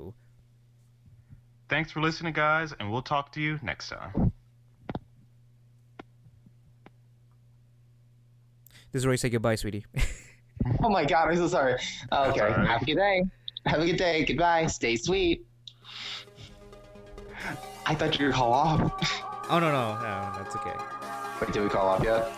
Thanks 1.68 1.90
for 1.90 2.00
listening, 2.00 2.32
guys, 2.34 2.72
and 2.78 2.92
we'll 2.92 3.02
talk 3.02 3.32
to 3.32 3.40
you 3.40 3.58
next 3.62 3.88
time. 3.88 4.30
This 8.96 9.02
is 9.02 9.06
where 9.06 9.12
you 9.12 9.18
say 9.18 9.28
goodbye, 9.28 9.56
sweetie. 9.56 9.84
Oh 10.82 10.88
my 10.88 11.04
god, 11.04 11.28
I'm 11.28 11.36
so 11.36 11.46
sorry. 11.46 11.74
Okay, 11.74 12.40
all 12.40 12.48
right. 12.48 12.66
have 12.66 12.82
a 12.82 12.84
good 12.86 12.96
day. 12.96 13.24
Have 13.66 13.80
a 13.82 13.86
good 13.86 13.98
day. 13.98 14.24
Goodbye. 14.24 14.66
Stay 14.66 14.96
sweet. 14.96 15.46
I 17.84 17.94
thought 17.94 18.18
you 18.18 18.26
were 18.26 18.32
call 18.32 18.52
off. 18.52 18.80
oh 19.50 19.58
no 19.60 19.70
no 19.70 19.94
no, 19.96 20.32
that's 20.36 20.56
okay. 20.56 20.72
Wait, 21.40 21.52
did 21.52 21.62
we 21.62 21.68
call 21.68 21.86
off 21.88 22.02
yet? 22.02 22.32